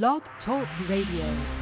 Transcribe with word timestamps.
Blog 0.00 0.22
Talk 0.42 0.66
Radio. 0.88 1.61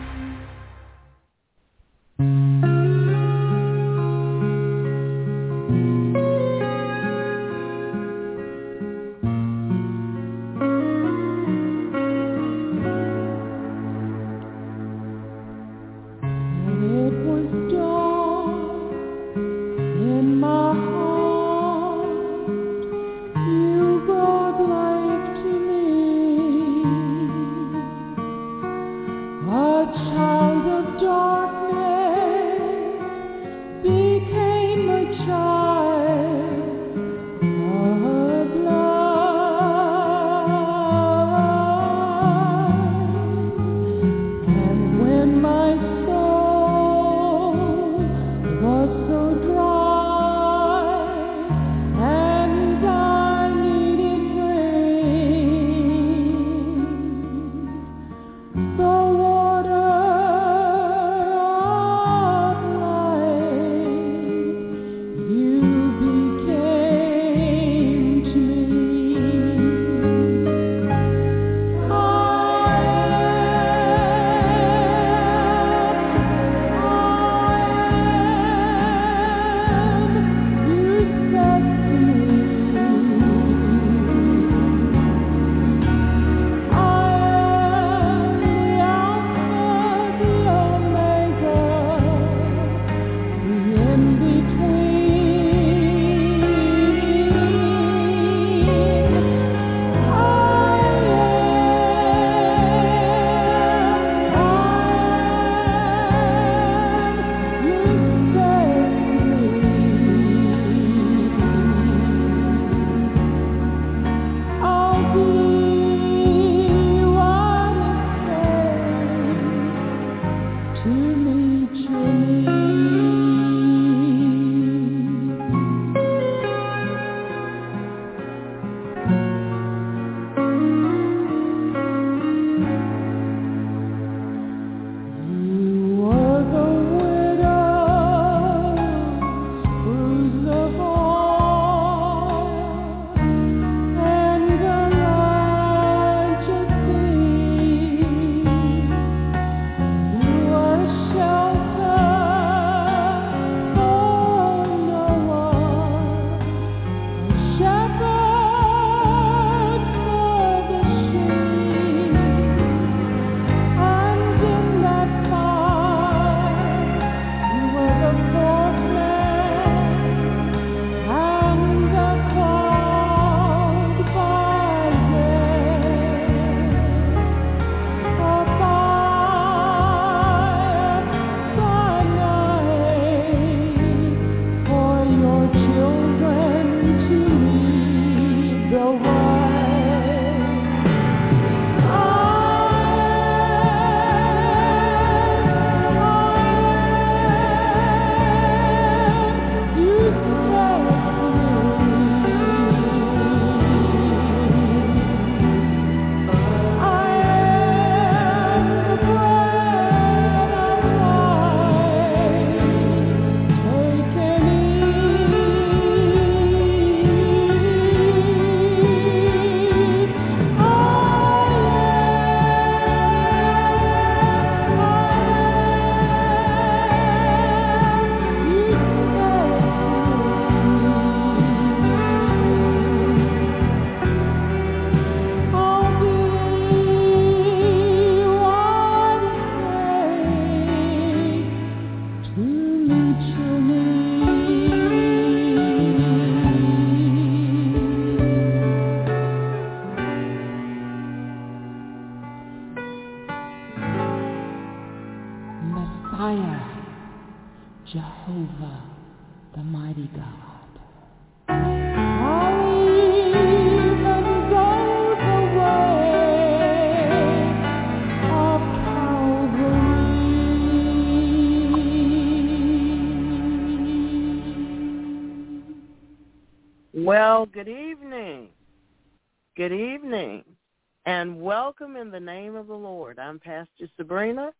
Sabrina, 284.11 284.51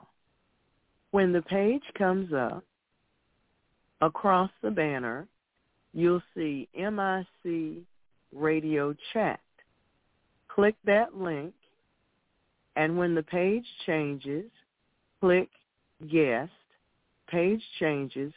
When 1.11 1.31
the 1.31 1.41
page 1.43 1.83
comes 1.97 2.33
up, 2.33 2.65
across 4.01 4.51
the 4.61 4.71
banner, 4.71 5.25
you'll 5.93 6.21
see 6.35 6.67
MIC 6.75 7.85
Radio 8.35 8.93
Chat. 9.13 9.39
Click 10.49 10.75
that 10.83 11.15
link, 11.15 11.53
and 12.75 12.97
when 12.97 13.15
the 13.15 13.23
page 13.23 13.65
changes, 13.85 14.51
click 15.21 15.47
Guest. 16.09 16.51
Page 17.29 17.61
changes. 17.79 18.33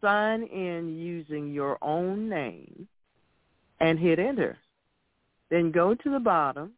Sign 0.00 0.42
in 0.44 0.96
using 0.98 1.52
your 1.52 1.78
own 1.82 2.28
name 2.28 2.86
and 3.80 3.98
hit 3.98 4.18
Enter. 4.18 4.58
Then 5.50 5.70
go 5.70 5.94
to 5.94 6.10
the 6.10 6.18
bottom 6.18 6.72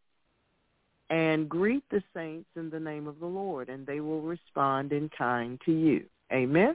and 1.11 1.49
greet 1.49 1.85
the 1.91 2.03
saints 2.15 2.49
in 2.57 2.71
the 2.71 2.81
name 2.81 3.07
of 3.07 3.21
the 3.21 3.27
Lord, 3.27 3.69
and 3.69 3.87
they 3.87 4.01
will 4.01 4.21
respond 4.21 4.93
in 4.93 5.09
kind 5.17 5.61
to 5.65 5.73
you. 5.73 6.05
Amen. 6.33 6.75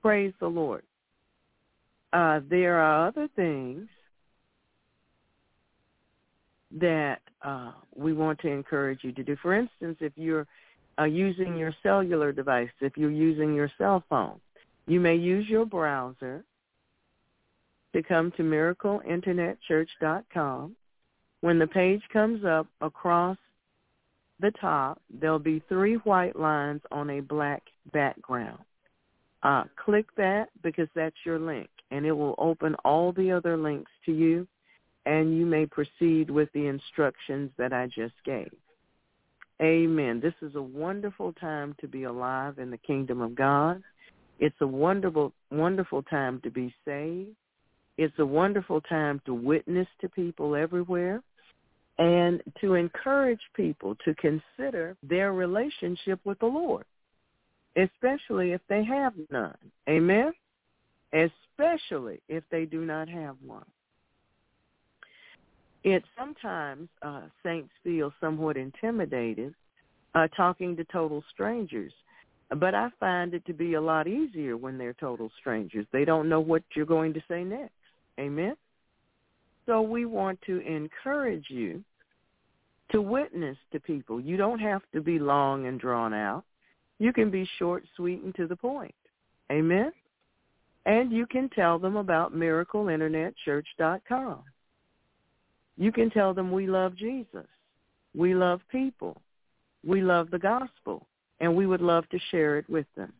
Praise 0.00 0.32
the 0.40 0.48
Lord. 0.48 0.82
Uh, 2.12 2.40
there 2.48 2.78
are 2.78 3.08
other 3.08 3.28
things 3.36 3.86
that 6.80 7.20
uh, 7.42 7.72
we 7.94 8.12
want 8.12 8.38
to 8.40 8.48
encourage 8.48 9.00
you 9.02 9.12
to 9.12 9.22
do. 9.22 9.36
For 9.42 9.54
instance, 9.54 9.98
if 10.00 10.12
you're 10.16 10.46
uh, 11.00 11.04
using 11.04 11.56
your 11.56 11.72
cellular 11.82 12.30
device, 12.32 12.70
if 12.80 12.96
you're 12.96 13.10
using 13.10 13.52
your 13.54 13.70
cell 13.78 14.04
phone, 14.08 14.40
you 14.86 15.00
may 15.00 15.16
use 15.16 15.48
your 15.48 15.64
browser 15.64 16.44
to 17.92 18.02
come 18.02 18.30
to 18.32 18.42
miracleinternetchurch.com. 18.42 20.76
When 21.40 21.58
the 21.58 21.66
page 21.66 22.02
comes 22.12 22.44
up 22.44 22.66
across 22.82 23.38
the 24.40 24.50
top, 24.60 25.00
there'll 25.10 25.38
be 25.38 25.62
three 25.68 25.94
white 25.96 26.38
lines 26.38 26.82
on 26.90 27.08
a 27.10 27.20
black 27.20 27.62
background. 27.92 28.58
Uh, 29.42 29.64
click 29.82 30.04
that 30.16 30.50
because 30.62 30.88
that's 30.94 31.16
your 31.24 31.38
link, 31.38 31.70
and 31.90 32.04
it 32.04 32.12
will 32.12 32.34
open 32.36 32.74
all 32.84 33.10
the 33.12 33.32
other 33.32 33.56
links 33.56 33.90
to 34.04 34.12
you, 34.12 34.46
and 35.06 35.34
you 35.36 35.46
may 35.46 35.64
proceed 35.64 36.28
with 36.30 36.52
the 36.52 36.66
instructions 36.66 37.50
that 37.56 37.72
I 37.72 37.86
just 37.86 38.12
gave. 38.24 38.52
Amen. 39.60 40.20
This 40.20 40.34
is 40.40 40.54
a 40.54 40.62
wonderful 40.62 41.32
time 41.34 41.76
to 41.80 41.88
be 41.88 42.04
alive 42.04 42.58
in 42.58 42.70
the 42.70 42.78
kingdom 42.78 43.20
of 43.20 43.34
God. 43.34 43.82
It's 44.38 44.56
a 44.62 44.66
wonderful, 44.66 45.34
wonderful 45.50 46.02
time 46.04 46.40
to 46.44 46.50
be 46.50 46.74
saved. 46.84 47.36
It's 47.98 48.18
a 48.18 48.24
wonderful 48.24 48.80
time 48.80 49.20
to 49.26 49.34
witness 49.34 49.86
to 50.00 50.08
people 50.08 50.56
everywhere 50.56 51.22
and 51.98 52.42
to 52.62 52.74
encourage 52.74 53.40
people 53.54 53.94
to 54.06 54.14
consider 54.14 54.96
their 55.02 55.34
relationship 55.34 56.18
with 56.24 56.38
the 56.38 56.46
Lord, 56.46 56.86
especially 57.76 58.52
if 58.52 58.62
they 58.70 58.82
have 58.82 59.12
none. 59.30 59.58
Amen? 59.86 60.32
Especially 61.12 62.22
if 62.30 62.42
they 62.50 62.64
do 62.64 62.86
not 62.86 63.10
have 63.10 63.36
one. 63.44 63.66
It 65.82 66.04
sometimes 66.18 66.88
uh, 67.02 67.22
saints 67.42 67.70
feel 67.82 68.12
somewhat 68.20 68.56
intimidated 68.56 69.54
uh, 70.14 70.28
talking 70.36 70.76
to 70.76 70.84
total 70.84 71.24
strangers. 71.32 71.92
But 72.56 72.74
I 72.74 72.88
find 72.98 73.32
it 73.32 73.46
to 73.46 73.52
be 73.52 73.74
a 73.74 73.80
lot 73.80 74.08
easier 74.08 74.56
when 74.56 74.76
they're 74.76 74.94
total 74.94 75.30
strangers. 75.38 75.86
They 75.92 76.04
don't 76.04 76.28
know 76.28 76.40
what 76.40 76.64
you're 76.74 76.84
going 76.84 77.14
to 77.14 77.22
say 77.28 77.44
next. 77.44 77.70
Amen? 78.18 78.56
So 79.66 79.82
we 79.82 80.04
want 80.04 80.40
to 80.46 80.58
encourage 80.66 81.46
you 81.48 81.84
to 82.90 83.00
witness 83.00 83.56
to 83.72 83.78
people. 83.78 84.20
You 84.20 84.36
don't 84.36 84.58
have 84.58 84.82
to 84.92 85.00
be 85.00 85.20
long 85.20 85.66
and 85.66 85.78
drawn 85.78 86.12
out. 86.12 86.42
You 86.98 87.12
can 87.12 87.30
be 87.30 87.48
short, 87.58 87.84
sweet, 87.96 88.20
and 88.22 88.34
to 88.34 88.48
the 88.48 88.56
point. 88.56 88.94
Amen? 89.50 89.92
And 90.86 91.12
you 91.12 91.26
can 91.26 91.50
tell 91.50 91.78
them 91.78 91.96
about 91.96 92.34
miracleinternetchurch.com. 92.34 94.42
You 95.80 95.90
can 95.90 96.10
tell 96.10 96.34
them 96.34 96.52
we 96.52 96.66
love 96.66 96.94
Jesus. 96.94 97.46
We 98.14 98.34
love 98.34 98.60
people. 98.70 99.16
We 99.82 100.02
love 100.02 100.30
the 100.30 100.38
gospel. 100.38 101.06
And 101.40 101.56
we 101.56 101.66
would 101.66 101.80
love 101.80 102.06
to 102.10 102.18
share 102.30 102.58
it 102.58 102.68
with 102.68 102.84
them. 102.98 103.14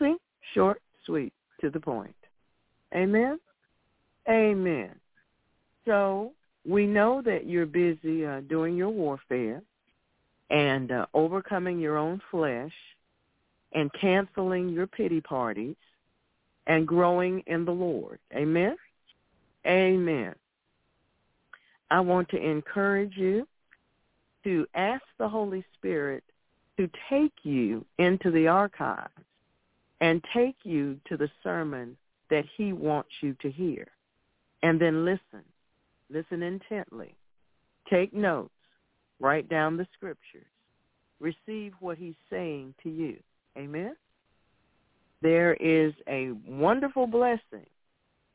See? 0.00 0.16
Short, 0.54 0.82
sweet, 1.06 1.32
to 1.60 1.70
the 1.70 1.78
point. 1.78 2.16
Amen? 2.92 3.38
Amen. 4.28 4.90
So 5.86 6.32
we 6.66 6.84
know 6.84 7.22
that 7.24 7.46
you're 7.46 7.64
busy 7.64 8.26
uh, 8.26 8.40
doing 8.48 8.76
your 8.76 8.90
warfare 8.90 9.62
and 10.50 10.90
uh, 10.90 11.06
overcoming 11.14 11.78
your 11.78 11.96
own 11.96 12.20
flesh 12.32 12.72
and 13.72 13.88
canceling 14.00 14.68
your 14.68 14.88
pity 14.88 15.20
parties 15.20 15.76
and 16.66 16.88
growing 16.88 17.40
in 17.46 17.64
the 17.64 17.70
Lord. 17.70 18.18
Amen? 18.34 18.76
Amen. 19.64 20.34
I 21.90 22.00
want 22.00 22.28
to 22.30 22.36
encourage 22.36 23.16
you 23.16 23.46
to 24.44 24.66
ask 24.74 25.02
the 25.18 25.28
Holy 25.28 25.64
Spirit 25.74 26.22
to 26.76 26.88
take 27.10 27.32
you 27.42 27.84
into 27.98 28.30
the 28.30 28.46
archives 28.46 29.12
and 30.00 30.22
take 30.34 30.56
you 30.62 31.00
to 31.08 31.16
the 31.16 31.30
sermon 31.42 31.96
that 32.30 32.44
he 32.56 32.72
wants 32.72 33.10
you 33.20 33.34
to 33.42 33.50
hear. 33.50 33.86
And 34.62 34.80
then 34.80 35.04
listen 35.04 35.44
Listen 36.10 36.42
intently. 36.42 37.14
Take 37.90 38.12
notes. 38.14 38.50
Write 39.20 39.48
down 39.48 39.76
the 39.76 39.86
scriptures. 39.94 40.46
Receive 41.20 41.74
what 41.80 41.98
he's 41.98 42.14
saying 42.30 42.74
to 42.82 42.88
you. 42.88 43.18
Amen? 43.56 43.96
There 45.20 45.54
is 45.54 45.92
a 46.08 46.30
wonderful 46.46 47.06
blessing 47.06 47.66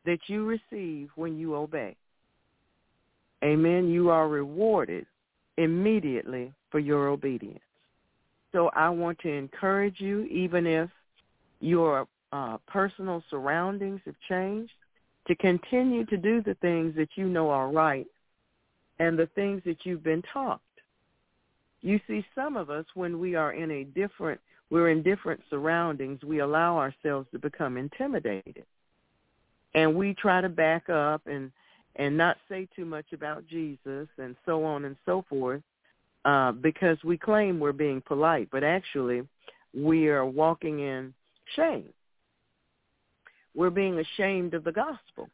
that 0.06 0.20
you 0.28 0.46
receive 0.46 1.10
when 1.16 1.38
you 1.38 1.56
obey. 1.56 1.96
Amen. 3.44 3.90
You 3.90 4.10
are 4.10 4.28
rewarded 4.28 5.06
immediately 5.58 6.54
for 6.72 6.80
your 6.80 7.08
obedience. 7.10 7.60
So 8.52 8.70
I 8.70 8.90
want 8.90 9.20
to 9.20 9.30
encourage 9.30 10.00
you, 10.00 10.24
even 10.26 10.66
if 10.66 10.90
your 11.60 12.08
uh, 12.32 12.58
personal 12.68 13.24
surroundings 13.30 14.00
have 14.06 14.16
changed, 14.30 14.72
to 15.28 15.36
continue 15.36 16.06
to 16.06 16.18
do 16.18 16.42
the 16.42 16.56
things 16.56 16.96
that 16.96 17.10
you 17.16 17.28
know 17.28 17.50
are 17.50 17.70
right 17.70 18.08
and 19.00 19.18
the 19.18 19.28
things 19.36 19.62
that 19.66 19.78
you've 19.84 20.04
been 20.04 20.24
taught. 20.34 20.62
You 21.82 22.00
see, 22.08 22.26
some 22.36 22.56
of 22.56 22.70
us, 22.70 22.86
when 22.94 23.20
we 23.20 23.36
are 23.36 23.54
in 23.54 23.72
a 23.72 23.84
different, 23.84 24.40
we're 24.70 24.90
in 24.90 25.04
different 25.04 25.42
surroundings, 25.50 26.24
we 26.24 26.40
allow 26.40 26.78
ourselves 26.78 27.28
to 27.32 27.40
become 27.40 27.78
intimidated. 27.78 28.66
And 29.76 29.96
we 29.96 30.14
try 30.14 30.40
to 30.42 30.50
back 30.50 30.90
up 30.90 31.22
and, 31.26 31.52
and 31.96 32.18
not 32.18 32.38
say 32.50 32.68
too 32.76 32.86
much 32.86 33.06
about 33.14 33.48
Jesus 33.48 34.08
and 34.18 34.36
so 34.46 34.64
on 34.64 34.86
and 34.86 34.96
so 35.06 35.24
forth 35.30 35.62
uh, 36.26 36.52
because 36.52 36.98
we 37.04 37.18
claim 37.18 37.60
we're 37.60 37.72
being 37.72 38.02
polite, 38.02 38.48
but 38.52 38.64
actually 38.64 39.22
we 39.74 40.08
are 40.08 40.26
walking 40.26 40.80
in 40.80 41.14
shame. 41.56 41.90
We're 43.56 43.70
being 43.70 44.00
ashamed 44.00 44.54
of 44.54 44.64
the 44.64 44.72
gospel. 44.72 45.30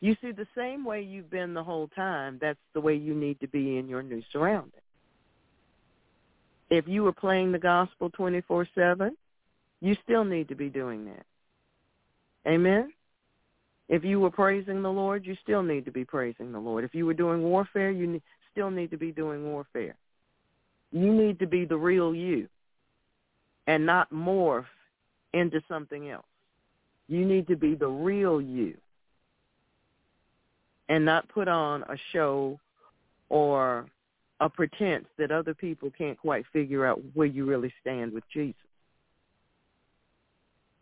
You 0.00 0.16
see, 0.22 0.32
the 0.32 0.46
same 0.56 0.84
way 0.84 1.02
you've 1.02 1.30
been 1.30 1.52
the 1.52 1.62
whole 1.62 1.88
time, 1.88 2.38
that's 2.40 2.58
the 2.72 2.80
way 2.80 2.94
you 2.94 3.14
need 3.14 3.38
to 3.40 3.48
be 3.48 3.76
in 3.76 3.86
your 3.86 4.02
new 4.02 4.22
surroundings. 4.32 4.74
If 6.70 6.88
you 6.88 7.02
were 7.02 7.12
playing 7.12 7.52
the 7.52 7.58
gospel 7.58 8.10
24-7, 8.10 9.10
you 9.80 9.96
still 10.04 10.24
need 10.24 10.48
to 10.48 10.54
be 10.54 10.68
doing 10.68 11.04
that. 11.04 11.26
Amen? 12.46 12.92
If 13.90 14.04
you 14.04 14.20
were 14.20 14.30
praising 14.30 14.82
the 14.82 14.90
Lord, 14.90 15.26
you 15.26 15.36
still 15.42 15.64
need 15.64 15.84
to 15.84 15.90
be 15.90 16.04
praising 16.04 16.52
the 16.52 16.60
Lord. 16.60 16.84
If 16.84 16.94
you 16.94 17.06
were 17.06 17.12
doing 17.12 17.42
warfare, 17.42 17.90
you 17.90 18.22
still 18.52 18.70
need 18.70 18.92
to 18.92 18.96
be 18.96 19.10
doing 19.10 19.44
warfare. 19.44 19.96
You 20.92 21.12
need 21.12 21.40
to 21.40 21.46
be 21.48 21.64
the 21.64 21.76
real 21.76 22.14
you 22.14 22.48
and 23.66 23.84
not 23.84 24.12
morph 24.12 24.66
into 25.34 25.60
something 25.68 26.08
else. 26.08 26.24
You 27.08 27.24
need 27.24 27.48
to 27.48 27.56
be 27.56 27.74
the 27.74 27.88
real 27.88 28.40
you 28.40 28.76
and 30.88 31.04
not 31.04 31.28
put 31.28 31.48
on 31.48 31.82
a 31.82 31.96
show 32.12 32.60
or 33.28 33.86
a 34.38 34.48
pretense 34.48 35.06
that 35.18 35.32
other 35.32 35.52
people 35.52 35.90
can't 35.98 36.16
quite 36.16 36.44
figure 36.52 36.86
out 36.86 37.00
where 37.14 37.26
you 37.26 37.44
really 37.44 37.72
stand 37.80 38.12
with 38.12 38.24
Jesus. 38.32 38.54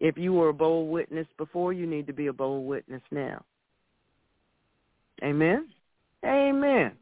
If 0.00 0.16
you 0.16 0.32
were 0.32 0.50
a 0.50 0.54
bold 0.54 0.90
witness 0.90 1.26
before, 1.36 1.72
you 1.72 1.86
need 1.86 2.06
to 2.06 2.12
be 2.12 2.28
a 2.28 2.32
bold 2.32 2.66
witness 2.66 3.02
now. 3.10 3.42
Amen? 5.22 5.68
Amen. 6.24 6.92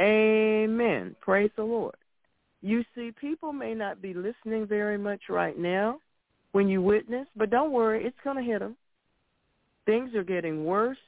Amen. 0.00 1.14
Praise 1.20 1.50
the 1.56 1.62
Lord. 1.62 1.94
You 2.62 2.84
see, 2.94 3.12
people 3.12 3.52
may 3.52 3.74
not 3.74 4.02
be 4.02 4.12
listening 4.12 4.66
very 4.66 4.98
much 4.98 5.22
right 5.28 5.58
now 5.58 6.00
when 6.52 6.68
you 6.68 6.82
witness, 6.82 7.26
but 7.36 7.50
don't 7.50 7.72
worry, 7.72 8.04
it's 8.04 8.16
going 8.24 8.36
to 8.36 8.42
hit 8.42 8.60
them. 8.60 8.76
Things 9.86 10.14
are 10.14 10.24
getting 10.24 10.64
worse 10.64 10.98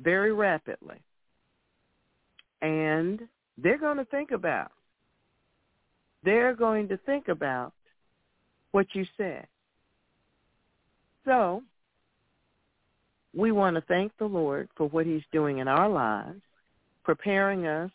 very 0.00 0.32
rapidly. 0.32 1.00
And 2.62 3.20
they're 3.58 3.78
going 3.78 3.96
to 3.96 4.04
think 4.06 4.32
about, 4.32 4.72
they're 6.24 6.54
going 6.54 6.88
to 6.88 6.96
think 6.98 7.28
about 7.28 7.72
what 8.72 8.86
you 8.92 9.04
said. 9.16 9.46
So 11.24 11.62
we 13.34 13.52
want 13.52 13.76
to 13.76 13.82
thank 13.82 14.12
the 14.18 14.26
Lord 14.26 14.68
for 14.76 14.88
what 14.88 15.06
he's 15.06 15.22
doing 15.32 15.58
in 15.58 15.68
our 15.68 15.88
lives, 15.88 16.40
preparing 17.04 17.66
us 17.66 17.90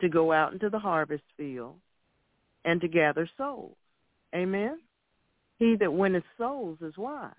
to 0.00 0.08
go 0.08 0.32
out 0.32 0.52
into 0.52 0.70
the 0.70 0.78
harvest 0.78 1.24
field 1.36 1.74
and 2.64 2.80
to 2.80 2.88
gather 2.88 3.28
souls. 3.36 3.76
Amen? 4.34 4.78
He 5.58 5.76
that 5.80 5.92
winneth 5.92 6.24
souls 6.36 6.78
is 6.80 6.96
wise. 6.96 7.32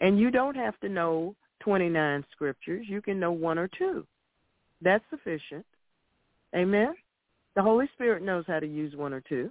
And 0.00 0.18
you 0.18 0.30
don't 0.30 0.56
have 0.56 0.78
to 0.80 0.88
know 0.88 1.34
29 1.60 2.24
scriptures. 2.32 2.86
You 2.88 3.02
can 3.02 3.18
know 3.18 3.32
one 3.32 3.58
or 3.58 3.68
two. 3.78 4.06
That's 4.82 5.04
sufficient. 5.10 5.64
Amen? 6.54 6.94
The 7.54 7.62
Holy 7.62 7.88
Spirit 7.94 8.22
knows 8.22 8.44
how 8.46 8.60
to 8.60 8.66
use 8.66 8.94
one 8.94 9.12
or 9.12 9.22
two. 9.22 9.50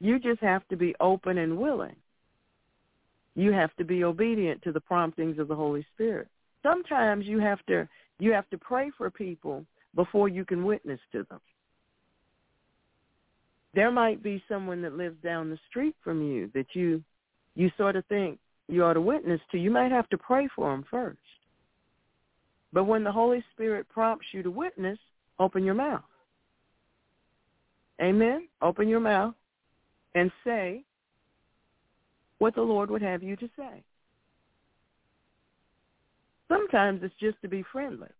You 0.00 0.18
just 0.18 0.40
have 0.40 0.66
to 0.68 0.76
be 0.76 0.94
open 1.00 1.38
and 1.38 1.58
willing. 1.58 1.96
You 3.34 3.52
have 3.52 3.74
to 3.76 3.84
be 3.84 4.04
obedient 4.04 4.62
to 4.62 4.72
the 4.72 4.80
promptings 4.80 5.38
of 5.38 5.48
the 5.48 5.56
Holy 5.56 5.84
Spirit. 5.94 6.28
Sometimes 6.62 7.26
you 7.26 7.40
have 7.40 7.64
to 7.66 7.88
you 8.20 8.32
have 8.32 8.48
to 8.50 8.58
pray 8.58 8.90
for 8.96 9.10
people 9.10 9.64
before 9.94 10.28
you 10.28 10.44
can 10.44 10.64
witness 10.64 11.00
to 11.12 11.26
them. 11.28 11.40
There 13.74 13.90
might 13.90 14.22
be 14.22 14.42
someone 14.48 14.82
that 14.82 14.96
lives 14.96 15.16
down 15.22 15.50
the 15.50 15.58
street 15.68 15.96
from 16.02 16.22
you 16.22 16.50
that 16.54 16.66
you 16.74 17.02
you 17.54 17.70
sort 17.76 17.96
of 17.96 18.04
think 18.06 18.38
you 18.68 18.84
ought 18.84 18.94
to 18.94 19.00
witness 19.00 19.40
to. 19.50 19.58
You 19.58 19.70
might 19.70 19.90
have 19.90 20.08
to 20.10 20.18
pray 20.18 20.48
for 20.54 20.70
them 20.70 20.84
first. 20.90 21.18
But 22.72 22.84
when 22.84 23.04
the 23.04 23.12
Holy 23.12 23.44
Spirit 23.52 23.88
prompts 23.88 24.26
you 24.32 24.42
to 24.42 24.50
witness, 24.50 24.98
open 25.38 25.64
your 25.64 25.74
mouth. 25.74 26.02
Amen. 28.02 28.48
Open 28.60 28.88
your 28.88 29.00
mouth 29.00 29.34
and 30.14 30.30
say 30.44 30.82
what 32.44 32.54
the 32.54 32.60
Lord 32.60 32.90
would 32.90 33.00
have 33.00 33.22
you 33.22 33.36
to 33.36 33.48
say. 33.56 33.82
Sometimes 36.46 37.00
it's 37.02 37.14
just 37.18 37.40
to 37.40 37.48
be 37.48 37.64
friendly. 37.72 38.10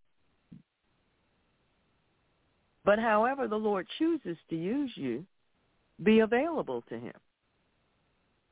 But 2.86 2.98
however 2.98 3.48
the 3.48 3.58
Lord 3.58 3.86
chooses 3.98 4.38
to 4.48 4.56
use 4.56 4.90
you, 4.94 5.26
be 6.02 6.20
available 6.20 6.82
to 6.88 6.98
him. 6.98 7.12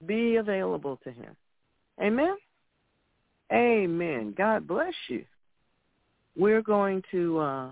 Be 0.04 0.36
available 0.36 1.00
to 1.04 1.10
him. 1.10 1.34
Amen? 2.02 2.36
Amen. 3.50 4.34
God 4.36 4.66
bless 4.66 4.92
you. 5.08 5.24
We're 6.36 6.60
going 6.60 7.02
to 7.12 7.38
uh 7.38 7.70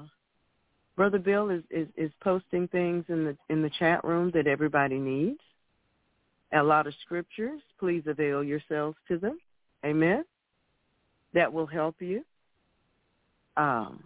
Brother 0.97 1.19
Bill 1.19 1.50
is, 1.50 1.62
is, 1.71 1.88
is 1.99 2.11
posting 2.23 2.66
things 2.69 3.04
in 3.11 3.25
the 3.26 3.37
in 3.50 3.61
the 3.61 3.71
chat 3.78 4.02
room 4.04 4.30
that 4.33 4.47
everybody 4.47 4.97
needs. 4.97 5.40
A 6.52 6.62
lot 6.62 6.87
of 6.87 6.95
scriptures. 7.04 7.61
Please 7.78 8.02
avail 8.07 8.42
yourselves 8.42 8.97
to 9.09 9.19
them. 9.19 9.38
Amen. 9.85 10.25
That 11.33 11.52
will 11.52 11.66
help 11.66 11.97
you. 12.00 12.25
Um, 13.57 14.02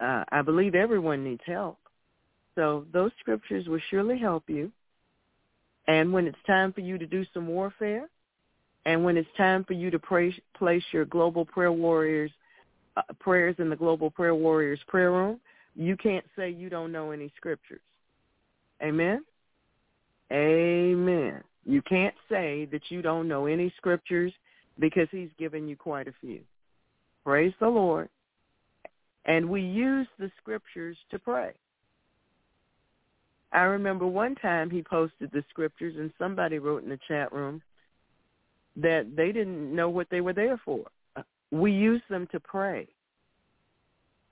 uh, 0.00 0.24
I 0.30 0.42
believe 0.42 0.74
everyone 0.74 1.24
needs 1.24 1.42
help. 1.44 1.78
So 2.54 2.86
those 2.92 3.10
scriptures 3.20 3.66
will 3.68 3.80
surely 3.90 4.18
help 4.18 4.44
you. 4.48 4.72
And 5.86 6.12
when 6.12 6.26
it's 6.26 6.38
time 6.46 6.72
for 6.72 6.80
you 6.80 6.98
to 6.98 7.06
do 7.06 7.24
some 7.34 7.46
warfare, 7.46 8.08
and 8.86 9.04
when 9.04 9.16
it's 9.16 9.28
time 9.36 9.64
for 9.64 9.74
you 9.74 9.90
to 9.90 9.98
pray, 9.98 10.34
place 10.56 10.82
your 10.92 11.04
global 11.04 11.44
prayer 11.44 11.72
warriors 11.72 12.30
uh, 12.96 13.02
prayers 13.18 13.54
in 13.58 13.70
the 13.70 13.76
global 13.76 14.10
prayer 14.10 14.34
warriors 14.34 14.80
prayer 14.88 15.12
room, 15.12 15.40
you 15.76 15.96
can't 15.96 16.24
say 16.36 16.50
you 16.50 16.68
don't 16.68 16.92
know 16.92 17.12
any 17.12 17.32
scriptures. 17.36 17.80
Amen. 18.82 19.24
Amen. 20.32 21.42
You 21.64 21.82
can't 21.82 22.14
say 22.28 22.66
that 22.72 22.82
you 22.88 23.02
don't 23.02 23.28
know 23.28 23.46
any 23.46 23.72
scriptures 23.76 24.32
because 24.78 25.08
he's 25.10 25.28
given 25.38 25.68
you 25.68 25.76
quite 25.76 26.08
a 26.08 26.14
few. 26.20 26.40
Praise 27.24 27.52
the 27.60 27.68
Lord. 27.68 28.08
And 29.26 29.48
we 29.48 29.60
use 29.60 30.08
the 30.18 30.30
scriptures 30.40 30.96
to 31.10 31.18
pray. 31.18 31.52
I 33.52 33.62
remember 33.62 34.06
one 34.06 34.36
time 34.36 34.70
he 34.70 34.82
posted 34.82 35.30
the 35.32 35.44
scriptures 35.50 35.96
and 35.98 36.12
somebody 36.18 36.58
wrote 36.58 36.84
in 36.84 36.88
the 36.88 36.98
chat 37.08 37.32
room 37.32 37.60
that 38.76 39.14
they 39.16 39.32
didn't 39.32 39.74
know 39.74 39.90
what 39.90 40.06
they 40.10 40.20
were 40.20 40.32
there 40.32 40.60
for. 40.64 40.84
We 41.50 41.72
use 41.72 42.02
them 42.08 42.28
to 42.30 42.40
pray. 42.40 42.86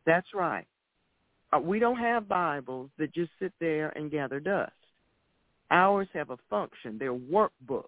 That's 0.07 0.29
right. 0.35 0.67
Uh, 1.53 1.59
we 1.59 1.79
don't 1.79 1.99
have 1.99 2.29
Bibles 2.29 2.91
that 2.99 3.13
just 3.13 3.31
sit 3.41 3.53
there 3.61 3.91
and 3.97 4.11
gather 4.11 4.39
dust. 4.39 4.73
Ours 5.71 6.09
have 6.15 6.31
a 6.31 6.39
function. 6.49 6.99
They're 6.99 7.13
workbooks. 7.15 7.85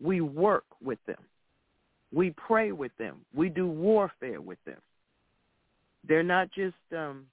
We 0.00 0.20
work 0.20 0.64
with 0.82 0.98
them. 1.06 1.16
We 2.12 2.30
pray 2.30 2.72
with 2.72 2.92
them. 2.98 3.20
We 3.34 3.48
do 3.48 3.66
warfare 3.66 4.40
with 4.40 4.58
them. 4.64 4.78
They're 6.06 6.22
not 6.22 6.50
just 6.52 6.74
um, 6.96 7.26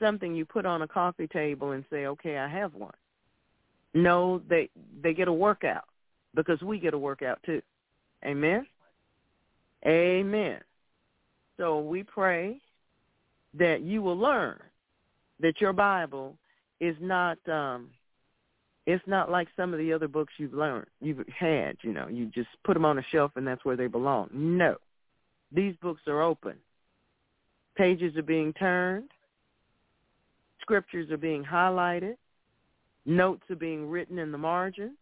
something 0.00 0.34
you 0.34 0.44
put 0.44 0.66
on 0.66 0.82
a 0.82 0.88
coffee 0.88 1.28
table 1.28 1.72
and 1.72 1.84
say, 1.90 2.06
"Okay, 2.06 2.36
I 2.38 2.48
have 2.48 2.74
one." 2.74 2.94
No, 3.94 4.42
they 4.48 4.68
they 5.02 5.14
get 5.14 5.28
a 5.28 5.32
workout 5.32 5.84
because 6.34 6.60
we 6.62 6.78
get 6.78 6.94
a 6.94 6.98
workout 6.98 7.40
too. 7.44 7.62
Amen. 8.24 8.66
Amen. 9.86 10.60
So 11.56 11.80
we 11.80 12.02
pray 12.02 12.60
that 13.54 13.80
you 13.80 14.02
will 14.02 14.18
learn 14.18 14.60
that 15.40 15.60
your 15.60 15.72
Bible 15.72 16.36
is 16.80 16.96
not 17.00 17.38
um 17.48 17.90
it's 18.88 19.06
not 19.06 19.30
like 19.30 19.48
some 19.54 19.74
of 19.74 19.78
the 19.78 19.92
other 19.92 20.08
books 20.08 20.32
you've 20.38 20.54
learned 20.54 20.86
you've 21.02 21.22
had, 21.28 21.76
you 21.82 21.92
know, 21.92 22.08
you 22.08 22.24
just 22.34 22.48
put 22.64 22.72
them 22.72 22.86
on 22.86 22.98
a 22.98 23.02
shelf 23.12 23.30
and 23.36 23.46
that's 23.46 23.62
where 23.62 23.76
they 23.76 23.86
belong. 23.86 24.30
No. 24.32 24.76
These 25.52 25.74
books 25.82 26.00
are 26.06 26.22
open. 26.22 26.54
Pages 27.76 28.16
are 28.16 28.22
being 28.22 28.54
turned. 28.54 29.10
Scriptures 30.62 31.10
are 31.10 31.18
being 31.18 31.44
highlighted. 31.44 32.16
Notes 33.04 33.42
are 33.50 33.56
being 33.56 33.90
written 33.90 34.18
in 34.18 34.32
the 34.32 34.38
margins. 34.38 34.96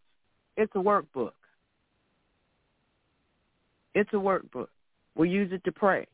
It's 0.57 0.75
a 0.75 0.79
workbook. 0.79 1.31
It's 3.95 4.11
a 4.11 4.17
workbook. 4.17 4.67
We 5.15 5.29
use 5.29 5.53
it 5.53 5.63
to 5.63 5.71
pray. 5.71 6.07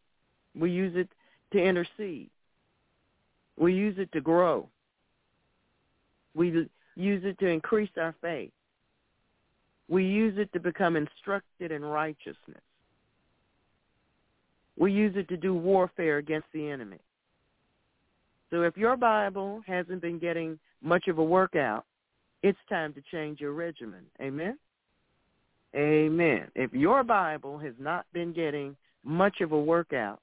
We 0.56 0.70
use 0.70 0.96
it 0.96 1.10
to 1.54 1.64
intercede. 1.64 2.30
We 3.58 3.74
use 3.74 3.96
it 3.98 4.12
to 4.12 4.22
grow. 4.22 4.70
We 6.36 6.68
use 6.96 7.24
it 7.26 7.40
to 7.40 7.48
increase 7.48 7.90
our 7.98 8.16
faith. 8.22 8.52
We 9.90 10.06
use 10.06 10.36
it 10.38 10.52
to 10.54 10.60
become 10.60 10.96
instructed 10.96 11.72
in 11.72 11.84
righteousness. 11.84 12.62
We 14.78 14.92
use 14.92 15.14
it 15.16 15.28
to 15.30 15.38
do 15.38 15.54
warfare 15.54 16.18
against 16.18 16.48
the 16.54 16.70
enemy. 16.70 17.00
So 18.50 18.62
if 18.62 18.78
your 18.78 18.96
Bible 18.98 19.62
hasn't 19.66 20.02
been 20.02 20.20
getting 20.20 20.60
much 20.82 21.08
of 21.08 21.18
a 21.18 21.24
workout, 21.24 21.86
it's 22.44 22.58
time 22.70 22.94
to 22.94 23.02
change 23.12 23.40
your 23.40 23.54
regimen. 23.54 24.06
Amen? 24.22 24.58
Amen. 25.76 26.48
If 26.56 26.74
your 26.74 27.04
Bible 27.04 27.58
has 27.58 27.74
not 27.80 28.06
been 28.14 28.34
getting 28.34 28.76
much 29.04 29.42
of 29.42 29.52
a 29.52 29.60
workout, 29.60 30.20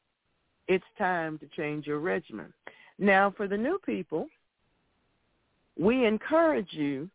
it's 0.69 0.85
time 0.97 1.39
to 1.39 1.47
change 1.57 1.87
your 1.87 1.99
regimen. 1.99 2.53
Now, 2.99 3.33
for 3.37 3.49
the 3.49 3.57
new 3.57 3.79
people, 3.85 4.29
we 5.81 6.05
encourage 6.05 6.73
you 6.73 7.09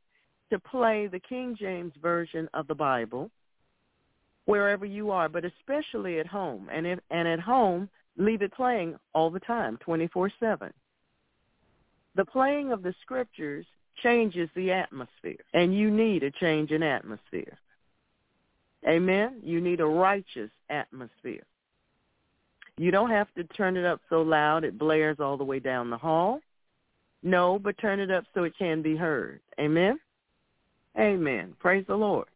to 0.51 0.57
play 0.57 1.07
the 1.07 1.19
King 1.19 1.55
James 1.57 1.93
Version 2.01 2.49
of 2.55 2.65
the 2.67 2.73
Bible 2.73 3.29
wherever 4.45 4.85
you 4.85 5.11
are, 5.11 5.29
but 5.29 5.45
especially 5.45 6.19
at 6.19 6.25
home. 6.25 6.67
And, 6.73 6.87
if, 6.87 6.99
and 7.11 7.27
at 7.27 7.39
home, 7.39 7.87
leave 8.17 8.41
it 8.41 8.53
playing 8.53 8.95
all 9.13 9.29
the 9.29 9.39
time, 9.39 9.77
24-7. 9.87 10.71
The 12.15 12.25
playing 12.25 12.71
of 12.71 12.81
the 12.81 12.95
scriptures 13.01 13.65
changes 14.01 14.49
the 14.55 14.71
atmosphere, 14.71 15.37
and 15.53 15.77
you 15.77 15.91
need 15.91 16.23
a 16.23 16.31
change 16.31 16.71
in 16.71 16.81
atmosphere. 16.81 17.57
Amen? 18.87 19.41
You 19.43 19.61
need 19.61 19.79
a 19.79 19.85
righteous 19.85 20.51
atmosphere. 20.69 21.43
You 22.77 22.91
don't 22.91 23.11
have 23.11 23.31
to 23.35 23.43
turn 23.43 23.77
it 23.77 23.85
up 23.85 24.01
so 24.09 24.21
loud 24.21 24.63
it 24.63 24.77
blares 24.77 25.19
all 25.19 25.37
the 25.37 25.43
way 25.43 25.59
down 25.59 25.89
the 25.89 25.97
hall. 25.97 26.39
No, 27.25 27.57
but 27.57 27.75
turn 27.79 27.99
it 27.99 28.11
up 28.11 28.23
so 28.35 28.43
it 28.43 28.53
can 28.55 28.83
be 28.83 28.95
heard. 28.95 29.41
Amen? 29.59 29.99
Amen. 30.97 31.55
Praise 31.59 31.83
the 31.87 31.95
Lord. 31.95 32.27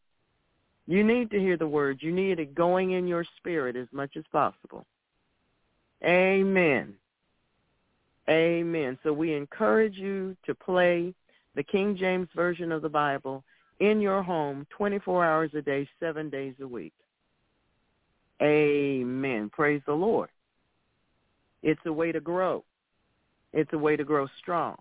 You 0.88 1.04
need 1.04 1.30
to 1.30 1.40
hear 1.40 1.58
the 1.58 1.68
words. 1.68 2.02
You 2.02 2.12
need 2.12 2.40
it 2.40 2.56
going 2.56 2.94
in 2.94 3.08
your 3.08 3.24
spirit 3.38 3.76
as 3.76 3.88
much 3.92 4.18
as 4.18 4.24
possible. 4.32 4.88
Amen. 6.04 6.96
Amen. 8.28 8.98
So 9.04 9.14
we 9.14 9.36
encourage 9.36 9.96
you 9.96 10.36
to 10.48 10.56
play 10.56 11.14
the 11.54 11.62
King 11.62 11.96
James 11.96 12.28
Version 12.36 12.72
of 12.72 12.82
the 12.82 12.90
Bible 12.90 13.44
in 13.80 14.02
your 14.02 14.24
home 14.24 14.66
24 14.72 15.24
hours 15.24 15.52
a 15.54 15.62
day, 15.62 15.88
seven 16.00 16.32
days 16.32 16.56
a 16.62 16.68
week. 16.68 16.94
Amen. 18.42 19.52
Praise 19.54 19.84
the 19.86 19.94
Lord. 19.94 20.30
It's 21.62 21.82
a 21.86 21.94
way 21.94 22.12
to 22.12 22.20
grow. 22.20 22.64
It's 23.54 23.74
a 23.74 23.78
way 23.78 23.96
to 23.96 24.04
grow 24.04 24.28
strong. 24.42 24.78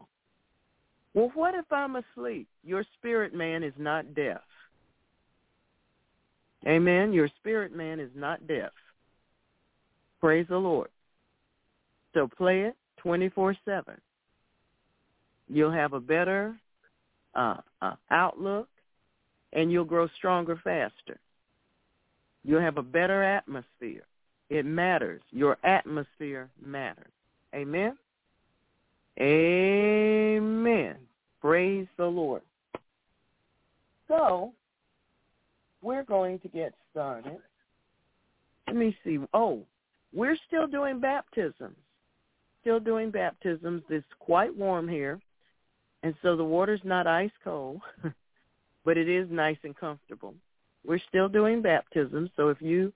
Well, 1.14 1.30
what 1.34 1.54
if 1.54 1.64
I'm 1.72 1.96
asleep? 1.96 2.48
Your 2.62 2.84
spirit 2.98 3.34
man 3.34 3.62
is 3.62 3.72
not 3.78 4.14
deaf. 4.14 4.40
Amen. 6.66 7.12
Your 7.12 7.28
spirit 7.40 7.74
man 7.74 8.00
is 8.00 8.10
not 8.14 8.46
deaf. 8.46 8.72
Praise 10.20 10.46
the 10.48 10.58
Lord. 10.58 10.88
So 12.14 12.28
play 12.36 12.62
it 12.62 12.76
24-7. 13.04 13.56
You'll 15.48 15.72
have 15.72 15.92
a 15.92 16.00
better 16.00 16.56
uh, 17.34 17.56
uh, 17.80 17.94
outlook, 18.10 18.68
and 19.52 19.72
you'll 19.72 19.84
grow 19.84 20.08
stronger 20.16 20.60
faster. 20.62 21.18
You'll 22.44 22.60
have 22.60 22.76
a 22.76 22.82
better 22.82 23.22
atmosphere. 23.22 24.04
It 24.50 24.66
matters. 24.66 25.22
Your 25.30 25.58
atmosphere 25.64 26.50
matters. 26.64 27.12
Amen? 27.54 27.96
Amen. 29.20 30.96
Praise 31.40 31.86
the 31.96 32.06
Lord. 32.06 32.42
So, 34.06 34.52
we're 35.82 36.04
going 36.04 36.38
to 36.40 36.48
get 36.48 36.72
started. 36.90 37.38
Let 38.66 38.76
me 38.76 38.96
see. 39.04 39.18
Oh, 39.34 39.62
we're 40.12 40.36
still 40.46 40.66
doing 40.66 41.00
baptisms. 41.00 41.76
Still 42.60 42.80
doing 42.80 43.10
baptisms. 43.10 43.82
It's 43.88 44.06
quite 44.18 44.54
warm 44.54 44.88
here. 44.88 45.20
And 46.02 46.14
so 46.22 46.36
the 46.36 46.44
water's 46.44 46.80
not 46.84 47.06
ice 47.06 47.30
cold, 47.42 47.80
but 48.84 48.96
it 48.96 49.08
is 49.08 49.28
nice 49.30 49.58
and 49.64 49.76
comfortable. 49.76 50.34
We're 50.86 51.00
still 51.08 51.28
doing 51.28 51.60
baptisms. 51.60 52.30
So 52.36 52.48
if 52.48 52.60
you 52.62 52.92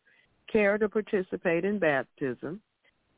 care 0.51 0.79
to 0.79 0.89
participate 0.89 1.65
in 1.65 1.79
baptism, 1.79 2.61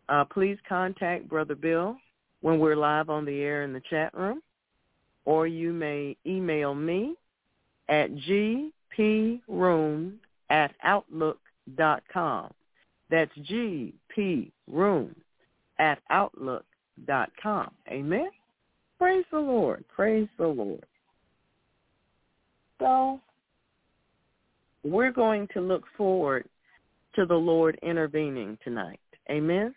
uh, 0.09 0.24
please 0.24 0.59
contact 0.68 1.29
Brother 1.29 1.55
Bill 1.55 1.96
when 2.44 2.59
we're 2.59 2.76
live 2.76 3.09
on 3.09 3.24
the 3.24 3.40
air 3.40 3.62
in 3.62 3.72
the 3.72 3.80
chat 3.88 4.12
room, 4.12 4.42
or 5.24 5.46
you 5.46 5.72
may 5.72 6.14
email 6.26 6.74
me 6.74 7.14
at 7.88 8.11
gproom 8.90 10.12
at 10.50 10.74
outlook 10.83 11.38
dot 11.74 12.02
com. 12.12 12.52
That's 13.09 13.33
gproom 13.38 15.14
at 15.78 15.98
outlook 16.11 16.66
dot 17.07 17.30
com. 17.42 17.70
Amen. 17.88 18.28
Praise 18.98 19.24
the 19.30 19.38
Lord. 19.38 19.83
Praise 19.88 20.28
the 20.37 20.46
Lord. 20.46 20.85
So 22.78 23.20
we're 24.83 25.12
going 25.12 25.48
to 25.54 25.62
look 25.62 25.85
forward 25.96 26.46
to 27.14 27.24
the 27.24 27.35
Lord 27.35 27.78
intervening 27.83 28.59
tonight. 28.62 29.00
Amen. 29.30 29.74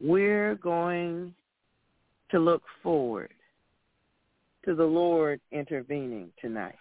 We're 0.00 0.56
going 0.56 1.34
to 2.30 2.38
look 2.38 2.62
forward 2.82 3.30
to 4.64 4.74
the 4.74 4.84
Lord 4.84 5.40
intervening 5.52 6.30
tonight. 6.40 6.74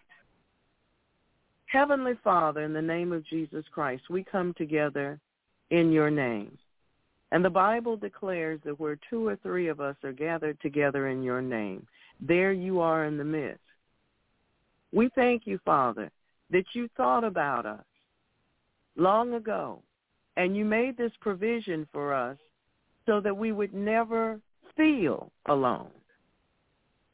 Heavenly 1.65 2.13
Father, 2.23 2.61
in 2.61 2.73
the 2.73 2.81
name 2.81 3.11
of 3.11 3.25
Jesus 3.25 3.65
Christ, 3.71 4.03
we 4.09 4.23
come 4.23 4.53
together 4.57 5.19
in 5.71 5.91
your 5.91 6.09
name. 6.09 6.57
And 7.31 7.43
the 7.43 7.49
Bible 7.49 7.97
declares 7.97 8.59
that 8.63 8.79
where 8.79 8.99
two 9.09 9.27
or 9.27 9.35
three 9.37 9.67
of 9.67 9.81
us 9.81 9.95
are 10.03 10.11
gathered 10.11 10.61
together 10.61 11.07
in 11.07 11.23
your 11.23 11.41
name, 11.41 11.87
there 12.21 12.53
you 12.53 12.79
are 12.79 13.05
in 13.05 13.17
the 13.17 13.23
midst. 13.23 13.59
We 14.91 15.09
thank 15.15 15.47
you, 15.47 15.59
Father, 15.65 16.11
that 16.51 16.65
you 16.73 16.87
thought 16.95 17.23
about 17.23 17.65
us 17.65 17.83
long 18.95 19.33
ago, 19.33 19.81
and 20.37 20.55
you 20.55 20.63
made 20.63 20.95
this 20.95 21.11
provision 21.21 21.87
for 21.91 22.13
us 22.13 22.37
so 23.05 23.19
that 23.19 23.35
we 23.35 23.51
would 23.51 23.73
never 23.73 24.39
feel 24.75 25.31
alone. 25.47 25.89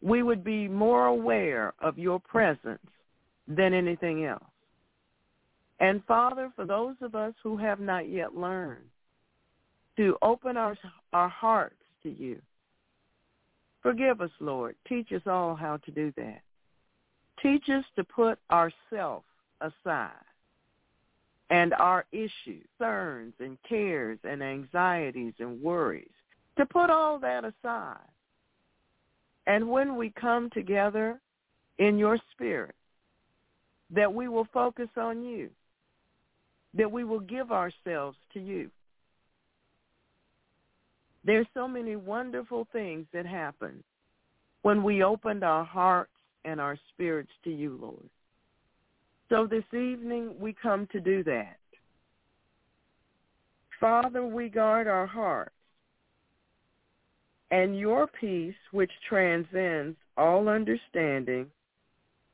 We 0.01 0.23
would 0.23 0.43
be 0.43 0.67
more 0.67 1.07
aware 1.07 1.73
of 1.81 1.97
your 1.97 2.19
presence 2.19 2.79
than 3.47 3.73
anything 3.73 4.25
else. 4.25 4.43
And 5.79 6.03
Father, 6.05 6.51
for 6.55 6.65
those 6.65 6.95
of 7.01 7.15
us 7.15 7.33
who 7.41 7.57
have 7.57 7.79
not 7.79 8.09
yet 8.09 8.35
learned 8.35 8.85
to 9.97 10.17
open 10.21 10.57
our, 10.57 10.77
our 11.13 11.29
hearts 11.29 11.75
to 12.03 12.09
you, 12.09 12.41
forgive 13.81 14.21
us, 14.21 14.31
Lord. 14.39 14.75
Teach 14.87 15.11
us 15.11 15.21
all 15.25 15.55
how 15.55 15.77
to 15.77 15.91
do 15.91 16.13
that. 16.17 16.41
Teach 17.41 17.69
us 17.69 17.85
to 17.95 18.03
put 18.03 18.37
ourselves 18.51 19.25
aside 19.61 20.11
and 21.49 21.73
our 21.73 22.05
issues, 22.11 22.65
concerns 22.79 23.33
and 23.39 23.57
cares 23.67 24.19
and 24.23 24.41
anxieties 24.43 25.33
and 25.39 25.61
worries, 25.61 26.07
to 26.57 26.65
put 26.65 26.89
all 26.89 27.19
that 27.19 27.43
aside. 27.43 27.97
And 29.47 29.69
when 29.69 29.95
we 29.95 30.11
come 30.11 30.49
together 30.51 31.19
in 31.79 31.97
your 31.97 32.17
spirit, 32.31 32.75
that 33.91 34.13
we 34.13 34.27
will 34.27 34.47
focus 34.53 34.89
on 34.95 35.23
you, 35.23 35.49
that 36.75 36.91
we 36.91 37.03
will 37.03 37.19
give 37.19 37.51
ourselves 37.51 38.17
to 38.33 38.39
you. 38.39 38.69
There's 41.25 41.47
so 41.53 41.67
many 41.67 41.95
wonderful 41.95 42.67
things 42.71 43.07
that 43.13 43.25
happen 43.25 43.83
when 44.61 44.83
we 44.83 45.03
opened 45.03 45.43
our 45.43 45.65
hearts 45.65 46.11
and 46.45 46.61
our 46.61 46.77
spirits 46.93 47.31
to 47.43 47.49
you, 47.49 47.77
Lord. 47.81 48.09
So 49.29 49.45
this 49.45 49.63
evening 49.73 50.33
we 50.39 50.55
come 50.61 50.87
to 50.91 50.99
do 50.99 51.23
that. 51.23 51.57
Father, 53.79 54.25
we 54.25 54.49
guard 54.49 54.87
our 54.87 55.07
hearts. 55.07 55.53
And 57.51 57.79
your 57.79 58.07
peace, 58.07 58.55
which 58.71 58.91
transcends 59.07 59.97
all 60.17 60.49
understanding, 60.49 61.47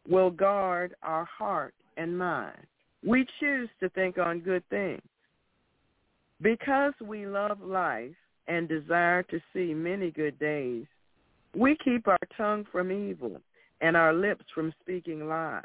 will 0.07 0.31
guard 0.31 0.95
our 1.03 1.25
heart 1.25 1.73
and 1.97 2.17
mind. 2.17 2.65
We 3.05 3.25
choose 3.39 3.69
to 3.81 3.89
think 3.89 4.17
on 4.17 4.39
good 4.39 4.63
things. 4.69 5.01
Because 6.41 6.93
we 7.01 7.25
love 7.25 7.61
life 7.61 8.15
and 8.47 8.67
desire 8.67 9.23
to 9.23 9.39
see 9.53 9.73
many 9.73 10.11
good 10.11 10.37
days, 10.39 10.85
we 11.55 11.77
keep 11.83 12.07
our 12.07 12.19
tongue 12.35 12.65
from 12.71 12.91
evil 12.91 13.39
and 13.79 13.95
our 13.95 14.13
lips 14.13 14.43
from 14.53 14.73
speaking 14.81 15.27
lies. 15.27 15.63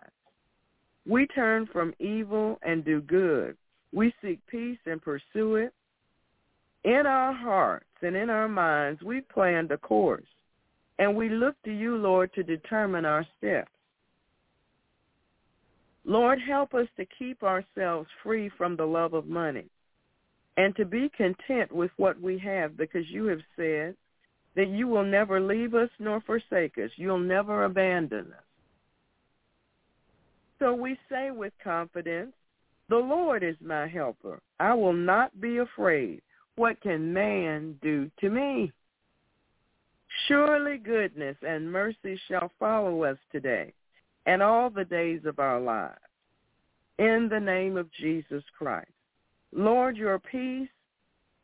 We 1.09 1.27
turn 1.29 1.67
from 1.73 1.95
evil 1.99 2.59
and 2.63 2.85
do 2.85 3.01
good. 3.01 3.57
We 3.93 4.13
seek 4.23 4.39
peace 4.47 4.79
and 4.87 5.03
pursue 5.03 5.57
it. 5.57 5.73
In 6.85 7.07
our 7.07 7.33
hearts 7.33 7.87
and 8.03 8.17
in 8.17 8.31
our 8.31 8.49
minds, 8.49 9.03
we 9.03 9.21
plan 9.21 9.67
the 9.69 9.77
course, 9.77 10.25
and 10.99 11.15
we 11.15 11.29
look 11.29 11.55
to 11.65 11.73
you, 11.73 11.97
Lord, 11.97 12.33
to 12.35 12.43
determine 12.43 13.05
our 13.05 13.27
steps. 13.37 13.71
Lord, 16.05 16.39
help 16.41 16.75
us 16.75 16.87
to 16.97 17.05
keep 17.19 17.43
ourselves 17.43 18.09
free 18.23 18.51
from 18.57 18.77
the 18.77 18.87
love 18.87 19.13
of 19.13 19.27
money 19.27 19.67
and 20.57 20.75
to 20.77 20.85
be 20.85 21.11
content 21.17 21.71
with 21.71 21.91
what 21.97 22.21
we 22.21 22.39
have 22.39 22.77
because 22.77 23.09
you 23.09 23.27
have 23.27 23.41
said 23.57 23.95
that 24.57 24.69
you 24.69 24.89
will 24.89 25.05
never 25.05 25.41
leave 25.41 25.75
us 25.75 25.91
nor 25.99 26.21
forsake 26.23 26.79
us. 26.79 26.91
You'll 26.97 27.19
never 27.19 27.65
abandon 27.65 28.33
us. 28.33 28.45
So 30.61 30.75
we 30.75 30.97
say 31.11 31.31
with 31.31 31.53
confidence, 31.65 32.33
the 32.89 32.97
Lord 32.97 33.43
is 33.43 33.57
my 33.65 33.89
helper. 33.89 34.41
I 34.61 34.75
will 34.75 34.93
not 34.93 35.41
be 35.41 35.57
afraid. 35.59 36.23
What 36.57 36.81
can 36.83 37.13
man 37.13 37.77
do 37.83 38.11
to 38.21 38.29
me? 38.29 38.71
Surely 40.29 40.77
goodness 40.77 41.37
and 41.43 41.73
mercy 41.73 42.21
shall 42.29 42.51
follow 42.59 43.05
us 43.05 43.17
today 43.33 43.73
and 44.27 44.43
all 44.43 44.69
the 44.69 44.85
days 44.85 45.23
of 45.25 45.39
our 45.39 45.61
lives. 45.61 45.97
In 46.99 47.29
the 47.31 47.41
name 47.41 47.79
of 47.79 47.91
Jesus 47.93 48.45
Christ. 48.59 48.91
Lord, 49.53 49.97
your 49.97 50.19
peace 50.19 50.69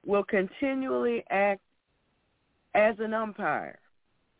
will 0.05 0.24
continually 0.24 1.24
act 1.31 1.62
as 2.74 2.96
an 2.98 3.14
umpire 3.14 3.79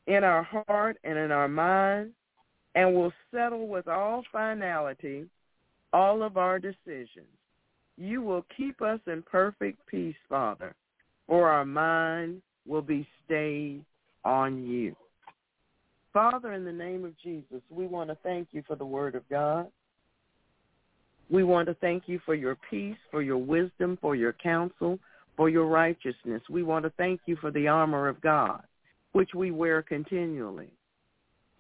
in 0.07 0.23
our 0.23 0.43
heart 0.43 0.99
and 1.03 1.19
in 1.19 1.33
our 1.33 1.49
mind 1.49 2.13
and 2.77 2.95
will 2.95 3.13
settle 3.35 3.67
with 3.67 3.89
all 3.89 4.23
finality 4.31 5.25
all 5.93 6.23
of 6.23 6.37
our 6.37 6.59
decisions. 6.59 7.27
You 7.97 8.21
will 8.21 8.45
keep 8.55 8.83
us 8.83 9.01
in 9.07 9.23
perfect 9.23 9.85
peace, 9.87 10.15
Father, 10.29 10.75
for 11.27 11.49
our 11.49 11.65
mind 11.65 12.43
will 12.67 12.83
be 12.83 13.09
stayed 13.25 13.83
on 14.25 14.65
you. 14.65 14.95
Father, 16.13 16.53
in 16.53 16.65
the 16.65 16.73
name 16.73 17.05
of 17.05 17.19
Jesus, 17.19 17.63
we 17.71 17.87
want 17.87 18.11
to 18.11 18.19
thank 18.23 18.49
you 18.53 18.63
for 18.67 18.77
the 18.77 18.85
word 18.85 19.15
of 19.15 19.27
God. 19.31 19.69
We 21.31 21.43
want 21.43 21.69
to 21.69 21.75
thank 21.75 22.05
you 22.07 22.21
for 22.27 22.35
your 22.35 22.57
peace, 22.71 22.97
for 23.11 23.23
your 23.23 23.39
wisdom, 23.39 23.99
for 24.01 24.15
your 24.15 24.35
counsel, 24.35 24.99
for 25.37 25.49
your 25.49 25.67
righteousness. 25.67 26.43
We 26.51 26.63
want 26.63 26.85
to 26.85 26.93
thank 26.99 27.23
you 27.27 27.37
for 27.37 27.51
the 27.51 27.69
armor 27.69 28.09
of 28.09 28.21
God, 28.21 28.63
which 29.13 29.31
we 29.35 29.51
wear 29.51 29.83
continually. 29.83 30.76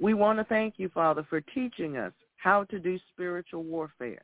We 0.01 0.15
want 0.15 0.39
to 0.39 0.45
thank 0.45 0.75
you, 0.77 0.89
Father, 0.91 1.27
for 1.29 1.41
teaching 1.41 1.97
us 1.97 2.13
how 2.37 2.65
to 2.65 2.79
do 2.79 2.99
spiritual 3.13 3.65
warfare. 3.65 4.23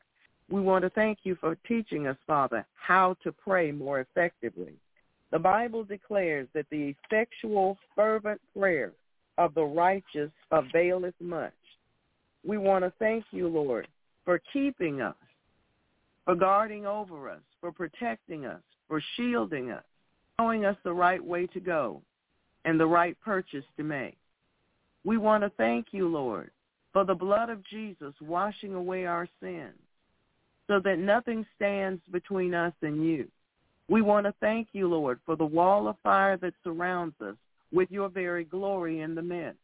We 0.50 0.60
want 0.60 0.82
to 0.84 0.90
thank 0.90 1.20
you 1.22 1.36
for 1.36 1.56
teaching 1.66 2.06
us, 2.06 2.16
Father, 2.26 2.66
how 2.74 3.16
to 3.22 3.32
pray 3.32 3.72
more 3.72 4.00
effectively. 4.00 4.74
The 5.30 5.38
Bible 5.38 5.82
declares 5.82 6.46
that 6.52 6.66
the 6.70 6.94
effectual, 6.94 7.78
fervent 7.96 8.40
prayer 8.56 8.92
of 9.38 9.54
the 9.54 9.64
righteous 9.64 10.30
availeth 10.50 11.14
much. 11.20 11.54
We 12.44 12.58
want 12.58 12.84
to 12.84 12.92
thank 12.98 13.24
you, 13.30 13.48
Lord, 13.48 13.88
for 14.24 14.40
keeping 14.52 15.00
us 15.00 15.14
for 16.24 16.34
guarding 16.34 16.86
over 16.86 17.28
us, 17.28 17.40
for 17.60 17.72
protecting 17.72 18.46
us, 18.46 18.60
for 18.88 19.02
shielding 19.16 19.70
us, 19.70 19.84
showing 20.38 20.64
us 20.64 20.76
the 20.84 20.92
right 20.92 21.22
way 21.22 21.46
to 21.48 21.60
go 21.60 22.00
and 22.64 22.78
the 22.78 22.86
right 22.86 23.16
purchase 23.20 23.64
to 23.76 23.82
make. 23.82 24.16
We 25.04 25.18
want 25.18 25.42
to 25.42 25.50
thank 25.56 25.86
you, 25.90 26.08
Lord, 26.08 26.50
for 26.92 27.04
the 27.04 27.14
blood 27.14 27.50
of 27.50 27.64
Jesus 27.64 28.14
washing 28.20 28.74
away 28.74 29.06
our 29.06 29.28
sins 29.40 29.78
so 30.66 30.80
that 30.80 30.98
nothing 30.98 31.44
stands 31.56 32.00
between 32.10 32.54
us 32.54 32.72
and 32.82 33.04
you. 33.04 33.28
We 33.88 34.00
want 34.00 34.26
to 34.26 34.34
thank 34.40 34.68
you, 34.72 34.88
Lord, 34.88 35.20
for 35.26 35.36
the 35.36 35.44
wall 35.44 35.88
of 35.88 35.96
fire 36.02 36.36
that 36.38 36.54
surrounds 36.62 37.14
us 37.20 37.34
with 37.72 37.90
your 37.90 38.08
very 38.08 38.44
glory 38.44 39.00
in 39.00 39.14
the 39.14 39.22
midst. 39.22 39.58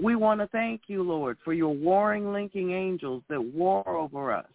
We 0.00 0.16
want 0.16 0.40
to 0.40 0.48
thank 0.48 0.82
you, 0.88 1.02
Lord, 1.02 1.38
for 1.44 1.52
your 1.52 1.72
warring 1.72 2.32
linking 2.32 2.72
angels 2.72 3.22
that 3.28 3.40
war 3.40 3.88
over 3.88 4.32
us 4.32 4.46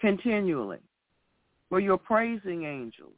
continually 0.00 0.80
for 1.68 1.80
your 1.80 1.98
praising 1.98 2.64
angels 2.64 3.14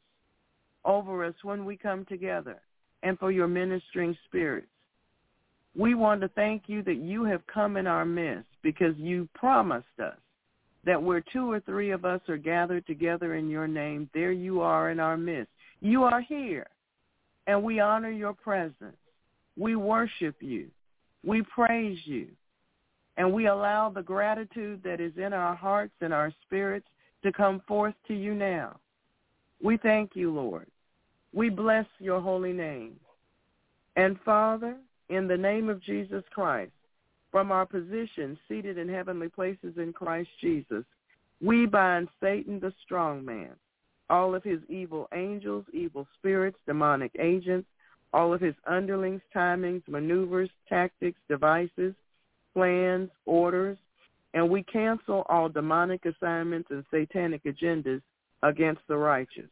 over 0.84 1.24
us 1.24 1.34
when 1.42 1.64
we 1.64 1.76
come 1.76 2.04
together 2.06 2.60
and 3.02 3.18
for 3.18 3.30
your 3.30 3.48
ministering 3.48 4.16
spirits. 4.24 4.68
We 5.76 5.94
want 5.94 6.20
to 6.22 6.28
thank 6.28 6.64
you 6.66 6.82
that 6.84 6.96
you 6.96 7.24
have 7.24 7.46
come 7.46 7.76
in 7.76 7.86
our 7.86 8.04
midst 8.04 8.48
because 8.62 8.96
you 8.96 9.28
promised 9.34 9.86
us 10.02 10.16
that 10.86 11.02
where 11.02 11.22
two 11.32 11.50
or 11.50 11.60
three 11.60 11.90
of 11.90 12.04
us 12.04 12.20
are 12.28 12.36
gathered 12.36 12.86
together 12.86 13.34
in 13.34 13.50
your 13.50 13.66
name, 13.66 14.08
there 14.14 14.32
you 14.32 14.60
are 14.60 14.90
in 14.90 15.00
our 15.00 15.16
midst. 15.16 15.50
You 15.80 16.04
are 16.04 16.20
here, 16.20 16.68
and 17.46 17.62
we 17.62 17.80
honor 17.80 18.10
your 18.10 18.32
presence. 18.32 18.96
We 19.58 19.76
worship 19.76 20.36
you. 20.40 20.68
We 21.24 21.42
praise 21.42 21.98
you. 22.04 22.28
And 23.18 23.32
we 23.32 23.46
allow 23.46 23.90
the 23.90 24.02
gratitude 24.02 24.82
that 24.84 25.00
is 25.00 25.12
in 25.16 25.32
our 25.32 25.54
hearts 25.54 25.94
and 26.00 26.12
our 26.12 26.32
spirits 26.46 26.86
to 27.24 27.32
come 27.32 27.62
forth 27.66 27.94
to 28.08 28.14
you 28.14 28.34
now. 28.34 28.78
We 29.62 29.78
thank 29.78 30.10
you, 30.14 30.32
Lord. 30.32 30.66
We 31.32 31.48
bless 31.48 31.86
your 31.98 32.20
holy 32.20 32.52
name. 32.52 33.00
And 33.96 34.18
Father, 34.24 34.76
in 35.08 35.28
the 35.28 35.36
name 35.36 35.68
of 35.68 35.82
Jesus 35.82 36.24
Christ, 36.32 36.72
from 37.30 37.52
our 37.52 37.66
position 37.66 38.38
seated 38.48 38.78
in 38.78 38.88
heavenly 38.88 39.28
places 39.28 39.74
in 39.76 39.92
Christ 39.92 40.30
Jesus, 40.40 40.84
we 41.42 41.66
bind 41.66 42.08
Satan 42.20 42.60
the 42.60 42.72
strong 42.84 43.24
man, 43.24 43.50
all 44.08 44.34
of 44.34 44.42
his 44.42 44.60
evil 44.68 45.08
angels, 45.14 45.64
evil 45.72 46.06
spirits, 46.18 46.56
demonic 46.66 47.12
agents, 47.18 47.68
all 48.12 48.32
of 48.32 48.40
his 48.40 48.54
underlings, 48.66 49.20
timings, 49.34 49.82
maneuvers, 49.88 50.48
tactics, 50.68 51.18
devices, 51.28 51.94
plans, 52.54 53.10
orders, 53.26 53.76
and 54.32 54.48
we 54.48 54.62
cancel 54.62 55.24
all 55.28 55.48
demonic 55.48 56.04
assignments 56.06 56.70
and 56.70 56.84
satanic 56.90 57.42
agendas 57.44 58.00
against 58.42 58.80
the 58.88 58.96
righteous. 58.96 59.50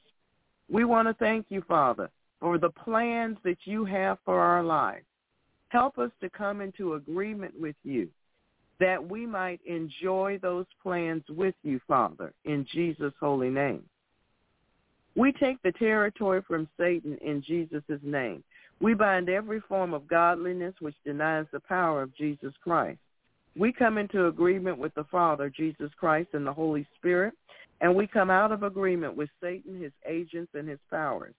We 0.71 0.85
want 0.85 1.09
to 1.09 1.14
thank 1.14 1.47
you, 1.51 1.62
Father, 1.69 2.11
for 2.40 2.59
the 2.59 2.71
plans 2.71 3.37
that 3.45 3.59
you 3.64 3.85
have 3.85 4.19
for 4.25 4.40
our 4.40 4.62
life. 4.62 5.03
Help 5.74 5.98
us 5.98 6.12
to 6.20 6.30
come 6.30 6.60
into 6.60 6.94
agreement 6.94 7.52
with 7.60 7.74
you 7.82 8.08
that 8.78 9.10
we 9.10 9.26
might 9.26 9.58
enjoy 9.66 10.38
those 10.40 10.66
plans 10.80 11.24
with 11.28 11.56
you, 11.64 11.80
Father, 11.88 12.32
in 12.44 12.64
Jesus' 12.72 13.12
holy 13.18 13.50
name. 13.50 13.82
We 15.16 15.32
take 15.32 15.60
the 15.62 15.72
territory 15.72 16.42
from 16.46 16.68
Satan 16.78 17.18
in 17.22 17.42
Jesus' 17.42 17.82
name. 18.04 18.44
We 18.80 18.94
bind 18.94 19.28
every 19.28 19.58
form 19.68 19.94
of 19.94 20.06
godliness 20.06 20.74
which 20.78 20.94
denies 21.04 21.46
the 21.52 21.58
power 21.58 22.02
of 22.02 22.16
Jesus 22.16 22.52
Christ. 22.62 23.00
We 23.56 23.72
come 23.72 23.98
into 23.98 24.28
agreement 24.28 24.78
with 24.78 24.94
the 24.94 25.04
Father, 25.10 25.50
Jesus 25.50 25.90
Christ, 25.98 26.28
and 26.34 26.46
the 26.46 26.52
Holy 26.52 26.87
Spirit, 26.98 27.34
and 27.80 27.96
we 27.96 28.06
come 28.06 28.30
out 28.30 28.52
of 28.52 28.62
agreement 28.62 29.16
with 29.16 29.28
Satan, 29.42 29.82
his 29.82 29.92
agents, 30.08 30.52
and 30.54 30.68
his 30.68 30.78
powers. 30.88 31.34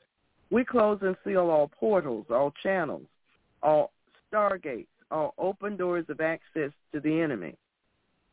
We 0.52 0.66
close 0.66 1.00
and 1.04 1.16
seal 1.24 1.50
all 1.50 1.70
portals, 1.70 2.26
all 2.30 2.52
channels, 2.62 3.08
all 3.64 3.92
stargates, 4.32 4.88
all 5.12 5.34
open 5.38 5.78
doors 5.78 6.06
of 6.10 6.22
access 6.22 6.72
to 6.94 7.00
the 7.00 7.22
enemy. 7.22 7.56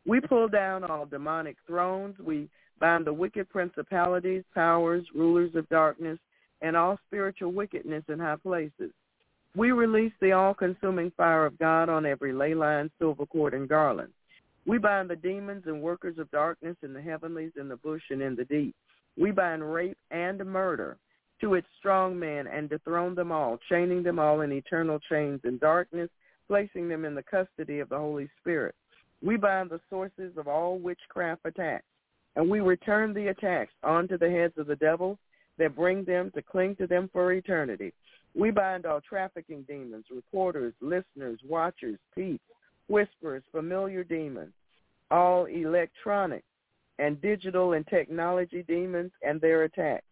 We 0.07 0.20
pull 0.20 0.48
down 0.48 0.85
all 0.85 1.07
demonic 1.07 1.57
thrones. 1.66 2.18
We 2.18 2.48
bind 2.81 3.07
the 3.07 3.12
wicked 3.12 3.48
principalities, 3.48 4.42
powers, 4.55 5.05
rulers 5.14 5.55
of 5.55 5.68
darkness, 5.68 6.18
and 6.61 6.76
all 6.76 6.98
spiritual 7.07 7.52
wickedness 7.52 8.05
in 8.09 8.18
high 8.18 8.37
places. 8.37 8.90
We 9.55 9.70
release 9.72 10.12
the 10.20 10.33
all-consuming 10.33 11.12
fire 11.16 11.44
of 11.44 11.59
God 11.59 11.88
on 11.88 12.07
every 12.07 12.33
ley 12.33 12.55
line, 12.55 12.90
silver 12.98 13.26
cord, 13.26 13.55
and 13.55 13.68
garland. 13.68 14.12
We 14.64 14.78
bind 14.78 15.11
the 15.11 15.16
demons 15.16 15.64
and 15.66 15.83
workers 15.83 16.18
of 16.18 16.31
darkness 16.31 16.76
in 16.83 16.92
the 16.92 17.02
heavenlies, 17.02 17.52
in 17.61 17.68
the 17.68 17.76
bush, 17.76 18.02
and 18.11 18.22
in 18.22 18.35
the 18.35 18.44
deep. 18.44 18.74
We 19.16 19.31
bind 19.31 19.72
rape 19.72 19.98
and 20.11 20.38
murder 20.46 20.96
to 21.42 21.55
its 21.55 21.66
strong 21.78 22.18
man 22.18 22.46
and 22.46 22.70
dethrone 22.70 23.14
them 23.14 23.31
all, 23.31 23.59
chaining 23.68 24.02
them 24.02 24.18
all 24.18 24.40
in 24.40 24.52
eternal 24.52 24.98
chains 25.11 25.40
in 25.44 25.59
darkness, 25.59 26.09
placing 26.48 26.88
them 26.88 27.05
in 27.05 27.14
the 27.14 27.22
custody 27.22 27.81
of 27.81 27.88
the 27.88 27.98
Holy 27.98 28.28
Spirit. 28.40 28.74
We 29.22 29.37
bind 29.37 29.70
the 29.70 29.81
sources 29.90 30.33
of 30.37 30.48
all 30.48 30.78
witchcraft 30.78 31.42
attacks, 31.44 31.85
and 32.37 32.48
we 32.48 32.61
return 32.61 33.12
the 33.12 33.28
attacks 33.28 33.72
onto 33.83 34.16
the 34.16 34.31
heads 34.31 34.55
of 34.57 34.66
the 34.66 34.76
devils 34.76 35.18
that 35.59 35.76
bring 35.76 36.05
them 36.05 36.31
to 36.35 36.42
cling 36.42 36.76
to 36.76 36.87
them 36.87 37.11
for 37.12 37.33
eternity. 37.33 37.92
We 38.35 38.50
bind 38.50 38.87
all 38.87 39.00
trafficking 39.00 39.64
demons, 39.68 40.07
reporters, 40.11 40.72
listeners, 40.81 41.38
watchers, 41.46 41.98
peeps, 42.14 42.42
whisperers, 42.88 43.42
familiar 43.52 44.05
demons, 44.05 44.52
all 45.11 45.44
electronic 45.46 46.42
and 46.98 47.20
digital 47.20 47.72
and 47.72 47.87
technology 47.88 48.64
demons 48.66 49.12
and 49.26 49.40
their 49.40 49.64
attacks, 49.64 50.05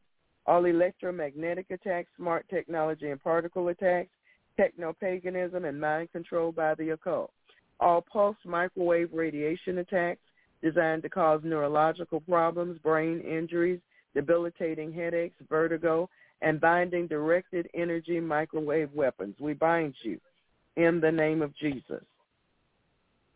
all 0.46 0.64
electromagnetic 0.64 1.66
attacks, 1.70 2.08
smart 2.16 2.46
technology 2.48 3.10
and 3.10 3.22
particle 3.22 3.68
attacks, 3.68 4.10
techno-paganism 4.56 5.64
and 5.64 5.80
mind 5.80 6.10
control 6.12 6.52
by 6.52 6.74
the 6.74 6.90
occult, 6.90 7.30
all 7.78 8.02
pulse 8.02 8.36
microwave 8.44 9.10
radiation 9.12 9.78
attacks 9.78 10.20
designed 10.62 11.02
to 11.02 11.08
cause 11.08 11.40
neurological 11.42 12.20
problems, 12.20 12.78
brain 12.82 13.20
injuries, 13.20 13.80
debilitating 14.14 14.92
headaches, 14.92 15.36
vertigo, 15.48 16.08
and 16.42 16.60
binding 16.60 17.06
directed 17.06 17.68
energy 17.74 18.20
microwave 18.20 18.92
weapons. 18.92 19.34
We 19.38 19.54
bind 19.54 19.94
you 20.02 20.18
in 20.76 21.00
the 21.00 21.12
name 21.12 21.42
of 21.42 21.56
Jesus. 21.56 22.02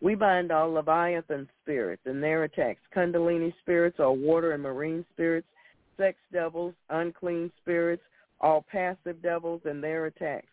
We 0.01 0.15
bind 0.15 0.53
all 0.53 0.73
Leviathan 0.73 1.49
spirits 1.63 2.03
and 2.05 2.23
their 2.23 2.45
attacks, 2.45 2.81
Kundalini 2.95 3.55
spirits, 3.63 3.99
all 4.01 4.17
water 4.17 4.53
and 4.53 4.63
marine 4.63 5.05
spirits, 5.13 5.47
sex 5.97 6.19
devils, 6.33 6.75
unclean 6.91 7.51
spirits, 7.61 8.03
all 8.41 8.65
passive 8.71 9.23
devils 9.23 9.63
and 9.65 9.83
their 9.83 10.07
attacks, 10.07 10.49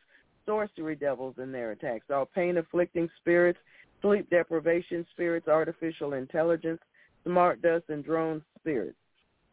sorcery 0.46 0.96
devils 0.96 1.36
and 1.38 1.54
their 1.54 1.72
attacks, 1.72 2.06
all 2.14 2.26
pain-afflicting 2.26 3.10
spirits, 3.20 3.60
sleep 4.02 4.30
deprivation 4.30 5.06
spirits, 5.12 5.48
artificial 5.48 6.14
intelligence, 6.14 6.82
smart 7.24 7.62
dust 7.62 7.86
and 7.90 8.04
drone 8.04 8.42
spirits, 8.60 8.98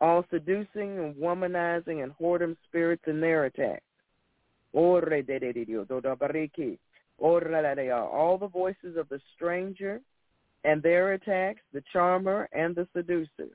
all 0.00 0.24
seducing 0.30 0.98
and 0.98 1.14
womanizing 1.16 2.02
and 2.02 2.12
whoredom 2.20 2.56
spirits 2.68 3.02
and 3.06 3.22
their 3.22 3.44
attacks. 3.46 3.82
All 4.72 5.00
the 8.38 8.48
voices 8.52 8.96
of 8.96 9.08
the 9.08 9.20
stranger 9.34 10.00
and 10.64 10.82
their 10.82 11.12
attacks, 11.12 11.60
the 11.72 11.82
charmer 11.92 12.48
and 12.52 12.74
the 12.76 12.86
seducer, 12.94 13.48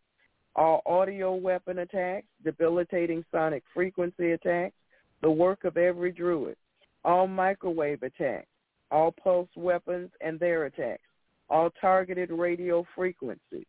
all 0.56 0.82
audio 0.86 1.34
weapon 1.34 1.80
attacks, 1.80 2.28
debilitating 2.44 3.26
sonic 3.32 3.64
frequency 3.74 4.32
attacks, 4.32 4.76
the 5.22 5.30
work 5.30 5.64
of 5.64 5.78
every 5.78 6.12
druid, 6.12 6.56
all 7.04 7.28
microwave 7.28 8.04
attacks, 8.04 8.48
all 8.92 9.12
pulse 9.12 9.50
weapons 9.56 10.12
and 10.22 10.40
their 10.40 10.66
attacks, 10.66 11.02
all 11.50 11.70
targeted 11.82 12.30
radio 12.30 12.86
frequencies, 12.96 13.66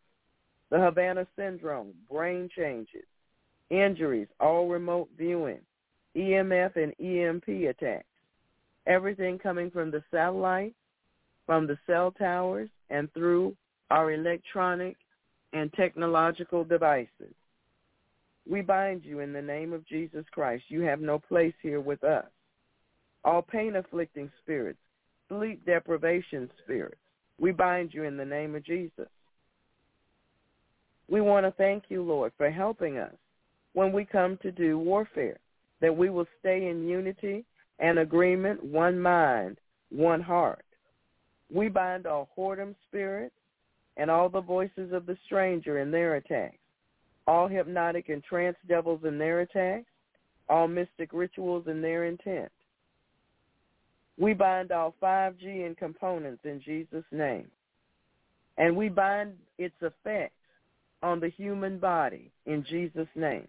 the 0.71 0.79
Havana 0.79 1.27
syndrome, 1.37 1.93
brain 2.11 2.49
changes, 2.55 3.05
injuries, 3.71 4.29
all 4.41 4.69
remote 4.69 5.09
viewing, 5.17 5.61
EMF 6.17 6.77
and 6.77 6.93
EMP 7.01 7.49
attacks, 7.71 8.07
everything 8.87 9.39
coming 9.39 9.71
from 9.71 9.91
the 9.91 10.03
satellite, 10.11 10.75
from 11.47 11.67
the 11.67 11.79
cell 11.87 12.11
towers, 12.13 12.69
and 12.91 13.13
through 13.13 13.57
our 13.91 14.13
electronic 14.13 14.97
and 15.55 15.73
technological 15.73 16.65
devices. 16.65 17.33
We 18.47 18.61
bind 18.61 19.05
you 19.05 19.21
in 19.21 19.33
the 19.33 19.41
name 19.41 19.73
of 19.73 19.87
Jesus 19.87 20.27
Christ. 20.33 20.65
You 20.69 20.83
have 20.83 21.01
no 21.01 21.19
place 21.19 21.55
here 21.63 21.81
with 21.81 22.05
us. 22.05 22.27
All 23.25 23.41
pain-afflicting 23.41 24.31
spirits, 24.43 24.79
sleep 25.29 25.65
deprivation 25.65 26.51
spirits, 26.63 27.01
we 27.41 27.53
bind 27.53 27.95
you 27.95 28.05
in 28.05 28.19
the 28.19 28.25
name 28.25 28.55
of 28.55 28.65
Jesus. 28.65 29.09
We 31.09 31.21
want 31.21 31.47
to 31.47 31.53
thank 31.53 31.85
you, 31.89 32.03
Lord, 32.03 32.33
for 32.37 32.51
helping 32.51 32.99
us 32.99 33.15
when 33.73 33.93
we 33.93 34.05
come 34.05 34.39
to 34.43 34.53
do 34.53 34.79
warfare, 34.79 35.39
that 35.81 35.97
we 35.97 36.11
will 36.11 36.27
stay 36.41 36.69
in 36.69 36.87
unity 36.87 37.45
and 37.79 37.99
agreement, 37.99 38.63
one 38.63 39.01
mind, 39.01 39.59
one 39.91 40.21
heart. 40.21 40.65
We 41.53 41.69
bind 41.69 42.07
all 42.07 42.29
whoredom 42.37 42.75
spirits, 42.89 43.35
and 43.97 44.11
all 44.11 44.29
the 44.29 44.41
voices 44.41 44.93
of 44.93 45.07
the 45.07 45.17
stranger 45.25 45.79
in 45.79 45.91
their 45.91 46.17
attacks, 46.17 46.59
all 47.27 47.49
hypnotic 47.49 48.09
and 48.09 48.23
trance 48.23 48.57
devils 48.69 49.01
in 49.05 49.19
their 49.19 49.41
attacks, 49.41 49.87
all 50.49 50.69
mystic 50.69 51.13
rituals 51.13 51.67
in 51.67 51.81
their 51.81 52.05
intent. 52.05 52.51
We 54.19 54.35
bind 54.35 54.71
all 54.73 54.95
5G 55.03 55.67
and 55.67 55.77
components 55.77 56.43
in 56.45 56.61
Jesus' 56.65 57.05
name. 57.11 57.47
And 58.57 58.77
we 58.77 58.89
bind 58.89 59.35
its 59.59 59.75
effects 59.81 60.35
on 61.03 61.19
the 61.19 61.29
human 61.29 61.79
body 61.79 62.31
in 62.47 62.65
Jesus' 62.69 63.09
name. 63.17 63.49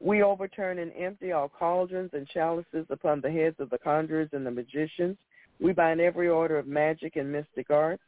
We 0.00 0.22
overturn 0.22 0.78
and 0.78 0.92
empty 0.98 1.32
all 1.32 1.48
cauldrons 1.48 2.10
and 2.12 2.28
chalices 2.28 2.86
upon 2.90 3.20
the 3.20 3.30
heads 3.30 3.56
of 3.60 3.70
the 3.70 3.78
conjurers 3.78 4.28
and 4.32 4.44
the 4.44 4.50
magicians. 4.50 5.16
We 5.60 5.72
bind 5.72 6.00
every 6.00 6.28
order 6.28 6.58
of 6.58 6.66
magic 6.66 7.16
and 7.16 7.32
mystic 7.32 7.70
arts. 7.70 8.02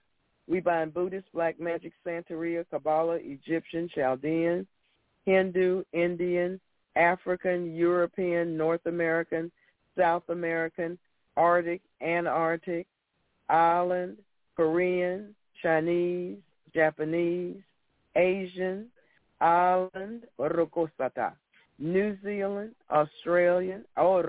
We 0.49 0.61
bind 0.61 0.95
Buddhist, 0.95 1.27
Black 1.35 1.61
Magic, 1.61 1.93
Santeria, 2.07 2.65
Kabbalah, 2.71 3.19
Egyptian, 3.21 3.89
Chaldean, 3.95 4.67
Hindu, 5.27 5.85
Indian, 5.93 6.59
African, 6.97 7.75
European, 7.77 8.57
North 8.57 8.87
American, 8.87 9.53
South 9.97 10.23
American, 10.31 10.99
Arctic, 11.37 11.83
Antarctic, 12.01 12.87
Island, 13.51 14.17
Korean, 14.57 15.35
Chinese, 15.63 16.39
Japanese, 16.75 17.57
Asian, 18.17 18.87
Island, 19.41 20.23
Rokosata, 20.41 21.33
New 21.79 22.17
Zealand, 22.25 22.75
Australian, 22.91 23.85
oh, 23.97 24.23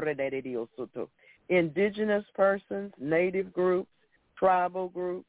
indigenous 1.49 2.25
persons, 2.35 2.93
native 2.99 3.53
groups, 3.53 3.89
tribal 4.37 4.89
groups, 4.89 5.28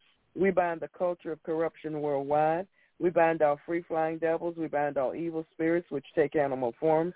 We 0.35 0.51
bind 0.51 0.81
the 0.81 0.89
culture 0.89 1.31
of 1.31 1.43
corruption 1.43 2.01
worldwide. 2.01 2.67
We 2.99 3.09
bind 3.09 3.41
all 3.41 3.59
free-flying 3.65 4.19
devils. 4.19 4.55
We 4.57 4.67
bind 4.67 4.97
all 4.97 5.15
evil 5.15 5.45
spirits 5.53 5.87
which 5.89 6.05
take 6.15 6.35
animal 6.35 6.73
forms, 6.79 7.13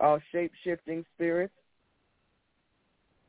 all 0.00 0.20
shape-shifting 0.32 1.04
spirits. 1.14 1.54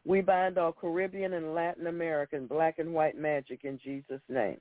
We 0.05 0.21
bind 0.21 0.57
all 0.57 0.71
Caribbean 0.71 1.33
and 1.33 1.53
Latin 1.53 1.87
American 1.87 2.47
black 2.47 2.79
and 2.79 2.93
white 2.93 3.17
magic 3.17 3.63
in 3.63 3.79
Jesus' 3.83 4.21
name. 4.27 4.59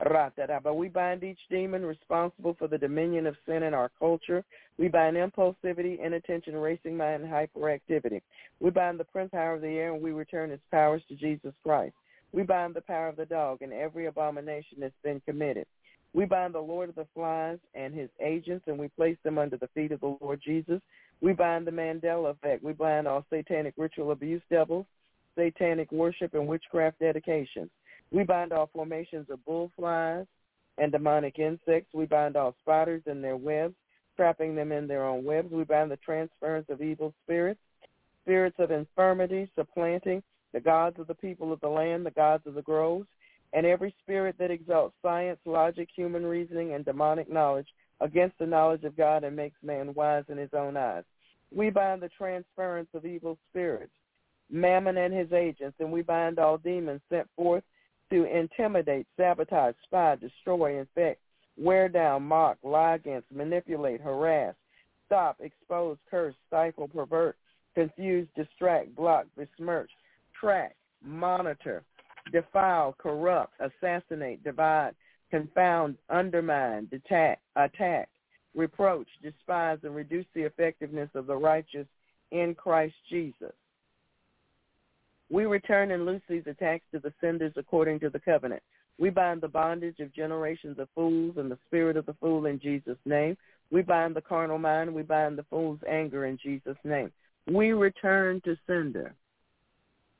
But 0.00 0.76
we 0.76 0.88
bind 0.88 1.24
each 1.24 1.38
demon 1.50 1.84
responsible 1.84 2.54
for 2.58 2.68
the 2.68 2.78
dominion 2.78 3.26
of 3.26 3.36
sin 3.46 3.62
in 3.62 3.74
our 3.74 3.90
culture. 3.98 4.44
We 4.78 4.88
bind 4.88 5.16
impulsivity, 5.16 6.04
inattention, 6.04 6.56
racing 6.56 6.96
mind, 6.96 7.24
and 7.24 7.32
hyperactivity. 7.32 8.22
We 8.60 8.70
bind 8.70 9.00
the 9.00 9.04
prince 9.04 9.30
power 9.32 9.54
of 9.54 9.60
the 9.60 9.68
air, 9.68 9.92
and 9.92 10.02
we 10.02 10.12
return 10.12 10.50
its 10.50 10.62
powers 10.70 11.02
to 11.08 11.16
Jesus 11.16 11.52
Christ. 11.62 11.94
We 12.32 12.42
bind 12.42 12.74
the 12.74 12.82
power 12.82 13.08
of 13.08 13.16
the 13.16 13.26
dog 13.26 13.62
and 13.62 13.72
every 13.72 14.06
abomination 14.06 14.78
that's 14.80 14.94
been 15.02 15.20
committed. 15.20 15.66
We 16.14 16.24
bind 16.24 16.54
the 16.54 16.60
Lord 16.60 16.88
of 16.88 16.94
the 16.94 17.06
flies 17.14 17.58
and 17.74 17.94
his 17.94 18.08
agents, 18.20 18.64
and 18.66 18.78
we 18.78 18.88
place 18.88 19.16
them 19.24 19.38
under 19.38 19.56
the 19.56 19.68
feet 19.68 19.92
of 19.92 20.00
the 20.00 20.16
Lord 20.20 20.40
Jesus. 20.44 20.80
We 21.20 21.32
bind 21.32 21.66
the 21.66 21.70
Mandela 21.70 22.30
effect. 22.30 22.62
We 22.62 22.72
bind 22.72 23.06
all 23.06 23.24
satanic 23.30 23.74
ritual 23.76 24.12
abuse 24.12 24.42
devils, 24.50 24.86
satanic 25.36 25.90
worship, 25.92 26.34
and 26.34 26.46
witchcraft 26.46 26.98
dedications. 27.00 27.70
We 28.10 28.24
bind 28.24 28.52
all 28.52 28.70
formations 28.72 29.28
of 29.30 29.44
bullflies 29.46 30.26
and 30.78 30.92
demonic 30.92 31.38
insects. 31.38 31.92
We 31.92 32.06
bind 32.06 32.36
all 32.36 32.54
spiders 32.60 33.02
in 33.06 33.20
their 33.20 33.36
webs, 33.36 33.74
trapping 34.16 34.54
them 34.54 34.72
in 34.72 34.86
their 34.86 35.04
own 35.04 35.24
webs. 35.24 35.52
We 35.52 35.64
bind 35.64 35.90
the 35.90 35.96
transference 35.98 36.66
of 36.68 36.80
evil 36.80 37.12
spirits, 37.24 37.60
spirits 38.22 38.56
of 38.58 38.70
infirmity, 38.70 39.50
supplanting 39.54 40.22
the 40.52 40.60
gods 40.60 40.98
of 40.98 41.06
the 41.06 41.14
people 41.14 41.52
of 41.52 41.60
the 41.60 41.68
land, 41.68 42.06
the 42.06 42.10
gods 42.10 42.46
of 42.46 42.54
the 42.54 42.62
groves, 42.62 43.06
and 43.52 43.66
every 43.66 43.94
spirit 44.02 44.36
that 44.38 44.50
exalts 44.50 44.94
science, 45.02 45.38
logic, 45.44 45.88
human 45.94 46.24
reasoning, 46.24 46.72
and 46.72 46.84
demonic 46.84 47.30
knowledge 47.30 47.68
against 48.00 48.38
the 48.38 48.46
knowledge 48.46 48.84
of 48.84 48.96
God 48.96 49.24
and 49.24 49.36
makes 49.36 49.56
man 49.62 49.92
wise 49.94 50.24
in 50.28 50.38
his 50.38 50.52
own 50.54 50.76
eyes. 50.76 51.04
We 51.54 51.70
bind 51.70 52.02
the 52.02 52.10
transference 52.10 52.88
of 52.94 53.04
evil 53.04 53.38
spirits, 53.50 53.92
Mammon 54.50 54.96
and 54.96 55.12
his 55.12 55.32
agents, 55.32 55.76
and 55.80 55.92
we 55.92 56.02
bind 56.02 56.38
all 56.38 56.58
demons 56.58 57.00
sent 57.10 57.28
forth 57.36 57.64
to 58.10 58.24
intimidate, 58.24 59.06
sabotage, 59.16 59.74
spy, 59.84 60.16
destroy, 60.16 60.78
infect, 60.78 61.20
wear 61.56 61.88
down, 61.88 62.22
mock, 62.22 62.58
lie 62.62 62.94
against, 62.94 63.30
manipulate, 63.32 64.00
harass, 64.00 64.54
stop, 65.06 65.38
expose, 65.40 65.96
curse, 66.10 66.34
stifle, 66.46 66.88
pervert, 66.88 67.36
confuse, 67.74 68.26
distract, 68.36 68.94
block, 68.94 69.26
besmirch, 69.36 69.90
track, 70.38 70.74
monitor, 71.04 71.82
defile, 72.32 72.94
corrupt, 72.98 73.54
assassinate, 73.60 74.42
divide, 74.44 74.94
confound, 75.30 75.96
undermine, 76.10 76.86
detach, 76.90 77.38
attack, 77.56 78.08
reproach, 78.54 79.08
despise, 79.22 79.78
and 79.82 79.94
reduce 79.94 80.26
the 80.34 80.42
effectiveness 80.42 81.10
of 81.14 81.26
the 81.26 81.36
righteous 81.36 81.86
in 82.30 82.54
Christ 82.54 82.94
Jesus. 83.08 83.52
We 85.30 85.44
return 85.44 85.90
and 85.90 86.06
loose 86.06 86.22
these 86.28 86.46
attacks 86.46 86.84
to 86.92 87.00
the 87.00 87.12
senders 87.20 87.52
according 87.56 88.00
to 88.00 88.10
the 88.10 88.20
covenant. 88.20 88.62
We 88.98 89.10
bind 89.10 89.40
the 89.40 89.48
bondage 89.48 90.00
of 90.00 90.14
generations 90.14 90.78
of 90.78 90.88
fools 90.94 91.36
and 91.36 91.50
the 91.50 91.58
spirit 91.66 91.96
of 91.96 92.06
the 92.06 92.14
fool 92.14 92.46
in 92.46 92.58
Jesus' 92.58 92.98
name. 93.04 93.36
We 93.70 93.82
bind 93.82 94.16
the 94.16 94.22
carnal 94.22 94.58
mind. 94.58 94.92
We 94.92 95.02
bind 95.02 95.38
the 95.38 95.44
fool's 95.50 95.80
anger 95.88 96.26
in 96.26 96.38
Jesus' 96.42 96.76
name. 96.84 97.12
We 97.46 97.72
return 97.72 98.40
to 98.44 98.56
sender 98.66 99.14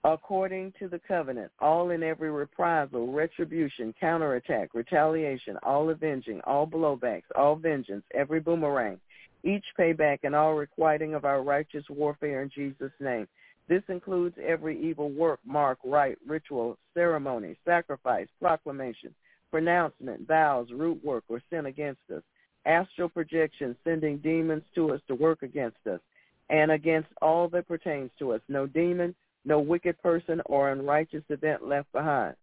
according 0.04 0.72
to 0.78 0.88
the 0.88 1.00
covenant, 1.00 1.50
all 1.58 1.90
in 1.90 2.02
every 2.02 2.30
reprisal, 2.30 3.12
retribution, 3.12 3.92
counterattack, 3.98 4.72
retaliation, 4.72 5.56
all 5.62 5.90
avenging, 5.90 6.40
all 6.44 6.66
blowbacks, 6.66 7.24
all 7.36 7.56
vengeance, 7.56 8.04
every 8.14 8.40
boomerang, 8.40 8.98
each 9.44 9.64
payback 9.78 10.20
and 10.22 10.34
all 10.34 10.54
requiting 10.54 11.14
of 11.14 11.24
our 11.24 11.42
righteous 11.42 11.84
warfare 11.90 12.42
in 12.42 12.50
Jesus' 12.54 12.92
name. 13.00 13.26
This 13.68 13.82
includes 13.88 14.36
every 14.44 14.80
evil 14.80 15.10
work, 15.10 15.40
mark, 15.44 15.78
rite, 15.84 16.16
ritual, 16.26 16.78
ceremony, 16.94 17.56
sacrifice, 17.66 18.26
proclamation, 18.40 19.14
pronouncement, 19.50 20.26
vows, 20.26 20.68
root 20.72 21.04
work, 21.04 21.24
or 21.28 21.42
sin 21.50 21.66
against 21.66 22.00
us, 22.14 22.22
astral 22.64 23.08
projection, 23.08 23.76
sending 23.84 24.18
demons 24.18 24.62
to 24.74 24.92
us 24.92 25.00
to 25.08 25.14
work 25.14 25.42
against 25.42 25.86
us, 25.86 26.00
and 26.48 26.70
against 26.70 27.08
all 27.20 27.48
that 27.48 27.68
pertains 27.68 28.10
to 28.18 28.32
us. 28.32 28.40
No 28.48 28.66
demon, 28.66 29.14
no 29.44 29.60
wicked 29.60 30.00
person 30.02 30.40
or 30.46 30.72
unrighteous 30.72 31.24
event 31.28 31.66
left 31.66 31.92
behind. 31.92 32.34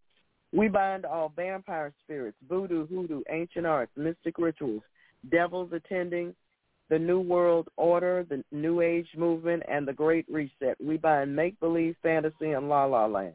We 0.53 0.67
bind 0.67 1.05
all 1.05 1.33
vampire 1.35 1.91
spirits, 2.03 2.37
voodoo, 2.47 2.85
hoodoo, 2.87 3.23
ancient 3.29 3.65
arts, 3.65 3.91
mystic 3.97 4.37
rituals, 4.37 4.83
devils 5.31 5.71
attending 5.73 6.35
the 6.89 6.99
New 6.99 7.19
World 7.19 7.67
Order, 7.77 8.25
the 8.29 8.43
New 8.51 8.81
Age 8.81 9.07
movement, 9.17 9.63
and 9.67 9.87
the 9.87 9.93
Great 9.93 10.25
Reset. 10.29 10.77
We 10.79 10.97
bind 10.97 11.35
make-believe, 11.35 11.95
fantasy, 12.03 12.51
and 12.51 12.69
la-la 12.69 13.05
land. 13.07 13.33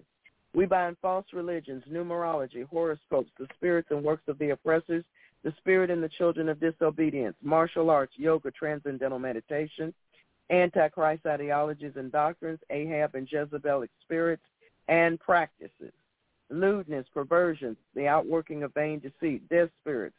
We 0.54 0.66
bind 0.66 0.96
false 1.00 1.26
religions, 1.32 1.84
numerology, 1.90 2.66
horoscopes, 2.68 3.30
the 3.38 3.46
spirits 3.56 3.88
and 3.90 4.02
works 4.02 4.24
of 4.28 4.38
the 4.38 4.50
oppressors, 4.50 5.04
the 5.42 5.54
spirit 5.58 5.90
and 5.90 6.02
the 6.02 6.08
children 6.08 6.48
of 6.48 6.60
disobedience, 6.60 7.36
martial 7.42 7.90
arts, 7.90 8.12
yoga, 8.16 8.50
transcendental 8.50 9.18
meditation, 9.18 9.94
antichrist 10.50 11.24
ideologies 11.26 11.92
and 11.96 12.12
doctrines, 12.12 12.58
Ahab 12.70 13.14
and 13.14 13.28
Jezebelic 13.28 13.88
spirits 14.02 14.42
and 14.88 15.18
practices, 15.20 15.92
lewdness, 16.50 17.06
perversions, 17.14 17.76
the 17.94 18.08
outworking 18.08 18.64
of 18.64 18.74
vain 18.74 18.98
deceit, 18.98 19.48
death 19.48 19.70
spirits, 19.80 20.16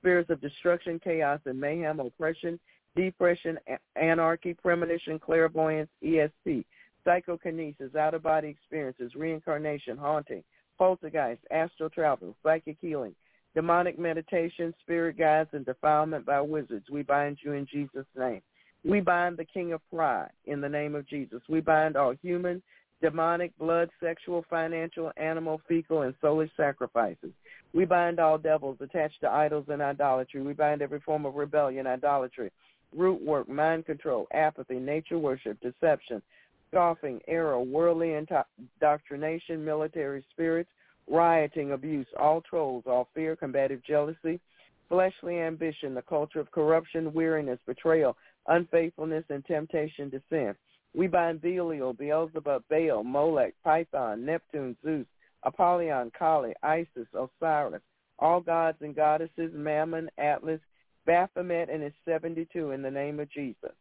spirits 0.00 0.30
of 0.30 0.40
destruction, 0.40 0.98
chaos, 0.98 1.40
and 1.44 1.60
mayhem, 1.60 2.00
oppression, 2.00 2.58
depression, 2.96 3.58
anarchy, 3.96 4.54
premonition, 4.54 5.18
clairvoyance, 5.18 5.90
ESP, 6.02 6.64
psychokinesis, 7.04 7.94
out-of-body 7.94 8.48
experiences, 8.48 9.14
reincarnation, 9.14 9.96
haunting, 9.96 10.42
poltergeist, 10.78 11.40
astral 11.50 11.90
travel, 11.90 12.34
psychic 12.42 12.76
healing, 12.80 13.14
demonic 13.54 13.98
meditation, 13.98 14.74
spirit 14.80 15.18
guides, 15.18 15.50
and 15.52 15.64
defilement 15.66 16.26
by 16.26 16.40
wizards. 16.40 16.86
We 16.90 17.02
bind 17.02 17.38
you 17.42 17.52
in 17.52 17.66
Jesus' 17.70 18.06
name. 18.16 18.42
We 18.84 19.00
bind 19.00 19.36
the 19.36 19.44
king 19.44 19.72
of 19.72 19.80
pride 19.90 20.30
in 20.46 20.60
the 20.60 20.68
name 20.68 20.94
of 20.94 21.08
Jesus. 21.08 21.40
We 21.48 21.60
bind 21.60 21.96
all 21.96 22.14
human, 22.22 22.62
demonic, 23.00 23.56
blood, 23.58 23.90
sexual, 24.02 24.44
financial, 24.50 25.10
animal, 25.16 25.60
fecal, 25.68 26.02
and 26.02 26.14
soulish 26.22 26.50
sacrifices. 26.56 27.30
We 27.72 27.84
bind 27.84 28.20
all 28.20 28.38
devils 28.38 28.78
attached 28.80 29.20
to 29.22 29.30
idols 29.30 29.66
and 29.68 29.82
idolatry. 29.82 30.42
We 30.42 30.52
bind 30.52 30.82
every 30.82 31.00
form 31.00 31.26
of 31.26 31.34
rebellion, 31.34 31.86
idolatry, 31.86 32.50
root 32.96 33.22
work, 33.22 33.48
mind 33.48 33.86
control, 33.86 34.26
apathy, 34.32 34.78
nature 34.78 35.18
worship, 35.18 35.58
deception, 35.60 36.22
scoffing, 36.70 37.20
error, 37.28 37.60
worldly 37.60 38.14
indoctrination, 38.14 39.64
military 39.64 40.24
spirits, 40.32 40.70
rioting, 41.08 41.72
abuse, 41.72 42.06
all 42.18 42.40
trolls, 42.40 42.84
all 42.86 43.08
fear, 43.14 43.36
combative 43.36 43.82
jealousy, 43.84 44.40
fleshly 44.88 45.40
ambition, 45.40 45.94
the 45.94 46.02
culture 46.02 46.40
of 46.40 46.50
corruption, 46.50 47.12
weariness, 47.12 47.58
betrayal, 47.66 48.16
unfaithfulness, 48.48 49.24
and 49.30 49.44
temptation 49.44 50.10
to 50.10 50.20
sin. 50.30 50.54
We 50.94 51.06
bind 51.06 51.40
Belial, 51.40 51.92
Beelzebub, 51.92 52.64
Baal, 52.70 53.02
Molech, 53.02 53.54
Python, 53.64 54.24
Neptune, 54.24 54.76
Zeus, 54.84 55.06
Apollyon, 55.42 56.12
Kali, 56.16 56.54
Isis, 56.62 57.08
Osiris, 57.12 57.82
all 58.18 58.40
gods 58.40 58.78
and 58.80 58.94
goddesses, 58.94 59.50
Mammon, 59.52 60.08
Atlas, 60.18 60.60
Baphomet, 61.06 61.68
and 61.70 61.82
his 61.82 61.92
72 62.04 62.70
in 62.70 62.82
the 62.82 62.90
name 62.90 63.20
of 63.20 63.30
Jesus. 63.30 63.72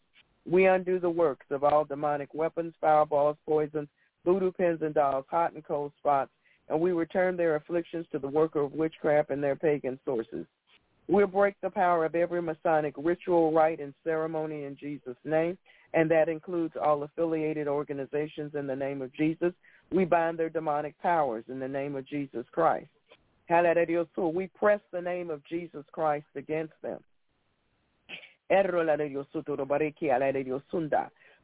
We 0.46 0.66
undo 0.66 1.00
the 1.00 1.10
works 1.10 1.46
of 1.52 1.64
all 1.64 1.86
demonic 1.86 2.34
weapons, 2.34 2.74
fireballs, 2.82 3.38
poisons, 3.46 3.88
voodoo 4.26 4.52
pins 4.52 4.82
and 4.82 4.94
dolls, 4.94 5.26
hot 5.30 5.54
and 5.54 5.64
cold 5.66 5.92
spots, 6.00 6.32
and 6.70 6.80
we 6.80 6.92
return 6.92 7.38
their 7.38 7.56
afflictions 7.56 8.06
to 8.12 8.20
the 8.20 8.28
worker 8.28 8.62
of 8.62 8.74
witchcraft 8.74 9.30
and 9.30 9.44
their 9.44 9.56
pagan 9.56 10.00
sources. 10.06 10.46
We'll 11.08 11.28
break 11.28 11.56
the 11.62 11.70
power 11.70 12.06
of 12.06 12.16
every 12.16 12.42
Masonic 12.42 12.94
ritual, 12.98 13.52
rite, 13.52 13.80
and 13.80 13.94
ceremony 14.04 14.64
in 14.64 14.78
Jesus' 14.78 15.18
name, 15.26 15.58
and 15.94 16.10
that 16.10 16.30
includes 16.30 16.76
all 16.82 17.04
affiliated 17.04 17.68
organizations 17.68 18.56
in 18.56 18.68
the 18.68 18.76
name 18.76 19.02
of 19.02 19.14
Jesus. 19.14 19.54
We 19.92 20.06
bind 20.06 20.40
their 20.40 20.50
demonic 20.50 20.98
powers 21.02 21.44
in 21.50 21.60
the 21.60 21.68
name 21.68 21.96
of 21.96 22.08
Jesus 22.08 22.46
Christ. 22.52 22.88
We 23.50 24.48
press 24.48 24.80
the 24.92 25.02
name 25.02 25.30
of 25.30 25.44
Jesus 25.46 25.84
Christ 25.92 26.26
against 26.36 26.74
them. 26.82 27.00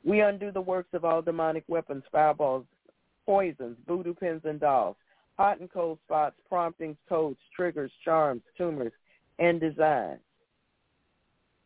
We 0.03 0.21
undo 0.21 0.51
the 0.51 0.61
works 0.61 0.89
of 0.93 1.05
all 1.05 1.21
demonic 1.21 1.63
weapons, 1.67 2.03
fireballs, 2.11 2.65
poisons, 3.25 3.77
voodoo 3.87 4.13
pins 4.13 4.41
and 4.45 4.59
dolls, 4.59 4.95
hot 5.37 5.59
and 5.59 5.71
cold 5.71 5.99
spots, 6.05 6.35
promptings, 6.47 6.97
codes, 7.07 7.39
triggers, 7.55 7.91
charms, 8.03 8.41
tumors, 8.57 8.93
and 9.39 9.59
design. 9.59 10.19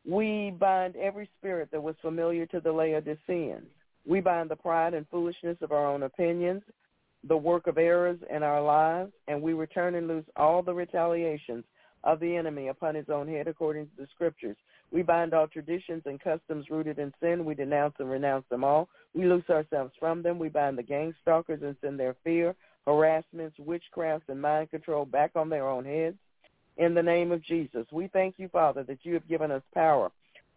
We 0.06 0.54
bind 0.60 0.96
every 0.98 1.30
spirit 1.40 1.70
that 1.72 1.82
was 1.82 1.96
familiar 2.02 2.46
to 2.48 2.60
the 2.60 2.72
Laodiceans. 2.72 3.66
We 4.06 4.20
bind 4.20 4.50
the 4.50 4.56
pride 4.56 4.94
and 4.94 5.08
foolishness 5.10 5.58
of 5.62 5.72
our 5.72 5.88
own 5.88 6.04
opinions, 6.04 6.62
the 7.26 7.38
work 7.38 7.68
of 7.68 7.78
errors 7.78 8.20
in 8.30 8.44
our 8.44 8.62
lives, 8.62 9.14
and 9.30 9.42
we 9.42 9.54
return 9.54 9.96
and 9.96 10.08
loose 10.08 10.26
all 10.36 10.62
the 10.62 10.74
retaliations 10.74 11.64
of 12.04 12.20
the 12.20 12.36
enemy 12.36 12.68
upon 12.68 12.96
his 12.96 13.10
own 13.10 13.28
head 13.30 13.48
according 13.48 13.86
to 13.86 13.92
the 13.98 14.08
scriptures. 14.14 14.58
We 14.94 15.02
bind 15.02 15.34
all 15.34 15.48
traditions 15.48 16.04
and 16.06 16.22
customs 16.22 16.70
rooted 16.70 17.00
in 17.00 17.12
sin. 17.20 17.46
We 17.46 17.56
denounce 17.56 17.96
and 17.98 18.10
renounce 18.10 18.46
them 18.50 18.64
all. 18.64 18.88
We 19.16 19.26
loose 19.26 19.50
ourselves 19.50 19.92
from 20.00 20.22
them. 20.22 20.38
We 20.38 20.50
bind 20.50 20.78
the 20.78 20.84
gang 20.84 21.16
stalkers 21.24 21.62
and 21.64 21.76
send 21.82 22.00
their 22.00 22.16
fear, 22.24 22.56
harassments, 22.86 23.58
witchcrafts, 23.60 24.30
and 24.30 24.40
mind 24.40 24.70
control 24.70 25.06
back 25.06 25.32
on 25.36 25.50
their 25.50 25.68
own 25.68 25.84
heads 25.84 26.18
in 26.78 26.94
the 26.94 27.02
name 27.02 27.32
of 27.32 27.44
Jesus. 27.44 27.88
We 27.92 28.08
thank 28.08 28.36
you, 28.38 28.50
Father, 28.50 28.84
that 28.84 29.00
you 29.02 29.16
have 29.16 29.28
given 29.28 29.50
us 29.50 29.64
power 29.74 30.12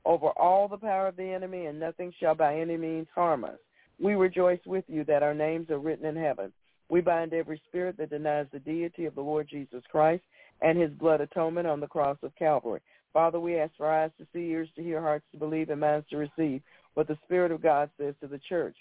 over 0.05 0.29
all 0.37 0.69
the 0.69 0.77
power 0.77 1.09
of 1.09 1.17
the 1.17 1.25
enemy, 1.25 1.67
and 1.67 1.81
nothing 1.81 2.13
shall 2.21 2.35
by 2.35 2.59
any 2.59 2.77
means 2.77 3.09
harm 3.15 3.45
us. 3.45 3.59
We 3.99 4.15
rejoice 4.15 4.61
with 4.67 4.85
you 4.87 5.03
that 5.05 5.23
our 5.23 5.35
names 5.35 5.71
are 5.71 5.79
written 5.79 6.07
in 6.07 6.15
heaven. 6.15 6.53
We 6.89 7.01
bind 7.01 7.33
every 7.33 7.61
spirit 7.69 7.97
that 7.99 8.11
denies 8.11 8.47
the 8.53 8.61
deity 8.61 9.07
of 9.07 9.15
the 9.15 9.23
Lord 9.23 9.49
Jesus 9.49 9.83
Christ 9.91 10.23
and 10.61 10.79
his 10.79 10.91
blood 10.93 11.21
atonement 11.21 11.67
on 11.67 11.81
the 11.81 11.87
cross 11.89 12.19
of 12.23 12.37
Calvary. 12.37 12.81
Father, 13.17 13.41
we 13.41 13.59
ask 13.59 13.73
for 13.79 13.91
eyes 13.91 14.11
to 14.19 14.27
see, 14.31 14.51
ears 14.51 14.69
to 14.77 14.83
hear, 14.83 15.01
hearts 15.01 15.25
to 15.33 15.39
believe, 15.39 15.71
and 15.71 15.81
minds 15.81 16.07
to 16.11 16.19
receive 16.19 16.61
what 16.93 17.09
the 17.09 17.17
Spirit 17.25 17.51
of 17.51 17.63
God 17.63 17.89
says 17.99 18.15
to 18.21 18.29
the 18.29 18.39
church. 18.47 18.77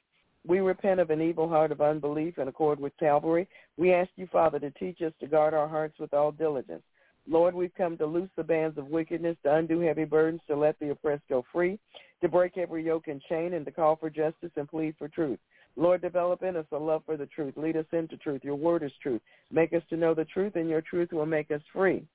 We 0.45 0.59
repent 0.59 0.99
of 0.99 1.09
an 1.09 1.21
evil 1.21 1.47
heart 1.47 1.71
of 1.71 1.79
unbelief 1.79 2.37
in 2.37 2.49
accord 2.49 2.77
with 2.77 2.91
Calvary. 2.99 3.47
We 3.77 3.93
ask 3.93 4.09
you, 4.17 4.27
Father, 4.29 4.59
to 4.59 4.71
teach 4.71 5.01
us 5.01 5.13
to 5.21 5.27
guard 5.27 5.53
our 5.53 5.69
hearts 5.69 5.97
with 5.99 6.13
all 6.13 6.33
diligence. 6.33 6.83
Lord, 7.25 7.55
we've 7.55 7.73
come 7.77 7.97
to 7.97 8.05
loose 8.05 8.29
the 8.35 8.43
bands 8.43 8.77
of 8.77 8.89
wickedness, 8.89 9.37
to 9.43 9.55
undo 9.55 9.79
heavy 9.79 10.03
burdens, 10.03 10.41
to 10.49 10.55
let 10.57 10.77
the 10.79 10.89
oppressed 10.89 11.23
go 11.29 11.45
free, 11.53 11.79
to 12.19 12.27
break 12.27 12.57
every 12.57 12.83
yoke 12.83 13.07
and 13.07 13.21
chain, 13.29 13.53
and 13.53 13.65
to 13.65 13.71
call 13.71 13.95
for 13.95 14.09
justice 14.09 14.51
and 14.57 14.67
plead 14.67 14.95
for 14.99 15.07
truth. 15.07 15.39
Lord, 15.77 16.01
develop 16.01 16.43
in 16.43 16.57
us 16.57 16.65
a 16.73 16.77
love 16.77 17.03
for 17.05 17.15
the 17.15 17.27
truth. 17.27 17.53
Lead 17.55 17.77
us 17.77 17.85
into 17.93 18.17
truth. 18.17 18.43
Your 18.43 18.55
word 18.55 18.83
is 18.83 18.91
truth. 19.01 19.21
Make 19.49 19.71
us 19.71 19.83
to 19.91 19.95
know 19.95 20.13
the 20.13 20.25
truth, 20.25 20.57
and 20.57 20.69
your 20.69 20.81
truth 20.81 21.13
will 21.13 21.25
make 21.25 21.51
us 21.51 21.61
free. 21.71 22.05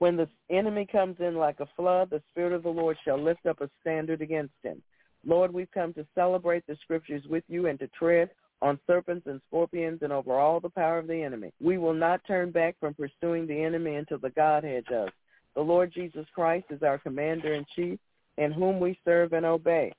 When 0.00 0.16
the 0.16 0.28
enemy 0.48 0.86
comes 0.90 1.16
in 1.20 1.36
like 1.36 1.60
a 1.60 1.68
flood, 1.76 2.08
the 2.08 2.22
Spirit 2.30 2.54
of 2.54 2.62
the 2.62 2.70
Lord 2.70 2.96
shall 3.04 3.22
lift 3.22 3.44
up 3.44 3.60
a 3.60 3.68
standard 3.82 4.22
against 4.22 4.54
him. 4.62 4.82
Lord, 5.26 5.52
we've 5.52 5.70
come 5.72 5.92
to 5.92 6.06
celebrate 6.14 6.66
the 6.66 6.78
scriptures 6.82 7.22
with 7.28 7.44
you 7.48 7.66
and 7.66 7.78
to 7.80 7.88
tread 7.88 8.30
on 8.62 8.80
serpents 8.86 9.26
and 9.26 9.42
scorpions 9.46 9.98
and 10.00 10.10
over 10.10 10.38
all 10.38 10.58
the 10.58 10.70
power 10.70 10.98
of 10.98 11.06
the 11.06 11.22
enemy. 11.22 11.52
We 11.60 11.76
will 11.76 11.92
not 11.92 12.26
turn 12.26 12.50
back 12.50 12.76
from 12.80 12.94
pursuing 12.94 13.46
the 13.46 13.62
enemy 13.62 13.96
until 13.96 14.18
the 14.18 14.30
Godhead 14.30 14.84
does. 14.90 15.10
The 15.54 15.60
Lord 15.60 15.92
Jesus 15.92 16.24
Christ 16.34 16.64
is 16.70 16.82
our 16.82 16.96
commander 16.96 17.52
in 17.52 17.66
chief 17.76 17.98
in 18.38 18.52
whom 18.52 18.80
we 18.80 18.98
serve 19.04 19.34
and 19.34 19.44
obey. 19.44 19.92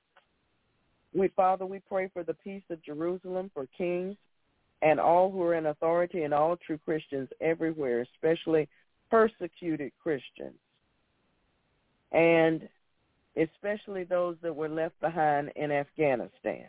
We, 1.14 1.28
Father, 1.28 1.64
we 1.64 1.78
pray 1.78 2.10
for 2.12 2.24
the 2.24 2.34
peace 2.34 2.64
of 2.70 2.82
Jerusalem, 2.84 3.52
for 3.54 3.68
kings 3.78 4.16
and 4.80 4.98
all 4.98 5.30
who 5.30 5.42
are 5.42 5.54
in 5.54 5.66
authority 5.66 6.24
and 6.24 6.34
all 6.34 6.56
true 6.56 6.78
Christians 6.84 7.28
everywhere, 7.40 8.04
especially 8.14 8.68
persecuted 9.12 9.92
Christians. 10.02 10.56
And 12.12 12.66
especially 13.36 14.04
those 14.04 14.36
that 14.42 14.56
were 14.56 14.70
left 14.70 14.98
behind 15.02 15.52
in 15.54 15.70
Afghanistan. 15.70 16.68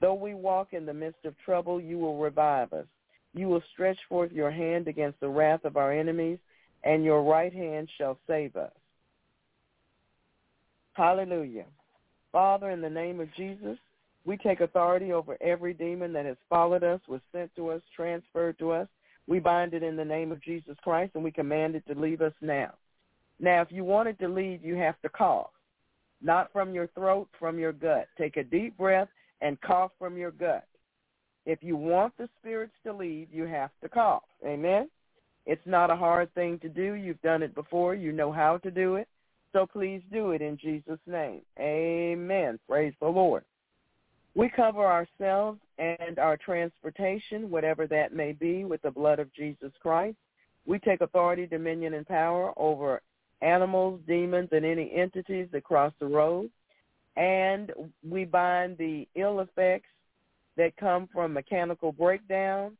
Though 0.00 0.14
we 0.14 0.34
walk 0.34 0.68
in 0.72 0.86
the 0.86 0.94
midst 0.94 1.24
of 1.24 1.34
trouble, 1.44 1.80
you 1.80 1.98
will 1.98 2.18
revive 2.18 2.72
us. 2.72 2.86
You 3.32 3.48
will 3.48 3.62
stretch 3.72 3.98
forth 4.08 4.30
your 4.30 4.52
hand 4.52 4.86
against 4.86 5.18
the 5.18 5.28
wrath 5.28 5.64
of 5.64 5.76
our 5.76 5.92
enemies, 5.92 6.38
and 6.84 7.04
your 7.04 7.24
right 7.24 7.52
hand 7.52 7.88
shall 7.98 8.18
save 8.28 8.54
us. 8.54 8.72
Hallelujah. 10.92 11.66
Father, 12.30 12.70
in 12.70 12.80
the 12.80 12.90
name 12.90 13.18
of 13.18 13.34
Jesus, 13.34 13.78
we 14.24 14.36
take 14.36 14.60
authority 14.60 15.12
over 15.12 15.36
every 15.40 15.74
demon 15.74 16.12
that 16.12 16.24
has 16.24 16.36
followed 16.48 16.84
us, 16.84 17.00
was 17.08 17.20
sent 17.32 17.54
to 17.56 17.70
us, 17.70 17.82
transferred 17.96 18.58
to 18.60 18.70
us. 18.70 18.88
We 19.26 19.38
bind 19.38 19.74
it 19.74 19.82
in 19.82 19.96
the 19.96 20.04
name 20.04 20.32
of 20.32 20.42
Jesus 20.42 20.76
Christ, 20.82 21.12
and 21.14 21.24
we 21.24 21.30
command 21.30 21.74
it 21.74 21.86
to 21.86 21.98
leave 21.98 22.20
us 22.20 22.34
now. 22.40 22.74
Now, 23.40 23.62
if 23.62 23.68
you 23.70 23.84
want 23.84 24.08
it 24.08 24.18
to 24.20 24.28
leave, 24.28 24.64
you 24.64 24.76
have 24.76 25.00
to 25.02 25.08
cough, 25.08 25.50
not 26.22 26.52
from 26.52 26.74
your 26.74 26.88
throat, 26.88 27.28
from 27.38 27.58
your 27.58 27.72
gut. 27.72 28.08
Take 28.18 28.36
a 28.36 28.44
deep 28.44 28.76
breath 28.76 29.08
and 29.40 29.60
cough 29.60 29.92
from 29.98 30.16
your 30.16 30.30
gut. 30.30 30.66
If 31.46 31.62
you 31.62 31.76
want 31.76 32.16
the 32.16 32.28
spirits 32.38 32.74
to 32.84 32.92
leave, 32.92 33.28
you 33.32 33.44
have 33.44 33.70
to 33.82 33.88
cough. 33.88 34.22
Amen? 34.46 34.88
It's 35.46 35.66
not 35.66 35.90
a 35.90 35.96
hard 35.96 36.32
thing 36.34 36.58
to 36.60 36.68
do. 36.68 36.94
You've 36.94 37.20
done 37.22 37.42
it 37.42 37.54
before. 37.54 37.94
You 37.94 38.12
know 38.12 38.32
how 38.32 38.58
to 38.58 38.70
do 38.70 38.96
it. 38.96 39.08
So 39.52 39.66
please 39.66 40.02
do 40.12 40.32
it 40.32 40.42
in 40.42 40.56
Jesus' 40.56 40.98
name. 41.06 41.42
Amen. 41.58 42.58
Praise 42.68 42.94
the 43.00 43.08
Lord. 43.08 43.44
We 44.34 44.48
cover 44.48 44.84
ourselves 44.84 45.60
and 45.78 46.18
our 46.18 46.36
transportation, 46.36 47.50
whatever 47.50 47.86
that 47.86 48.12
may 48.12 48.32
be, 48.32 48.64
with 48.64 48.82
the 48.82 48.90
blood 48.90 49.18
of 49.20 49.32
Jesus 49.32 49.70
Christ. 49.80 50.16
We 50.66 50.78
take 50.78 51.00
authority, 51.00 51.46
dominion, 51.46 51.94
and 51.94 52.06
power 52.06 52.52
over 52.56 53.00
animals, 53.42 54.00
demons, 54.06 54.48
and 54.52 54.64
any 54.64 54.92
entities 54.92 55.48
that 55.52 55.64
cross 55.64 55.92
the 56.00 56.06
road. 56.06 56.50
And 57.16 57.72
we 58.08 58.24
bind 58.24 58.76
the 58.78 59.06
ill 59.14 59.40
effects 59.40 59.90
that 60.56 60.76
come 60.76 61.08
from 61.12 61.32
mechanical 61.32 61.92
breakdown 61.92 62.76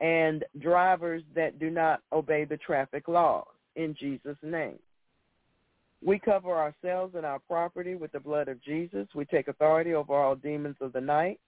and 0.00 0.44
drivers 0.60 1.22
that 1.34 1.58
do 1.58 1.70
not 1.70 2.02
obey 2.12 2.44
the 2.44 2.56
traffic 2.56 3.08
laws 3.08 3.46
in 3.76 3.94
Jesus' 3.98 4.36
name. 4.42 4.78
We 6.04 6.18
cover 6.18 6.50
ourselves 6.50 7.14
and 7.14 7.24
our 7.24 7.38
property 7.38 7.94
with 7.94 8.12
the 8.12 8.20
blood 8.20 8.48
of 8.48 8.62
Jesus. 8.62 9.06
We 9.14 9.24
take 9.24 9.48
authority 9.48 9.94
over 9.94 10.14
all 10.14 10.34
demons 10.34 10.76
of 10.80 10.92
the 10.92 11.00
night. 11.00 11.38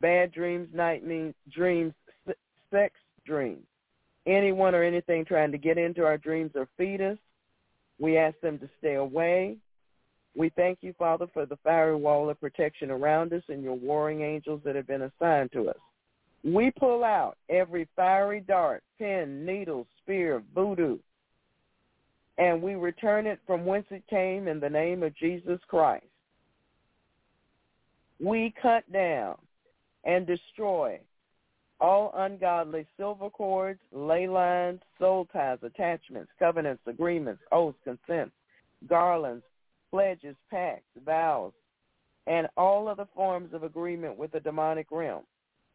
Bad 0.00 0.32
dreams, 0.32 0.68
night 0.74 1.06
means 1.06 1.34
dreams, 1.52 1.94
sex 2.70 2.94
dreams. 3.24 3.64
Anyone 4.26 4.74
or 4.74 4.82
anything 4.82 5.24
trying 5.24 5.52
to 5.52 5.58
get 5.58 5.78
into 5.78 6.04
our 6.04 6.18
dreams 6.18 6.50
or 6.56 6.68
feed 6.76 7.00
us, 7.00 7.16
we 7.98 8.18
ask 8.18 8.38
them 8.40 8.58
to 8.58 8.68
stay 8.78 8.94
away. 8.94 9.56
We 10.36 10.50
thank 10.50 10.78
you, 10.82 10.92
Father, 10.98 11.26
for 11.32 11.46
the 11.46 11.56
fiery 11.64 11.96
wall 11.96 12.28
of 12.28 12.40
protection 12.40 12.90
around 12.90 13.32
us 13.32 13.42
and 13.48 13.62
your 13.62 13.74
warring 13.74 14.20
angels 14.20 14.60
that 14.64 14.74
have 14.74 14.86
been 14.86 15.02
assigned 15.02 15.52
to 15.52 15.70
us. 15.70 15.78
We 16.44 16.72
pull 16.72 17.04
out 17.04 17.38
every 17.48 17.88
fiery 17.96 18.40
dart, 18.40 18.82
pin, 18.98 19.46
needle, 19.46 19.86
spear, 20.02 20.42
voodoo, 20.54 20.98
and 22.38 22.60
we 22.62 22.74
return 22.74 23.26
it 23.26 23.40
from 23.46 23.64
whence 23.64 23.86
it 23.90 24.06
came 24.08 24.48
in 24.48 24.60
the 24.60 24.68
name 24.68 25.02
of 25.02 25.16
Jesus 25.16 25.60
Christ. 25.68 26.04
We 28.20 28.54
cut 28.60 28.90
down 28.92 29.36
and 30.04 30.26
destroy 30.26 31.00
all 31.80 32.12
ungodly 32.16 32.86
silver 32.96 33.28
cords, 33.28 33.80
ley 33.92 34.26
lines, 34.26 34.80
soul 34.98 35.28
ties, 35.32 35.58
attachments, 35.62 36.30
covenants, 36.38 36.82
agreements, 36.86 37.42
oaths, 37.52 37.78
consents, 37.84 38.34
garlands, 38.88 39.44
pledges, 39.90 40.36
pacts, 40.50 40.84
vows, 41.04 41.52
and 42.26 42.48
all 42.56 42.88
other 42.88 43.06
forms 43.14 43.52
of 43.52 43.62
agreement 43.62 44.16
with 44.16 44.32
the 44.32 44.40
demonic 44.40 44.86
realm. 44.90 45.22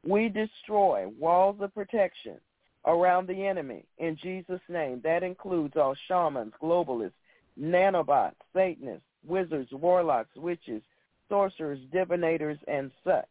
We 0.06 0.30
destroy 0.30 1.08
walls 1.20 1.58
of 1.62 1.74
protection 1.74 2.40
around 2.86 3.28
the 3.28 3.46
enemy 3.46 3.86
in 3.98 4.18
Jesus' 4.22 4.62
name. 4.70 5.02
That 5.04 5.24
includes 5.24 5.76
all 5.78 5.96
shamans, 6.08 6.54
globalists, 6.62 7.12
nanobots, 7.60 8.36
Satanists, 8.54 9.06
wizards, 9.26 9.72
warlocks, 9.72 10.36
witches, 10.36 10.82
sorcerers, 11.30 11.80
divinators, 11.94 12.60
and 12.68 12.92
such. 13.04 13.26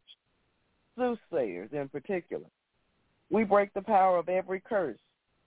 Soothsayers 0.96 1.70
in 1.72 1.88
particular. 1.88 2.46
We 3.30 3.44
break 3.44 3.72
the 3.74 3.82
power 3.82 4.18
of 4.18 4.28
every 4.28 4.60
curse, 4.60 4.98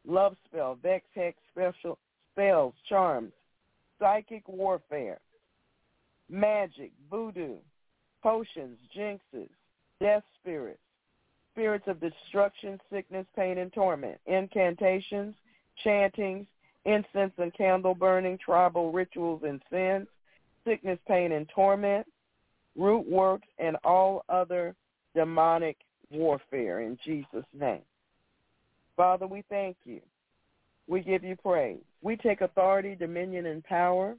love 0.07 0.35
spell, 0.45 0.77
vex, 0.81 1.05
hex, 1.15 1.37
special 1.51 1.97
spells, 2.31 2.73
charms, 2.87 3.33
psychic 3.99 4.47
warfare, 4.47 5.19
magic, 6.29 6.91
voodoo, 7.09 7.55
potions, 8.21 8.77
jinxes, 8.97 9.49
death 9.99 10.23
spirits, 10.41 10.79
spirits 11.53 11.85
of 11.87 11.99
destruction, 11.99 12.79
sickness, 12.91 13.25
pain, 13.35 13.59
and 13.59 13.71
torment, 13.73 14.19
incantations, 14.25 15.35
chantings, 15.83 16.47
incense 16.85 17.33
and 17.37 17.53
candle 17.53 17.95
burning, 17.95 18.37
tribal 18.43 18.91
rituals 18.91 19.41
and 19.45 19.61
sins, 19.71 20.07
sickness, 20.65 20.99
pain, 21.07 21.31
and 21.31 21.47
torment, 21.49 22.05
root 22.75 23.07
works, 23.07 23.47
and 23.59 23.77
all 23.83 24.25
other 24.29 24.75
demonic 25.15 25.77
warfare 26.11 26.81
in 26.81 26.97
Jesus' 27.05 27.45
name. 27.57 27.81
Father, 28.97 29.27
we 29.27 29.43
thank 29.49 29.77
you. 29.85 30.01
We 30.87 31.01
give 31.01 31.23
you 31.23 31.35
praise. 31.35 31.79
We 32.01 32.17
take 32.17 32.41
authority, 32.41 32.95
dominion, 32.95 33.45
and 33.45 33.63
power 33.63 34.15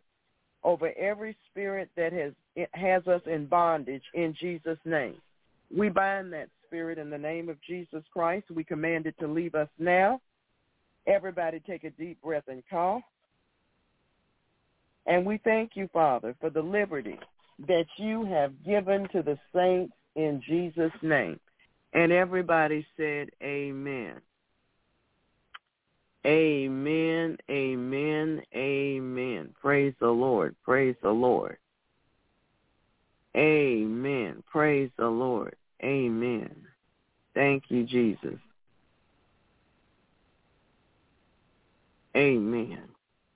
over 0.63 0.93
every 0.99 1.37
spirit 1.51 1.91
that 1.97 2.13
has 2.13 2.33
has 2.73 3.07
us 3.07 3.21
in 3.27 3.47
bondage 3.47 4.03
in 4.15 4.35
Jesus' 4.41 4.79
name. 4.85 5.17
We 5.77 5.89
bind 5.91 6.33
that 6.33 6.49
spirit 6.75 6.99
in 6.99 7.09
the 7.09 7.17
name 7.17 7.49
of 7.49 7.57
Jesus 7.63 8.03
Christ. 8.13 8.51
We 8.51 8.65
command 8.65 9.07
it 9.07 9.15
to 9.21 9.29
leave 9.29 9.55
us 9.55 9.69
now. 9.79 10.21
Everybody 11.07 11.61
take 11.61 11.85
a 11.85 11.91
deep 11.91 12.21
breath 12.21 12.49
and 12.49 12.65
cough. 12.69 13.03
And 15.07 15.25
we 15.25 15.39
thank 15.45 15.73
you, 15.75 15.89
Father, 15.93 16.35
for 16.41 16.51
the 16.51 16.63
liberty 16.63 17.17
that 17.69 17.87
you 17.97 18.25
have 18.25 18.53
given 18.65 19.07
to 19.13 19.23
the 19.23 19.39
saints 19.55 19.93
in 20.17 20.43
Jesus' 20.45 20.91
name. 21.01 21.39
And 21.93 22.11
everybody 22.11 22.85
said 22.97 23.29
amen. 23.41 24.15
Amen, 26.27 27.37
amen, 27.49 28.43
amen. 28.57 29.55
Praise 29.61 29.95
the 30.01 30.09
Lord, 30.09 30.57
praise 30.65 30.97
the 31.03 31.11
Lord. 31.11 31.59
Amen. 33.37 34.43
Praise 34.51 34.91
the 34.97 35.09
Lord. 35.09 35.57
Amen. 35.85 36.55
Thank 37.35 37.65
you, 37.69 37.85
Jesus. 37.85 38.39
Amen. 42.17 42.85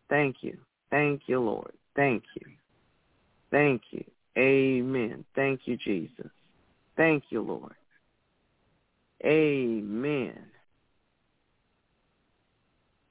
Thank 0.09 0.37
you. 0.41 0.57
Thank 0.91 1.23
you, 1.27 1.41
Lord. 1.41 1.73
Thank 1.95 2.23
you. 2.35 2.47
Thank 3.51 3.83
you. 3.91 4.05
Amen. 4.39 5.25
Thank 5.35 5.63
you, 5.65 5.77
Jesus. 5.77 6.31
Thank 6.97 7.25
you, 7.31 7.43
Lord. 7.43 7.75
Amen. 9.25 10.39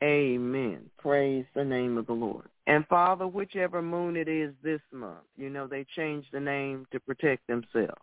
Amen. 0.03 0.89
Praise 0.97 1.45
the 1.53 1.65
name 1.65 1.97
of 1.97 2.07
the 2.07 2.13
Lord. 2.13 2.45
And 2.67 2.85
Father, 2.87 3.27
whichever 3.27 3.81
moon 3.81 4.15
it 4.15 4.27
is 4.27 4.53
this 4.63 4.81
month, 4.91 5.25
you 5.37 5.49
know, 5.49 5.67
they 5.67 5.85
changed 5.95 6.29
the 6.31 6.39
name 6.39 6.85
to 6.91 6.99
protect 6.99 7.47
themselves. 7.47 8.01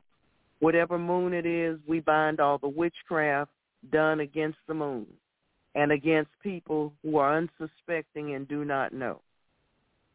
Whatever 0.65 0.99
moon 0.99 1.35
it 1.35 1.45
is, 1.45 1.79
we 1.87 2.01
bind 2.01 2.41
all 2.41 2.57
the 2.57 2.67
witchcraft 2.67 3.51
done 3.93 4.21
against 4.21 4.57
the 4.67 4.73
moon 4.73 5.07
and 5.75 5.93
against 5.93 6.31
people 6.43 6.91
who 7.03 7.19
are 7.19 7.37
unsuspecting 7.37 8.35
and 8.35 8.49
do 8.49 8.65
not 8.65 8.95
know. 8.95 9.21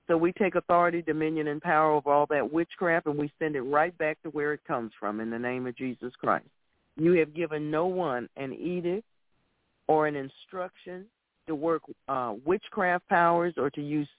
So 0.07 0.17
we 0.17 0.31
take 0.31 0.55
authority, 0.55 1.03
dominion, 1.03 1.49
and 1.49 1.61
power 1.61 1.91
over 1.91 2.11
all 2.11 2.25
that 2.31 2.51
witchcraft, 2.51 3.05
and 3.05 3.15
we 3.15 3.31
send 3.37 3.55
it 3.57 3.61
right 3.61 3.95
back 3.99 4.19
to 4.23 4.29
where 4.29 4.53
it 4.53 4.61
comes 4.67 4.91
from 4.99 5.19
in 5.19 5.29
the 5.29 5.37
name 5.37 5.67
of 5.67 5.77
Jesus 5.77 6.13
Christ. 6.19 6.47
You 6.95 7.11
have 7.19 7.35
given 7.35 7.69
no 7.69 7.85
one 7.85 8.27
an 8.35 8.51
edict 8.51 9.05
or 9.87 10.07
an 10.07 10.15
instruction 10.15 11.05
to 11.45 11.53
work 11.53 11.83
uh, 12.07 12.33
witchcraft 12.43 13.07
powers 13.07 13.53
or 13.55 13.69
to 13.69 13.83
use 13.83 14.09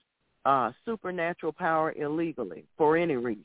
uh, 0.44 0.70
supernatural 0.84 1.52
power 1.52 1.92
illegally 1.98 2.66
for 2.78 2.96
any 2.96 3.16
reason. 3.16 3.44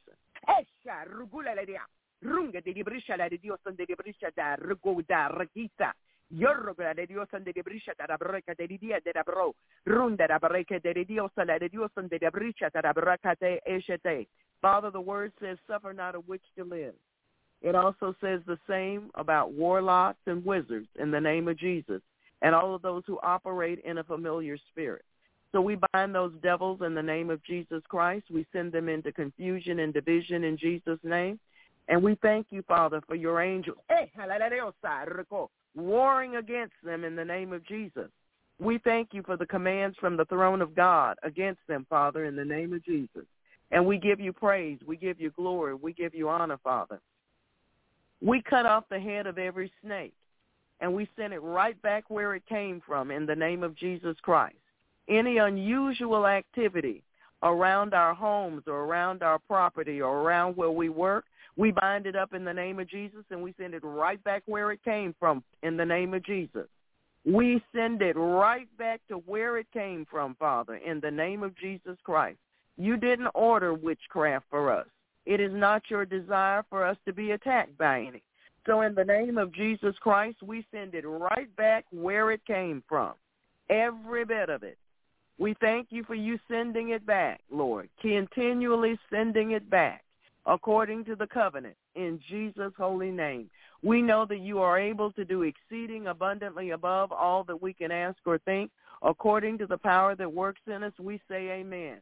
Runga 2.22 2.62
de 2.62 2.84
brisha 2.84 3.18
la 3.18 3.30
de 3.30 3.38
Dios 3.38 3.60
de 3.64 3.96
brisha 3.96 4.32
da 4.36 4.56
de 4.56 4.66
Dios 7.08 7.30
de 7.30 7.64
brisha 7.64 7.94
da 7.98 8.18
de 8.56 8.78
dia 8.78 9.00
de. 9.00 9.14
Runda 9.86 10.28
de 10.28 10.40
la 10.40 10.90
de 10.90 11.06
Dios 11.70 11.92
de 11.96 12.32
brisha 12.32 12.70
da 12.72 12.94
de 13.40 13.62
eshete. 13.66 14.28
Father, 14.62 14.90
the 14.90 15.00
word 15.00 15.32
says, 15.40 15.58
suffer 15.68 15.94
not 15.94 16.16
a 16.16 16.20
witch 16.22 16.42
to 16.58 16.64
live. 16.64 16.96
It 17.62 17.76
also 17.76 18.16
says 18.22 18.42
the 18.48 18.58
same 18.68 19.12
about 19.16 19.54
warlocks 19.54 20.22
and 20.26 20.46
wizards 20.46 20.88
in 21.00 21.12
the 21.12 21.22
name 21.22 21.48
of 21.48 21.58
Jesus 21.58 22.02
and 22.42 22.56
all 22.56 22.74
of 22.74 22.82
those 22.82 23.04
who 23.06 23.20
operate 23.22 23.80
in 23.86 24.00
a 24.00 24.04
familiar 24.04 24.58
spirit. 24.72 25.06
So 25.52 25.62
we 25.62 25.78
bind 25.94 26.14
those 26.14 26.34
devils 26.42 26.82
in 26.86 26.96
the 26.96 27.04
name 27.04 27.30
of 27.30 27.44
Jesus 27.44 27.84
Christ. 27.88 28.26
We 28.32 28.46
send 28.52 28.72
them 28.72 28.90
into 28.90 29.12
confusion 29.12 29.80
and 29.80 29.94
division 29.94 30.44
in 30.44 30.58
Jesus' 30.58 31.00
name 31.04 31.40
And 31.88 32.02
we 32.02 32.16
thank 32.22 32.48
you, 32.50 32.64
Father, 32.68 33.02
for 33.08 33.16
your 33.16 33.42
angels 33.42 33.78
warring 35.76 36.38
against 36.38 36.74
them 36.84 37.04
in 37.04 37.16
the 37.16 37.26
name 37.26 37.54
of 37.54 37.66
Jesus. 37.66 38.10
We 38.60 38.78
thank 38.80 39.10
you 39.12 39.22
for 39.24 39.36
the 39.36 39.46
commands 39.46 39.98
from 40.00 40.16
the 40.16 40.26
throne 40.26 40.62
of 40.62 40.76
God 40.76 41.18
against 41.24 41.60
them, 41.68 41.86
Father, 41.90 42.26
in 42.26 42.36
the 42.36 42.46
name 42.46 42.74
of 42.74 42.84
Jesus. 42.86 43.26
And 43.72 43.86
we 43.86 43.98
give 43.98 44.20
you 44.20 44.32
praise. 44.32 44.80
We 44.88 44.96
give 44.96 45.20
you 45.20 45.32
glory. 45.32 45.74
We 45.74 45.92
give 45.94 46.16
you 46.16 46.30
honor, 46.30 46.58
Father. 46.64 47.02
We 48.22 48.42
cut 48.42 48.66
off 48.66 48.86
the 48.90 49.00
head 49.00 49.28
of 49.28 49.38
every 49.38 49.72
snake, 49.84 50.14
and 50.80 50.94
we 50.94 51.10
send 51.18 51.34
it 51.34 51.40
right 51.40 51.80
back 51.82 52.06
where 52.08 52.34
it 52.36 52.46
came 52.48 52.82
from 52.86 53.12
in 53.12 53.26
the 53.26 53.36
name 53.36 53.62
of 53.62 53.76
Jesus 53.76 54.16
Christ. 54.22 54.56
Any 55.10 55.38
unusual 55.38 56.26
activity 56.26 57.04
around 57.44 57.94
our 57.94 58.14
homes 58.14 58.64
or 58.68 58.86
around 58.86 59.22
our 59.22 59.38
property 59.38 60.02
or 60.02 60.22
around 60.22 60.56
where 60.56 60.72
we 60.72 60.90
work, 60.90 61.26
we 61.58 61.72
bind 61.72 62.06
it 62.06 62.16
up 62.16 62.34
in 62.34 62.44
the 62.44 62.54
name 62.54 62.80
of 62.80 62.90
Jesus 62.90 63.24
and 63.30 63.42
we 63.42 63.54
send 63.58 63.74
it 63.74 63.84
right 63.84 64.22
back 64.24 64.44
where 64.46 64.72
it 64.72 64.84
came 64.84 65.16
from 65.20 65.44
in 65.64 65.78
the 65.78 65.86
name 65.86 66.14
of 66.14 66.26
Jesus. 66.26 66.68
We 67.26 67.64
send 67.74 68.02
it 68.02 68.16
right 68.18 68.68
back 68.78 69.02
to 69.10 69.16
where 69.16 69.58
it 69.58 69.68
came 69.74 70.06
from, 70.10 70.36
Father, 70.36 70.76
in 70.76 71.00
the 71.00 71.12
name 71.12 71.44
of 71.44 71.58
Jesus 71.58 71.98
Christ. 72.04 72.38
You 72.78 72.98
didn't 72.98 73.30
order 73.34 73.74
witchcraft 73.74 74.46
for 74.50 74.72
us. 74.72 74.86
It 75.26 75.40
is 75.40 75.52
not 75.54 75.84
your 75.90 76.06
desire 76.06 76.64
for 76.70 76.86
us 76.86 76.98
to 77.06 77.14
be 77.14 77.32
attacked 77.32 77.78
by 77.78 78.02
any. 78.02 78.22
So 78.68 78.82
in 78.82 78.94
the 78.94 79.06
name 79.06 79.38
of 79.38 79.54
Jesus 79.54 79.96
Christ, 80.02 80.38
we 80.44 80.66
send 80.72 80.94
it 80.94 81.06
right 81.08 81.54
back 81.56 81.86
where 81.92 82.32
it 82.32 82.46
came 82.46 82.84
from, 82.88 83.14
every 83.70 84.26
bit 84.26 84.50
of 84.50 84.64
it. 84.64 84.78
We 85.38 85.56
thank 85.60 85.88
you 85.90 86.04
for 86.04 86.16
you 86.16 86.38
sending 86.50 86.90
it 86.90 87.06
back, 87.06 87.42
Lord, 87.52 87.90
continually 88.02 89.00
sending 89.10 89.52
it 89.52 89.70
back 89.70 90.05
according 90.46 91.06
to 91.06 91.16
the 91.16 91.28
covenant 91.28 91.76
in 91.96 92.20
Jesus' 92.30 92.74
holy 92.78 93.12
name. 93.12 93.50
We 93.84 94.02
know 94.02 94.26
that 94.26 94.40
you 94.40 94.60
are 94.60 94.80
able 94.80 95.12
to 95.14 95.26
do 95.26 95.44
exceeding 95.44 96.08
abundantly 96.08 96.72
above 96.72 97.12
all 97.12 97.44
that 97.46 97.62
we 97.62 97.74
can 97.74 97.92
ask 97.92 98.18
or 98.26 98.38
think. 98.40 98.72
According 99.02 99.58
to 99.60 99.68
the 99.68 99.78
power 99.78 100.16
that 100.16 100.32
works 100.32 100.62
in 100.68 100.84
us, 100.84 100.94
we 101.00 101.22
say 101.30 101.50
amen. 101.52 101.98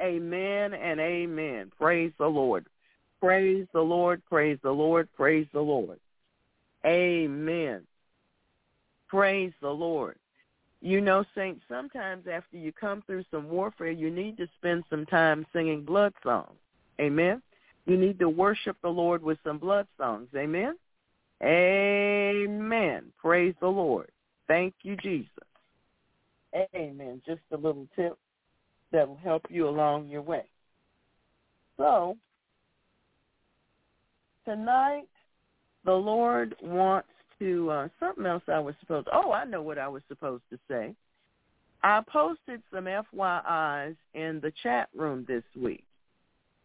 Amen 0.00 0.74
and 0.74 1.00
amen. 1.00 1.70
Praise 1.78 2.12
the 2.18 2.26
Lord. 2.26 2.66
Praise 3.20 3.66
the 3.72 3.80
Lord. 3.80 4.22
Praise 4.28 4.58
the 4.62 4.72
Lord. 4.72 5.08
Praise 5.14 5.46
the 5.52 5.60
Lord. 5.60 6.00
Amen. 6.84 7.82
Praise 9.08 9.52
the 9.60 9.70
Lord. 9.70 10.16
You 10.80 11.00
know, 11.00 11.24
Saints, 11.36 11.62
sometimes 11.68 12.26
after 12.26 12.56
you 12.56 12.72
come 12.72 13.02
through 13.06 13.24
some 13.30 13.48
warfare, 13.48 13.92
you 13.92 14.10
need 14.10 14.36
to 14.38 14.48
spend 14.58 14.82
some 14.90 15.06
time 15.06 15.46
singing 15.52 15.84
blood 15.84 16.12
songs. 16.24 16.58
Amen. 17.00 17.40
You 17.86 17.96
need 17.96 18.18
to 18.20 18.28
worship 18.28 18.76
the 18.82 18.88
Lord 18.88 19.22
with 19.22 19.38
some 19.44 19.58
blood 19.58 19.86
songs. 19.98 20.28
Amen. 20.36 20.76
Amen. 21.42 23.04
Praise 23.18 23.54
the 23.60 23.68
Lord. 23.68 24.10
Thank 24.46 24.74
you, 24.82 24.96
Jesus. 24.96 25.28
Amen. 26.74 27.20
Just 27.26 27.40
a 27.52 27.56
little 27.56 27.88
tip 27.96 28.16
that 28.92 29.08
will 29.08 29.16
help 29.16 29.42
you 29.48 29.68
along 29.68 30.08
your 30.08 30.22
way. 30.22 30.44
So, 31.76 32.16
tonight, 34.44 35.08
the 35.84 35.92
Lord 35.92 36.54
wants 36.62 37.08
to, 37.38 37.70
uh, 37.70 37.88
something 37.98 38.26
else 38.26 38.42
I 38.46 38.60
was 38.60 38.74
supposed 38.80 39.08
oh, 39.12 39.32
I 39.32 39.44
know 39.44 39.62
what 39.62 39.78
I 39.78 39.88
was 39.88 40.02
supposed 40.08 40.44
to 40.50 40.58
say. 40.68 40.94
I 41.82 42.00
posted 42.06 42.62
some 42.72 42.84
FYIs 42.84 43.96
in 44.14 44.40
the 44.40 44.52
chat 44.62 44.88
room 44.94 45.24
this 45.26 45.42
week. 45.56 45.84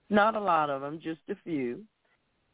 Not 0.10 0.36
a 0.36 0.40
lot 0.40 0.70
of 0.70 0.82
them, 0.82 1.00
just 1.02 1.22
a 1.30 1.36
few. 1.44 1.84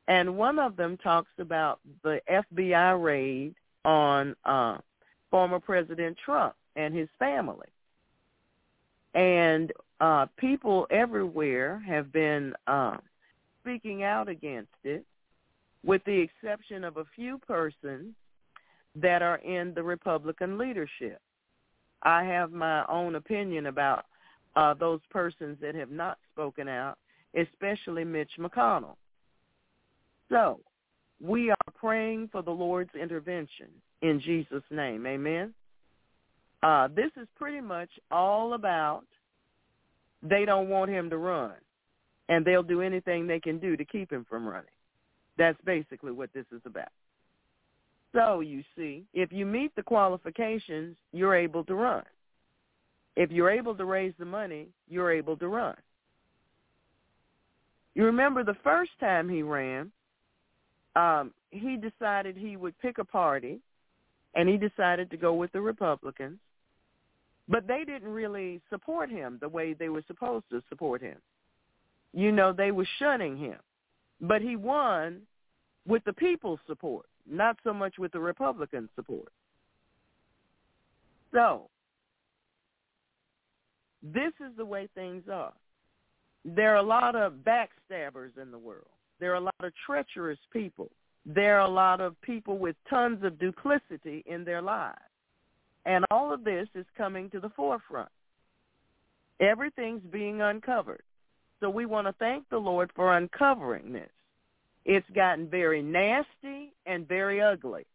And 0.07 0.37
one 0.37 0.59
of 0.59 0.75
them 0.75 0.97
talks 0.97 1.31
about 1.37 1.79
the 2.03 2.19
FBI 2.29 3.01
raid 3.01 3.55
on 3.85 4.35
uh, 4.43 4.77
former 5.31 5.59
President 5.59 6.17
Trump 6.23 6.55
and 6.75 6.93
his 6.93 7.09
family. 7.19 7.67
And 9.13 9.71
uh, 10.01 10.25
people 10.37 10.87
everywhere 10.89 11.81
have 11.87 12.11
been 12.11 12.53
uh, 12.67 12.97
speaking 13.61 14.03
out 14.03 14.27
against 14.27 14.73
it, 14.83 15.05
with 15.85 16.03
the 16.05 16.19
exception 16.19 16.83
of 16.83 16.97
a 16.97 17.05
few 17.15 17.37
persons 17.37 18.13
that 18.95 19.21
are 19.21 19.37
in 19.37 19.73
the 19.73 19.83
Republican 19.83 20.57
leadership. 20.57 21.21
I 22.03 22.23
have 22.23 22.51
my 22.51 22.85
own 22.87 23.15
opinion 23.15 23.67
about 23.67 24.05
uh, 24.55 24.73
those 24.73 24.99
persons 25.09 25.57
that 25.61 25.75
have 25.75 25.89
not 25.89 26.17
spoken 26.31 26.67
out, 26.67 26.97
especially 27.35 28.03
Mitch 28.03 28.31
McConnell. 28.39 28.95
So 30.29 30.59
we 31.21 31.51
are 31.51 31.73
praying 31.75 32.29
for 32.31 32.41
the 32.41 32.51
Lord's 32.51 32.93
intervention 32.99 33.67
in 34.01 34.19
Jesus' 34.19 34.63
name. 34.69 35.05
Amen. 35.05 35.53
Uh, 36.61 36.87
this 36.95 37.11
is 37.21 37.27
pretty 37.35 37.61
much 37.61 37.89
all 38.11 38.53
about 38.53 39.03
they 40.21 40.45
don't 40.45 40.69
want 40.69 40.89
him 40.89 41.09
to 41.09 41.17
run, 41.17 41.53
and 42.29 42.45
they'll 42.45 42.63
do 42.63 42.81
anything 42.81 43.27
they 43.27 43.39
can 43.39 43.59
do 43.59 43.75
to 43.75 43.83
keep 43.83 44.11
him 44.11 44.25
from 44.29 44.47
running. 44.47 44.65
That's 45.37 45.57
basically 45.65 46.11
what 46.11 46.31
this 46.33 46.45
is 46.53 46.61
about. 46.65 46.91
So 48.13 48.39
you 48.39 48.63
see, 48.77 49.03
if 49.13 49.33
you 49.33 49.45
meet 49.45 49.75
the 49.75 49.83
qualifications, 49.83 50.95
you're 51.11 51.35
able 51.35 51.63
to 51.65 51.75
run. 51.75 52.03
If 53.15 53.31
you're 53.31 53.49
able 53.49 53.75
to 53.75 53.85
raise 53.85 54.13
the 54.17 54.25
money, 54.25 54.67
you're 54.87 55.11
able 55.11 55.35
to 55.37 55.47
run. 55.47 55.75
You 57.95 58.05
remember 58.05 58.43
the 58.43 58.57
first 58.63 58.91
time 58.99 59.29
he 59.29 59.43
ran, 59.43 59.91
um, 60.95 61.33
he 61.51 61.77
decided 61.77 62.35
he 62.35 62.57
would 62.57 62.77
pick 62.79 62.97
a 62.97 63.05
party, 63.05 63.59
and 64.35 64.49
he 64.49 64.57
decided 64.57 65.11
to 65.11 65.17
go 65.17 65.33
with 65.33 65.51
the 65.51 65.61
Republicans. 65.61 66.39
But 67.47 67.67
they 67.67 67.83
didn't 67.85 68.09
really 68.09 68.61
support 68.69 69.09
him 69.09 69.37
the 69.41 69.49
way 69.49 69.73
they 69.73 69.89
were 69.89 70.03
supposed 70.07 70.45
to 70.49 70.63
support 70.69 71.01
him. 71.01 71.17
You 72.13 72.31
know, 72.31 72.53
they 72.53 72.71
were 72.71 72.87
shunning 72.99 73.37
him. 73.37 73.57
But 74.21 74.41
he 74.41 74.55
won 74.55 75.21
with 75.85 76.03
the 76.05 76.13
people's 76.13 76.59
support, 76.65 77.05
not 77.29 77.57
so 77.63 77.73
much 77.73 77.97
with 77.97 78.11
the 78.13 78.19
Republican 78.19 78.87
support. 78.95 79.31
So, 81.33 81.69
this 84.01 84.31
is 84.39 84.55
the 84.55 84.65
way 84.65 84.87
things 84.95 85.23
are. 85.31 85.53
There 86.45 86.73
are 86.73 86.77
a 86.77 86.83
lot 86.83 87.15
of 87.15 87.33
backstabbers 87.45 88.37
in 88.41 88.51
the 88.51 88.57
world. 88.57 88.87
There 89.19 89.31
are 89.31 89.35
a 89.35 89.41
lot 89.41 89.53
of 89.61 89.71
treacherous 89.85 90.39
people. 90.51 90.89
There 91.25 91.57
are 91.57 91.67
a 91.67 91.71
lot 91.71 92.01
of 92.01 92.19
people 92.21 92.57
with 92.57 92.75
tons 92.89 93.23
of 93.23 93.39
duplicity 93.39 94.23
in 94.25 94.43
their 94.43 94.61
lives. 94.61 94.99
And 95.85 96.05
all 96.11 96.33
of 96.33 96.43
this 96.43 96.67
is 96.75 96.85
coming 96.97 97.29
to 97.29 97.39
the 97.39 97.49
forefront. 97.49 98.09
Everything's 99.39 100.03
being 100.11 100.41
uncovered. 100.41 101.03
So 101.59 101.69
we 101.69 101.85
want 101.85 102.07
to 102.07 102.13
thank 102.19 102.49
the 102.49 102.57
Lord 102.57 102.91
for 102.95 103.15
uncovering 103.15 103.93
this. 103.93 104.09
It's 104.85 105.09
gotten 105.15 105.47
very 105.47 105.81
nasty 105.81 106.73
and 106.85 107.07
very 107.07 107.41
ugly. 107.41 107.85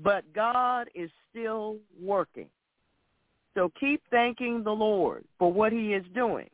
But 0.00 0.24
God 0.32 0.88
is 0.94 1.10
still 1.30 1.76
working. 2.02 2.48
So 3.54 3.70
keep 3.78 4.02
thanking 4.10 4.64
the 4.64 4.72
Lord 4.72 5.24
for 5.38 5.52
what 5.52 5.72
he 5.72 5.94
is 5.94 6.04
doing. 6.14 6.50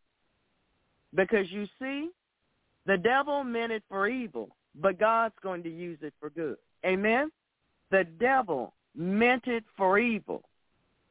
Because 1.14 1.50
you 1.50 1.66
see, 1.80 2.10
the 2.86 2.96
devil 2.96 3.44
meant 3.44 3.72
it 3.72 3.82
for 3.88 4.08
evil, 4.08 4.56
but 4.74 4.98
God's 4.98 5.34
going 5.42 5.62
to 5.64 5.70
use 5.70 5.98
it 6.02 6.14
for 6.20 6.30
good. 6.30 6.56
Amen? 6.84 7.30
The 7.90 8.04
devil 8.18 8.72
meant 8.96 9.46
it 9.46 9.64
for 9.76 9.98
evil, 9.98 10.42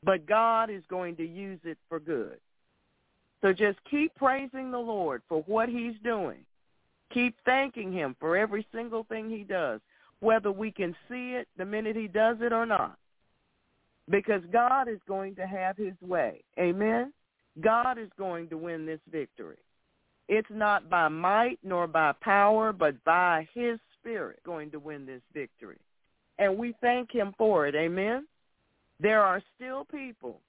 but 0.03 0.25
God 0.25 0.69
is 0.69 0.83
going 0.89 1.15
to 1.17 1.27
use 1.27 1.59
it 1.63 1.77
for 1.87 1.99
good. 1.99 2.37
So 3.41 3.53
just 3.53 3.77
keep 3.89 4.13
praising 4.15 4.71
the 4.71 4.79
Lord 4.79 5.21
for 5.29 5.43
what 5.43 5.69
he's 5.69 5.95
doing. 6.03 6.39
Keep 7.13 7.35
thanking 7.45 7.91
him 7.91 8.15
for 8.19 8.37
every 8.37 8.65
single 8.73 9.03
thing 9.03 9.29
he 9.29 9.43
does, 9.43 9.79
whether 10.19 10.51
we 10.51 10.71
can 10.71 10.95
see 11.09 11.31
it 11.31 11.47
the 11.57 11.65
minute 11.65 11.95
he 11.95 12.07
does 12.07 12.37
it 12.41 12.51
or 12.51 12.65
not. 12.65 12.97
Because 14.09 14.41
God 14.51 14.87
is 14.87 14.99
going 15.07 15.35
to 15.35 15.47
have 15.47 15.77
his 15.77 15.93
way. 16.01 16.43
Amen? 16.59 17.13
God 17.61 17.97
is 17.97 18.09
going 18.17 18.49
to 18.49 18.57
win 18.57 18.85
this 18.85 18.99
victory. 19.11 19.57
It's 20.29 20.47
not 20.49 20.89
by 20.89 21.09
might 21.09 21.59
nor 21.63 21.87
by 21.87 22.13
power, 22.21 22.71
but 22.71 23.03
by 23.03 23.45
his 23.53 23.79
spirit 23.99 24.39
going 24.45 24.71
to 24.71 24.79
win 24.79 25.05
this 25.05 25.21
victory 25.33 25.79
and 26.39 26.57
we 26.57 26.73
thank 26.81 27.11
him 27.11 27.35
for 27.37 27.67
it. 27.67 27.75
Amen. 27.75 28.25
There 28.99 29.21
are 29.21 29.43
still 29.55 29.85
people 29.85 30.39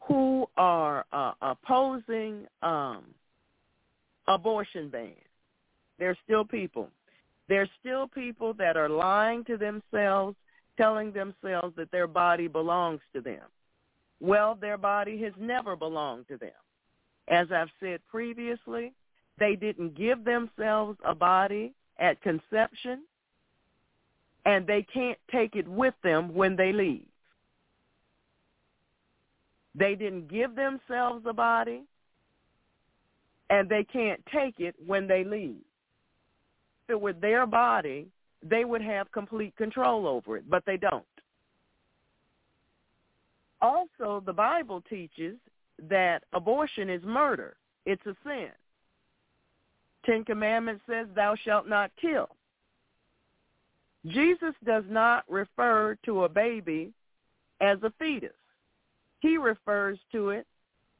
who 0.00 0.46
are 0.56 1.06
uh, 1.12 1.32
opposing 1.40 2.46
um, 2.62 3.04
abortion 4.26 4.88
ban. 4.88 5.12
There's 5.98 6.18
still 6.24 6.44
people. 6.44 6.88
There's 7.48 7.68
still 7.78 8.08
people 8.08 8.54
that 8.54 8.76
are 8.76 8.88
lying 8.88 9.44
to 9.44 9.56
themselves, 9.56 10.36
telling 10.76 11.12
themselves 11.12 11.74
that 11.76 11.90
their 11.92 12.06
body 12.06 12.48
belongs 12.48 13.00
to 13.14 13.20
them. 13.20 13.42
Well, 14.20 14.56
their 14.60 14.78
body 14.78 15.20
has 15.22 15.32
never 15.38 15.76
belonged 15.76 16.26
to 16.28 16.36
them. 16.36 16.50
As 17.30 17.46
I've 17.52 17.70
said 17.78 18.00
previously, 18.10 18.92
they 19.38 19.54
didn't 19.54 19.96
give 19.96 20.24
themselves 20.24 20.98
a 21.04 21.14
body 21.14 21.72
at 21.98 22.20
conception, 22.22 23.04
and 24.44 24.66
they 24.66 24.84
can't 24.92 25.18
take 25.30 25.54
it 25.54 25.68
with 25.68 25.94
them 26.02 26.34
when 26.34 26.56
they 26.56 26.72
leave. 26.72 27.06
They 29.76 29.94
didn't 29.94 30.28
give 30.28 30.56
themselves 30.56 31.24
a 31.26 31.32
body, 31.32 31.84
and 33.48 33.68
they 33.68 33.84
can't 33.84 34.20
take 34.32 34.58
it 34.58 34.74
when 34.84 35.06
they 35.06 35.22
leave. 35.22 35.62
If 36.84 36.94
it 36.94 37.00
were 37.00 37.12
their 37.12 37.46
body, 37.46 38.08
they 38.42 38.64
would 38.64 38.82
have 38.82 39.12
complete 39.12 39.54
control 39.56 40.08
over 40.08 40.36
it, 40.36 40.50
but 40.50 40.64
they 40.66 40.76
don't. 40.76 41.04
Also, 43.62 44.22
the 44.24 44.32
Bible 44.32 44.82
teaches 44.88 45.36
that 45.88 46.24
abortion 46.32 46.90
is 46.90 47.02
murder. 47.04 47.56
It's 47.86 48.04
a 48.06 48.14
sin. 48.24 48.50
Ten 50.04 50.24
Commandments 50.24 50.82
says, 50.88 51.06
thou 51.14 51.34
shalt 51.44 51.68
not 51.68 51.90
kill. 52.00 52.28
Jesus 54.06 54.54
does 54.64 54.84
not 54.88 55.24
refer 55.28 55.96
to 56.04 56.24
a 56.24 56.28
baby 56.28 56.92
as 57.60 57.78
a 57.82 57.92
fetus. 57.98 58.30
He 59.20 59.36
refers 59.36 59.98
to 60.12 60.30
it 60.30 60.46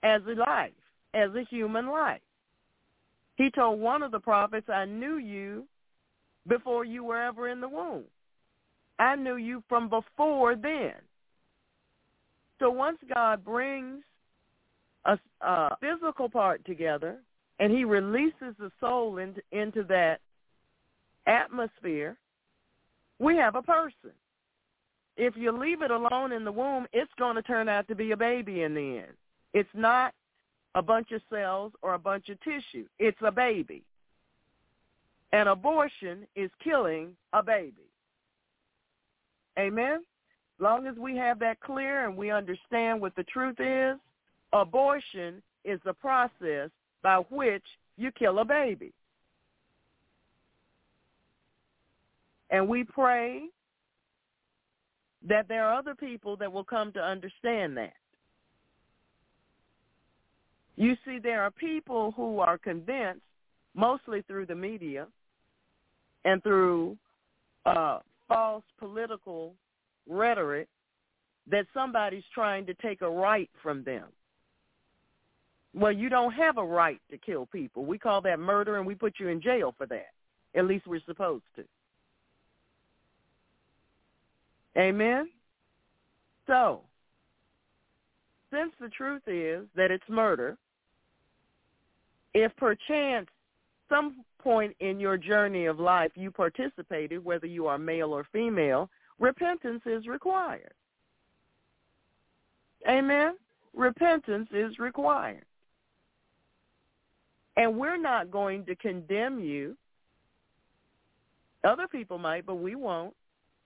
as 0.03 0.21
a 0.27 0.39
life, 0.39 0.73
as 1.15 1.31
a 1.35 1.45
human 1.49 1.89
life. 1.89 2.21
He 3.37 3.51
told 3.51 3.81
one 3.81 4.03
of 4.03 4.11
the 4.11 4.21
prophets, 4.21 4.69
I 4.69 4.85
knew 4.85 5.17
you 5.17 5.67
before 6.47 6.85
you 6.85 7.05
were 7.05 7.21
ever 7.21 7.49
in 7.49 7.61
the 7.61 7.69
womb. 7.69 8.05
I 8.99 9.17
knew 9.17 9.37
you 9.37 9.63
from 9.67 9.89
before 9.89 10.57
then. 10.57 10.93
So 12.59 12.71
once 12.71 12.99
God 13.15 13.43
brings 13.43 14.03
a, 15.05 15.19
a 15.41 15.77
physical 15.81 16.29
part 16.29 16.65
together 16.65 17.19
and 17.59 17.73
he 17.73 17.85
releases 17.85 18.55
the 18.59 18.71
soul 18.81 19.19
into, 19.19 19.41
into 19.53 19.85
that 19.85 20.21
atmosphere, 21.27 22.17
we 23.19 23.37
have 23.37 23.55
a 23.55 23.63
person. 23.63 24.13
If 25.17 25.37
you 25.37 25.53
leave 25.53 25.83
it 25.83 25.91
alone 25.91 26.33
in 26.33 26.45
the 26.45 26.53
womb, 26.53 26.87
it's 26.93 27.11
going 27.19 27.37
to 27.37 27.43
turn 27.43 27.69
out 27.69 27.87
to 27.89 27.95
be 27.95 28.13
a 28.13 28.17
baby 28.17 28.63
in 28.63 28.75
the 28.75 28.99
end. 28.99 29.13
It's 29.53 29.69
not 29.75 30.15
a 30.75 30.81
bunch 30.81 31.11
of 31.13 31.21
cells 31.31 31.73
or 31.83 31.95
a 31.95 31.99
bunch 31.99 32.31
of 32.31 32.41
tissue. 32.41 32.87
It's 32.99 33.19
a 33.23 33.31
baby. 33.31 33.83
An 35.33 35.49
abortion 35.49 36.27
is 36.35 36.51
killing 36.65 37.15
a 37.33 37.43
baby. 37.43 37.91
Amen? 39.59 40.05
Long 40.59 40.87
as 40.87 40.97
we 40.97 41.17
have 41.17 41.39
that 41.41 41.61
clear 41.61 42.07
and 42.07 42.17
we 42.17 42.31
understand 42.31 43.01
what 43.01 43.15
the 43.17 43.25
truth 43.25 43.57
is, 43.59 43.97
abortion 44.53 45.43
is 45.65 45.81
the 45.85 45.93
process 45.95 46.71
by 47.03 47.17
which 47.31 47.65
you 47.97 48.11
kill 48.13 48.39
a 48.39 48.45
baby. 48.45 48.93
And 52.51 52.69
we 52.69 52.85
pray 52.85 53.43
that 55.29 55.49
there 55.49 55.67
are 55.67 55.79
other 55.79 55.95
people 55.95 56.37
that 56.37 56.53
will 56.53 56.65
come 56.65 56.93
to 56.93 57.01
understand 57.01 57.77
that. 57.77 57.93
You 60.77 60.97
see, 61.05 61.19
there 61.23 61.43
are 61.43 61.51
people 61.51 62.13
who 62.17 62.39
are 62.39 62.57
convinced, 62.57 63.21
mostly 63.75 64.23
through 64.23 64.47
the 64.47 64.55
media 64.55 65.07
and 66.25 66.43
through 66.43 66.97
uh, 67.67 67.99
false 68.27 68.65
political 68.79 69.55
rhetoric, 70.09 70.69
that 71.51 71.67
somebody's 71.75 72.25
trying 72.35 72.65
to 72.67 72.75
take 72.75 73.03
a 73.03 73.11
right 73.11 73.51
from 73.63 73.85
them. 73.85 74.05
Well, 75.73 75.93
you 75.93 76.09
don't 76.09 76.33
have 76.33 76.59
a 76.59 76.65
right 76.65 77.01
to 77.11 77.19
kill 77.19 77.47
people. 77.47 77.85
We 77.85 77.99
call 77.99 78.21
that 78.23 78.39
murder, 78.41 78.79
and 78.79 78.87
we 78.87 78.95
put 78.95 79.15
you 79.19 79.29
in 79.29 79.41
jail 79.41 79.75
for 79.77 79.87
that. 79.87 80.11
At 80.55 80.67
least 80.67 80.87
we're 80.87 81.01
supposed 81.07 81.45
to. 81.57 81.65
Amen? 84.77 85.29
So, 86.47 86.81
since 88.53 88.73
the 88.81 88.89
truth 88.89 89.23
is 89.27 89.67
that 89.77 89.91
it's 89.91 90.09
murder, 90.09 90.57
if 92.35 92.55
perchance 92.57 93.29
some 93.89 94.25
point 94.43 94.75
in 94.81 94.99
your 94.99 95.17
journey 95.17 95.67
of 95.67 95.79
life 95.79 96.13
you 96.15 96.31
participated, 96.31 97.25
whether 97.25 97.47
you 97.47 97.67
are 97.67 97.79
male 97.79 98.13
or 98.13 98.27
female, 98.33 98.89
repentance 99.19 99.83
is 99.87 100.07
required. 100.07 100.73
Amen? 102.89 103.35
Repentance 103.75 104.49
is 104.53 104.79
required. 104.79 105.45
And 107.61 107.77
we're 107.77 108.01
not 108.01 108.31
going 108.31 108.65
to 108.65 108.75
condemn 108.75 109.39
you. 109.39 109.77
Other 111.63 111.87
people 111.87 112.17
might, 112.17 112.47
but 112.47 112.55
we 112.55 112.75
won't, 112.75 113.13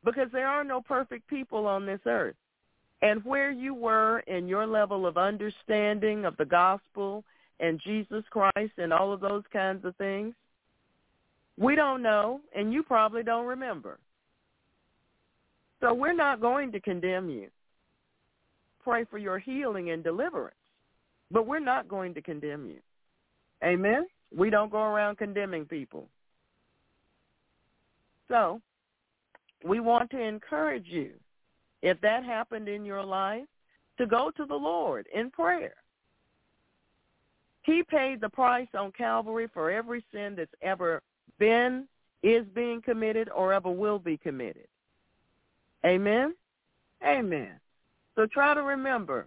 because 0.05 0.26
there 0.32 0.49
are 0.49 0.64
no 0.64 0.80
perfect 0.80 1.28
people 1.28 1.68
on 1.68 1.86
this 1.86 2.01
earth. 2.05 2.34
And 3.03 3.24
where 3.24 3.53
you 3.53 3.72
were 3.72 4.18
in 4.26 4.49
your 4.49 4.66
level 4.66 5.07
of 5.07 5.16
understanding 5.16 6.24
of 6.24 6.36
the 6.38 6.45
gospel 6.45 7.22
and 7.61 7.80
Jesus 7.84 8.24
Christ 8.30 8.72
and 8.78 8.92
all 8.92 9.12
of 9.12 9.20
those 9.20 9.45
kinds 9.53 9.84
of 9.84 9.95
things? 9.95 10.34
We 11.57 11.76
don't 11.76 12.03
know, 12.03 12.40
and 12.53 12.72
you 12.72 12.82
probably 12.82 13.22
don't 13.22 13.47
remember. 13.47 14.01
So 15.78 15.95
we're 15.95 16.14
not 16.14 16.40
going 16.40 16.72
to 16.72 16.80
condemn 16.80 17.30
you. 17.30 17.47
Pray 18.82 19.05
for 19.05 19.18
your 19.18 19.38
healing 19.38 19.90
and 19.90 20.03
deliverance, 20.03 20.57
but 21.30 21.47
we're 21.47 21.61
not 21.61 21.86
going 21.86 22.12
to 22.14 22.20
condemn 22.20 22.66
you. 22.66 22.80
Amen? 23.65 24.07
We 24.35 24.51
don't 24.51 24.71
go 24.71 24.83
around 24.83 25.17
condemning 25.17 25.65
people. 25.65 26.09
So 28.29 28.61
we 29.65 29.81
want 29.81 30.11
to 30.11 30.21
encourage 30.21 30.87
you, 30.87 31.12
if 31.83 32.01
that 32.01 32.25
happened 32.25 32.69
in 32.69 32.85
your 32.85 33.05
life, 33.05 33.45
to 33.99 34.07
go 34.07 34.31
to 34.37 34.45
the 34.45 34.55
Lord 34.55 35.07
in 35.15 35.31
prayer 35.31 35.75
he 37.65 37.83
paid 37.83 38.21
the 38.21 38.29
price 38.29 38.69
on 38.79 38.93
Calvary 38.93 39.49
for 39.53 39.71
every 39.71 40.05
sin 40.12 40.35
that's 40.37 40.55
ever 40.62 41.03
been, 41.39 41.89
is 42.23 42.47
being 42.55 42.81
committed, 42.81 43.29
or 43.35 43.53
ever 43.53 43.71
will 43.71 43.99
be 43.99 44.17
committed. 44.17 44.67
Amen? 45.85 46.35
Amen. 47.05 47.59
So 48.15 48.27
try 48.27 48.55
to 48.55 48.62
remember 48.62 49.27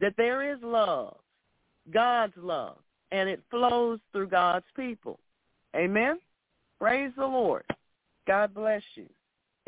that 0.00 0.14
there 0.16 0.52
is 0.52 0.58
love, 0.62 1.16
God's 1.92 2.34
love, 2.36 2.78
and 3.12 3.28
it 3.28 3.42
flows 3.50 4.00
through 4.10 4.28
God's 4.28 4.64
people. 4.74 5.20
Amen? 5.76 6.18
Praise 6.80 7.12
the 7.16 7.26
Lord. 7.26 7.64
God 8.26 8.54
bless 8.54 8.82
you. 8.94 9.06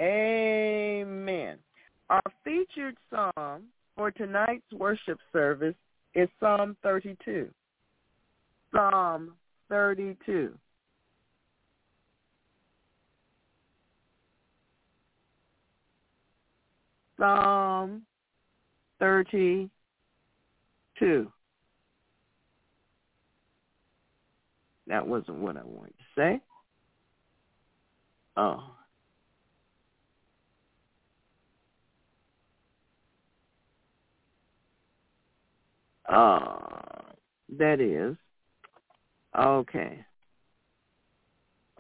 Amen. 0.01 1.59
Our 2.11 2.23
featured 2.43 2.97
psalm 3.11 3.65
for 3.97 4.11
tonight's 4.11 4.73
worship 4.73 5.19
service 5.33 5.77
is 6.15 6.29
Psalm 6.41 6.77
32. 6.83 7.49
Psalm 8.73 9.35
32. 9.69 10.55
Psalm 17.19 18.03
32. 18.99 19.71
That 24.87 25.07
wasn't 25.07 25.39
what 25.39 25.57
I 25.57 25.63
wanted 25.65 25.95
to 25.99 26.05
say. 26.17 26.41
Oh. 28.37 28.71
Uh, 36.07 37.13
that 37.57 37.81
is 37.81 38.17
Okay. 39.39 40.05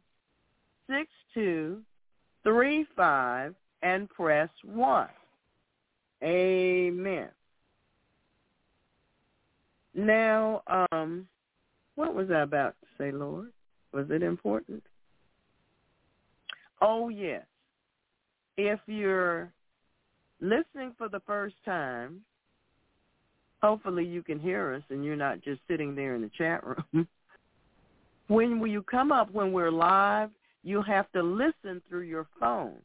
6235 0.87 3.55
and 3.81 4.09
press 4.09 4.49
1. 4.63 5.07
Amen. 6.23 7.27
Now, 9.93 10.63
um, 10.91 11.27
what 11.95 12.15
was 12.15 12.31
I 12.31 12.43
about 12.43 12.75
to 12.79 12.87
say, 12.97 13.11
Lord? 13.11 13.51
Was 13.91 14.05
it 14.09 14.23
important? 14.23 14.81
Oh, 16.81 17.09
yes. 17.09 17.43
If 18.55 18.79
you're 18.87 19.51
listening 20.39 20.93
for 20.97 21.09
the 21.09 21.19
first 21.27 21.55
time, 21.65 22.21
hopefully 23.63 24.05
you 24.05 24.21
can 24.21 24.39
hear 24.39 24.73
us 24.73 24.83
and 24.89 25.05
you're 25.05 25.15
not 25.15 25.41
just 25.41 25.61
sitting 25.69 25.95
there 25.95 26.15
in 26.15 26.21
the 26.21 26.29
chat 26.37 26.61
room. 26.65 27.07
when 28.27 28.59
you 28.67 28.83
come 28.83 29.13
up 29.13 29.31
when 29.31 29.53
we're 29.53 29.71
live, 29.71 30.29
you'll 30.63 30.83
have 30.83 31.09
to 31.13 31.23
listen 31.23 31.81
through 31.87 32.01
your 32.01 32.27
phone. 32.39 32.75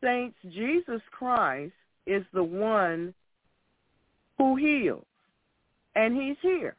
Saints, 0.07 0.37
Jesus 0.51 1.01
Christ 1.11 1.73
is 2.07 2.23
the 2.33 2.45
one 2.45 3.13
who 4.39 4.55
heals, 4.55 5.05
and 5.97 6.15
he's 6.15 6.37
here. 6.43 6.77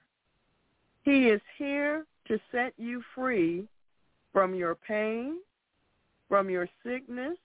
He 1.03 1.28
is 1.28 1.41
here 1.57 2.05
to 2.30 2.39
set 2.53 2.73
you 2.78 3.03
free 3.13 3.67
from 4.32 4.55
your 4.55 4.75
pain, 4.75 5.39
from 6.30 6.49
your 6.49 6.69
sickness, 6.86 7.38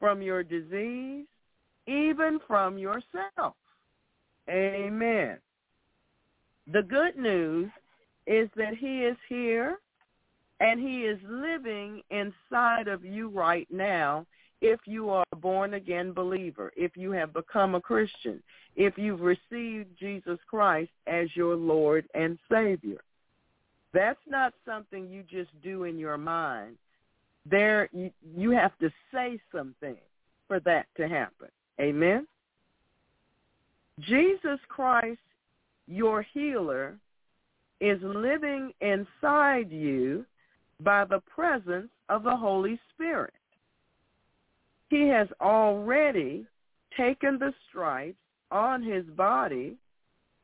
from 0.00 0.22
your 0.22 0.42
disease, 0.42 1.26
even 1.86 2.40
from 2.44 2.76
yourself. 2.76 3.54
Amen. 4.50 5.38
The 6.72 6.82
good 6.82 7.16
news 7.16 7.70
is 8.26 8.48
that 8.56 8.74
he 8.76 9.04
is 9.04 9.16
here 9.28 9.78
and 10.58 10.80
he 10.80 11.02
is 11.02 11.18
living 11.28 12.02
inside 12.10 12.88
of 12.88 13.04
you 13.04 13.28
right 13.28 13.68
now 13.70 14.26
if 14.60 14.80
you 14.86 15.10
are 15.10 15.24
a 15.32 15.36
born 15.36 15.74
again 15.74 16.12
believer, 16.12 16.72
if 16.76 16.96
you 16.96 17.12
have 17.12 17.32
become 17.32 17.74
a 17.74 17.80
Christian, 17.80 18.42
if 18.74 18.96
you've 18.96 19.20
received 19.20 19.90
Jesus 19.98 20.38
Christ 20.48 20.90
as 21.06 21.28
your 21.34 21.56
Lord 21.56 22.06
and 22.14 22.38
Savior. 22.50 23.00
That's 23.92 24.20
not 24.28 24.52
something 24.66 25.08
you 25.08 25.22
just 25.22 25.50
do 25.62 25.84
in 25.84 25.98
your 25.98 26.18
mind. 26.18 26.76
There 27.48 27.88
you, 27.92 28.10
you 28.36 28.50
have 28.50 28.76
to 28.78 28.90
say 29.12 29.40
something 29.54 29.96
for 30.48 30.60
that 30.60 30.86
to 30.96 31.08
happen. 31.08 31.48
Amen. 31.80 32.26
Jesus 34.00 34.58
Christ, 34.68 35.20
your 35.86 36.22
healer, 36.34 36.96
is 37.80 37.98
living 38.02 38.72
inside 38.80 39.70
you 39.70 40.24
by 40.80 41.04
the 41.04 41.20
presence 41.34 41.88
of 42.08 42.22
the 42.22 42.36
Holy 42.36 42.78
Spirit. 42.92 43.34
He 44.88 45.08
has 45.08 45.28
already 45.40 46.46
taken 46.96 47.38
the 47.38 47.52
stripes 47.68 48.18
on 48.50 48.82
his 48.82 49.04
body 49.16 49.76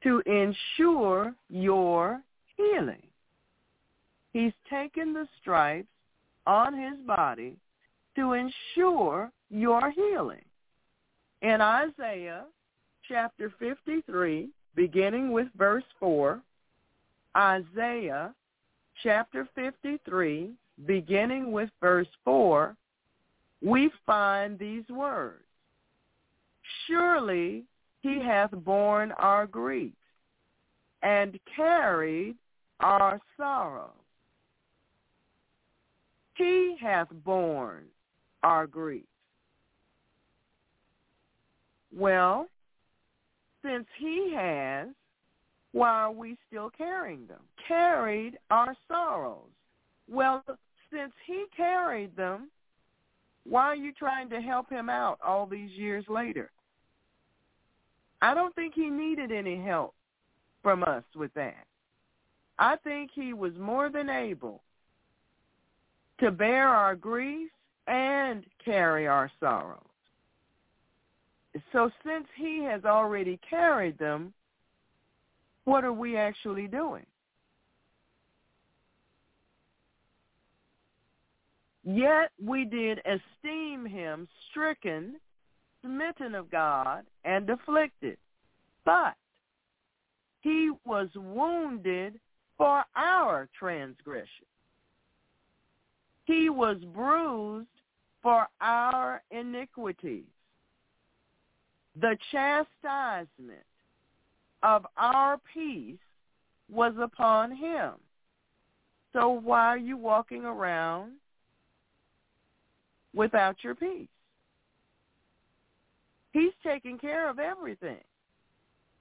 to 0.02 0.20
ensure 0.26 1.34
your 1.48 2.20
healing. 2.56 3.02
He's 4.32 4.52
taken 4.68 5.12
the 5.12 5.28
stripes 5.40 5.88
on 6.46 6.76
his 6.76 6.98
body 7.06 7.56
to 8.16 8.32
ensure 8.32 9.30
your 9.50 9.90
healing. 9.90 10.44
In 11.42 11.60
Isaiah 11.60 12.44
chapter 13.08 13.52
53, 13.58 14.48
beginning 14.74 15.32
with 15.32 15.48
verse 15.56 15.84
4, 16.00 16.40
Isaiah 17.36 18.34
chapter 19.02 19.48
53, 19.54 20.50
beginning 20.86 21.52
with 21.52 21.70
verse 21.80 22.08
4, 22.24 22.76
we 23.62 23.90
find 24.04 24.58
these 24.58 24.88
words. 24.88 25.44
Surely 26.86 27.64
he 28.00 28.20
hath 28.20 28.50
borne 28.50 29.12
our 29.12 29.46
griefs 29.46 29.96
and 31.02 31.38
carried 31.54 32.36
our 32.80 33.20
sorrows. 33.36 33.90
He 36.34 36.76
hath 36.80 37.08
borne 37.24 37.84
our 38.42 38.66
griefs. 38.66 39.06
Well, 41.94 42.48
since 43.64 43.86
he 43.98 44.32
has, 44.34 44.88
why 45.72 45.90
are 45.90 46.12
we 46.12 46.36
still 46.48 46.70
carrying 46.76 47.26
them? 47.26 47.40
Carried 47.68 48.38
our 48.50 48.74
sorrows. 48.88 49.50
Well, 50.10 50.42
since 50.92 51.12
he 51.26 51.44
carried 51.56 52.16
them, 52.16 52.50
why 53.48 53.64
are 53.64 53.76
you 53.76 53.92
trying 53.92 54.30
to 54.30 54.40
help 54.40 54.70
him 54.70 54.88
out 54.88 55.18
all 55.24 55.46
these 55.46 55.70
years 55.72 56.04
later? 56.08 56.50
I 58.20 58.34
don't 58.34 58.54
think 58.54 58.74
he 58.74 58.88
needed 58.88 59.32
any 59.32 59.60
help 59.60 59.94
from 60.62 60.84
us 60.84 61.02
with 61.16 61.34
that. 61.34 61.66
I 62.58 62.76
think 62.76 63.10
he 63.12 63.32
was 63.32 63.52
more 63.58 63.90
than 63.90 64.08
able 64.08 64.62
to 66.20 66.30
bear 66.30 66.68
our 66.68 66.94
griefs 66.94 67.52
and 67.88 68.44
carry 68.64 69.08
our 69.08 69.30
sorrows. 69.40 69.80
So 71.72 71.90
since 72.06 72.26
he 72.36 72.62
has 72.64 72.84
already 72.84 73.40
carried 73.48 73.98
them, 73.98 74.32
what 75.64 75.84
are 75.84 75.92
we 75.92 76.16
actually 76.16 76.68
doing? 76.68 77.04
Yet 81.84 82.30
we 82.42 82.64
did 82.64 83.00
esteem 83.00 83.84
him 83.84 84.28
stricken, 84.50 85.16
smitten 85.82 86.34
of 86.34 86.50
God, 86.50 87.04
and 87.24 87.48
afflicted. 87.50 88.18
But 88.84 89.14
he 90.40 90.70
was 90.84 91.08
wounded 91.14 92.20
for 92.56 92.84
our 92.94 93.48
transgression. 93.58 94.46
He 96.24 96.50
was 96.50 96.78
bruised 96.94 97.66
for 98.22 98.46
our 98.60 99.22
iniquities. 99.32 100.24
The 102.00 102.16
chastisement 102.30 103.66
of 104.62 104.86
our 104.96 105.38
peace 105.52 105.98
was 106.70 106.94
upon 107.00 107.54
him. 107.54 107.92
So 109.12 109.28
why 109.30 109.66
are 109.66 109.76
you 109.76 109.96
walking 109.96 110.44
around 110.44 111.12
without 113.14 113.56
your 113.62 113.74
peace. 113.74 114.08
He's 116.32 116.52
taking 116.64 116.98
care 116.98 117.28
of 117.28 117.38
everything. 117.38 118.00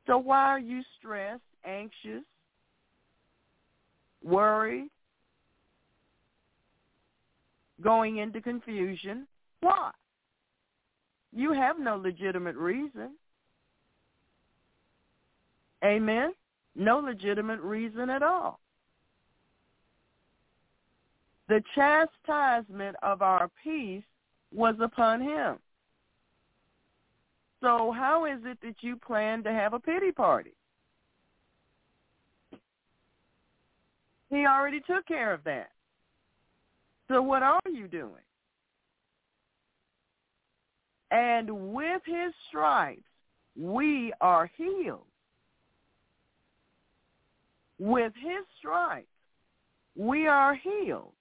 So 0.07 0.17
why 0.17 0.43
are 0.45 0.59
you 0.59 0.81
stressed, 0.99 1.41
anxious, 1.65 2.23
worried, 4.23 4.89
going 7.81 8.17
into 8.17 8.41
confusion? 8.41 9.27
Why? 9.61 9.91
You 11.33 11.53
have 11.53 11.79
no 11.79 11.95
legitimate 11.95 12.55
reason. 12.55 13.11
Amen? 15.83 16.33
No 16.75 16.99
legitimate 16.99 17.61
reason 17.61 18.09
at 18.09 18.23
all. 18.23 18.59
The 21.51 21.61
chastisement 21.75 22.95
of 23.03 23.21
our 23.21 23.49
peace 23.61 24.05
was 24.53 24.75
upon 24.79 25.19
him. 25.19 25.57
So 27.59 27.91
how 27.91 28.23
is 28.23 28.39
it 28.45 28.57
that 28.63 28.75
you 28.79 28.95
plan 28.95 29.43
to 29.43 29.51
have 29.51 29.73
a 29.73 29.79
pity 29.79 30.13
party? 30.13 30.53
He 34.29 34.45
already 34.45 34.79
took 34.79 35.05
care 35.05 35.33
of 35.33 35.43
that. 35.43 35.71
So 37.09 37.21
what 37.21 37.43
are 37.43 37.59
you 37.69 37.89
doing? 37.89 38.23
And 41.11 41.73
with 41.73 42.01
his 42.05 42.33
stripes, 42.47 43.01
we 43.59 44.13
are 44.21 44.49
healed. 44.55 45.03
With 47.77 48.13
his 48.15 48.45
stripes, 48.57 49.07
we 49.97 50.27
are 50.27 50.55
healed. 50.55 51.11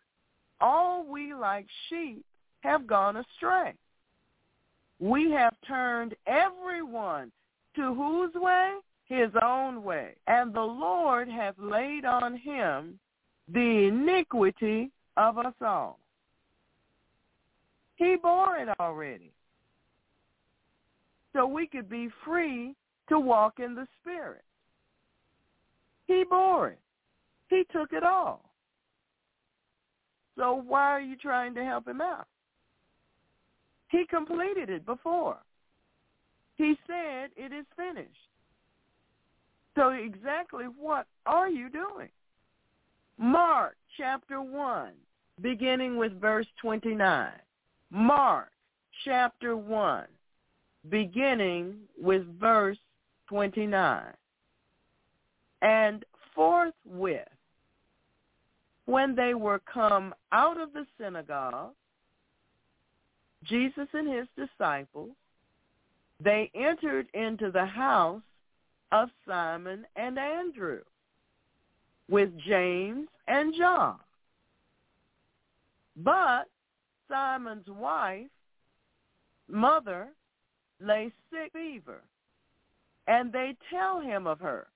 All 0.61 1.05
we 1.05 1.35
like 1.35 1.67
sheep 1.89 2.25
have 2.61 2.87
gone 2.87 3.17
astray. 3.17 3.75
We 4.99 5.31
have 5.31 5.55
turned 5.67 6.15
everyone 6.27 7.33
to 7.77 7.95
whose 7.95 8.35
way? 8.35 8.75
His 9.07 9.31
own 9.43 9.83
way. 9.83 10.15
And 10.27 10.55
the 10.55 10.61
Lord 10.61 11.29
hath 11.29 11.57
laid 11.59 12.05
on 12.05 12.37
him 12.37 12.99
the 13.53 13.89
iniquity 13.89 14.91
of 15.17 15.39
us 15.39 15.55
all. 15.61 15.99
He 17.97 18.17
bore 18.17 18.57
it 18.57 18.69
already. 18.79 19.33
So 21.35 21.47
we 21.47 21.67
could 21.67 21.89
be 21.89 22.09
free 22.25 22.75
to 23.09 23.19
walk 23.19 23.59
in 23.59 23.75
the 23.75 23.87
Spirit. 24.01 24.45
He 26.07 26.25
bore 26.29 26.69
it. 26.69 26.79
He 27.49 27.65
took 27.73 27.93
it 27.93 28.05
all. 28.05 28.50
So 30.37 30.55
why 30.55 30.91
are 30.91 31.01
you 31.01 31.17
trying 31.17 31.55
to 31.55 31.65
help 31.65 31.87
him 31.87 32.01
out? 32.01 32.27
He 33.89 34.05
completed 34.07 34.71
it 34.71 34.87
before. 34.87 35.39
He 36.57 36.77
said 36.87 37.31
it 37.37 37.53
is 37.53 37.67
finished. 37.77 38.11
So 39.77 39.91
exactly 39.91 40.65
what 40.65 41.07
are 41.27 41.49
you 41.49 41.71
doing? 41.71 42.11
Mark 43.19 43.77
chapter 43.97 44.41
1, 44.41 44.93
beginning 45.41 45.97
with 45.97 46.19
verse 46.21 46.47
29. 46.61 47.31
Mark 47.91 48.51
chapter 49.05 49.57
1, 49.57 50.05
beginning 50.89 51.77
with 52.01 52.23
verse 52.39 52.79
29. 53.29 54.03
And 55.63 56.05
forthwith, 56.35 57.29
when 58.91 59.15
they 59.15 59.35
were 59.35 59.61
come 59.73 60.13
out 60.33 60.59
of 60.61 60.73
the 60.73 60.85
synagogue, 60.99 61.71
Jesus 63.45 63.87
and 63.93 64.13
his 64.13 64.27
disciples, 64.37 65.11
they 66.23 66.51
entered 66.57 67.07
into 67.15 67.53
the 67.53 67.65
house 67.65 68.21
of 68.91 69.09
Simon 69.27 69.87
and 69.95 70.19
Andrew 70.19 70.81
with 72.11 72.31
James 72.47 73.07
and 73.29 73.55
John. 73.57 74.01
But 75.97 76.47
Simon's 77.09 77.69
wife, 77.69 78.27
mother, 79.49 80.09
lay 80.81 81.13
sick 81.31 81.53
fever, 81.53 82.03
and 83.07 83.33
they 83.33 83.55
tell 83.71 84.01
him 84.01 84.27
of 84.27 84.41
her. 84.41 84.67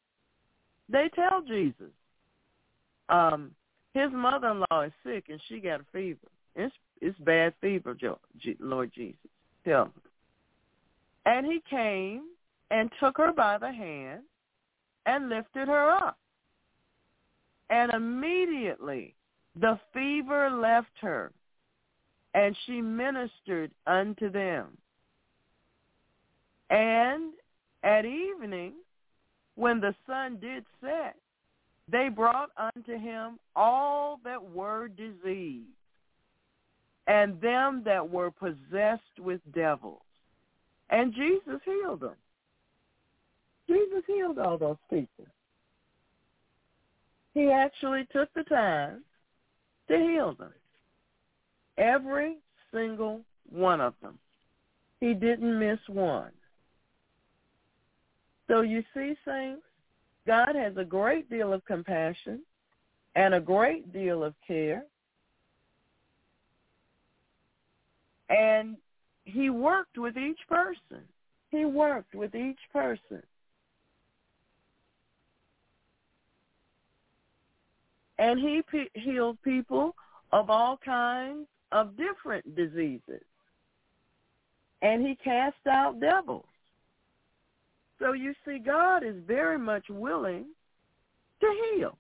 They 0.89 1.11
tell 1.17 1.43
Jesus, 1.43 1.91
um, 3.09 3.51
his 3.95 4.11
mother-in-law 4.13 4.83
is 4.83 4.93
sick 5.05 5.27
and 5.29 5.41
she 5.49 5.61
got 5.61 5.81
a 5.81 5.85
fever. 5.93 6.29
It's 6.57 6.75
it's 7.01 7.19
bad 7.21 7.55
fever, 7.61 7.97
Lord 8.61 8.93
Jesus. 8.95 9.19
Tell 9.65 9.85
him. 9.85 9.93
And 11.27 11.47
he 11.47 11.63
came 11.69 12.23
and 12.71 12.91
took 13.01 13.17
her 13.19 13.33
by 13.33 13.59
the 13.59 13.73
hand 13.73 14.23
and 15.07 15.29
lifted 15.29 15.69
her 15.69 15.91
up. 15.91 16.19
And 17.71 17.93
immediately 17.93 19.15
the 19.61 19.79
fever 19.93 20.51
left 20.51 20.91
her, 21.01 21.33
and 22.35 22.57
she 22.67 22.81
ministered 22.81 23.71
unto 23.87 24.31
them. 24.31 24.77
And 26.71 27.33
at 27.83 28.05
evening, 28.05 28.75
when 29.55 29.81
the 29.81 29.95
sun 30.07 30.39
did 30.41 30.65
set, 30.81 31.17
they 31.91 32.09
brought 32.09 32.51
unto 32.57 32.99
him 32.99 33.39
all 33.55 34.21
that 34.25 34.43
were 34.53 34.89
diseased 34.89 35.69
and 37.07 37.41
them 37.41 37.83
that 37.85 38.09
were 38.09 38.31
possessed 38.31 39.19
with 39.19 39.41
devils. 39.55 40.01
And 40.91 41.15
Jesus 41.15 41.61
healed 41.65 42.01
them. 42.01 42.17
Jesus 43.69 44.03
healed 44.07 44.39
all 44.39 44.59
those 44.59 44.77
people. 44.91 45.27
He 47.35 47.51
actually 47.51 48.07
took 48.13 48.33
the 48.35 48.45
time 48.45 49.03
to 49.89 49.97
heal 49.97 50.35
them. 50.39 50.53
Every 51.77 52.37
single 52.73 53.21
one 53.51 53.81
of 53.81 53.95
them. 54.01 54.19
He 55.01 55.15
didn't 55.15 55.59
miss 55.59 55.79
one. 55.89 56.31
So 58.49 58.61
you 58.61 58.83
see, 58.95 59.15
saints, 59.27 59.63
God 60.27 60.55
has 60.55 60.77
a 60.77 60.85
great 60.85 61.29
deal 61.29 61.53
of 61.53 61.65
compassion 61.65 62.41
and 63.15 63.35
a 63.35 63.41
great 63.41 63.93
deal 63.93 64.25
of 64.25 64.35
care 64.47 64.85
And 68.29 68.77
he 69.25 69.51
worked 69.51 69.99
with 69.99 70.17
each 70.17 70.39
person. 70.49 71.05
He 71.51 71.65
worked 71.65 72.15
with 72.15 72.35
each 72.35 72.59
person. 72.73 73.23
And 78.19 78.39
he 78.39 78.63
pe- 78.71 79.01
healed 79.01 79.39
people 79.43 79.95
of 80.33 80.51
all 80.51 80.79
kinds 80.85 81.47
of 81.73 81.97
different 81.97 82.55
diseases. 82.55 83.23
And 84.83 85.07
he 85.07 85.17
cast 85.17 85.67
out 85.69 86.01
devils. 86.01 86.47
So 87.99 88.13
you 88.13 88.35
see, 88.45 88.59
God 88.59 89.05
is 89.05 89.17
very 89.27 89.59
much 89.59 89.85
willing 89.89 90.47
to 91.41 91.75
heal. 91.77 91.97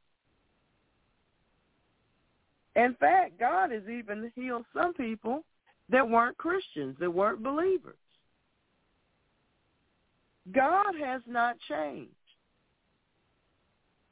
In 2.76 2.94
fact, 2.98 3.38
God 3.38 3.70
has 3.70 3.82
even 3.88 4.32
healed 4.34 4.64
some 4.74 4.94
people 4.94 5.44
that 5.90 6.08
weren't 6.08 6.36
Christians, 6.36 6.96
that 6.98 7.10
weren't 7.10 7.42
believers. 7.42 7.96
God 10.52 10.94
has 11.00 11.22
not 11.26 11.56
changed. 11.68 12.10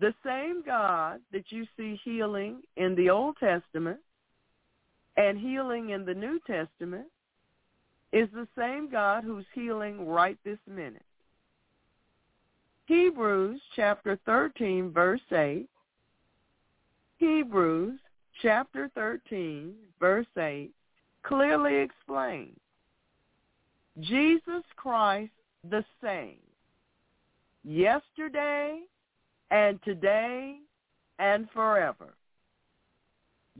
The 0.00 0.14
same 0.24 0.62
God 0.64 1.20
that 1.32 1.44
you 1.50 1.66
see 1.76 2.00
healing 2.04 2.62
in 2.76 2.94
the 2.94 3.10
Old 3.10 3.36
Testament 3.38 3.98
and 5.16 5.38
healing 5.38 5.90
in 5.90 6.04
the 6.04 6.14
New 6.14 6.40
Testament 6.46 7.06
is 8.12 8.28
the 8.32 8.48
same 8.58 8.90
God 8.90 9.24
who's 9.24 9.44
healing 9.54 10.06
right 10.06 10.38
this 10.44 10.58
minute. 10.66 11.04
Hebrews 12.86 13.60
chapter 13.76 14.18
13 14.26 14.90
verse 14.92 15.20
8 15.30 15.68
Hebrews 17.18 17.98
chapter 18.42 18.90
13 18.94 19.74
verse 20.00 20.26
8 20.36 20.70
clearly 21.22 21.76
explains 21.76 22.58
Jesus 24.00 24.64
Christ 24.76 25.32
the 25.68 25.84
same 26.02 26.38
yesterday 27.64 28.80
and 29.50 29.80
today 29.84 30.58
and 31.18 31.48
forever. 31.54 32.14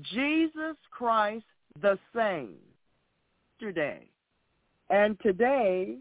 Jesus 0.03 0.77
Christ 0.91 1.45
the 1.81 1.99
same 2.15 2.57
yesterday 3.61 4.07
and 4.91 5.19
today 5.21 5.99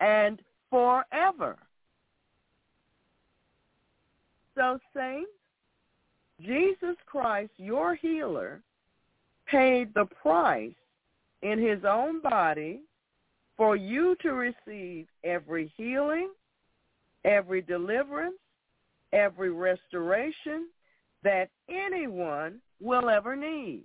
and 0.00 0.40
forever. 0.70 1.56
So 4.58 4.76
saints, 4.92 5.30
Jesus 6.40 6.96
Christ, 7.06 7.52
your 7.58 7.94
healer, 7.94 8.60
paid 9.46 9.94
the 9.94 10.06
price 10.20 10.74
in 11.42 11.60
his 11.60 11.84
own 11.88 12.20
body 12.20 12.80
for 13.56 13.76
you 13.76 14.16
to 14.20 14.32
receive 14.32 15.06
every 15.22 15.72
healing, 15.76 16.30
every 17.24 17.62
deliverance, 17.62 18.34
every 19.12 19.52
restoration 19.52 20.66
that 21.22 21.50
anyone 21.68 22.58
will 22.80 23.08
ever 23.08 23.36
need. 23.36 23.84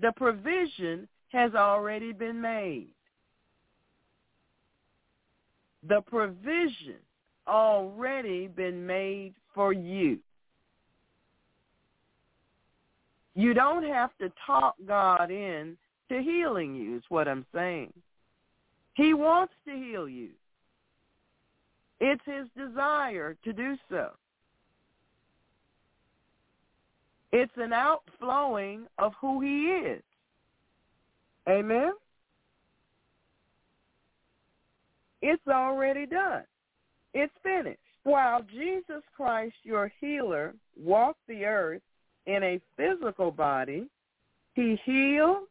The 0.00 0.10
provision 0.16 1.06
has 1.28 1.54
already 1.54 2.12
been 2.12 2.40
made. 2.40 2.88
The 5.88 6.00
provision 6.00 6.98
already 7.46 8.46
been 8.48 8.86
made 8.86 9.34
for 9.54 9.72
you. 9.72 10.18
You 13.34 13.54
don't 13.54 13.84
have 13.84 14.10
to 14.20 14.30
talk 14.46 14.74
God 14.86 15.30
in 15.30 15.76
to 16.10 16.22
healing 16.22 16.74
you 16.74 16.96
is 16.96 17.02
what 17.08 17.28
I'm 17.28 17.46
saying. 17.54 17.92
He 18.94 19.14
wants 19.14 19.54
to 19.66 19.72
heal 19.72 20.08
you. 20.08 20.30
It's 22.00 22.22
his 22.26 22.46
desire 22.56 23.36
to 23.44 23.52
do 23.52 23.76
so. 23.88 24.10
It's 27.32 27.52
an 27.56 27.72
outflowing 27.72 28.86
of 28.98 29.12
who 29.20 29.40
he 29.40 29.64
is. 29.68 30.02
Amen? 31.48 31.92
It's 35.22 35.46
already 35.48 36.04
done. 36.04 36.42
It's 37.14 37.32
finished. 37.42 37.78
While 38.04 38.42
Jesus 38.52 39.02
Christ, 39.16 39.54
your 39.62 39.92
healer, 40.00 40.54
walked 40.76 41.20
the 41.28 41.44
earth 41.44 41.82
in 42.26 42.42
a 42.42 42.60
physical 42.76 43.30
body, 43.30 43.88
he 44.54 44.78
healed, 44.84 45.48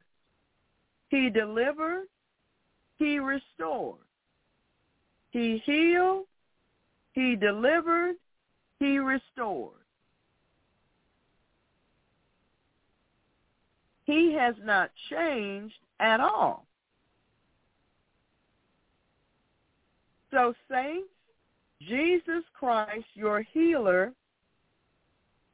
he 1.09 1.29
delivered, 1.29 2.07
he 2.97 3.19
restored. 3.19 3.99
He 5.31 5.61
healed, 5.65 6.25
he 7.13 7.35
delivered, 7.35 8.15
he 8.79 8.97
restored. 8.97 9.75
He 14.05 14.33
has 14.33 14.55
not 14.63 14.91
changed 15.09 15.75
at 15.99 16.19
all. 16.19 16.65
So 20.31 20.53
saints, 20.69 21.07
Jesus 21.87 22.43
Christ, 22.53 23.05
your 23.13 23.41
healer, 23.41 24.13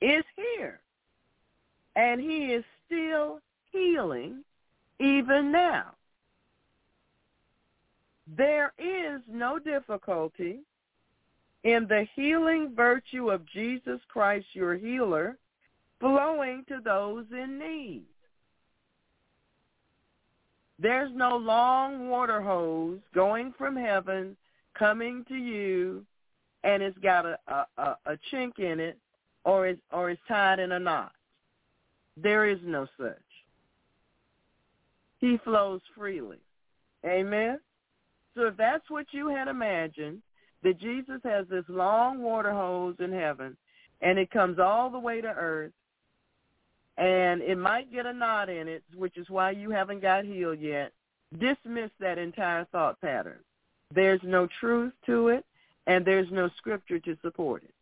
is 0.01 0.23
here. 0.35 0.79
And 1.95 2.21
he 2.21 2.53
is 2.53 2.63
still 2.85 3.39
healing 3.71 4.43
even 4.99 5.51
now. 5.51 5.93
There 8.35 8.73
is 8.77 9.21
no 9.27 9.57
difficulty 9.57 10.59
in 11.63 11.87
the 11.87 12.05
healing 12.15 12.73
virtue 12.75 13.29
of 13.29 13.45
Jesus 13.45 13.99
Christ, 14.09 14.45
your 14.53 14.75
healer, 14.75 15.37
flowing 15.99 16.63
to 16.67 16.79
those 16.83 17.25
in 17.31 17.57
need. 17.57 18.03
There's 20.79 21.11
no 21.15 21.37
long 21.37 22.09
water 22.09 22.41
hose 22.41 22.99
going 23.15 23.53
from 23.57 23.75
heaven 23.75 24.37
coming 24.77 25.25
to 25.27 25.35
you 25.35 26.05
and 26.67 26.83
it's 26.83 26.97
got 26.97 27.25
a, 27.25 27.37
a, 27.47 27.97
a, 28.05 28.17
chink 28.31 28.59
in 28.59 28.81
it 28.81 28.97
or 29.45 29.67
it's, 29.67 29.79
or 29.93 30.09
it's 30.09 30.21
tied 30.27 30.59
in 30.59 30.73
a 30.73 30.79
knot. 30.79 31.13
There 32.21 32.45
is 32.45 32.59
no 32.65 32.85
such. 32.99 33.15
He 35.19 35.37
flows 35.45 35.79
freely. 35.95 36.39
Amen? 37.05 37.59
So 38.35 38.47
if 38.47 38.57
that's 38.57 38.89
what 38.89 39.05
you 39.11 39.29
had 39.29 39.47
imagined, 39.47 40.21
that 40.63 40.79
Jesus 40.81 41.21
has 41.23 41.47
this 41.49 41.63
long 41.69 42.21
water 42.21 42.51
hose 42.51 42.95
in 42.99 43.13
heaven 43.13 43.55
and 44.01 44.19
it 44.19 44.29
comes 44.29 44.59
all 44.59 44.89
the 44.89 44.99
way 44.99 45.21
to 45.21 45.27
earth 45.27 45.71
and 46.97 47.41
it 47.41 47.57
might 47.57 47.93
get 47.93 48.05
a 48.05 48.13
knot 48.13 48.49
in 48.49 48.67
it, 48.67 48.83
which 48.93 49.17
is 49.17 49.29
why 49.29 49.51
you 49.51 49.69
haven't 49.69 50.01
got 50.01 50.25
healed 50.25 50.59
yet, 50.59 50.91
dismiss 51.39 51.91
that 52.01 52.17
entire 52.17 52.65
thought 52.71 52.99
pattern. 52.99 53.39
There's 53.95 54.19
no 54.23 54.49
truth 54.59 54.91
to 55.05 55.29
it, 55.29 55.45
and 55.87 56.05
there's 56.05 56.29
no 56.31 56.49
scripture 56.57 56.99
to 56.99 57.17
support 57.23 57.63
it. 57.63 57.73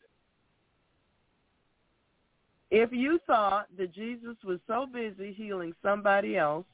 If 2.71 2.91
you 2.91 3.19
thought 3.27 3.67
that 3.77 3.93
Jesus 3.93 4.37
was 4.43 4.59
so 4.67 4.85
busy 4.85 5.33
healing 5.33 5.73
somebody 5.83 6.37
else 6.37 6.65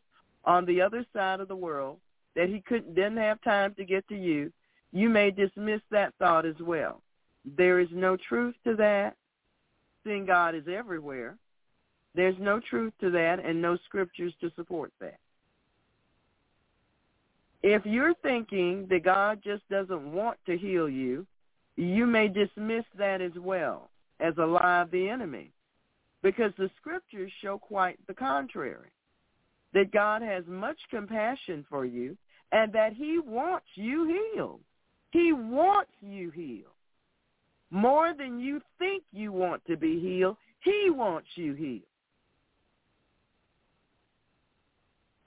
on 0.45 0.65
the 0.65 0.81
other 0.81 1.05
side 1.13 1.39
of 1.39 1.47
the 1.47 1.55
world 1.55 1.97
that 2.35 2.49
he 2.49 2.61
couldn't 2.61 2.95
didn't 2.95 3.17
have 3.17 3.41
time 3.41 3.73
to 3.75 3.85
get 3.85 4.07
to 4.09 4.15
you, 4.15 4.51
you 4.91 5.09
may 5.09 5.31
dismiss 5.31 5.81
that 5.89 6.13
thought 6.19 6.45
as 6.45 6.59
well. 6.59 7.01
There 7.57 7.79
is 7.79 7.89
no 7.91 8.17
truth 8.17 8.55
to 8.65 8.75
that. 8.75 9.15
Seeing 10.03 10.25
God 10.25 10.55
is 10.55 10.67
everywhere. 10.67 11.37
There's 12.15 12.35
no 12.39 12.59
truth 12.59 12.93
to 13.01 13.09
that 13.11 13.43
and 13.43 13.61
no 13.61 13.77
scriptures 13.85 14.33
to 14.41 14.51
support 14.55 14.91
that. 14.99 15.19
If 17.63 17.85
you're 17.85 18.15
thinking 18.15 18.87
that 18.89 19.03
God 19.03 19.41
just 19.43 19.67
doesn't 19.69 20.11
want 20.11 20.37
to 20.47 20.57
heal 20.57 20.89
you, 20.89 21.25
you 21.75 22.05
may 22.05 22.27
dismiss 22.27 22.85
that 22.97 23.21
as 23.21 23.33
well 23.37 23.89
as 24.19 24.33
a 24.37 24.45
lie 24.45 24.81
of 24.81 24.91
the 24.91 25.09
enemy 25.09 25.51
because 26.23 26.51
the 26.57 26.69
scriptures 26.79 27.31
show 27.41 27.57
quite 27.57 27.97
the 28.07 28.13
contrary, 28.13 28.89
that 29.73 29.91
God 29.91 30.21
has 30.21 30.43
much 30.47 30.77
compassion 30.89 31.65
for 31.69 31.85
you 31.85 32.17
and 32.51 32.71
that 32.73 32.93
he 32.93 33.19
wants 33.19 33.67
you 33.75 34.21
healed. 34.33 34.59
He 35.11 35.33
wants 35.33 35.91
you 36.01 36.29
healed. 36.31 36.65
More 37.69 38.13
than 38.13 38.39
you 38.39 38.61
think 38.77 39.03
you 39.11 39.31
want 39.31 39.63
to 39.65 39.77
be 39.77 39.99
healed, 39.99 40.37
he 40.63 40.89
wants 40.89 41.27
you 41.35 41.53
healed. 41.53 41.81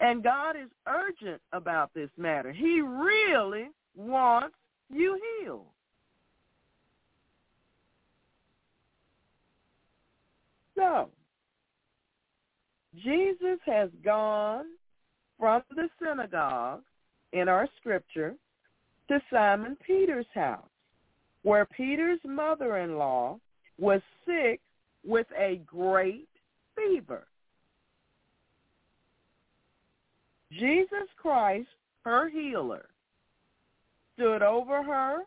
And 0.05 0.23
God 0.23 0.51
is 0.51 0.69
urgent 0.87 1.41
about 1.55 1.95
this 1.95 2.11
matter. 2.19 2.53
He 2.53 2.83
really 2.83 3.71
wants 3.97 4.55
you 4.93 5.19
healed. 5.41 5.65
So, 10.77 11.09
Jesus 13.03 13.59
has 13.65 13.89
gone 14.05 14.67
from 15.39 15.63
the 15.75 15.89
synagogue 15.99 16.83
in 17.33 17.49
our 17.49 17.67
scripture 17.81 18.35
to 19.09 19.23
Simon 19.33 19.75
Peter's 19.87 20.27
house, 20.35 20.69
where 21.45 21.65
Peter's 21.65 22.21
mother-in-law 22.27 23.39
was 23.79 24.03
sick 24.27 24.61
with 25.03 25.29
a 25.35 25.63
great 25.65 26.29
fever. 26.77 27.27
Jesus 30.59 31.09
Christ, 31.17 31.69
her 32.05 32.29
healer, 32.29 32.87
stood 34.15 34.43
over 34.43 34.83
her, 34.83 35.21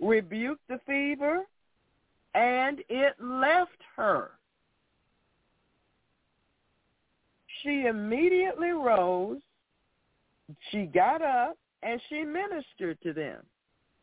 rebuked 0.00 0.66
the 0.68 0.80
fever, 0.86 1.44
and 2.34 2.80
it 2.88 3.14
left 3.20 3.78
her. 3.96 4.30
She 7.62 7.86
immediately 7.86 8.70
rose, 8.70 9.40
she 10.70 10.84
got 10.84 11.22
up, 11.22 11.56
and 11.82 12.00
she 12.08 12.24
ministered 12.24 12.98
to 13.02 13.12
them. 13.12 13.44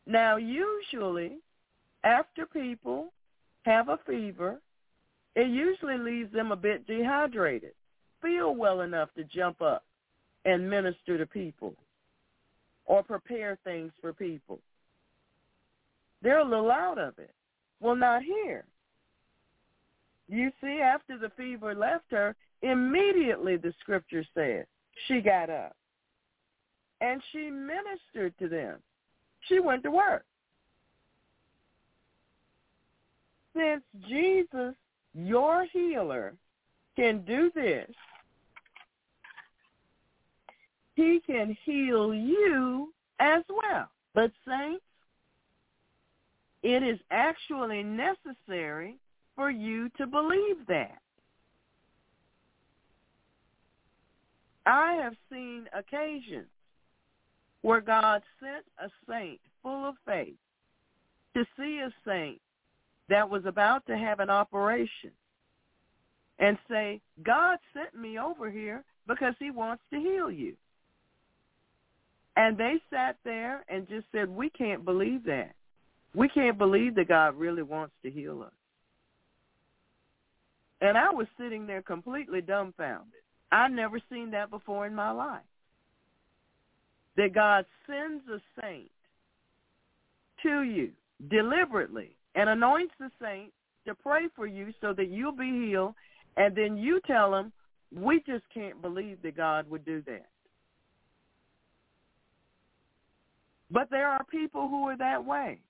Now, 0.06 0.36
usually, 0.36 1.38
after 2.04 2.46
people 2.46 3.12
have 3.64 3.88
a 3.88 3.98
fever, 4.06 4.60
it 5.34 5.48
usually 5.48 5.98
leaves 5.98 6.32
them 6.32 6.52
a 6.52 6.56
bit 6.56 6.86
dehydrated, 6.86 7.72
feel 8.22 8.54
well 8.54 8.82
enough 8.82 9.08
to 9.16 9.24
jump 9.24 9.60
up 9.60 9.85
and 10.46 10.70
minister 10.70 11.18
to 11.18 11.26
people 11.26 11.74
or 12.86 13.02
prepare 13.02 13.58
things 13.64 13.92
for 14.00 14.14
people. 14.14 14.60
They're 16.22 16.38
a 16.38 16.44
little 16.44 16.70
out 16.70 16.98
of 16.98 17.18
it. 17.18 17.34
Well, 17.80 17.96
not 17.96 18.22
here. 18.22 18.64
You 20.28 20.50
see, 20.62 20.80
after 20.82 21.18
the 21.18 21.30
fever 21.36 21.74
left 21.74 22.06
her, 22.10 22.34
immediately 22.62 23.56
the 23.56 23.74
scripture 23.80 24.24
said 24.34 24.66
she 25.06 25.20
got 25.20 25.50
up 25.50 25.76
and 27.00 27.20
she 27.32 27.50
ministered 27.50 28.32
to 28.38 28.48
them. 28.48 28.78
She 29.48 29.60
went 29.60 29.82
to 29.82 29.90
work. 29.90 30.24
Since 33.54 33.82
Jesus, 34.08 34.74
your 35.14 35.66
healer, 35.72 36.34
can 36.96 37.22
do 37.26 37.50
this, 37.54 37.90
he 40.96 41.20
can 41.24 41.56
heal 41.64 42.12
you 42.12 42.92
as 43.20 43.42
well. 43.48 43.88
But 44.14 44.32
saints, 44.48 44.82
it 46.62 46.82
is 46.82 46.98
actually 47.10 47.82
necessary 47.82 48.96
for 49.36 49.50
you 49.50 49.90
to 49.98 50.06
believe 50.06 50.66
that. 50.68 50.98
I 54.64 54.94
have 54.94 55.14
seen 55.30 55.66
occasions 55.78 56.48
where 57.60 57.80
God 57.80 58.22
sent 58.40 58.64
a 58.82 58.90
saint 59.08 59.38
full 59.62 59.86
of 59.86 59.94
faith 60.06 60.34
to 61.34 61.44
see 61.58 61.80
a 61.80 61.92
saint 62.08 62.40
that 63.08 63.28
was 63.28 63.44
about 63.44 63.86
to 63.86 63.96
have 63.96 64.18
an 64.18 64.30
operation 64.30 65.12
and 66.38 66.58
say, 66.68 67.00
God 67.22 67.58
sent 67.74 67.94
me 67.94 68.18
over 68.18 68.50
here 68.50 68.82
because 69.06 69.34
he 69.38 69.50
wants 69.50 69.82
to 69.92 70.00
heal 70.00 70.30
you. 70.30 70.56
And 72.36 72.58
they 72.58 72.74
sat 72.90 73.16
there 73.24 73.64
and 73.68 73.88
just 73.88 74.06
said, 74.12 74.28
we 74.28 74.50
can't 74.50 74.84
believe 74.84 75.24
that. 75.24 75.54
We 76.14 76.28
can't 76.28 76.58
believe 76.58 76.94
that 76.96 77.08
God 77.08 77.34
really 77.36 77.62
wants 77.62 77.94
to 78.02 78.10
heal 78.10 78.42
us. 78.42 78.52
And 80.80 80.98
I 80.98 81.10
was 81.10 81.26
sitting 81.38 81.66
there 81.66 81.82
completely 81.82 82.42
dumbfounded. 82.42 83.12
I've 83.50 83.72
never 83.72 83.98
seen 84.10 84.30
that 84.32 84.50
before 84.50 84.86
in 84.86 84.94
my 84.94 85.10
life. 85.10 85.40
That 87.16 87.34
God 87.34 87.64
sends 87.86 88.22
a 88.28 88.40
saint 88.60 88.90
to 90.42 90.62
you 90.62 90.90
deliberately 91.30 92.10
and 92.34 92.50
anoints 92.50 92.92
the 93.00 93.10
saint 93.20 93.52
to 93.86 93.94
pray 93.94 94.28
for 94.34 94.46
you 94.46 94.74
so 94.82 94.92
that 94.92 95.08
you'll 95.08 95.32
be 95.32 95.66
healed. 95.66 95.94
And 96.36 96.54
then 96.54 96.76
you 96.76 97.00
tell 97.06 97.30
them, 97.30 97.52
we 97.94 98.22
just 98.26 98.44
can't 98.52 98.82
believe 98.82 99.22
that 99.22 99.36
God 99.36 99.70
would 99.70 99.86
do 99.86 100.02
that. 100.02 100.26
But 103.70 103.90
there 103.90 104.08
are 104.08 104.24
people 104.24 104.68
who 104.68 104.88
are 104.88 104.96
that 104.96 105.24
way. 105.24 105.60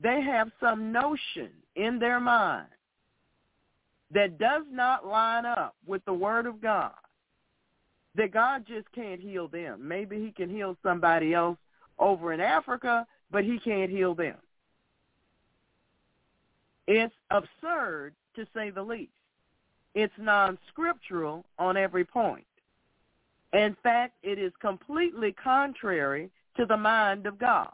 They 0.00 0.22
have 0.22 0.50
some 0.60 0.92
notion 0.92 1.50
in 1.76 1.98
their 1.98 2.20
mind 2.20 2.66
that 4.12 4.38
does 4.38 4.64
not 4.70 5.06
line 5.06 5.46
up 5.46 5.76
with 5.86 6.04
the 6.04 6.12
word 6.12 6.46
of 6.46 6.60
God, 6.60 6.92
that 8.16 8.32
God 8.32 8.64
just 8.66 8.90
can't 8.92 9.20
heal 9.20 9.46
them. 9.46 9.86
Maybe 9.86 10.18
he 10.18 10.32
can 10.32 10.50
heal 10.50 10.76
somebody 10.82 11.32
else 11.32 11.58
over 11.98 12.32
in 12.32 12.40
Africa, 12.40 13.06
but 13.30 13.44
he 13.44 13.58
can't 13.58 13.90
heal 13.90 14.14
them. 14.14 14.36
It's 16.88 17.14
absurd 17.30 18.14
to 18.34 18.46
say 18.52 18.70
the 18.70 18.82
least. 18.82 19.12
It's 19.94 20.12
non-scriptural 20.18 21.44
on 21.58 21.76
every 21.76 22.04
point. 22.04 22.44
In 23.52 23.76
fact, 23.82 24.14
it 24.22 24.38
is 24.38 24.52
completely 24.60 25.32
contrary 25.32 26.30
to 26.56 26.66
the 26.66 26.76
mind 26.76 27.26
of 27.26 27.38
God. 27.38 27.70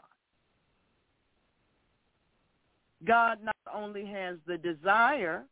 God 3.05 3.39
not 3.43 3.55
only 3.73 4.05
has 4.05 4.37
the 4.47 4.57
desire 4.57 5.43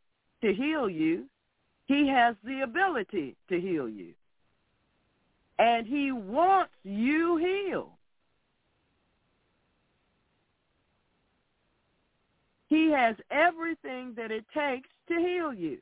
to 0.42 0.52
heal 0.52 0.90
you, 0.90 1.24
he 1.86 2.08
has 2.08 2.34
the 2.44 2.62
ability 2.62 3.36
to 3.48 3.60
heal 3.60 3.88
you. 3.88 4.12
And 5.58 5.86
he 5.86 6.12
wants 6.12 6.72
you 6.84 7.36
healed. 7.36 7.90
He 12.68 12.90
has 12.90 13.16
everything 13.30 14.12
that 14.16 14.30
it 14.30 14.44
takes 14.52 14.88
to 15.08 15.14
heal 15.14 15.54
you. 15.54 15.78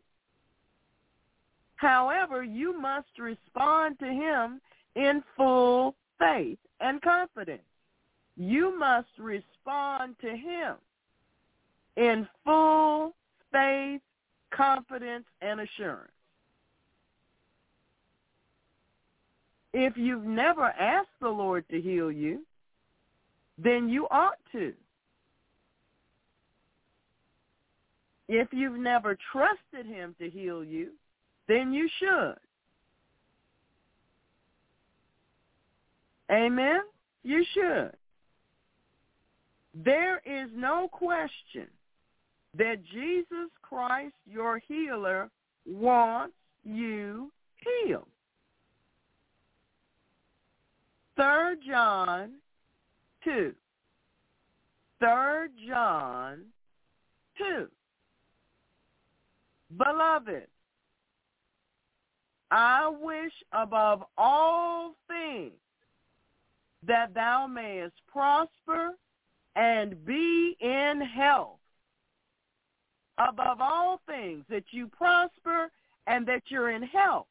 However, 1.77 2.45
you 2.45 2.79
must 2.79 3.19
respond 3.19 3.99
to 3.99 4.07
him 4.07 4.61
in 4.95 5.23
full 5.37 5.95
faith 6.19 6.59
and 6.85 7.01
confidence. 7.01 7.63
You 8.37 8.79
must 8.79 9.09
respond 9.19 10.17
to 10.21 10.29
him 10.29 10.75
in 11.97 12.29
full 12.45 13.15
faith, 13.51 14.03
confidence, 14.51 15.25
and 15.41 15.61
assurance. 15.61 16.11
If 19.73 19.97
you've 19.97 20.27
never 20.27 20.65
asked 20.65 21.09
the 21.21 21.29
Lord 21.29 21.65
to 21.71 21.81
heal 21.81 22.13
you, 22.13 22.41
then 23.57 23.89
you 23.89 24.07
ought 24.11 24.39
to. 24.53 24.75
If 28.29 28.49
you've 28.53 28.79
never 28.79 29.17
trusted 29.33 29.87
him 29.87 30.15
to 30.21 30.29
heal 30.29 30.63
you, 30.63 30.91
then 31.49 31.73
you 31.73 31.89
should. 31.99 32.44
Amen? 36.31 36.81
You 37.23 37.45
should. 37.53 37.93
There 39.75 40.19
is 40.25 40.51
no 40.55 40.89
question 40.89 41.67
that 42.57 42.85
Jesus 42.93 43.51
Christ, 43.63 44.15
your 44.31 44.59
healer, 44.59 45.31
wants 45.67 46.35
you 46.63 47.33
healed. 47.57 48.07
Third 51.17 51.59
John 51.67 52.33
2. 53.25 53.53
Third 55.01 55.51
John 55.69 56.41
2. 57.39 57.69
Beloved, 59.77 60.47
I 62.51 62.89
wish 62.89 63.33
above 63.53 64.05
all 64.17 64.95
things 65.09 65.53
that 66.87 67.15
thou 67.15 67.47
mayest 67.47 67.95
prosper 68.11 68.93
and 69.57 70.05
be 70.05 70.57
in 70.61 71.01
health. 71.01 71.59
Above 73.19 73.61
all 73.61 74.01
things, 74.07 74.45
that 74.51 74.65
you 74.71 74.89
prosper 74.89 75.71
and 76.07 76.27
that 76.27 76.43
you're 76.49 76.71
in 76.71 76.83
health, 76.83 77.27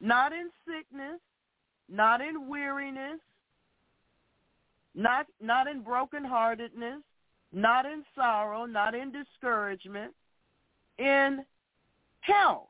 not 0.00 0.32
in 0.32 0.50
sickness, 0.66 1.20
not 1.88 2.20
in 2.20 2.48
weariness, 2.48 3.20
not, 4.94 5.26
not 5.40 5.66
in 5.66 5.82
brokenheartedness, 5.82 7.02
not 7.52 7.86
in 7.86 8.04
sorrow, 8.14 8.66
not 8.66 8.94
in 8.94 9.10
discouragement, 9.12 10.12
in 10.98 11.44
health, 12.20 12.68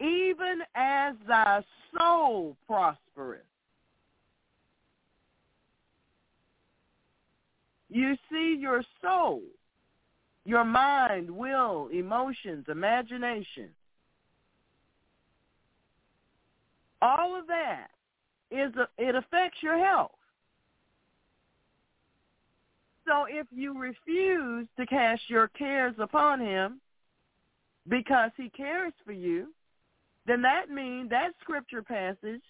even 0.00 0.60
as 0.74 1.14
thy 1.26 1.64
soul 1.96 2.56
prospereth. 2.66 3.40
You 7.94 8.16
see 8.28 8.56
your 8.58 8.82
soul, 9.00 9.40
your 10.44 10.64
mind, 10.64 11.30
will, 11.30 11.90
emotions, 11.92 12.64
imagination. 12.66 13.68
All 17.00 17.38
of 17.38 17.46
that 17.46 17.86
is 18.50 18.74
a, 18.74 18.88
it 18.98 19.14
affects 19.14 19.58
your 19.62 19.78
health. 19.78 20.10
So 23.06 23.26
if 23.28 23.46
you 23.52 23.78
refuse 23.78 24.66
to 24.76 24.86
cast 24.86 25.22
your 25.28 25.46
cares 25.46 25.94
upon 26.00 26.40
him 26.40 26.80
because 27.88 28.32
he 28.36 28.48
cares 28.48 28.92
for 29.06 29.12
you, 29.12 29.54
then 30.26 30.42
that 30.42 30.68
means 30.68 31.10
that 31.10 31.34
scripture 31.40 31.82
passage 31.82 32.42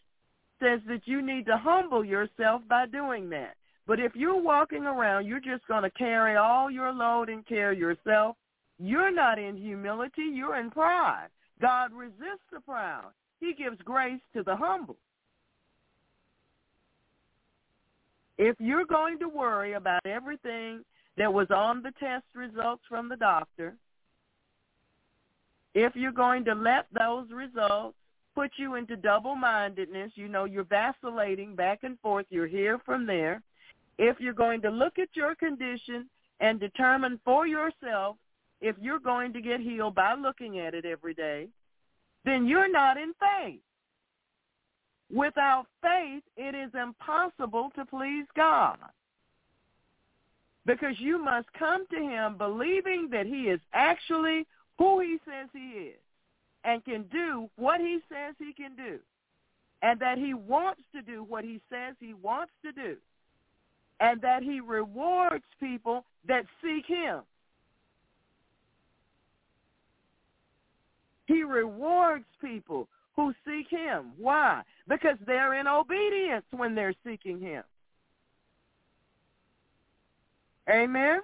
says 0.59 0.81
that 0.89 1.03
you 1.05 1.21
need 1.21 1.45
to 1.45 1.59
humble 1.59 2.03
yourself 2.03 2.62
by 2.66 2.87
doing 2.87 3.29
that. 3.29 3.57
But 3.86 4.01
if 4.01 4.15
you're 4.15 4.40
walking 4.40 4.85
around, 4.85 5.27
you're 5.27 5.40
just 5.40 5.66
going 5.69 5.82
to 5.82 5.90
carry 5.90 6.36
all 6.36 6.70
your 6.70 6.93
load 6.93 7.28
and 7.28 7.47
care 7.47 7.73
yourself. 7.73 8.36
You're 8.78 9.12
not 9.12 9.39
in 9.39 9.56
humility. 9.56 10.23
You're 10.32 10.56
in 10.56 10.70
pride. 10.70 11.28
God 11.61 11.93
resists 11.93 12.48
the 12.52 12.61
proud. 12.61 13.12
He 13.40 13.52
gives 13.55 13.78
grace 13.82 14.20
to 14.35 14.43
the 14.43 14.56
humble. 14.56 14.97
If 18.39 18.56
you're 18.59 18.86
going 18.86 19.19
to 19.20 19.28
worry 19.28 19.74
about 19.74 20.05
everything 20.06 20.85
that 21.16 21.32
was 21.32 21.47
on 21.51 21.82
the 21.82 21.93
test 22.01 22.24
results 22.35 22.82
from 22.89 23.09
the 23.09 23.16
doctor, 23.16 23.74
if 25.74 25.94
you're 25.94 26.11
going 26.11 26.44
to 26.47 26.55
let 26.55 26.86
those 26.93 27.27
results 27.31 27.97
put 28.35 28.51
you 28.56 28.74
into 28.74 28.97
double-mindedness, 28.97 30.12
you 30.16 30.27
know, 30.27 30.44
you're 30.44 30.65
vacillating 30.65 31.55
back 31.55 31.81
and 31.85 31.98
forth, 32.01 32.27
you're 32.31 32.48
here 32.48 32.81
from 32.85 33.06
there, 33.06 33.43
if 33.99 34.21
you're 34.21 34.33
going 34.33 34.61
to 34.62 34.71
look 34.71 34.99
at 34.99 35.09
your 35.15 35.35
condition 35.35 36.09
and 36.41 36.59
determine 36.61 37.21
for 37.25 37.47
yourself 37.47 38.16
if 38.61 38.77
you're 38.81 38.99
going 38.99 39.33
to 39.33 39.41
get 39.41 39.61
healed 39.61 39.95
by 39.95 40.15
looking 40.15 40.59
at 40.59 40.75
it 40.75 40.85
every 40.85 41.15
day, 41.15 41.49
then 42.25 42.47
you're 42.47 42.71
not 42.71 42.97
in 42.97 43.12
faith. 43.21 43.61
Without 45.12 45.66
faith, 45.83 46.23
it 46.37 46.55
is 46.55 46.71
impossible 46.75 47.71
to 47.77 47.85
please 47.85 48.25
God. 48.35 48.79
Because 50.66 50.99
you 50.99 51.23
must 51.23 51.47
come 51.59 51.87
to 51.89 51.97
him 51.97 52.39
believing 52.39 53.09
that 53.12 53.27
he 53.27 53.43
is 53.43 53.61
actually 53.75 54.47
who 54.79 55.01
he 55.01 55.19
says 55.27 55.49
he 55.53 55.91
is 55.91 56.01
and 56.65 56.83
can 56.85 57.05
do 57.12 57.51
what 57.57 57.81
he 57.81 57.99
says 58.09 58.35
he 58.39 58.55
can 58.55 58.75
do 58.75 58.99
and 59.83 60.01
that 60.01 60.16
he 60.16 60.33
wants 60.33 60.81
to 60.95 61.03
do 61.03 61.23
what 61.23 61.45
he 61.45 61.61
says 61.71 61.95
he 62.01 62.15
wants 62.15 62.53
to 62.65 62.73
do 62.73 62.97
and 64.05 64.21
that 64.21 64.43
he 64.43 64.61
rewards 64.61 65.45
people 65.59 66.05
that 66.29 66.45
seek 66.63 66.85
him. 66.85 67.23
He 71.25 71.43
rewards 71.43 72.27
people 72.39 72.87
who 73.17 73.33
seek 73.47 73.67
him. 73.71 74.13
Why? 74.19 74.61
Because 74.87 75.17
they're 75.27 75.55
in 75.55 75.67
obedience 75.67 76.45
when 76.51 76.75
they're 76.75 76.95
seeking 77.07 77.41
him. 77.41 77.63
Amen? 80.69 81.21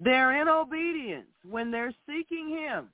They're 0.00 0.42
in 0.42 0.48
obedience 0.48 1.26
when 1.48 1.70
they're 1.70 1.94
seeking 2.06 2.50
him. 2.50 2.88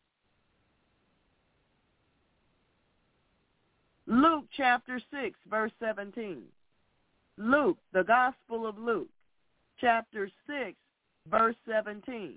Luke 4.07 4.45
chapter 4.57 5.01
6, 5.11 5.37
verse 5.51 5.73
17. 5.81 6.43
Luke, 7.37 7.79
the 7.93 8.05
Gospel 8.05 8.67
of 8.67 8.79
Luke, 8.79 9.09
chapter 9.81 10.31
6, 10.47 10.77
verse 11.31 11.57
17. 11.69 12.35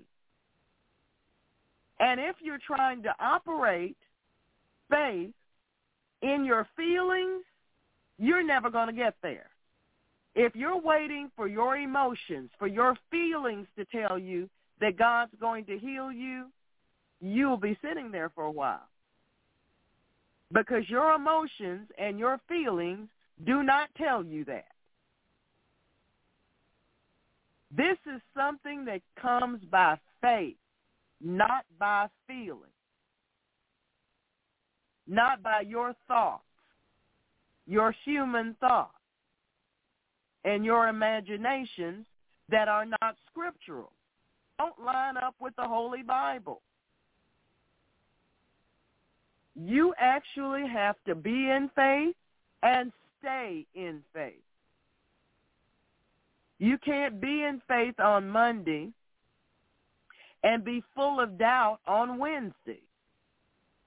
And 2.00 2.20
if 2.20 2.36
you're 2.40 2.58
trying 2.64 3.02
to 3.02 3.14
operate 3.20 3.96
faith 4.90 5.30
in 6.22 6.44
your 6.44 6.66
feelings, 6.76 7.44
you're 8.18 8.44
never 8.44 8.70
going 8.70 8.88
to 8.88 8.92
get 8.92 9.14
there. 9.22 9.46
If 10.34 10.54
you're 10.54 10.80
waiting 10.80 11.30
for 11.36 11.48
your 11.48 11.76
emotions, 11.76 12.50
for 12.58 12.66
your 12.66 12.96
feelings 13.10 13.66
to 13.76 13.84
tell 13.86 14.18
you 14.18 14.48
that 14.80 14.96
God's 14.96 15.32
going 15.40 15.64
to 15.66 15.78
heal 15.78 16.12
you, 16.12 16.46
you'll 17.20 17.56
be 17.56 17.76
sitting 17.82 18.10
there 18.10 18.30
for 18.30 18.44
a 18.44 18.50
while. 18.50 18.88
Because 20.52 20.88
your 20.88 21.14
emotions 21.14 21.88
and 21.98 22.18
your 22.18 22.40
feelings 22.48 23.08
do 23.44 23.62
not 23.62 23.88
tell 23.96 24.24
you 24.24 24.44
that. 24.46 24.66
This 27.74 27.98
is 28.06 28.20
something 28.34 28.84
that 28.86 29.02
comes 29.20 29.60
by 29.70 29.98
faith, 30.22 30.56
not 31.20 31.64
by 31.78 32.06
feeling, 32.26 32.72
not 35.06 35.42
by 35.42 35.60
your 35.60 35.94
thoughts, 36.06 36.42
your 37.66 37.94
human 38.04 38.56
thoughts, 38.60 38.94
and 40.44 40.64
your 40.64 40.88
imaginations 40.88 42.06
that 42.48 42.68
are 42.68 42.86
not 42.86 43.16
scriptural. 43.30 43.92
Don't 44.58 44.82
line 44.82 45.16
up 45.18 45.34
with 45.40 45.54
the 45.56 45.68
Holy 45.68 46.02
Bible. 46.02 46.62
You 49.54 49.92
actually 49.98 50.66
have 50.68 50.96
to 51.06 51.14
be 51.14 51.50
in 51.50 51.70
faith 51.74 52.16
and 52.62 52.92
stay 53.20 53.66
in 53.74 54.02
faith. 54.14 54.47
You 56.58 56.76
can't 56.78 57.20
be 57.20 57.44
in 57.44 57.62
faith 57.68 58.00
on 58.00 58.28
Monday 58.28 58.90
and 60.42 60.64
be 60.64 60.82
full 60.94 61.20
of 61.20 61.38
doubt 61.38 61.78
on 61.86 62.18
Wednesday. 62.18 62.82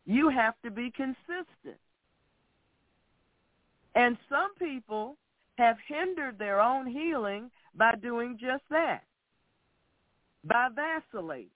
You 0.05 0.29
have 0.29 0.55
to 0.63 0.71
be 0.71 0.91
consistent. 0.91 1.79
And 3.95 4.17
some 4.29 4.55
people 4.57 5.17
have 5.57 5.77
hindered 5.87 6.39
their 6.39 6.61
own 6.61 6.87
healing 6.87 7.51
by 7.75 7.95
doing 8.01 8.37
just 8.39 8.63
that, 8.69 9.03
by 10.43 10.69
vacillating. 10.73 11.47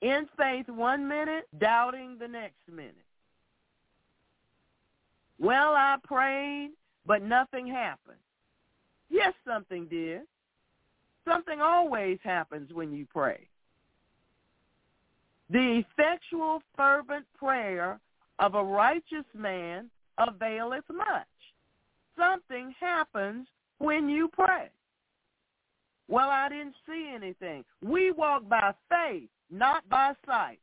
In 0.00 0.28
faith 0.36 0.68
one 0.68 1.08
minute, 1.08 1.48
doubting 1.58 2.18
the 2.18 2.28
next 2.28 2.68
minute. 2.70 2.94
Well, 5.38 5.72
I 5.74 5.96
prayed, 6.04 6.70
but 7.06 7.22
nothing 7.22 7.66
happened. 7.66 8.18
Yes, 9.10 9.34
something 9.46 9.86
did. 9.86 10.22
Something 11.26 11.60
always 11.60 12.18
happens 12.22 12.72
when 12.72 12.92
you 12.92 13.06
pray. 13.06 13.48
The 15.50 15.82
effectual, 15.82 16.62
fervent 16.76 17.26
prayer 17.38 18.00
of 18.38 18.54
a 18.54 18.62
righteous 18.62 19.24
man 19.34 19.90
availeth 20.18 20.84
much. 20.92 21.26
Something 22.16 22.74
happens 22.78 23.46
when 23.78 24.08
you 24.08 24.28
pray. 24.28 24.68
Well, 26.08 26.30
I 26.30 26.48
didn't 26.48 26.74
see 26.86 27.12
anything. 27.14 27.64
We 27.82 28.12
walk 28.12 28.48
by 28.48 28.72
faith, 28.88 29.28
not 29.50 29.88
by 29.88 30.14
sight. 30.26 30.58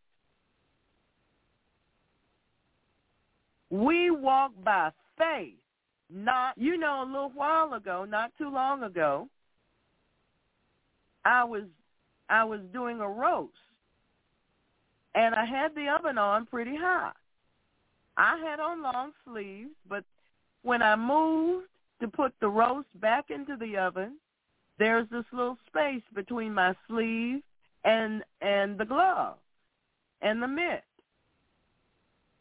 We 3.70 4.10
walk 4.12 4.52
by 4.64 4.92
faith, 5.18 5.58
not, 6.10 6.58
you 6.58 6.78
know, 6.78 7.04
a 7.04 7.06
little 7.06 7.32
while 7.34 7.74
ago, 7.74 8.06
not 8.06 8.32
too 8.38 8.50
long 8.50 8.84
ago, 8.84 9.28
I 11.24 11.44
was, 11.44 11.64
I 12.30 12.44
was 12.44 12.62
doing 12.72 13.00
a 13.00 13.10
roast, 13.10 13.54
and 15.16 15.34
I 15.34 15.46
had 15.46 15.74
the 15.76 15.88
oven 15.90 16.18
on 16.18 16.46
pretty 16.46 16.76
high. 16.76 17.12
I 18.18 18.38
had 18.38 18.60
on 18.60 18.82
long 18.82 19.12
sleeves, 19.26 19.72
but 19.90 20.04
when 20.62 20.82
I 20.82 20.96
moved 20.96 21.68
to 22.02 22.08
put 22.08 22.34
the 22.40 22.48
roast 22.48 22.88
back 23.00 23.30
into 23.30 23.56
the 23.56 23.78
oven, 23.78 24.18
there's 24.78 25.10
this 25.10 25.26
little 25.32 25.58
space 25.68 26.04
between 26.14 26.54
my 26.54 26.74
sleeve 26.88 27.42
and 27.84 28.24
and 28.42 28.78
the 28.78 28.86
glove 28.86 29.38
and 30.22 30.42
the 30.42 30.48
mitt 30.48 30.84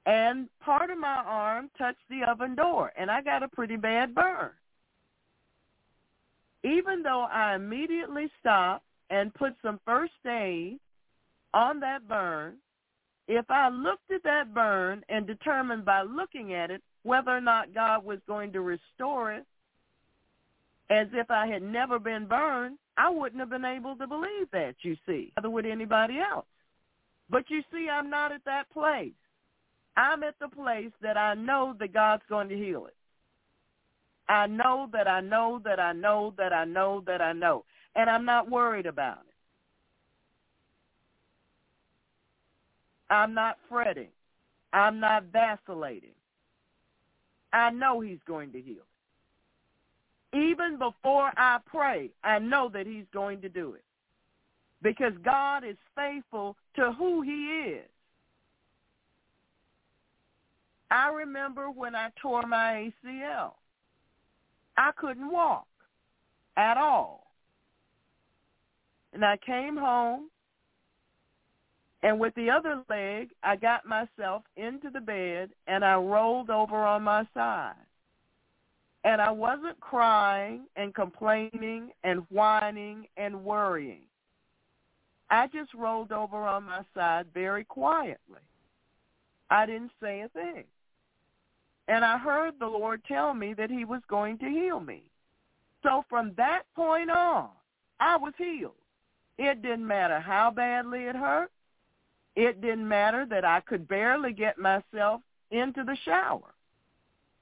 and 0.06 0.48
part 0.60 0.90
of 0.90 0.98
my 0.98 1.22
arm 1.26 1.70
touched 1.78 1.98
the 2.10 2.22
oven 2.24 2.55
door, 2.55 2.93
and 2.97 3.10
I 3.10 3.22
got 3.22 3.43
a 3.43 3.48
pretty 3.48 3.76
bad 3.76 4.14
burn. 4.14 4.51
Even 6.62 7.02
though 7.02 7.26
I 7.31 7.55
immediately 7.55 8.31
stopped 8.40 8.85
and 9.10 9.35
put 9.35 9.55
some 9.62 9.81
first 9.85 10.12
aid 10.26 10.78
on 11.52 11.81
that 11.81 12.09
burn, 12.09 12.55
if 13.28 13.51
I 13.51 13.68
looked 13.68 14.10
at 14.10 14.22
that 14.24 14.52
burn 14.52 15.02
and 15.09 15.26
determined 15.26 15.85
by 15.85 16.02
looking 16.02 16.55
at 16.55 16.70
it 16.70 16.82
whether 17.02 17.31
or 17.31 17.40
not 17.40 17.74
God 17.74 18.05
was 18.05 18.18
going 18.26 18.52
to 18.52 18.60
restore 18.60 19.32
it 19.32 19.47
as 20.90 21.09
if 21.12 21.31
I 21.31 21.47
had 21.47 21.62
never 21.62 21.98
been 21.98 22.26
burned, 22.26 22.78
I 22.97 23.10
wouldn't 23.10 23.40
have 23.40 23.51
been 23.51 23.64
able 23.64 23.97
to 23.97 24.06
believe 24.06 24.51
that, 24.52 24.74
you 24.82 24.97
see, 25.06 25.32
neither 25.36 25.51
would 25.51 25.66
anybody 25.66 26.18
else. 26.18 26.47
But 27.31 27.44
you 27.48 27.62
see, 27.72 27.89
I'm 27.89 28.10
not 28.10 28.32
at 28.32 28.44
that 28.44 28.70
place. 28.70 29.12
I'm 29.96 30.22
at 30.22 30.34
the 30.40 30.48
place 30.48 30.90
that 31.02 31.16
I 31.16 31.34
know 31.34 31.74
that 31.78 31.92
God's 31.92 32.22
going 32.28 32.48
to 32.48 32.56
heal 32.56 32.86
it. 32.86 32.96
I 34.28 34.46
know 34.46 34.88
that 34.92 35.06
I 35.06 35.20
know 35.20 35.60
that 35.64 35.78
I 35.78 35.92
know 35.92 36.34
that 36.38 36.52
I 36.52 36.64
know 36.64 37.02
that 37.06 37.20
I 37.20 37.32
know. 37.32 37.64
And 37.94 38.10
I'm 38.10 38.24
not 38.24 38.50
worried 38.50 38.86
about 38.86 39.20
it. 39.28 39.34
I'm 43.10 43.34
not 43.34 43.58
fretting. 43.68 44.08
I'm 44.72 44.98
not 44.98 45.24
vacillating. 45.32 46.14
I 47.52 47.70
know 47.70 48.00
he's 48.00 48.18
going 48.26 48.50
to 48.52 48.60
heal. 48.60 48.82
Even 50.32 50.78
before 50.78 51.30
I 51.36 51.58
pray, 51.64 52.10
I 52.24 52.40
know 52.40 52.68
that 52.70 52.86
he's 52.86 53.04
going 53.12 53.40
to 53.42 53.48
do 53.48 53.74
it. 53.74 53.84
Because 54.82 55.12
God 55.24 55.62
is 55.64 55.76
faithful 55.94 56.56
to 56.74 56.92
who 56.92 57.22
he 57.22 57.70
is. 57.70 57.88
I 60.94 61.08
remember 61.08 61.72
when 61.72 61.96
I 61.96 62.10
tore 62.22 62.46
my 62.46 62.88
ACL. 63.04 63.54
I 64.76 64.92
couldn't 64.96 65.28
walk 65.28 65.66
at 66.56 66.76
all. 66.76 67.26
And 69.12 69.24
I 69.24 69.36
came 69.44 69.76
home, 69.76 70.28
and 72.04 72.20
with 72.20 72.32
the 72.36 72.48
other 72.48 72.84
leg, 72.88 73.30
I 73.42 73.56
got 73.56 73.86
myself 73.86 74.44
into 74.56 74.88
the 74.88 75.00
bed, 75.00 75.50
and 75.66 75.84
I 75.84 75.96
rolled 75.96 76.48
over 76.48 76.76
on 76.76 77.02
my 77.02 77.26
side. 77.34 77.74
And 79.02 79.20
I 79.20 79.32
wasn't 79.32 79.80
crying 79.80 80.66
and 80.76 80.94
complaining 80.94 81.90
and 82.04 82.20
whining 82.30 83.08
and 83.16 83.44
worrying. 83.44 84.06
I 85.28 85.48
just 85.48 85.74
rolled 85.74 86.12
over 86.12 86.36
on 86.36 86.62
my 86.62 86.82
side 86.94 87.26
very 87.34 87.64
quietly. 87.64 88.42
I 89.50 89.66
didn't 89.66 89.90
say 90.00 90.20
a 90.20 90.28
thing. 90.28 90.64
And 91.89 92.05
I 92.05 92.19
heard 92.19 92.55
the 92.59 92.66
Lord 92.66 93.02
tell 93.06 93.35
me 93.35 93.52
that 93.55 93.70
he 93.70 93.85
was 93.85 94.01
going 94.09 94.39
to 94.39 94.47
heal 94.47 94.81
me. 94.81 95.02
So 95.82 96.05
from 96.09 96.32
that 96.36 96.62
point 96.74 97.11
on, 97.11 97.48
I 98.01 98.16
was 98.16 98.32
healed. 98.39 98.73
It 99.39 99.62
didn't 99.62 99.86
matter 99.86 100.20
how 100.20 100.51
badly 100.51 101.05
it 101.05 101.16
hurt. 101.16 101.51
It 102.36 102.61
didn't 102.61 102.89
matter 102.89 103.27
that 103.27 103.44
I 103.44 103.61
could 103.61 103.86
barely 103.86 104.32
get 104.32 104.59
myself 104.59 105.20
into 105.51 105.85
the 105.85 105.97
shower. 106.05 106.55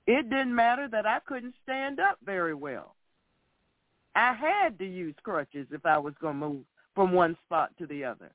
It 0.07 0.29
didn't 0.29 0.55
matter 0.55 0.89
that 0.89 1.07
I 1.07 1.21
couldn't 1.21 1.55
stand 1.63 2.01
up 2.01 2.19
very 2.25 2.55
well. 2.55 2.97
I 4.15 4.35
had 4.35 4.79
to 4.79 4.85
use 4.85 5.15
crutches 5.23 5.69
if 5.71 5.87
I 5.87 5.99
was 5.99 6.15
going 6.21 6.41
to 6.41 6.47
move 6.47 6.65
from 6.95 7.13
one 7.13 7.37
spot 7.47 7.71
to 7.79 7.87
the 7.87 8.05
other. 8.05 8.31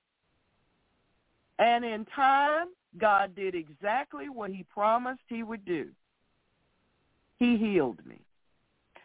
And 1.59 1.83
in 1.83 2.05
time, 2.05 2.67
God 2.97 3.35
did 3.35 3.55
exactly 3.55 4.29
what 4.29 4.51
he 4.51 4.63
promised 4.63 5.21
he 5.27 5.43
would 5.43 5.65
do. 5.65 5.89
He 7.39 7.57
healed 7.57 7.99
me. 8.05 8.19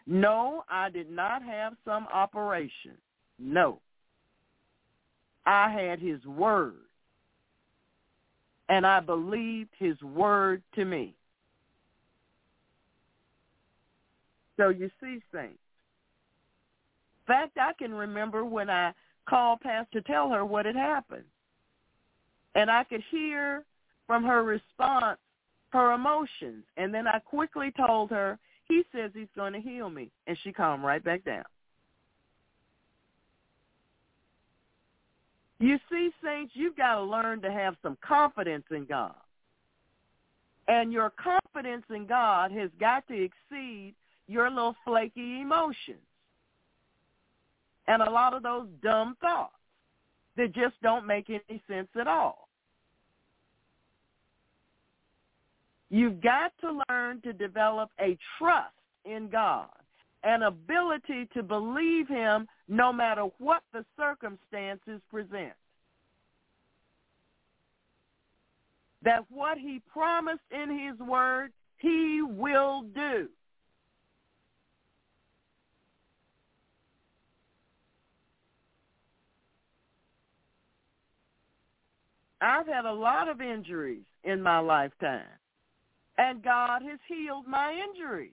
No, 0.07 0.63
I 0.69 0.89
did 0.89 1.09
not 1.09 1.43
have 1.43 1.73
some 1.85 2.07
operation. 2.13 2.97
No. 3.39 3.79
I 5.45 5.69
had 5.71 5.99
his 5.99 6.25
word. 6.25 6.75
and 8.69 8.87
I 8.87 8.99
believed 8.99 9.69
his 9.77 10.01
word 10.01 10.63
to 10.75 10.85
me. 10.85 11.15
So 14.57 14.69
you 14.69 14.89
see, 15.01 15.19
saints. 15.33 15.59
In 17.21 17.27
fact, 17.27 17.57
I 17.57 17.73
can 17.77 17.93
remember 17.93 18.45
when 18.45 18.69
I 18.69 18.93
called 19.27 19.61
Pastor 19.61 20.01
to 20.01 20.07
tell 20.07 20.29
her 20.29 20.45
what 20.45 20.65
had 20.65 20.75
happened. 20.75 21.23
And 22.55 22.69
I 22.69 22.83
could 22.83 23.03
hear 23.09 23.63
from 24.07 24.23
her 24.23 24.43
response 24.43 25.19
her 25.73 25.93
emotions. 25.93 26.63
And 26.77 26.93
then 26.93 27.07
I 27.07 27.19
quickly 27.19 27.73
told 27.75 28.11
her, 28.11 28.37
he 28.67 28.83
says 28.95 29.11
he's 29.13 29.27
going 29.35 29.53
to 29.53 29.59
heal 29.59 29.89
me. 29.89 30.11
And 30.27 30.37
she 30.43 30.53
calmed 30.53 30.83
right 30.83 31.03
back 31.03 31.25
down. 31.25 31.43
You 35.59 35.77
see, 35.89 36.11
saints, 36.23 36.51
you've 36.55 36.77
got 36.77 36.95
to 36.95 37.03
learn 37.03 37.41
to 37.41 37.51
have 37.51 37.75
some 37.81 37.97
confidence 38.05 38.65
in 38.69 38.85
God. 38.85 39.15
And 40.67 40.93
your 40.93 41.11
confidence 41.11 41.85
in 41.89 42.05
God 42.05 42.51
has 42.51 42.69
got 42.79 43.07
to 43.07 43.13
exceed 43.13 43.95
your 44.27 44.49
little 44.49 44.75
flaky 44.85 45.41
emotions 45.41 45.99
and 47.87 48.01
a 48.01 48.09
lot 48.09 48.33
of 48.33 48.43
those 48.43 48.67
dumb 48.81 49.17
thoughts 49.19 49.53
that 50.37 50.53
just 50.53 50.75
don't 50.81 51.05
make 51.05 51.29
any 51.29 51.61
sense 51.67 51.89
at 51.99 52.07
all. 52.07 52.42
You've 55.93 56.21
got 56.21 56.51
to 56.61 56.81
learn 56.89 57.21
to 57.21 57.33
develop 57.33 57.91
a 57.99 58.17
trust 58.39 58.73
in 59.05 59.29
God, 59.29 59.69
an 60.23 60.41
ability 60.41 61.29
to 61.35 61.43
believe 61.43 62.07
him 62.07 62.47
no 62.67 62.91
matter 62.91 63.25
what 63.37 63.61
the 63.73 63.85
circumstances 63.95 65.01
present. 65.11 65.53
That 69.03 69.23
what 69.29 69.59
he 69.59 69.83
promised 69.93 70.39
in 70.49 70.79
his 70.79 70.97
word, 71.07 71.51
he 71.77 72.23
will 72.27 72.85
do. 72.95 73.27
I've 82.41 82.65
had 82.65 82.85
a 82.85 82.91
lot 82.91 83.29
of 83.29 83.41
injuries 83.41 84.05
in 84.23 84.41
my 84.41 84.57
lifetime, 84.57 85.21
and 86.17 86.43
God 86.43 86.81
has 86.83 86.99
healed 87.07 87.47
my 87.47 87.73
injuries. 87.73 88.31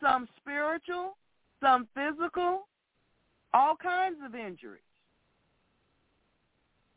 Some 0.00 0.28
spiritual, 0.36 1.16
some 1.60 1.86
physical, 1.94 2.66
all 3.54 3.76
kinds 3.76 4.18
of 4.24 4.34
injuries. 4.34 4.82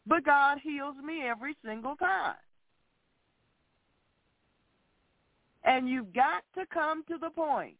But 0.07 0.23
God 0.23 0.59
heals 0.61 0.95
me 1.03 1.23
every 1.23 1.55
single 1.63 1.95
time. 1.95 2.35
And 5.63 5.89
you've 5.89 6.13
got 6.13 6.43
to 6.55 6.65
come 6.71 7.03
to 7.05 7.17
the 7.17 7.31
point 7.31 7.75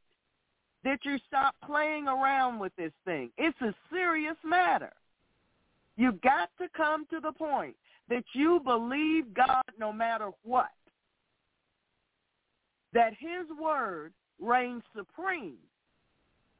that 0.84 1.00
you 1.04 1.18
stop 1.28 1.56
playing 1.66 2.08
around 2.08 2.60
with 2.60 2.76
this 2.76 2.92
thing. 3.06 3.32
It's 3.38 3.60
a 3.62 3.74
serious 3.92 4.38
matter. 4.44 4.92
You've 5.98 6.22
got 6.22 6.50
to 6.60 6.68
come 6.76 7.06
to 7.08 7.20
the 7.20 7.32
point 7.32 7.76
that 8.10 8.24
you 8.34 8.60
believe 8.64 9.34
God 9.34 9.64
no 9.80 9.92
matter 9.92 10.30
what. 10.44 10.70
That 12.94 13.12
his 13.20 13.48
word 13.62 14.14
reigns 14.40 14.84
supreme 14.96 15.58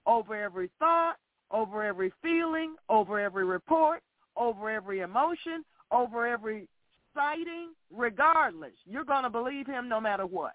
over 0.06 0.36
every 0.36 0.70
thought, 0.80 1.16
over 1.52 1.84
every 1.84 2.12
feeling, 2.22 2.76
over 2.90 3.20
every 3.20 3.46
report, 3.46 4.02
over 4.36 4.70
every 4.70 5.00
emotion, 5.00 5.64
over 5.92 6.28
every 6.28 6.68
sighting, 7.14 7.70
regardless. 7.92 8.74
You're 8.86 9.06
going 9.06 9.24
to 9.24 9.30
believe 9.30 9.66
him 9.66 9.88
no 9.88 10.02
matter 10.02 10.26
what. 10.26 10.54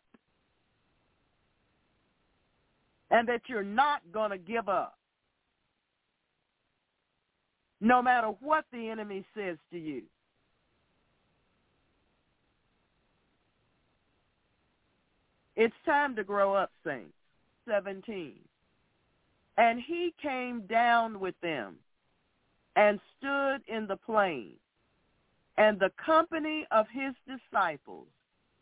And 3.10 3.26
that 3.28 3.42
you're 3.48 3.64
not 3.64 4.02
going 4.12 4.30
to 4.30 4.38
give 4.38 4.68
up 4.68 4.96
no 7.80 8.02
matter 8.02 8.28
what 8.40 8.64
the 8.72 8.88
enemy 8.88 9.24
says 9.34 9.56
to 9.72 9.78
you. 9.78 10.02
It's 15.60 15.74
time 15.84 16.16
to 16.16 16.24
grow 16.24 16.54
up, 16.54 16.70
saints. 16.86 17.12
17. 17.68 18.32
And 19.58 19.78
he 19.78 20.14
came 20.22 20.62
down 20.62 21.20
with 21.20 21.34
them 21.42 21.76
and 22.76 22.98
stood 23.18 23.58
in 23.68 23.86
the 23.86 23.98
plain, 23.98 24.54
and 25.58 25.78
the 25.78 25.92
company 26.02 26.66
of 26.70 26.86
his 26.90 27.12
disciples 27.28 28.06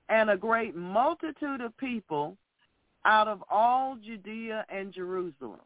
and 0.09 0.29
a 0.29 0.37
great 0.37 0.75
multitude 0.75 1.61
of 1.61 1.77
people 1.77 2.37
out 3.05 3.29
of 3.29 3.45
all 3.49 3.97
Judea 4.05 4.67
and 4.69 4.93
Jerusalem 4.93 5.61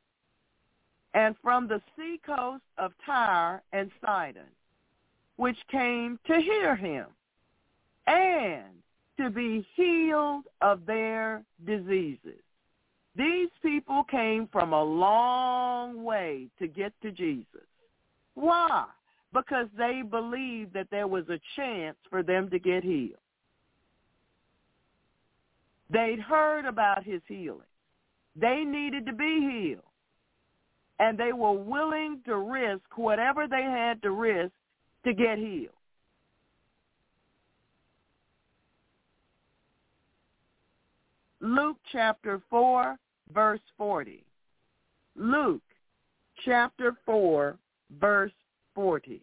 and 1.15 1.35
from 1.43 1.67
the 1.67 1.81
seacoast 1.97 2.65
of 2.77 2.93
Tyre 3.07 3.63
and 3.73 3.91
Sidon, 4.05 4.51
which 5.37 5.57
came 5.71 6.19
to 6.27 6.39
hear 6.39 6.77
him 6.77 7.07
and 8.07 8.82
to 9.23 9.31
be 9.31 9.67
healed 9.75 10.45
of 10.61 10.87
their 10.87 11.43
diseases. 11.67 12.41
These 13.17 13.51
people 13.63 14.05
came 14.11 14.49
from 14.51 14.73
a 14.73 14.83
long 14.83 16.03
way 16.03 16.49
to 16.59 16.67
get 16.67 16.93
to 17.03 17.11
Jesus. 17.11 17.67
Why? 18.35 18.87
Because 19.33 19.67
they 19.77 20.03
believed 20.09 20.73
that 20.75 20.89
there 20.91 21.07
was 21.07 21.25
a 21.29 21.41
chance 21.57 21.97
for 22.09 22.23
them 22.23 22.49
to 22.51 22.59
get 22.59 22.83
healed. 22.83 23.19
They'd 25.91 26.21
heard 26.21 26.65
about 26.65 27.05
his 27.05 27.21
healing. 27.29 27.61
They 28.35 28.65
needed 28.65 29.05
to 29.07 29.13
be 29.13 29.41
healed 29.41 29.85
and 31.03 31.19
they 31.19 31.33
were 31.33 31.53
willing 31.53 32.21
to 32.25 32.37
risk 32.37 32.97
whatever 32.97 33.49
they 33.49 33.63
had 33.63 34.01
to 34.03 34.13
risk 34.13 34.53
to 35.05 35.13
get 35.13 35.37
healed. 35.37 35.75
Luke 41.43 41.79
chapter 41.91 42.41
4, 42.49 42.97
verse 43.35 43.61
40. 43.77 44.25
Luke 45.17 45.61
chapter 46.45 46.97
4, 47.05 47.59
verse 48.01 48.33
40. 48.77 49.21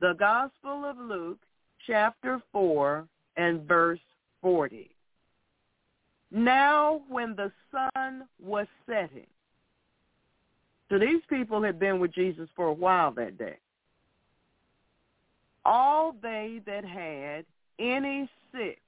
The 0.00 0.14
Gospel 0.18 0.86
of 0.86 0.96
Luke 0.96 1.40
chapter 1.86 2.40
4 2.52 3.06
and 3.36 3.68
verse 3.68 4.00
40. 4.40 4.90
Now 6.30 7.02
when 7.08 7.36
the 7.36 7.52
sun 7.70 8.24
was 8.42 8.66
setting, 8.88 9.26
so 10.88 10.98
these 10.98 11.22
people 11.28 11.62
had 11.62 11.78
been 11.78 12.00
with 12.00 12.14
Jesus 12.14 12.48
for 12.56 12.68
a 12.68 12.72
while 12.72 13.10
that 13.12 13.36
day. 13.36 13.58
All 15.66 16.14
they 16.22 16.60
that 16.66 16.84
had 16.84 17.44
any 17.78 18.28
sick 18.52 18.80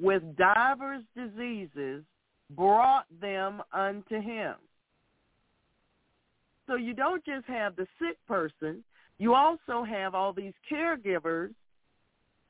with 0.00 0.22
divers 0.36 1.02
diseases 1.16 2.04
brought 2.50 3.06
them 3.20 3.62
unto 3.72 4.20
him. 4.20 4.54
So 6.66 6.76
you 6.76 6.94
don't 6.94 7.24
just 7.24 7.46
have 7.46 7.76
the 7.76 7.86
sick 7.98 8.16
person, 8.26 8.84
you 9.18 9.34
also 9.34 9.82
have 9.82 10.14
all 10.14 10.32
these 10.32 10.52
caregivers 10.70 11.50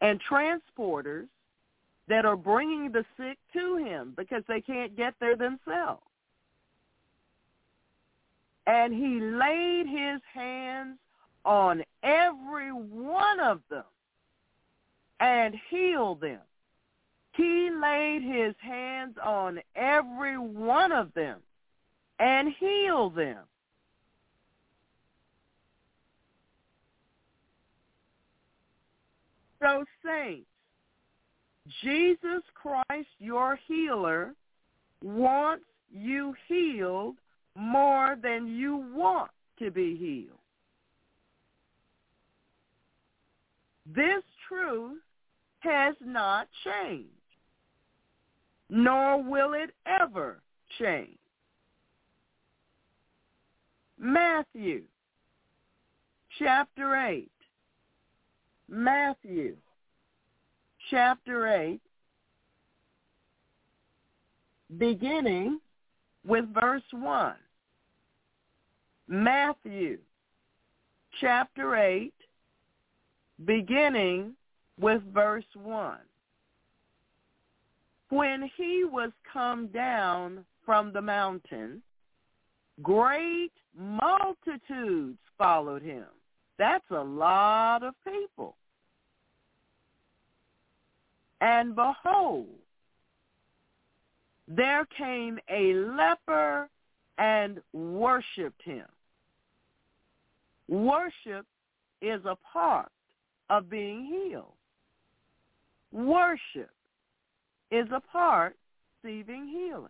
and 0.00 0.20
transporters 0.30 1.28
that 2.08 2.24
are 2.24 2.36
bringing 2.36 2.90
the 2.92 3.04
sick 3.16 3.38
to 3.52 3.76
him 3.76 4.14
because 4.16 4.42
they 4.48 4.60
can't 4.60 4.96
get 4.96 5.14
there 5.20 5.36
themselves. 5.36 6.02
And 8.66 8.92
he 8.92 9.20
laid 9.20 9.86
his 9.86 10.20
hands 10.32 10.98
on 11.44 11.82
every 12.02 12.70
one 12.70 13.40
of 13.40 13.60
them 13.70 13.84
and 15.20 15.54
healed 15.70 16.20
them. 16.20 16.40
He 17.32 17.70
laid 17.70 18.22
his 18.22 18.54
hands 18.60 19.16
on 19.24 19.60
every 19.76 20.36
one 20.38 20.92
of 20.92 21.14
them 21.14 21.38
and 22.18 22.48
healed 22.58 23.14
them. 23.14 23.38
So 29.60 29.84
saints, 30.04 30.46
Jesus 31.82 32.42
Christ, 32.54 33.08
your 33.18 33.58
healer, 33.66 34.34
wants 35.02 35.64
you 35.92 36.34
healed 36.46 37.16
more 37.56 38.16
than 38.22 38.46
you 38.46 38.84
want 38.94 39.30
to 39.58 39.70
be 39.70 39.96
healed. 39.96 40.38
This 43.94 44.22
truth 44.48 45.00
has 45.60 45.94
not 46.04 46.48
changed, 46.64 47.08
nor 48.70 49.22
will 49.22 49.54
it 49.54 49.70
ever 49.86 50.40
change. 50.78 51.18
Matthew 53.98 54.82
chapter 56.38 56.94
8. 56.94 57.30
Matthew 58.70 59.56
chapter 60.90 61.48
8, 61.48 61.80
beginning 64.76 65.58
with 66.26 66.44
verse 66.52 66.82
1. 66.90 67.34
Matthew 69.08 69.98
chapter 71.18 71.76
8, 71.76 72.12
beginning 73.46 74.34
with 74.80 75.02
verse 75.12 75.44
1. 75.54 75.98
When 78.10 78.50
he 78.56 78.84
was 78.84 79.10
come 79.30 79.68
down 79.68 80.44
from 80.64 80.92
the 80.92 81.02
mountain, 81.02 81.82
great 82.82 83.52
multitudes 83.76 85.18
followed 85.36 85.82
him. 85.82 86.06
That's 86.58 86.90
a 86.90 87.02
lot 87.02 87.82
of 87.82 87.94
people. 88.04 88.56
And 91.40 91.74
behold, 91.74 92.48
there 94.48 94.86
came 94.96 95.38
a 95.50 95.74
leper 95.74 96.68
and 97.18 97.60
worshipped 97.72 98.62
him. 98.62 98.86
Worship 100.68 101.46
is 102.02 102.20
a 102.24 102.36
part 102.52 102.90
of 103.50 103.70
being 103.70 104.06
healed. 104.06 104.57
Worship 105.92 106.70
is 107.70 107.86
a 107.92 108.00
part 108.00 108.56
receiving 109.02 109.48
healing. 109.48 109.88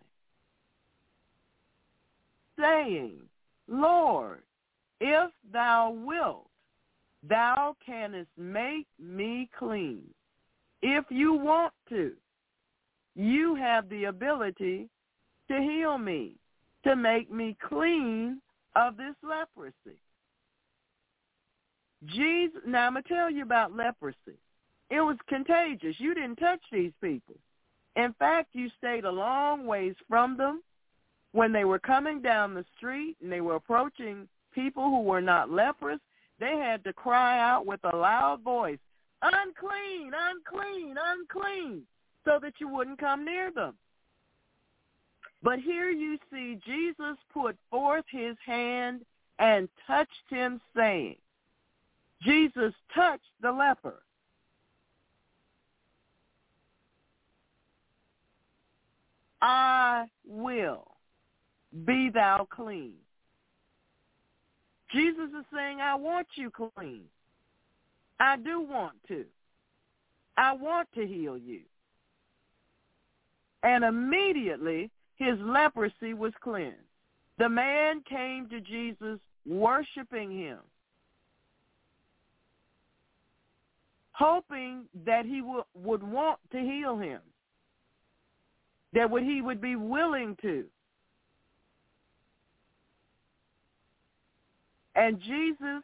Saying, 2.57 3.21
Lord, 3.67 4.41
if 4.99 5.31
thou 5.51 5.91
wilt, 5.91 6.47
thou 7.27 7.75
canst 7.85 8.29
make 8.37 8.87
me 8.99 9.49
clean. 9.57 10.03
If 10.81 11.05
you 11.09 11.33
want 11.33 11.73
to, 11.89 12.13
you 13.15 13.55
have 13.55 13.89
the 13.89 14.05
ability 14.05 14.89
to 15.49 15.57
heal 15.61 15.97
me, 15.97 16.35
to 16.83 16.95
make 16.95 17.31
me 17.31 17.57
clean 17.67 18.41
of 18.75 18.97
this 18.97 19.15
leprosy. 19.23 19.99
Jesus, 22.05 22.61
now 22.65 22.87
I'm 22.87 22.93
going 22.93 23.03
to 23.03 23.09
tell 23.09 23.29
you 23.29 23.43
about 23.43 23.75
leprosy. 23.75 24.37
It 24.89 25.01
was 25.01 25.17
contagious. 25.27 25.95
You 25.99 26.13
didn't 26.13 26.37
touch 26.37 26.61
these 26.71 26.93
people. 27.01 27.35
In 27.95 28.13
fact, 28.17 28.49
you 28.53 28.69
stayed 28.77 29.05
a 29.05 29.11
long 29.11 29.65
ways 29.65 29.95
from 30.07 30.37
them 30.37 30.63
when 31.31 31.51
they 31.51 31.65
were 31.65 31.79
coming 31.79 32.21
down 32.21 32.53
the 32.53 32.65
street 32.77 33.17
and 33.21 33.31
they 33.31 33.41
were 33.41 33.55
approaching 33.55 34.27
people 34.53 34.83
who 34.83 35.01
were 35.01 35.21
not 35.21 35.51
leprous. 35.51 35.99
They 36.39 36.57
had 36.57 36.83
to 36.85 36.93
cry 36.93 37.39
out 37.39 37.65
with 37.65 37.81
a 37.83 37.95
loud 37.95 38.41
voice, 38.41 38.79
unclean, 39.21 40.11
unclean, 40.15 40.95
unclean, 40.97 41.83
so 42.25 42.39
that 42.41 42.53
you 42.59 42.67
wouldn't 42.67 42.99
come 42.99 43.25
near 43.25 43.51
them. 43.51 43.75
But 45.43 45.59
here 45.59 45.89
you 45.89 46.17
see 46.31 46.59
Jesus 46.65 47.17
put 47.33 47.57
forth 47.69 48.05
his 48.09 48.35
hand 48.45 49.01
and 49.39 49.69
touched 49.87 50.09
him, 50.29 50.59
saying, 50.75 51.15
Jesus 52.21 52.73
touched 52.93 53.23
the 53.41 53.51
leper. 53.51 54.01
I 59.41 60.05
will 60.27 60.87
be 61.85 62.09
thou 62.09 62.47
clean. 62.49 62.93
Jesus 64.91 65.29
is 65.37 65.45
saying, 65.53 65.79
I 65.81 65.95
want 65.95 66.27
you 66.35 66.49
clean. 66.49 67.03
I 68.19 68.37
do 68.37 68.59
want 68.61 68.95
to. 69.07 69.25
I 70.35 70.53
want 70.53 70.87
to 70.95 71.05
heal 71.05 71.37
you. 71.37 71.61
And 73.63 73.83
immediately 73.83 74.89
his 75.17 75.37
leprosy 75.41 76.13
was 76.13 76.33
cleansed. 76.41 76.77
The 77.37 77.49
man 77.49 78.01
came 78.09 78.49
to 78.49 78.59
Jesus 78.61 79.19
worshiping 79.45 80.31
him, 80.31 80.59
hoping 84.11 84.85
that 85.05 85.25
he 85.25 85.41
would 85.41 86.03
want 86.03 86.39
to 86.51 86.59
heal 86.59 86.97
him, 86.97 87.19
that 88.93 89.09
would, 89.09 89.23
he 89.23 89.41
would 89.41 89.61
be 89.61 89.75
willing 89.75 90.35
to. 90.41 90.65
And 94.95 95.19
Jesus 95.21 95.83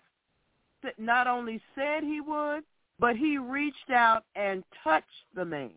not 0.97 1.27
only 1.27 1.61
said 1.73 2.03
he 2.03 2.21
would, 2.21 2.63
but 2.99 3.15
he 3.15 3.37
reached 3.37 3.89
out 3.91 4.23
and 4.35 4.63
touched 4.83 5.05
the 5.33 5.45
man. 5.45 5.71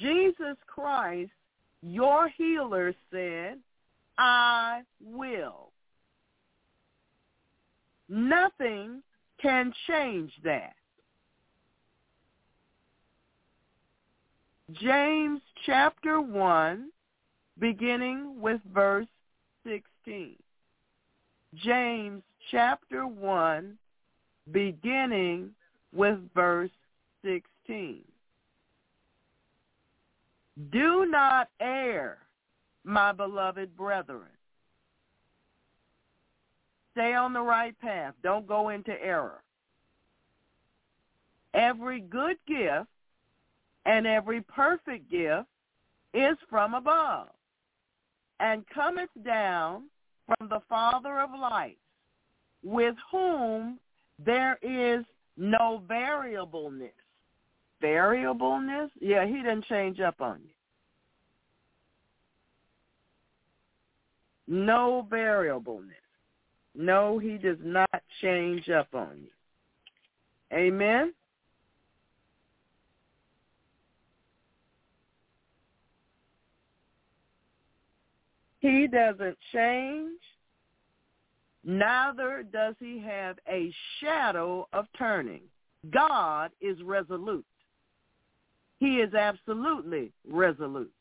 Jesus 0.00 0.56
Christ, 0.66 1.30
your 1.82 2.28
healer, 2.28 2.94
said, 3.10 3.58
I 4.18 4.82
will. 5.00 5.70
Nothing 8.08 9.02
can 9.40 9.72
change 9.86 10.32
that. 10.44 10.74
James 14.80 15.40
chapter 15.66 16.20
1, 16.20 16.88
beginning 17.58 18.40
with 18.40 18.60
verse 18.72 19.06
16. 19.66 20.36
James 21.56 22.22
chapter 22.50 23.06
1, 23.06 23.76
beginning 24.52 25.50
with 25.92 26.18
verse 26.34 26.70
16. 27.24 28.02
Do 30.70 31.06
not 31.06 31.48
err, 31.60 32.18
my 32.84 33.12
beloved 33.12 33.76
brethren. 33.76 34.28
Stay 36.92 37.14
on 37.14 37.32
the 37.32 37.40
right 37.40 37.78
path. 37.80 38.14
Don't 38.22 38.46
go 38.46 38.68
into 38.68 38.92
error. 39.02 39.42
Every 41.54 42.00
good 42.00 42.36
gift 42.46 42.88
and 43.86 44.06
every 44.06 44.40
perfect 44.42 45.10
gift 45.10 45.48
is 46.14 46.36
from 46.48 46.74
above 46.74 47.28
and 48.40 48.64
cometh 48.68 49.10
down 49.24 49.84
from 50.26 50.48
the 50.48 50.60
Father 50.68 51.20
of 51.20 51.30
lights, 51.38 51.78
with 52.62 52.94
whom 53.10 53.78
there 54.24 54.58
is 54.62 55.04
no 55.36 55.82
variableness. 55.88 56.92
Variableness? 57.80 58.90
Yeah, 59.00 59.26
he 59.26 59.36
didn't 59.36 59.64
change 59.66 60.00
up 60.00 60.20
on 60.20 60.40
you. 60.42 60.50
No 64.46 65.06
variableness. 65.08 65.96
No, 66.74 67.18
he 67.18 67.38
does 67.38 67.58
not 67.62 68.02
change 68.20 68.68
up 68.68 68.88
on 68.94 69.18
you. 69.22 70.56
Amen? 70.56 71.12
He 78.62 78.86
doesn't 78.86 79.36
change, 79.52 80.20
neither 81.64 82.44
does 82.44 82.76
he 82.78 83.00
have 83.00 83.36
a 83.48 83.74
shadow 84.00 84.68
of 84.72 84.86
turning. 84.96 85.42
God 85.90 86.52
is 86.60 86.80
resolute. 86.82 87.44
He 88.78 88.98
is 89.00 89.14
absolutely 89.14 90.12
resolute. 90.28 90.92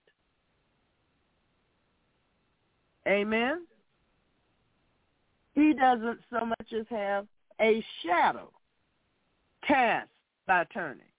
Amen? 3.07 3.67
He 5.53 5.73
doesn't 5.73 6.19
so 6.31 6.45
much 6.45 6.73
as 6.75 6.87
have 6.89 7.27
a 7.59 7.83
shadow 8.03 8.49
cast 9.67 10.09
by 10.47 10.63
turning. 10.73 11.10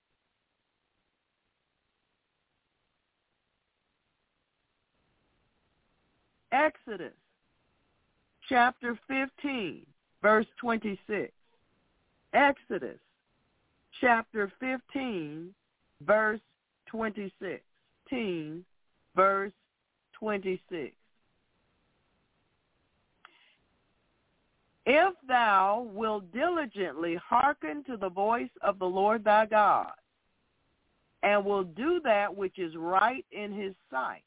Exodus 6.53 7.15
chapter 8.49 8.99
15, 9.09 9.85
verse 10.21 10.47
26. 10.61 11.33
Exodus 12.35 12.99
chapter 14.01 14.53
15, 14.61 15.55
verse 16.03 16.41
26. 16.87 17.63
15, 18.13 18.65
verse 19.17 19.53
26. 20.19 20.95
If 24.85 25.15
thou 25.29 25.89
wilt 25.93 26.31
diligently 26.33 27.17
hearken 27.17 27.85
to 27.85 27.97
the 27.97 28.09
voice 28.09 28.51
of 28.63 28.79
the 28.79 28.85
Lord 28.85 29.25
thy 29.25 29.47
God, 29.47 29.93
and 31.23 31.45
will 31.45 31.63
do 31.63 32.01
that 32.05 32.37
which 32.37 32.59
is 32.59 32.75
right 32.77 33.25
in 33.31 33.53
his 33.53 33.75
sight. 33.91 34.25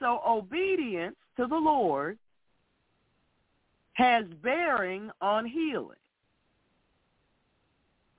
So 0.00 0.20
obedience 0.26 1.16
to 1.36 1.46
the 1.46 1.56
Lord 1.56 2.18
has 3.94 4.24
bearing 4.42 5.10
on 5.20 5.44
healing. 5.44 5.96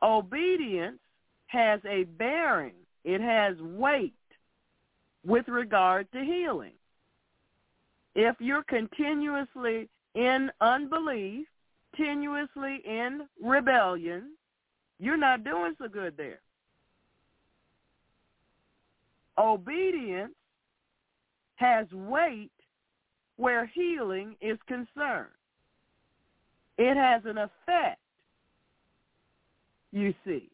Obedience 0.02 1.00
has 1.48 1.80
a 1.88 2.04
bearing. 2.04 2.74
It 3.04 3.22
has 3.22 3.56
weight 3.62 4.14
with 5.26 5.48
regard 5.48 6.12
to 6.12 6.24
healing. 6.24 6.74
If 8.16 8.36
you're 8.40 8.64
continuously 8.64 9.90
in 10.16 10.52
unbelief, 10.60 11.48
continuously 11.96 12.82
in 12.86 13.28
rebellion, 13.42 14.32
you're 15.00 15.18
not 15.18 15.44
doing 15.44 15.76
so 15.78 15.88
good 15.88 16.16
there. 16.18 16.40
Obedience 19.38 20.34
has 21.60 21.86
weight 21.92 22.52
where 23.36 23.66
healing 23.66 24.36
is 24.42 24.58
concerned. 24.68 25.28
It 26.78 26.96
has 26.96 27.22
an 27.26 27.38
effect, 27.38 28.00
you 29.92 30.14
see. 30.26 30.50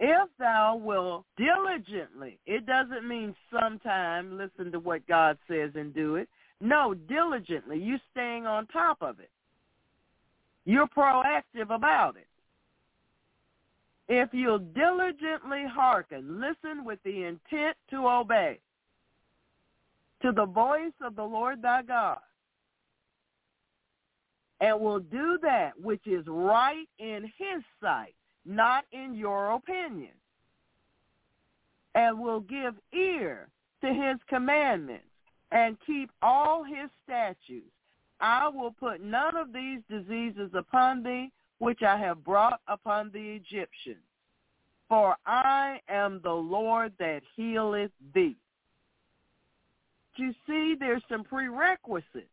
If 0.00 0.28
thou 0.38 0.80
will 0.82 1.24
diligently, 1.36 2.38
it 2.46 2.66
doesn't 2.66 3.06
mean 3.06 3.34
sometime 3.52 4.38
listen 4.38 4.70
to 4.72 4.78
what 4.78 5.06
God 5.08 5.38
says 5.48 5.70
and 5.74 5.92
do 5.92 6.16
it. 6.16 6.28
No, 6.60 6.94
diligently. 6.94 7.78
You 7.78 7.96
staying 8.12 8.46
on 8.46 8.66
top 8.68 8.98
of 9.00 9.18
it. 9.18 9.30
You're 10.64 10.88
proactive 10.88 11.74
about 11.74 12.16
it. 12.16 12.27
If 14.08 14.30
you'll 14.32 14.58
diligently 14.58 15.64
hearken, 15.70 16.40
listen 16.40 16.84
with 16.84 16.98
the 17.04 17.24
intent 17.24 17.76
to 17.90 18.08
obey. 18.08 18.58
To 20.22 20.32
the 20.32 20.46
voice 20.46 20.94
of 21.02 21.14
the 21.14 21.24
Lord 21.24 21.62
thy 21.62 21.82
God, 21.82 22.18
and 24.60 24.80
will 24.80 24.98
do 24.98 25.38
that 25.42 25.78
which 25.80 26.04
is 26.06 26.24
right 26.26 26.88
in 26.98 27.30
his 27.38 27.62
sight, 27.80 28.14
not 28.44 28.84
in 28.90 29.14
your 29.14 29.52
opinion, 29.52 30.10
and 31.94 32.18
will 32.18 32.40
give 32.40 32.74
ear 32.92 33.48
to 33.82 33.88
his 33.92 34.16
commandments 34.28 35.04
and 35.52 35.76
keep 35.86 36.10
all 36.20 36.64
his 36.64 36.90
statutes, 37.04 37.70
I 38.20 38.48
will 38.48 38.72
put 38.72 39.00
none 39.00 39.36
of 39.36 39.52
these 39.52 39.80
diseases 39.88 40.50
upon 40.54 41.02
thee, 41.04 41.30
which 41.58 41.82
I 41.82 41.96
have 41.98 42.24
brought 42.24 42.60
upon 42.68 43.10
the 43.12 43.36
Egyptians. 43.36 44.04
For 44.88 45.16
I 45.26 45.80
am 45.88 46.20
the 46.22 46.32
Lord 46.32 46.92
that 46.98 47.22
healeth 47.36 47.90
thee. 48.14 48.36
You 50.16 50.34
see, 50.46 50.74
there's 50.78 51.02
some 51.08 51.22
prerequisites. 51.22 52.26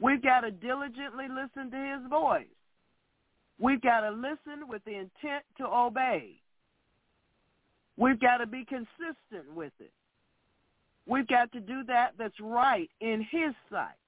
We've 0.00 0.22
got 0.22 0.40
to 0.40 0.50
diligently 0.50 1.26
listen 1.28 1.70
to 1.70 1.76
his 1.76 2.08
voice. 2.08 2.46
We've 3.58 3.82
got 3.82 4.00
to 4.00 4.10
listen 4.10 4.66
with 4.66 4.82
the 4.86 4.94
intent 4.94 5.44
to 5.58 5.66
obey. 5.66 6.36
We've 7.98 8.18
got 8.18 8.38
to 8.38 8.46
be 8.46 8.64
consistent 8.64 9.54
with 9.54 9.72
it. 9.80 9.92
We've 11.06 11.28
got 11.28 11.52
to 11.52 11.60
do 11.60 11.84
that 11.88 12.12
that's 12.18 12.40
right 12.40 12.88
in 13.00 13.20
his 13.30 13.52
sight. 13.70 13.99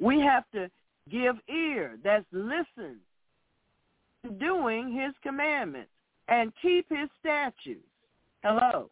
We 0.00 0.18
have 0.20 0.44
to 0.54 0.70
give 1.10 1.36
ear, 1.48 1.98
that's 2.02 2.24
listen, 2.32 2.96
to 4.24 4.30
doing 4.30 4.92
his 4.92 5.12
commandments 5.22 5.90
and 6.28 6.52
keep 6.62 6.86
his 6.88 7.08
statutes. 7.20 7.84
Hello. 8.42 8.90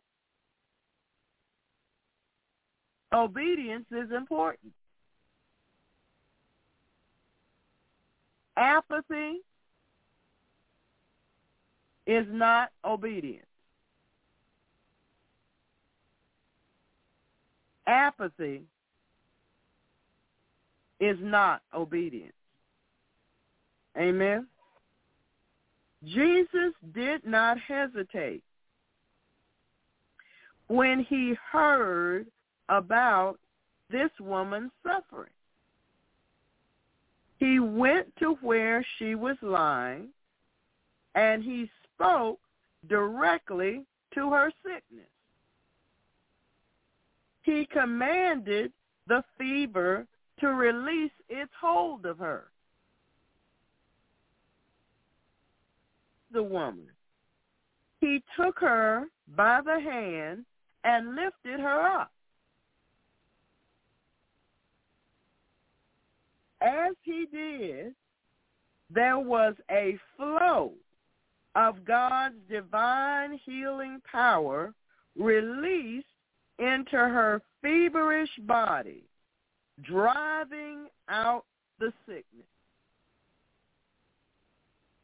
Obedience 3.14 3.86
is 3.90 4.10
important. 4.14 4.72
Apathy 8.58 9.40
is 12.06 12.26
not 12.28 12.70
obedience. 12.84 13.46
Apathy 17.86 18.64
is 21.00 21.16
not 21.20 21.62
obedience. 21.74 22.32
Amen. 23.96 24.46
Jesus 26.04 26.72
did 26.94 27.26
not 27.26 27.58
hesitate 27.58 28.42
when 30.68 31.04
he 31.08 31.34
heard 31.50 32.26
about 32.68 33.38
this 33.90 34.10
woman's 34.20 34.70
suffering. 34.86 35.30
He 37.38 37.58
went 37.58 38.14
to 38.18 38.34
where 38.42 38.84
she 38.98 39.14
was 39.14 39.36
lying 39.42 40.08
and 41.14 41.42
he 41.42 41.70
spoke 41.94 42.38
directly 42.88 43.84
to 44.14 44.30
her 44.32 44.52
sickness. 44.62 45.08
He 47.42 47.66
commanded 47.72 48.72
the 49.06 49.24
fever 49.38 50.06
to 50.40 50.48
release 50.48 51.12
its 51.28 51.50
hold 51.60 52.06
of 52.06 52.18
her. 52.18 52.44
The 56.32 56.42
woman. 56.42 56.88
He 58.00 58.22
took 58.36 58.58
her 58.60 59.06
by 59.36 59.60
the 59.64 59.80
hand 59.80 60.44
and 60.84 61.16
lifted 61.16 61.60
her 61.60 62.00
up. 62.00 62.12
As 66.60 66.94
he 67.02 67.26
did, 67.30 67.94
there 68.90 69.18
was 69.18 69.54
a 69.70 69.98
flow 70.16 70.72
of 71.54 71.84
God's 71.84 72.36
divine 72.48 73.38
healing 73.44 74.00
power 74.10 74.74
released 75.16 76.06
into 76.58 76.96
her 76.96 77.42
feverish 77.62 78.30
body, 78.40 79.07
driving 79.82 80.86
out 81.08 81.44
the 81.78 81.92
sickness. 82.06 82.46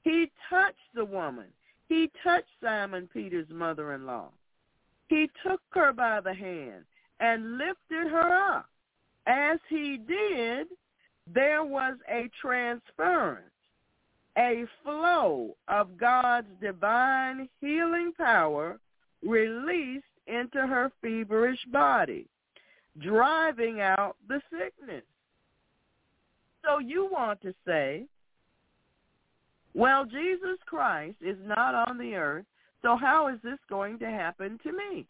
He 0.02 0.30
touched 0.50 0.76
the 0.94 1.04
woman. 1.04 1.46
He 1.88 2.10
touched 2.22 2.48
Simon 2.62 3.08
Peter's 3.12 3.48
mother-in-law. 3.50 4.28
He 5.08 5.28
took 5.46 5.60
her 5.70 5.92
by 5.92 6.20
the 6.20 6.34
hand 6.34 6.84
and 7.20 7.58
lifted 7.58 8.10
her 8.10 8.56
up. 8.56 8.68
As 9.26 9.58
he 9.68 9.98
did, 9.98 10.68
there 11.32 11.64
was 11.64 11.96
a 12.10 12.28
transference, 12.40 13.50
a 14.36 14.64
flow 14.82 15.56
of 15.68 15.96
God's 15.96 16.48
divine 16.60 17.48
healing 17.60 18.12
power 18.18 18.78
released 19.22 20.04
into 20.26 20.66
her 20.66 20.90
feverish 21.00 21.64
body, 21.72 22.26
driving 23.00 23.80
out 23.80 24.16
the 24.28 24.40
sickness. 24.50 25.04
So 26.64 26.78
you 26.78 27.08
want 27.10 27.40
to 27.42 27.54
say, 27.66 28.04
well, 29.74 30.04
Jesus 30.04 30.58
Christ 30.66 31.16
is 31.20 31.36
not 31.44 31.74
on 31.88 31.98
the 31.98 32.14
earth, 32.14 32.46
so 32.82 32.96
how 32.96 33.28
is 33.28 33.38
this 33.42 33.58
going 33.68 33.98
to 33.98 34.06
happen 34.06 34.58
to 34.62 34.72
me? 34.72 35.06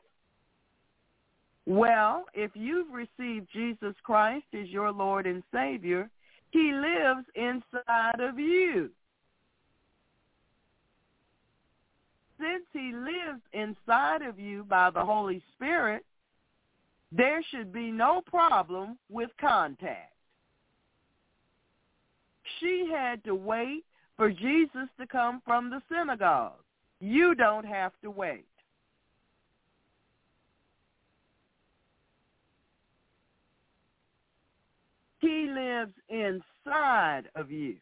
Well, 1.66 2.24
if 2.35 2.51
you've 2.55 2.93
received 2.93 3.48
Jesus 3.52 3.94
Christ 4.02 4.47
as 4.52 4.69
your 4.69 4.90
Lord 4.93 5.27
and 5.27 5.43
Savior, 5.52 6.11
he 6.51 6.73
lives 6.73 7.27
inside 7.35 8.20
of 8.20 8.39
you. 8.39 8.90
Since 12.39 12.65
he 12.73 12.93
lives 12.93 13.40
inside 13.52 14.23
of 14.23 14.39
you 14.39 14.65
by 14.65 14.90
the 14.90 15.05
Holy 15.05 15.43
Spirit, 15.55 16.05
there 17.16 17.42
should 17.50 17.72
be 17.72 17.90
no 17.90 18.22
problem 18.26 18.98
with 19.08 19.30
contact. 19.40 20.12
She 22.60 22.90
had 22.92 23.22
to 23.24 23.34
wait 23.34 23.84
for 24.16 24.30
Jesus 24.30 24.88
to 24.98 25.06
come 25.06 25.40
from 25.44 25.70
the 25.70 25.80
synagogue. 25.88 26.58
You 27.00 27.34
don't 27.34 27.66
have 27.66 27.92
to 28.02 28.10
wait. 28.10 28.46
He 35.20 35.48
lives 35.50 35.92
inside 36.08 37.24
of 37.34 37.50
you. 37.50 37.76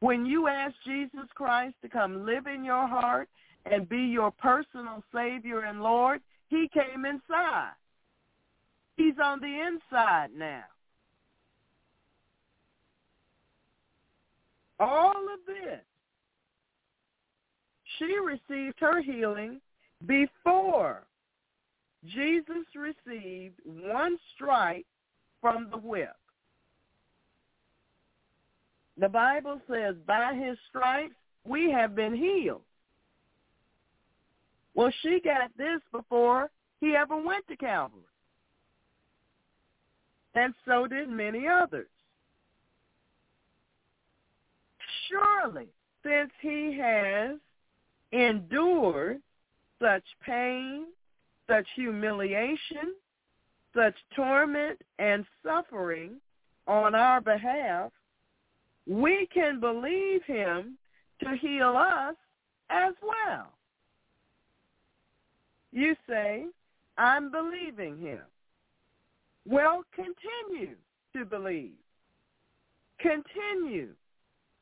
When 0.00 0.26
you 0.26 0.48
ask 0.48 0.74
Jesus 0.84 1.28
Christ 1.34 1.76
to 1.82 1.88
come 1.88 2.26
live 2.26 2.46
in 2.46 2.64
your 2.64 2.86
heart 2.86 3.28
and 3.64 3.88
be 3.88 4.00
your 4.00 4.32
personal 4.32 5.02
Savior 5.14 5.60
and 5.60 5.82
Lord, 5.82 6.20
he 6.52 6.68
came 6.68 7.06
inside. 7.06 7.72
He's 8.98 9.14
on 9.22 9.40
the 9.40 9.46
inside 9.46 10.28
now. 10.36 10.64
All 14.78 15.24
of 15.32 15.40
this. 15.46 15.80
She 17.98 18.18
received 18.18 18.78
her 18.80 19.00
healing 19.00 19.62
before 20.06 21.04
Jesus 22.04 22.66
received 22.76 23.54
one 23.64 24.18
strike 24.34 24.84
from 25.40 25.68
the 25.70 25.78
whip. 25.78 26.16
The 28.98 29.08
Bible 29.08 29.58
says, 29.70 29.94
by 30.06 30.34
his 30.34 30.58
stripes 30.68 31.14
we 31.44 31.70
have 31.70 31.94
been 31.94 32.14
healed. 32.14 32.62
Well, 34.74 34.92
she 35.02 35.20
got 35.20 35.50
this 35.56 35.80
before 35.92 36.50
he 36.80 36.96
ever 36.96 37.16
went 37.16 37.46
to 37.48 37.56
Calvary. 37.56 38.00
And 40.34 40.54
so 40.66 40.86
did 40.86 41.08
many 41.08 41.46
others. 41.46 41.88
Surely, 45.08 45.68
since 46.02 46.30
he 46.40 46.76
has 46.80 47.36
endured 48.12 49.20
such 49.80 50.04
pain, 50.24 50.86
such 51.48 51.66
humiliation, 51.74 52.94
such 53.74 53.94
torment 54.14 54.80
and 54.98 55.26
suffering 55.44 56.16
on 56.66 56.94
our 56.94 57.20
behalf, 57.20 57.90
we 58.86 59.28
can 59.32 59.60
believe 59.60 60.22
him 60.24 60.78
to 61.22 61.36
heal 61.36 61.74
us 61.76 62.16
as 62.70 62.94
well. 63.02 63.52
You 65.72 65.96
say, 66.08 66.46
I'm 66.98 67.30
believing 67.30 67.98
him. 67.98 68.20
Well, 69.46 69.82
continue 69.94 70.76
to 71.16 71.24
believe. 71.24 71.72
Continue 72.98 73.88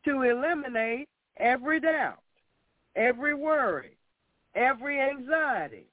to 0.05 0.23
eliminate 0.23 1.09
every 1.37 1.81
doubt, 1.81 2.23
every 2.97 3.35
worry, 3.35 3.97
every 4.55 5.01
anxiety, 5.01 5.87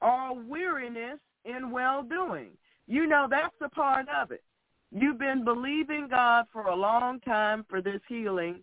all 0.00 0.38
weariness 0.46 1.18
in 1.44 1.70
well-doing. 1.70 2.50
You 2.86 3.06
know 3.06 3.26
that's 3.28 3.56
a 3.60 3.68
part 3.68 4.06
of 4.08 4.30
it. 4.30 4.44
You've 4.92 5.18
been 5.18 5.44
believing 5.44 6.06
God 6.08 6.46
for 6.52 6.66
a 6.66 6.76
long 6.76 7.18
time 7.20 7.64
for 7.68 7.82
this 7.82 8.00
healing 8.08 8.60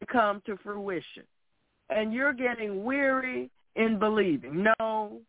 to 0.00 0.06
come 0.06 0.42
to 0.46 0.56
fruition. 0.56 1.22
And 1.88 2.12
you're 2.12 2.32
getting 2.32 2.82
weary 2.82 3.50
in 3.80 3.98
believing. 3.98 4.66
No, 4.78 5.20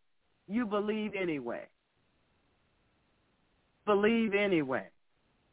you 0.46 0.66
believe 0.66 1.12
anyway. 1.18 1.66
Believe 3.86 4.34
anyway. 4.34 4.86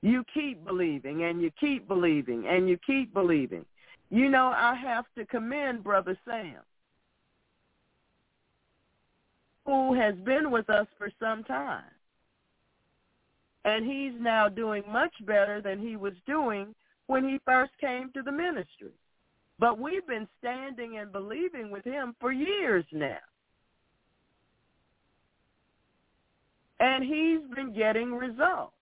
You 0.02 0.24
keep 0.34 0.66
believing 0.66 1.24
and 1.24 1.42
you 1.42 1.50
keep 1.60 1.88
believing 1.88 2.46
and 2.48 2.68
you 2.68 2.78
keep 2.86 3.14
believing. 3.14 3.66
You 4.10 4.30
know, 4.30 4.48
I 4.56 4.76
have 4.76 5.06
to 5.18 5.26
commend 5.26 5.84
Brother 5.84 6.18
Sam, 6.26 6.58
who 9.66 9.94
has 9.94 10.16
been 10.26 10.52
with 10.52 10.70
us 10.70 10.88
for 10.98 11.10
some 11.20 11.44
time. 11.44 11.84
And 13.66 13.86
he's 13.86 14.20
now 14.20 14.50
doing 14.50 14.84
much 14.90 15.14
better 15.26 15.62
than 15.62 15.80
he 15.80 15.96
was 15.96 16.14
doing 16.26 16.74
when 17.08 17.28
he 17.28 17.40
first 17.46 17.72
came 17.80 18.12
to 18.14 18.22
the 18.22 18.32
ministry. 18.32 18.94
But 19.60 19.78
we've 19.78 20.08
been 20.08 20.28
standing 20.40 20.98
and 20.98 21.12
believing 21.12 21.70
with 21.70 21.84
him 21.84 22.16
for 22.20 22.32
years 22.32 22.86
now. 22.94 23.18
And 26.80 27.04
he's 27.04 27.42
been 27.54 27.74
getting 27.74 28.14
results. 28.14 28.74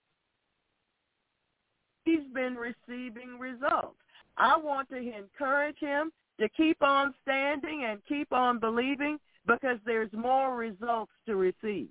He's 2.06 2.28
been 2.34 2.56
receiving 2.56 3.40
results. 3.40 3.98
I 4.38 4.56
want 4.56 4.88
to 4.90 4.98
encourage 4.98 5.80
him 5.80 6.12
to 6.40 6.48
keep 6.50 6.84
on 6.84 7.16
standing 7.24 7.86
and 7.90 8.00
keep 8.08 8.32
on 8.32 8.60
believing 8.60 9.18
because 9.48 9.80
there's 9.84 10.14
more 10.14 10.56
results 10.56 11.12
to 11.26 11.36
receive. 11.36 11.90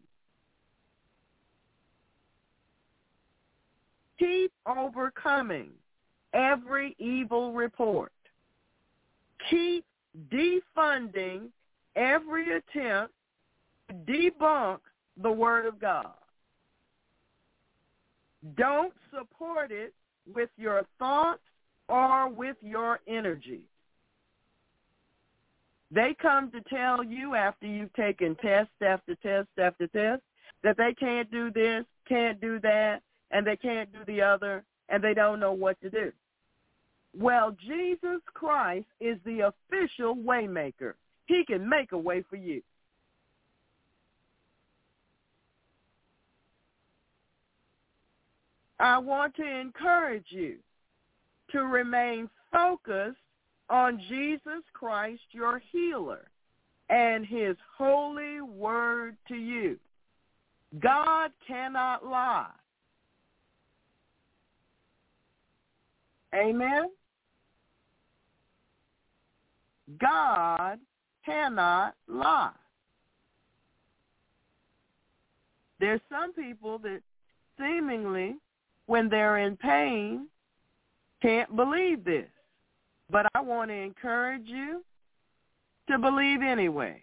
Keep 4.20 4.52
overcoming 4.64 5.70
every 6.32 6.94
evil 7.00 7.52
report 7.52 8.12
keep 9.51 9.85
defunding 10.31 11.48
every 11.94 12.56
attempt 12.56 13.14
to 13.89 13.94
debunk 13.94 14.78
the 15.23 15.31
Word 15.31 15.66
of 15.66 15.81
God. 15.81 16.12
Don't 18.56 18.93
support 19.10 19.73
it 19.73 19.93
with 20.32 20.51
your 20.56 20.86
thoughts 20.98 21.40
or 21.89 22.28
with 22.28 22.56
your 22.60 23.01
energy. 23.06 23.60
They 25.90 26.16
come 26.20 26.51
to 26.51 26.60
tell 26.62 27.05
you 27.05 27.35
after 27.35 27.66
you've 27.66 27.93
taken 27.94 28.35
test 28.36 28.70
after 28.82 29.14
test 29.16 29.48
after 29.59 29.86
test 29.89 30.23
that 30.62 30.77
they 30.77 30.94
can't 30.94 31.31
do 31.31 31.51
this, 31.51 31.85
can't 32.09 32.40
do 32.40 32.59
that, 32.60 33.02
and 33.31 33.47
they 33.47 33.56
can't 33.56 33.93
do 33.93 34.01
the 34.06 34.20
other, 34.20 34.64
and 34.89 35.02
they 35.02 35.14
don't 35.14 35.40
know 35.40 35.52
what 35.52 35.81
to 35.81 35.90
do. 35.90 36.12
Well, 37.18 37.56
Jesus 37.66 38.20
Christ 38.34 38.86
is 39.01 39.16
the 39.24 39.52
official 39.52 40.14
waymaker. 40.16 40.94
He 41.26 41.44
can 41.47 41.66
make 41.68 41.93
a 41.93 41.98
way 41.98 42.22
for 42.28 42.36
you. 42.36 42.62
I 48.78 48.98
want 48.98 49.34
to 49.36 49.44
encourage 49.44 50.26
you 50.28 50.56
to 51.52 51.60
remain 51.60 52.28
focused 52.52 53.16
on 53.70 54.01
Jesus 54.09 54.62
Christ, 54.74 55.22
your 55.30 55.62
healer, 55.72 56.28
and 56.90 57.24
his 57.24 57.56
holy 57.78 58.43
word 58.43 59.16
to 59.28 59.34
you. 59.34 59.78
God 60.80 61.30
cannot 61.47 62.05
lie. 62.05 62.51
Amen? 66.34 66.90
God 70.00 70.78
cannot 71.24 71.94
lie. 72.08 72.50
There's 75.78 76.00
some 76.10 76.32
people 76.32 76.78
that 76.78 77.00
seemingly, 77.58 78.36
when 78.86 79.08
they're 79.08 79.38
in 79.38 79.56
pain, 79.56 80.26
can't 81.22 81.54
believe 81.54 82.04
this. 82.04 82.28
But 83.10 83.26
I 83.34 83.40
want 83.40 83.70
to 83.70 83.74
encourage 83.74 84.46
you 84.46 84.82
to 85.88 85.98
believe 85.98 86.42
anyway. 86.42 87.02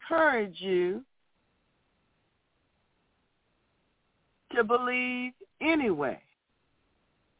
Encourage 0.00 0.60
you 0.60 1.02
to 4.54 4.64
believe 4.64 5.32
anyway. 5.60 6.20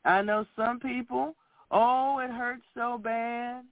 I 0.05 0.23
know 0.23 0.45
some 0.57 0.81
people, 0.81 1.35
oh, 1.71 2.19
it 2.19 2.31
hurts 2.31 2.65
so 2.75 2.99
bad. 2.99 3.63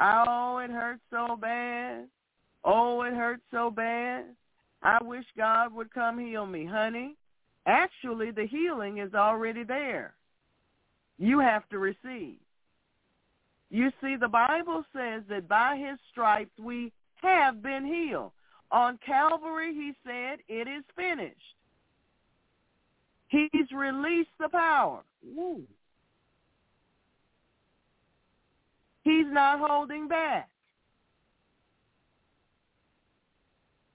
Oh, 0.00 0.58
it 0.58 0.70
hurts 0.70 1.02
so 1.10 1.36
bad. 1.36 2.08
Oh, 2.64 3.02
it 3.02 3.12
hurts 3.12 3.42
so 3.50 3.70
bad. 3.70 4.24
I 4.82 4.98
wish 5.02 5.24
God 5.36 5.74
would 5.74 5.92
come 5.92 6.18
heal 6.18 6.46
me, 6.46 6.64
honey. 6.64 7.16
Actually, 7.66 8.30
the 8.30 8.46
healing 8.46 8.98
is 8.98 9.14
already 9.14 9.62
there. 9.62 10.14
You 11.18 11.38
have 11.38 11.68
to 11.68 11.78
receive. 11.78 12.38
You 13.70 13.90
see, 14.02 14.16
the 14.16 14.28
Bible 14.28 14.84
says 14.92 15.22
that 15.28 15.48
by 15.48 15.76
his 15.76 15.98
stripes 16.10 16.58
we 16.58 16.92
have 17.16 17.62
been 17.62 17.86
healed. 17.86 18.32
On 18.70 18.98
Calvary, 19.04 19.72
he 19.74 19.92
said, 20.04 20.38
it 20.48 20.66
is 20.66 20.82
finished. 20.96 21.36
He's 23.28 23.70
released 23.74 24.30
the 24.40 24.48
power. 24.48 25.02
Woo. 25.24 25.62
He's 29.02 29.26
not 29.26 29.58
holding 29.60 30.08
back. 30.08 30.48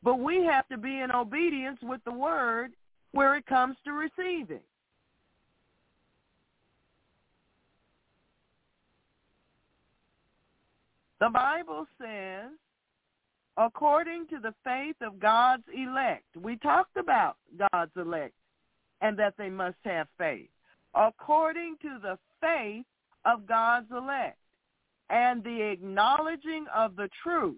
But 0.04 0.20
we 0.20 0.44
have 0.46 0.68
to 0.70 0.78
be 0.78 1.00
in 1.00 1.12
obedience 1.12 1.80
with 1.82 2.02
the 2.06 2.12
word 2.12 2.72
where 3.12 3.36
it 3.36 3.46
comes 3.46 3.76
to 3.86 3.92
receiving. 3.92 4.62
The 11.20 11.30
Bible 11.30 11.88
says, 12.00 12.52
according 13.58 14.28
to 14.28 14.40
the 14.40 14.54
faith 14.64 14.96
of 15.02 15.20
God's 15.20 15.64
elect, 15.76 16.26
we 16.40 16.58
talked 16.58 16.96
about 16.96 17.38
God's 17.74 17.92
elect 17.96 18.36
and 19.02 19.18
that 19.18 19.34
they 19.38 19.50
must 19.50 19.78
have 19.84 20.08
faith, 20.18 20.50
according 20.98 21.76
to 21.82 22.00
the 22.02 22.18
faith 22.42 22.86
of 23.26 23.48
God's 23.48 23.92
elect 23.92 24.38
and 25.10 25.44
the 25.44 25.62
acknowledging 25.62 26.66
of 26.76 26.96
the 26.96 27.10
truth, 27.24 27.56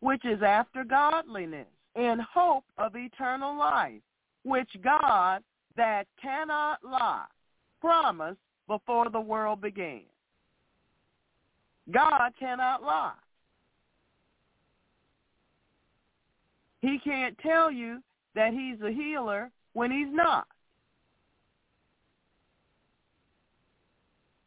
which 0.00 0.24
is 0.24 0.42
after 0.42 0.84
godliness, 0.84 1.66
in 1.94 2.18
hope 2.32 2.64
of 2.78 2.96
eternal 2.96 3.56
life, 3.56 4.00
which 4.44 4.70
God 4.82 5.42
that 5.76 6.06
cannot 6.20 6.78
lie 6.82 7.26
promised 7.80 8.40
before 8.66 9.10
the 9.10 9.20
world 9.20 9.60
began. 9.60 10.02
God 11.90 12.30
cannot 12.38 12.82
lie. 12.82 13.12
He 16.80 16.98
can't 16.98 17.36
tell 17.38 17.70
you 17.70 18.02
that 18.34 18.52
he's 18.52 18.80
a 18.82 18.90
healer 18.90 19.50
when 19.72 19.90
he's 19.90 20.12
not. 20.12 20.46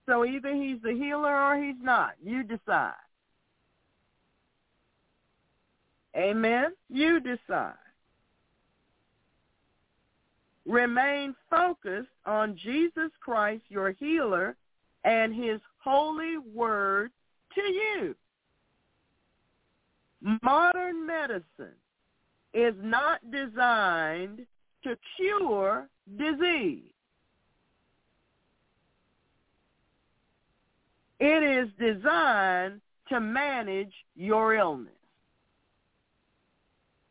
So 0.06 0.26
either 0.26 0.54
he's 0.54 0.82
the 0.84 0.94
healer 0.94 1.36
or 1.36 1.58
he's 1.62 1.82
not. 1.82 2.14
You 2.24 2.44
decide. 2.44 2.94
Amen? 6.16 6.74
You 6.90 7.20
decide. 7.20 7.74
Remain 10.66 11.36
focused 11.50 12.10
on 12.26 12.58
Jesus 12.58 13.12
Christ, 13.20 13.64
your 13.70 13.92
healer, 13.92 14.56
and 15.04 15.34
his 15.34 15.60
holy 15.84 16.38
word 16.38 17.12
to 17.54 17.62
you. 17.62 18.16
Modern 20.42 21.06
medicine 21.06 21.76
is 22.54 22.74
not 22.82 23.20
designed 23.30 24.46
to 24.84 24.98
cure 25.18 25.88
disease. 26.18 26.95
It 31.20 31.44
is 31.44 31.70
designed 31.80 32.82
to 33.10 33.20
manage 33.20 33.94
your 34.16 34.56
illness. 34.56 34.92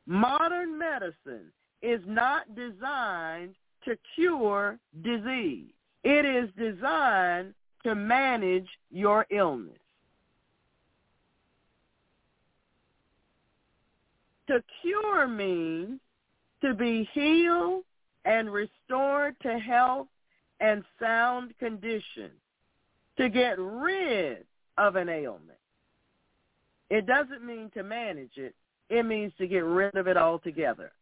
Modern 0.07 0.79
medicine 0.79 1.51
is 1.81 2.01
not 2.07 2.55
designed 2.55 3.55
to 3.85 3.97
cure 4.15 4.79
disease. 5.03 5.71
It 6.03 6.27
is 6.27 6.51
designed 6.59 7.55
to 7.85 7.95
manage 7.95 8.69
your 8.91 9.27
illness. 9.31 9.79
To 14.49 14.63
cure 14.83 15.27
means 15.27 16.01
to 16.61 16.75
be 16.75 17.09
healed 17.15 17.85
and 18.27 18.51
restored 18.51 19.37
to 19.43 19.59
health 19.59 20.09
and 20.61 20.85
sound 21.01 21.57
condition, 21.59 22.31
to 23.17 23.29
get 23.29 23.59
rid 23.59 24.45
of 24.79 24.97
an 24.97 25.09
ailment. 25.09 25.59
It 26.91 27.07
doesn't 27.07 27.45
mean 27.45 27.71
to 27.75 27.83
manage 27.83 28.37
it. 28.37 28.55
It 28.91 29.05
means 29.05 29.33
to 29.39 29.47
get 29.47 29.65
rid 29.65 29.95
of 29.97 30.07
it 30.07 30.17
altogether. 30.17 30.93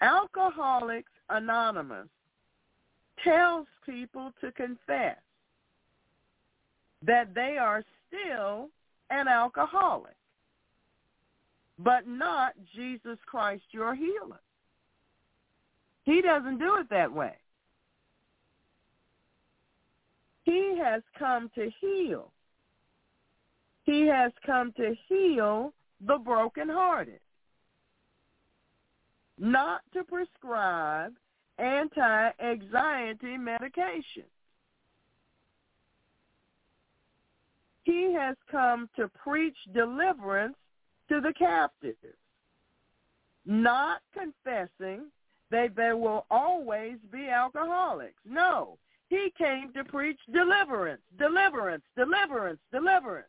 Alcoholics 0.00 1.10
Anonymous 1.28 2.08
tells 3.22 3.66
people 3.84 4.32
to 4.40 4.52
confess 4.52 5.16
that 7.04 7.34
they 7.34 7.56
are 7.60 7.84
still 8.08 8.68
an 9.10 9.28
alcoholic 9.28 10.14
but 11.78 12.08
not 12.08 12.54
Jesus 12.74 13.18
Christ, 13.26 13.62
your 13.70 13.94
healer. 13.94 14.40
He 16.04 16.20
doesn't 16.20 16.58
do 16.58 16.76
it 16.76 16.90
that 16.90 17.12
way. 17.12 17.34
He 20.48 20.78
has 20.82 21.02
come 21.18 21.50
to 21.56 21.70
heal. 21.78 22.32
He 23.82 24.06
has 24.06 24.32
come 24.46 24.72
to 24.78 24.94
heal 25.06 25.74
the 26.06 26.16
brokenhearted, 26.16 27.20
not 29.38 29.82
to 29.92 30.04
prescribe 30.04 31.12
anti-anxiety 31.58 33.36
medication. 33.36 34.24
He 37.84 38.14
has 38.14 38.36
come 38.50 38.88
to 38.96 39.08
preach 39.08 39.56
deliverance 39.74 40.56
to 41.10 41.20
the 41.20 41.34
captives, 41.38 41.98
not 43.44 44.00
confessing 44.14 45.08
that 45.50 45.76
there 45.76 45.98
will 45.98 46.24
always 46.30 46.96
be 47.12 47.28
alcoholics. 47.28 48.22
No, 48.24 48.78
he 49.08 49.32
came 49.36 49.72
to 49.72 49.84
preach 49.84 50.18
deliverance, 50.32 51.02
deliverance, 51.18 51.82
deliverance, 51.96 52.60
deliverance. 52.72 53.28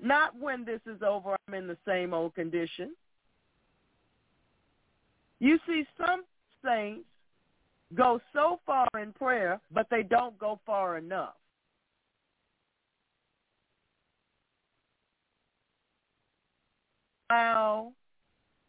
Not 0.00 0.38
when 0.38 0.64
this 0.64 0.80
is 0.86 1.02
over, 1.02 1.36
I'm 1.48 1.54
in 1.54 1.66
the 1.66 1.78
same 1.86 2.12
old 2.12 2.34
condition. 2.34 2.94
You 5.40 5.58
see, 5.66 5.84
some 5.98 6.24
saints 6.64 7.06
go 7.94 8.20
so 8.32 8.60
far 8.66 8.86
in 9.00 9.12
prayer, 9.12 9.60
but 9.70 9.86
they 9.90 10.02
don't 10.02 10.38
go 10.38 10.60
far 10.66 10.98
enough. 10.98 11.34
allow 17.30 17.92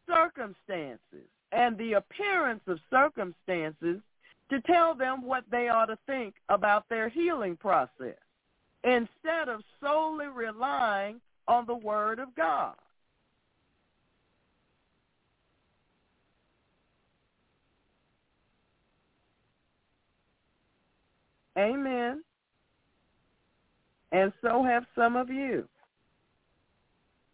circumstances 0.08 1.28
and 1.52 1.78
the 1.78 1.94
appearance 1.94 2.62
of 2.68 2.80
circumstances 2.90 4.00
to 4.50 4.62
tell 4.62 4.96
them 4.96 5.24
what 5.24 5.44
they 5.52 5.70
ought 5.70 5.86
to 5.86 5.98
think 6.06 6.36
about 6.50 6.88
their 6.90 7.10
healing 7.10 7.58
process 7.58 8.16
instead 8.84 9.50
of 9.50 9.62
solely 9.82 10.28
relying 10.28 11.20
on 11.48 11.66
the 11.66 11.76
Word 11.76 12.20
of 12.20 12.34
God. 12.36 12.76
Amen. 21.58 22.24
And 24.12 24.32
so 24.42 24.64
have 24.64 24.86
some 24.96 25.16
of 25.16 25.30
you. 25.30 25.68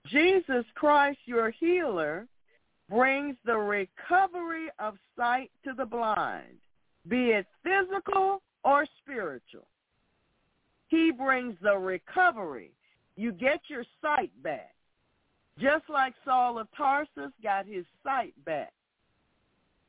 Jesus 0.08 0.66
Christ, 0.76 1.20
your 1.26 1.52
healer, 1.52 2.28
brings 2.90 3.36
the 3.46 3.58
recovery 3.58 4.68
of 4.80 4.96
sight 5.18 5.52
to 5.66 5.74
the 5.74 5.86
blind, 5.86 6.58
be 7.08 7.32
it 7.32 7.46
physical 7.64 8.42
or 8.64 8.86
spiritual. 9.02 9.68
He 10.88 11.12
brings 11.12 11.56
the 11.62 11.78
recovery. 11.78 12.72
You 13.16 13.32
get 13.32 13.62
your 13.68 13.84
sight 14.02 14.32
back. 14.42 14.74
Just 15.60 15.84
like 15.90 16.14
Saul 16.26 16.60
of 16.60 16.68
Tarsus 16.76 17.32
got 17.42 17.66
his 17.66 17.86
sight 18.04 18.34
back. 18.46 18.74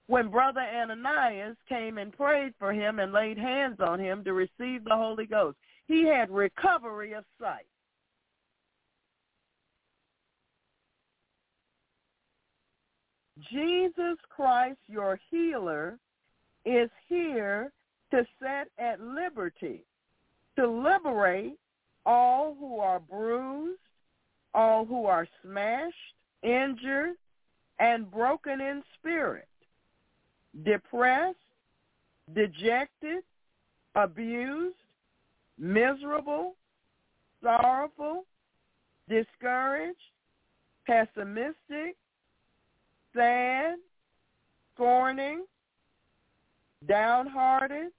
When 0.07 0.31
Brother 0.31 0.61
Ananias 0.61 1.57
came 1.69 1.97
and 1.97 2.13
prayed 2.13 2.53
for 2.59 2.73
him 2.73 2.99
and 2.99 3.13
laid 3.13 3.39
hands 3.39 3.79
on 3.81 3.99
him 3.99 4.23
to 4.25 4.35
receive 4.35 4.85
the 4.85 4.95
Holy 4.97 5.25
Ghost, 5.25 5.57
he 5.87 6.07
had 6.07 6.31
recovery 6.31 7.13
of 7.15 7.25
sight. 7.41 7.67
Jesus 13.51 14.19
Christ, 14.29 14.79
your 14.87 15.19
healer, 15.31 15.99
is 16.65 16.91
here 17.09 17.73
to 18.11 18.27
set 18.41 18.69
at 18.79 19.01
liberty, 19.01 19.85
to 20.57 20.67
liberate 20.67 21.59
all 22.07 22.55
who 22.59 22.79
are 22.79 23.01
bruised, 23.01 23.81
all 24.55 24.85
who 24.85 25.07
are 25.07 25.27
smashed, 25.43 25.95
injured, 26.43 27.15
and 27.81 28.11
broken 28.11 28.61
in 28.61 28.83
spirit, 28.99 29.49
depressed, 30.65 31.37
dejected, 32.35 33.25
abused, 33.95 34.77
miserable, 35.59 36.55
sorrowful, 37.43 38.25
discouraged, 39.09 39.99
pessimistic, 40.87 41.97
sad, 43.15 43.75
scorning, 44.75 45.45
downhearted, 46.87 47.93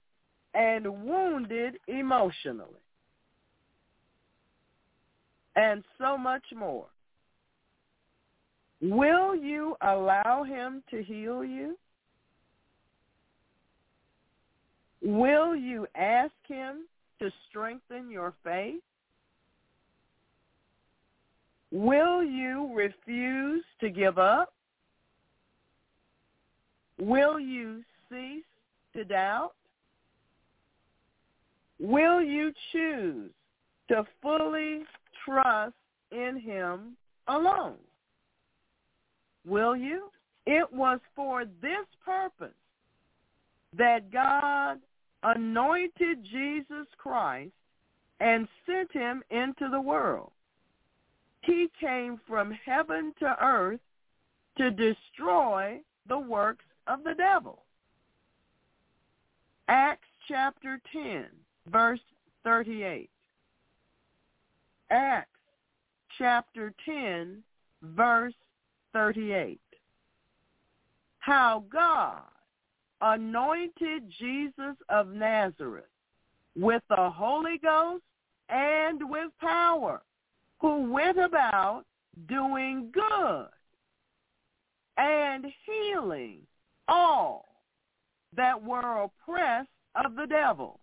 and 0.53 0.87
wounded 1.03 1.77
emotionally. 1.87 2.81
And 5.55 5.83
so 5.97 6.17
much 6.17 6.43
more. 6.55 6.87
Will 8.81 9.35
you 9.35 9.75
allow 9.81 10.43
him 10.43 10.83
to 10.91 11.01
heal 11.01 11.43
you? 11.43 11.77
Will 15.01 15.55
you 15.55 15.87
ask 15.95 16.33
him 16.47 16.85
to 17.19 17.31
strengthen 17.49 18.09
your 18.09 18.33
faith? 18.43 18.81
Will 21.71 22.23
you 22.23 22.71
refuse 22.73 23.63
to 23.81 23.89
give 23.89 24.17
up? 24.17 24.53
Will 26.99 27.39
you 27.39 27.83
cease 28.09 28.43
to 28.95 29.05
doubt? 29.05 29.53
Will 31.79 32.21
you 32.21 32.51
choose 32.71 33.31
to 33.89 34.05
fully 34.21 34.83
trust 35.23 35.73
in 36.11 36.39
him 36.39 36.95
alone? 37.27 37.75
Will 39.45 39.75
you? 39.75 40.09
It 40.47 40.71
was 40.71 40.99
for 41.15 41.45
this 41.61 41.85
purpose 42.03 42.53
that 43.77 44.11
God 44.11 44.79
anointed 45.23 46.23
Jesus 46.23 46.87
Christ 46.97 47.51
and 48.19 48.47
sent 48.65 48.91
him 48.91 49.23
into 49.31 49.69
the 49.69 49.81
world. 49.81 50.31
He 51.41 51.69
came 51.79 52.19
from 52.27 52.51
heaven 52.65 53.13
to 53.19 53.35
earth 53.43 53.79
to 54.57 54.71
destroy 54.71 55.79
the 56.07 56.17
works 56.17 56.65
of 56.87 57.03
the 57.03 57.13
devil. 57.15 57.64
Acts 59.67 60.07
chapter 60.27 60.79
10, 60.91 61.25
verse 61.71 61.99
38. 62.43 63.09
Acts 64.91 65.29
chapter 66.17 66.73
10, 66.85 67.41
verse 67.81 68.33
38. 68.93 69.59
How 71.19 71.63
God 71.71 72.21
anointed 73.01 74.03
Jesus 74.19 74.75
of 74.89 75.09
Nazareth 75.09 75.85
with 76.55 76.83
the 76.89 77.09
Holy 77.09 77.57
Ghost 77.57 78.03
and 78.49 79.09
with 79.09 79.31
power, 79.41 80.01
who 80.61 80.91
went 80.91 81.17
about 81.17 81.83
doing 82.29 82.91
good 82.93 83.47
and 84.97 85.45
healing 85.65 86.39
all 86.87 87.54
that 88.35 88.61
were 88.61 89.03
oppressed 89.03 89.69
of 90.03 90.15
the 90.15 90.27
devil, 90.27 90.79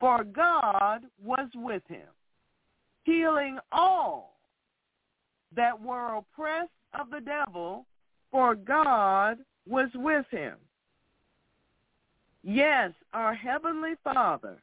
for 0.00 0.24
God 0.24 1.02
was 1.22 1.48
with 1.54 1.82
him, 1.88 2.08
healing 3.04 3.58
all 3.70 4.38
that 5.54 5.80
were 5.80 6.16
oppressed 6.16 6.70
of 6.98 7.10
the 7.10 7.20
devil, 7.20 7.86
for 8.30 8.54
God 8.54 9.38
was 9.66 9.88
with 9.94 10.26
him. 10.30 10.56
Yes, 12.42 12.92
our 13.12 13.34
Heavenly 13.34 13.94
Father 14.02 14.60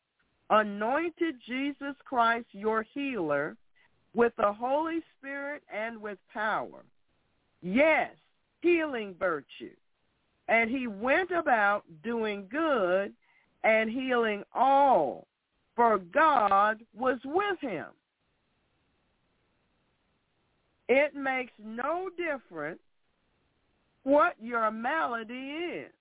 anointed 0.50 1.36
Jesus 1.48 1.96
Christ, 2.04 2.48
your 2.52 2.84
healer, 2.94 3.56
with 4.14 4.34
the 4.38 4.52
Holy 4.52 5.00
Spirit 5.18 5.64
and 5.74 6.02
with 6.02 6.18
power. 6.34 6.84
Yes, 7.62 8.12
healing 8.62 9.16
virtue. 9.18 9.76
And 10.50 10.70
he 10.70 10.88
went 10.88 11.30
about 11.32 11.84
doing 12.04 12.48
good 12.50 13.14
and 13.64 13.90
healing 13.90 14.44
all, 14.54 15.28
for 15.76 16.00
God 16.00 16.80
was 16.98 17.20
with 17.24 17.60
him. 17.62 17.86
It 20.88 21.14
makes 21.16 21.54
no 21.64 22.10
difference 22.18 22.80
what 24.04 24.34
your 24.42 24.72
malady 24.72 25.52
is. 25.84 25.92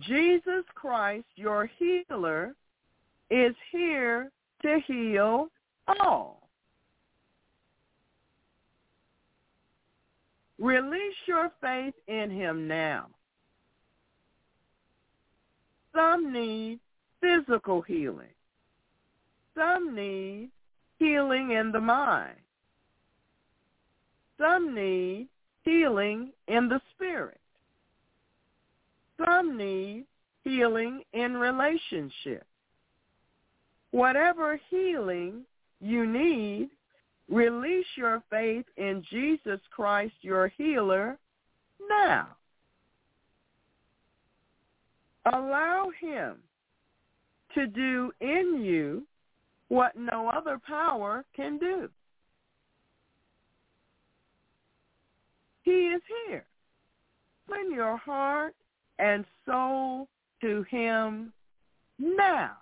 Jesus 0.00 0.64
Christ, 0.74 1.24
your 1.36 1.70
healer, 1.78 2.54
is 3.30 3.54
here 3.72 4.30
to 4.60 4.78
heal 4.86 5.48
all. 6.00 6.43
Release 10.64 11.14
your 11.26 11.50
faith 11.60 11.92
in 12.08 12.30
him 12.30 12.66
now. 12.66 13.08
Some 15.94 16.32
need 16.32 16.80
physical 17.20 17.82
healing. 17.82 18.32
Some 19.54 19.94
need 19.94 20.48
healing 20.98 21.50
in 21.50 21.70
the 21.70 21.82
mind. 21.82 22.38
Some 24.40 24.74
need 24.74 25.28
healing 25.64 26.32
in 26.48 26.70
the 26.70 26.80
spirit. 26.94 27.40
Some 29.22 29.58
need 29.58 30.06
healing 30.44 31.02
in 31.12 31.36
relationship. 31.36 32.46
Whatever 33.90 34.58
healing 34.70 35.42
you 35.82 36.06
need, 36.06 36.70
release 37.28 37.86
your 37.96 38.22
faith 38.30 38.66
in 38.76 39.02
Jesus 39.10 39.60
Christ, 39.70 40.14
your 40.20 40.48
healer, 40.48 41.18
now. 41.88 42.28
Allow 45.32 45.90
him 46.00 46.36
to 47.54 47.66
do 47.66 48.12
in 48.20 48.60
you 48.62 49.06
what 49.68 49.96
no 49.96 50.28
other 50.28 50.60
power 50.66 51.24
can 51.34 51.58
do. 51.58 51.88
He 55.62 55.70
is 55.70 56.02
here. 56.26 56.44
Open 57.48 57.72
your 57.72 57.96
heart 57.96 58.54
and 58.98 59.24
soul 59.46 60.08
to 60.40 60.64
him 60.70 61.32
now. 61.98 62.56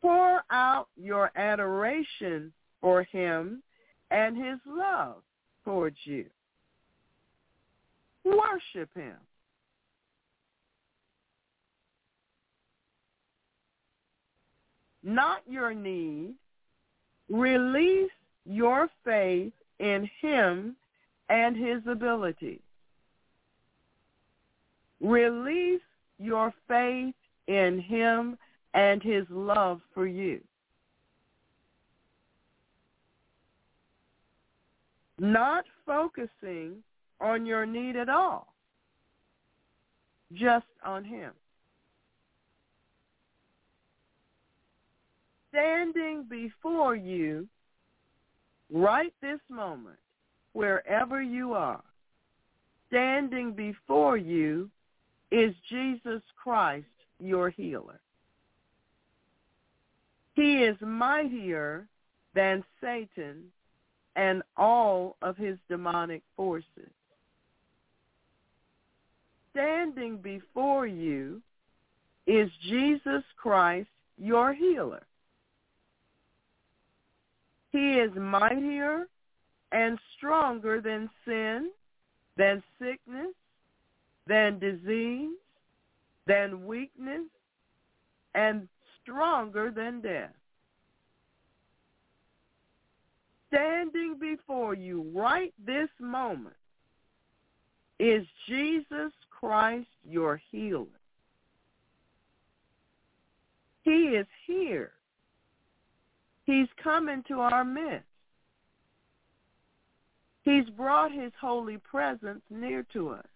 Pour 0.00 0.42
out 0.50 0.88
your 0.96 1.30
adoration 1.36 2.52
for 2.80 3.02
him 3.04 3.62
and 4.10 4.36
his 4.36 4.58
love 4.66 5.16
towards 5.64 5.96
you. 6.04 6.26
Worship 8.24 8.90
him. 8.94 9.16
Not 15.02 15.42
your 15.48 15.74
need. 15.74 16.34
Release 17.28 18.10
your 18.44 18.88
faith 19.04 19.52
in 19.78 20.08
him 20.20 20.76
and 21.28 21.56
his 21.56 21.80
ability. 21.86 22.60
Release 25.00 25.80
your 26.18 26.52
faith 26.68 27.14
in 27.46 27.80
him 27.80 28.36
and 28.74 29.02
his 29.02 29.24
love 29.30 29.80
for 29.94 30.06
you. 30.06 30.40
Not 35.18 35.64
focusing 35.84 36.76
on 37.20 37.44
your 37.44 37.66
need 37.66 37.96
at 37.96 38.08
all, 38.08 38.54
just 40.32 40.66
on 40.84 41.04
him. 41.04 41.32
Standing 45.50 46.24
before 46.30 46.96
you 46.96 47.46
right 48.72 49.12
this 49.20 49.40
moment, 49.50 49.98
wherever 50.52 51.20
you 51.20 51.52
are, 51.52 51.82
standing 52.88 53.52
before 53.52 54.16
you 54.16 54.70
is 55.30 55.54
Jesus 55.68 56.22
Christ, 56.42 56.86
your 57.18 57.50
healer. 57.50 58.00
He 60.40 60.64
is 60.64 60.78
mightier 60.80 61.86
than 62.34 62.64
Satan 62.80 63.44
and 64.16 64.42
all 64.56 65.18
of 65.20 65.36
his 65.36 65.58
demonic 65.68 66.22
forces. 66.34 66.90
Standing 69.50 70.16
before 70.16 70.86
you 70.86 71.42
is 72.26 72.48
Jesus 72.66 73.22
Christ, 73.36 73.90
your 74.16 74.54
healer. 74.54 75.02
He 77.70 77.98
is 77.98 78.10
mightier 78.16 79.08
and 79.72 79.98
stronger 80.16 80.80
than 80.80 81.10
sin, 81.26 81.68
than 82.38 82.62
sickness, 82.78 83.34
than 84.26 84.58
disease, 84.58 85.36
than 86.26 86.64
weakness, 86.64 87.26
and 88.34 88.66
stronger 89.10 89.70
than 89.70 90.00
death. 90.00 90.30
Standing 93.48 94.16
before 94.20 94.74
you 94.74 95.10
right 95.14 95.52
this 95.66 95.88
moment 95.98 96.54
is 97.98 98.24
Jesus 98.46 99.12
Christ, 99.30 99.88
your 100.08 100.40
healer. 100.50 100.86
He 103.82 103.90
is 103.90 104.26
here 104.46 104.92
He's 106.50 106.66
come 106.82 107.08
into 107.08 107.34
our 107.38 107.64
midst. 107.64 108.04
He's 110.42 110.68
brought 110.70 111.12
his 111.12 111.30
holy 111.40 111.78
presence 111.78 112.42
near 112.50 112.84
to 112.92 113.10
us 113.10 113.26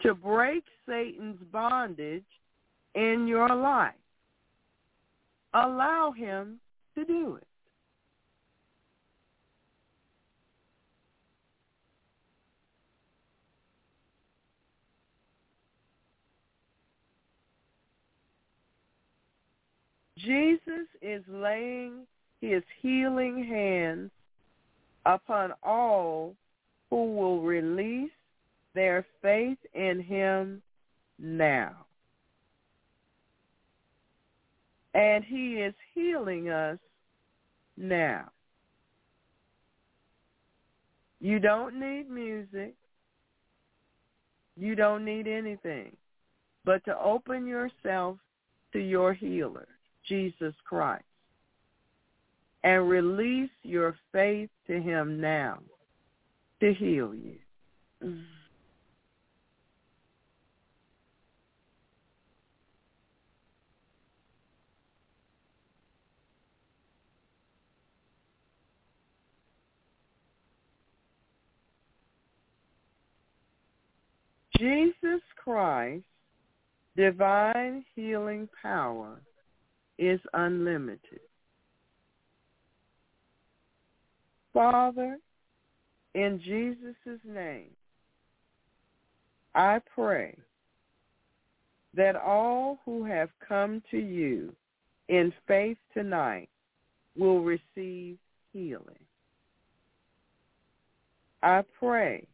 to 0.00 0.12
break 0.12 0.64
Satan's 0.84 1.38
bondage 1.52 2.24
in 2.96 3.28
your 3.28 3.48
life. 3.48 3.94
Allow 5.54 6.12
him 6.12 6.58
to 6.94 7.04
do 7.04 7.36
it. 7.36 7.46
Jesus 20.16 20.86
is 21.00 21.22
laying 21.28 22.06
his 22.40 22.62
healing 22.80 23.44
hands 23.44 24.10
upon 25.04 25.52
all 25.62 26.34
who 26.90 27.14
will 27.14 27.40
release 27.40 28.10
their 28.74 29.04
faith 29.20 29.58
in 29.74 30.00
him 30.00 30.62
now. 31.18 31.86
And 34.94 35.24
he 35.24 35.54
is 35.54 35.74
healing 35.94 36.50
us 36.50 36.78
now. 37.76 38.30
You 41.20 41.38
don't 41.38 41.78
need 41.78 42.10
music. 42.10 42.74
You 44.56 44.74
don't 44.74 45.04
need 45.04 45.26
anything 45.26 45.96
but 46.64 46.84
to 46.84 46.98
open 46.98 47.46
yourself 47.46 48.18
to 48.72 48.78
your 48.78 49.12
healer, 49.12 49.68
Jesus 50.08 50.54
Christ, 50.64 51.04
and 52.64 52.88
release 52.88 53.50
your 53.62 53.96
faith 54.12 54.50
to 54.66 54.80
him 54.80 55.20
now 55.20 55.58
to 56.60 56.72
heal 56.74 57.14
you. 57.14 57.38
Jesus 74.62 75.20
Christ, 75.42 76.04
divine 76.96 77.84
healing 77.96 78.48
power 78.62 79.20
is 79.98 80.20
unlimited. 80.34 81.18
Father, 84.54 85.18
in 86.14 86.40
Jesus' 86.44 87.18
name, 87.24 87.70
I 89.56 89.80
pray 89.92 90.36
that 91.94 92.14
all 92.14 92.78
who 92.84 93.02
have 93.04 93.30
come 93.46 93.82
to 93.90 93.98
you 93.98 94.54
in 95.08 95.32
faith 95.48 95.78
tonight 95.92 96.48
will 97.16 97.42
receive 97.42 98.16
healing. 98.52 99.04
I 101.42 101.64
pray 101.80 102.28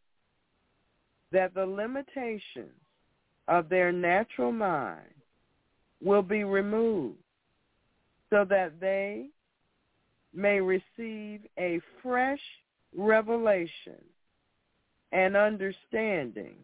that 1.33 1.55
the 1.55 1.67
limitations 1.67 2.75
of 3.49 3.69
their 3.69 3.93
natural 3.93 4.53
mind 4.53 5.15
will 6.03 6.23
be 6.23 6.45
removed 6.45 7.19
so 8.31 8.45
that 8.45 8.79
they 8.81 9.27
may 10.35 10.61
receive 10.61 11.41
a 11.59 11.81
fresh 12.03 12.41
revelation 12.95 14.03
and 15.13 15.37
understanding 15.37 16.57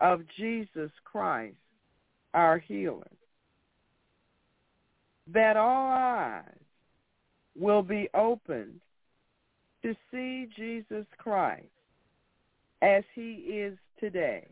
of 0.00 0.22
Jesus 0.36 0.90
Christ, 1.04 1.56
our 2.34 2.58
healer. 2.58 3.10
That 5.32 5.56
all 5.56 5.92
eyes 5.92 6.42
will 7.58 7.82
be 7.82 8.08
opened 8.14 8.80
to 9.82 9.94
see 10.10 10.48
Jesus 10.56 11.06
Christ 11.18 11.66
as 12.82 13.04
he 13.14 13.32
is 13.32 13.76
today 13.98 14.46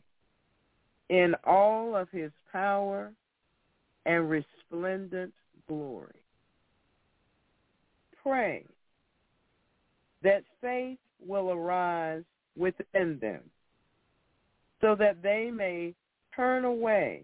in 1.09 1.35
all 1.45 1.95
of 1.95 2.09
his 2.11 2.31
power 2.53 3.13
and 4.07 4.29
resplendent 4.29 5.33
glory. 5.69 6.13
Pray 8.23 8.65
that 10.23 10.43
faith 10.61 10.99
will 11.25 11.53
arise 11.53 12.25
within 12.57 13.19
them 13.21 13.41
so 14.81 14.95
that 14.97 15.23
they 15.23 15.51
may 15.53 15.95
turn 16.35 16.65
away 16.65 17.23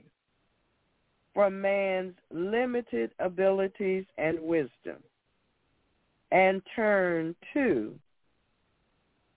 from 1.35 1.61
man's 1.61 2.15
limited 2.31 3.11
abilities 3.19 4.05
and 4.19 4.39
wisdom 4.41 4.99
and 6.31 6.63
turn 6.77 7.35
to 7.53 7.95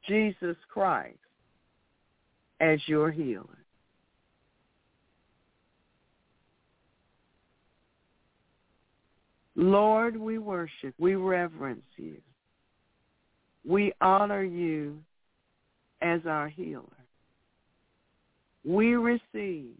Jesus 0.07 0.55
Christ 0.71 1.17
as 2.59 2.79
your 2.87 3.11
healer. 3.11 3.65
Lord, 9.55 10.17
we 10.17 10.37
worship, 10.37 10.93
we 10.97 11.15
reverence 11.15 11.85
you. 11.95 12.17
We 13.67 13.93
honor 14.01 14.43
you 14.43 14.99
as 16.01 16.21
our 16.25 16.49
healer. 16.49 16.83
We 18.65 18.95
receive 18.95 19.75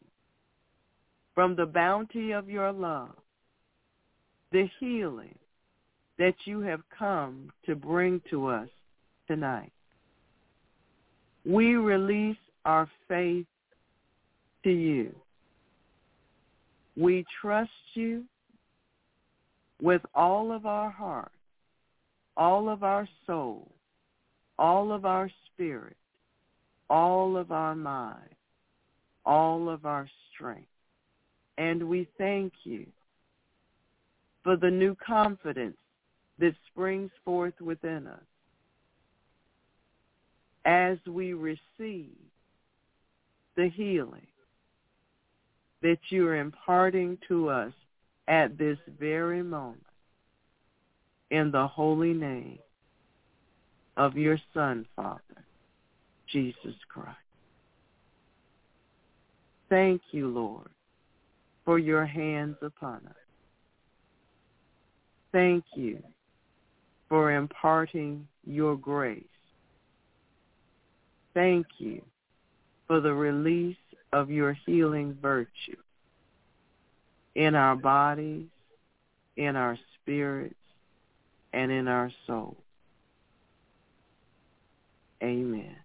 from 1.34 1.56
the 1.56 1.66
bounty 1.66 2.32
of 2.32 2.50
your 2.50 2.72
love 2.72 3.16
the 4.52 4.70
healing 4.80 5.36
that 6.18 6.36
you 6.46 6.62
have 6.62 6.82
come 6.98 7.52
to 7.66 7.76
bring 7.76 8.22
to 8.30 8.48
us 8.48 8.70
tonight. 9.28 9.74
We 11.46 11.76
release 11.76 12.38
our 12.66 12.90
faith 13.08 13.46
to 14.64 14.72
you. 14.72 15.16
We 16.98 17.26
trust 17.42 17.70
you 17.94 18.24
with 19.82 20.02
all 20.14 20.52
of 20.52 20.66
our 20.66 20.90
heart, 20.90 21.32
all 22.36 22.70
of 22.70 22.84
our 22.84 23.08
soul, 23.28 23.72
all 24.58 24.92
of 24.92 25.06
our 25.06 25.30
spirit, 25.54 25.98
all 26.90 27.38
of 27.38 27.52
our 27.52 27.76
mind, 27.76 28.36
all 29.26 29.70
of 29.70 29.86
our 29.86 30.08
strength. 30.34 30.68
And 31.58 31.88
we 31.88 32.08
thank 32.18 32.54
you 32.64 32.86
for 34.44 34.56
the 34.56 34.70
new 34.70 34.96
confidence 35.06 35.78
that 36.40 36.54
springs 36.72 37.12
forth 37.24 37.60
within 37.62 38.08
us 38.08 38.20
as 40.66 40.98
we 41.08 41.34
receive 41.34 42.12
the 43.56 43.70
healing 43.70 44.28
that 45.82 45.98
you're 46.10 46.38
imparting 46.38 47.18
to 47.28 47.50
us 47.50 47.74
at 48.28 48.58
this 48.58 48.78
very 49.00 49.44
moment 49.44 49.82
in 51.32 51.52
the 51.52 51.68
holy 51.68 52.14
name 52.14 52.60
of 53.98 54.18
your 54.18 54.38
Son, 54.54 54.86
Father, 54.96 55.22
Jesus 56.32 56.76
Christ. 56.90 57.18
Thank 59.70 60.02
you, 60.12 60.28
Lord, 60.28 60.70
for 61.64 61.80
your 61.80 62.06
hands 62.06 62.58
upon 62.62 63.02
us. 63.08 63.16
Thank 65.32 65.64
you 65.76 66.02
for 67.10 67.32
imparting 67.32 68.28
your 68.46 68.76
grace. 68.76 69.24
Thank 71.34 71.68
you 71.78 72.02
for 72.88 73.00
the 73.00 73.14
release 73.14 73.78
of 74.14 74.30
your 74.30 74.54
healing 74.66 75.18
virtue 75.22 75.78
in 77.36 77.56
our 77.56 77.76
bodies, 77.76 78.48
in 79.36 79.56
our 79.56 79.78
spirits, 80.02 80.56
and 81.54 81.72
in 81.72 81.88
our 81.88 82.12
souls. 82.28 82.56
Amen. 85.24 85.76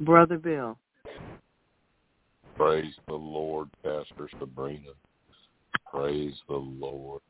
Brother 0.00 0.38
Bill. 0.38 0.78
Praise 2.56 2.94
the 3.06 3.14
Lord, 3.14 3.68
Pastor 3.82 4.28
Sabrina. 4.38 4.90
Praise 5.92 6.34
the 6.48 6.56
Lord. 6.56 7.20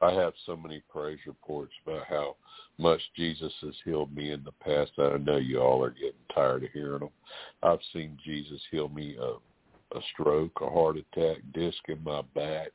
I 0.00 0.12
have 0.12 0.32
so 0.46 0.56
many 0.56 0.82
praise 0.90 1.20
reports 1.26 1.72
about 1.86 2.06
how 2.08 2.36
much 2.78 3.00
Jesus 3.16 3.52
has 3.60 3.74
healed 3.84 4.14
me 4.14 4.32
in 4.32 4.42
the 4.42 4.52
past. 4.52 4.90
I 4.98 5.16
know 5.18 5.36
you 5.36 5.60
all 5.60 5.82
are 5.84 5.90
getting 5.90 6.12
tired 6.34 6.64
of 6.64 6.70
hearing 6.72 7.00
them. 7.00 7.10
I've 7.62 7.78
seen 7.92 8.18
Jesus 8.24 8.60
heal 8.70 8.88
me 8.88 9.16
a, 9.16 9.96
a 9.96 10.00
stroke, 10.12 10.58
a 10.60 10.68
heart 10.68 10.96
attack, 10.96 11.38
disc 11.54 11.78
in 11.88 12.02
my 12.02 12.22
back, 12.34 12.72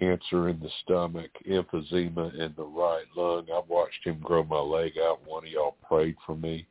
cancer 0.00 0.48
in 0.48 0.58
the 0.60 0.70
stomach, 0.82 1.30
emphysema 1.48 2.34
in 2.34 2.54
the 2.56 2.64
right 2.64 3.04
lung. 3.16 3.46
I've 3.54 3.68
watched 3.68 4.04
him 4.04 4.18
grow 4.20 4.42
my 4.42 4.58
leg 4.58 4.92
out. 4.98 5.20
One 5.24 5.44
of 5.44 5.50
y'all 5.50 5.76
prayed 5.86 6.16
for 6.26 6.36
me. 6.36 6.66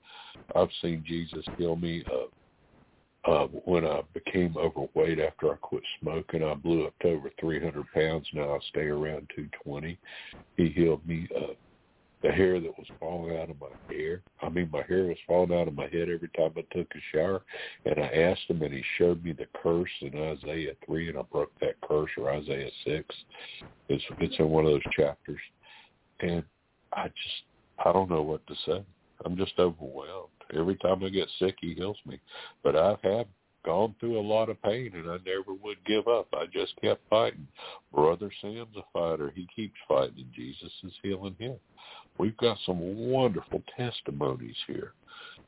I've 0.55 0.69
seen 0.81 1.03
Jesus 1.07 1.45
heal 1.57 1.75
me 1.75 2.03
of 2.11 2.29
uh, 3.25 3.47
when 3.65 3.85
I 3.85 4.01
became 4.13 4.55
overweight 4.57 5.19
after 5.19 5.51
I 5.51 5.57
quit 5.61 5.83
smoking, 6.01 6.43
I 6.43 6.53
blew 6.53 6.87
up 6.87 6.93
to 7.01 7.09
over 7.09 7.29
300 7.39 7.85
pounds. 7.93 8.25
Now 8.33 8.55
I 8.55 8.59
stay 8.69 8.87
around 8.87 9.29
220. 9.35 9.99
He 10.57 10.69
healed 10.69 11.05
me 11.05 11.27
of 11.35 11.55
the 12.21 12.31
hair 12.31 12.59
that 12.59 12.77
was 12.77 12.87
falling 12.99 13.37
out 13.37 13.49
of 13.49 13.55
my 13.59 13.67
hair. 13.93 14.21
I 14.41 14.49
mean, 14.49 14.69
my 14.71 14.83
hair 14.83 15.05
was 15.05 15.17
falling 15.25 15.57
out 15.57 15.67
of 15.67 15.75
my 15.75 15.87
head 15.87 16.09
every 16.09 16.29
time 16.35 16.51
I 16.57 16.61
took 16.75 16.87
a 16.93 16.99
shower. 17.13 17.43
And 17.85 17.99
I 17.99 18.07
asked 18.07 18.49
him, 18.49 18.61
and 18.61 18.73
he 18.73 18.83
showed 18.97 19.23
me 19.23 19.31
the 19.31 19.47
curse 19.61 19.89
in 20.01 20.17
Isaiah 20.17 20.73
3, 20.85 21.09
and 21.09 21.17
I 21.17 21.21
broke 21.21 21.57
that 21.61 21.79
curse, 21.81 22.09
or 22.17 22.31
Isaiah 22.31 22.71
6. 22.85 23.15
It's, 23.87 24.03
it's 24.19 24.35
in 24.37 24.49
one 24.49 24.65
of 24.65 24.71
those 24.71 24.93
chapters. 24.95 25.39
And 26.19 26.43
I 26.93 27.07
just, 27.07 27.85
I 27.85 27.93
don't 27.93 28.09
know 28.09 28.21
what 28.21 28.45
to 28.47 28.55
say. 28.65 28.83
I'm 29.23 29.37
just 29.37 29.53
overwhelmed. 29.57 30.29
Every 30.53 30.75
time 30.77 31.03
I 31.03 31.09
get 31.09 31.29
sick, 31.39 31.55
he 31.61 31.73
heals 31.73 31.97
me. 32.05 32.19
But 32.63 32.75
I 32.75 32.97
have 33.03 33.27
gone 33.63 33.95
through 33.99 34.19
a 34.19 34.21
lot 34.21 34.49
of 34.49 34.61
pain, 34.61 34.91
and 34.93 35.09
I 35.09 35.17
never 35.25 35.53
would 35.61 35.83
give 35.85 36.07
up. 36.07 36.27
I 36.33 36.45
just 36.51 36.73
kept 36.81 37.01
fighting. 37.09 37.47
Brother 37.93 38.31
Sam's 38.41 38.75
a 38.77 38.83
fighter. 38.93 39.31
He 39.35 39.47
keeps 39.55 39.75
fighting, 39.87 40.15
and 40.17 40.33
Jesus 40.33 40.71
is 40.83 40.93
healing 41.03 41.35
him. 41.39 41.55
We've 42.17 42.37
got 42.37 42.57
some 42.65 42.79
wonderful 43.09 43.63
testimonies 43.77 44.57
here. 44.67 44.93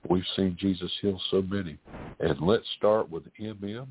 We've 0.10 0.24
seen 0.36 0.58
Jesus 0.60 0.92
heal 1.02 1.20
so 1.30 1.42
many. 1.42 1.78
And 2.20 2.40
let's 2.42 2.66
start 2.78 3.10
with 3.10 3.24
MM 3.40 3.88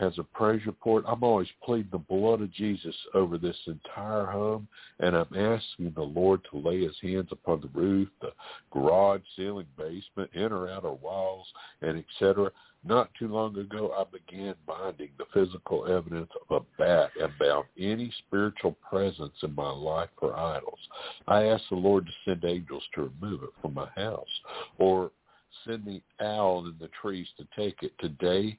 has 0.00 0.18
a 0.18 0.24
praise 0.24 0.66
report. 0.66 1.04
I'm 1.06 1.22
always 1.22 1.48
pleading 1.62 1.90
the 1.92 1.98
blood 1.98 2.40
of 2.40 2.52
Jesus 2.52 2.94
over 3.14 3.38
this 3.38 3.56
entire 3.66 4.26
home, 4.26 4.66
and 4.98 5.14
I'm 5.14 5.34
asking 5.34 5.92
the 5.94 6.02
Lord 6.02 6.40
to 6.50 6.58
lay 6.58 6.82
his 6.82 6.96
hands 7.00 7.28
upon 7.30 7.60
the 7.60 7.68
roof, 7.78 8.08
the 8.20 8.32
garage, 8.72 9.22
ceiling, 9.36 9.66
basement, 9.78 10.30
in 10.34 10.52
or 10.52 10.68
outer 10.68 10.92
walls, 10.92 11.46
and 11.82 11.98
etc. 11.98 12.50
Not 12.86 13.10
too 13.18 13.28
long 13.28 13.56
ago, 13.56 13.94
I 13.96 14.04
began 14.04 14.54
binding 14.66 15.10
the 15.16 15.24
physical 15.32 15.86
evidence 15.86 16.30
of 16.50 16.62
a 16.62 16.78
bat 16.82 17.10
and 17.20 17.32
bound 17.38 17.64
any 17.78 18.12
spiritual 18.26 18.76
presence 18.88 19.34
in 19.42 19.54
my 19.54 19.70
life 19.70 20.10
for 20.18 20.36
idols. 20.36 20.80
I 21.28 21.44
asked 21.44 21.70
the 21.70 21.76
Lord 21.76 22.06
to 22.06 22.12
send 22.24 22.44
angels 22.44 22.82
to 22.94 23.10
remove 23.20 23.42
it 23.44 23.50
from 23.62 23.74
my 23.74 23.88
house, 23.96 24.26
or 24.78 25.12
send 25.64 25.84
the 25.86 26.02
owl 26.22 26.66
in 26.66 26.74
the 26.80 26.90
trees 27.00 27.28
to 27.38 27.46
take 27.56 27.82
it. 27.82 27.92
Today, 28.00 28.58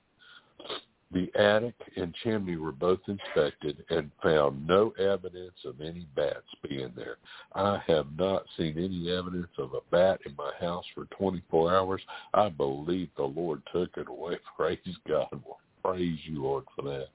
the 1.11 1.31
attic 1.35 1.75
and 1.95 2.13
chimney 2.23 2.57
were 2.57 2.71
both 2.71 2.99
inspected 3.07 3.85
and 3.89 4.11
found 4.21 4.65
no 4.65 4.91
evidence 4.99 5.55
of 5.63 5.79
any 5.79 6.07
bats 6.15 6.45
being 6.67 6.91
there. 6.95 7.17
I 7.53 7.81
have 7.87 8.07
not 8.17 8.45
seen 8.57 8.77
any 8.77 9.11
evidence 9.11 9.51
of 9.57 9.73
a 9.73 9.81
bat 9.91 10.19
in 10.25 10.35
my 10.35 10.51
house 10.59 10.85
for 10.93 11.05
24 11.17 11.73
hours. 11.73 12.01
I 12.33 12.49
believe 12.49 13.09
the 13.15 13.23
Lord 13.23 13.61
took 13.71 13.95
it 13.97 14.07
away. 14.07 14.37
Praise 14.57 14.79
God. 15.07 15.41
Praise 15.83 16.19
you, 16.25 16.41
Lord, 16.41 16.65
for 16.75 16.81
that. 16.83 17.07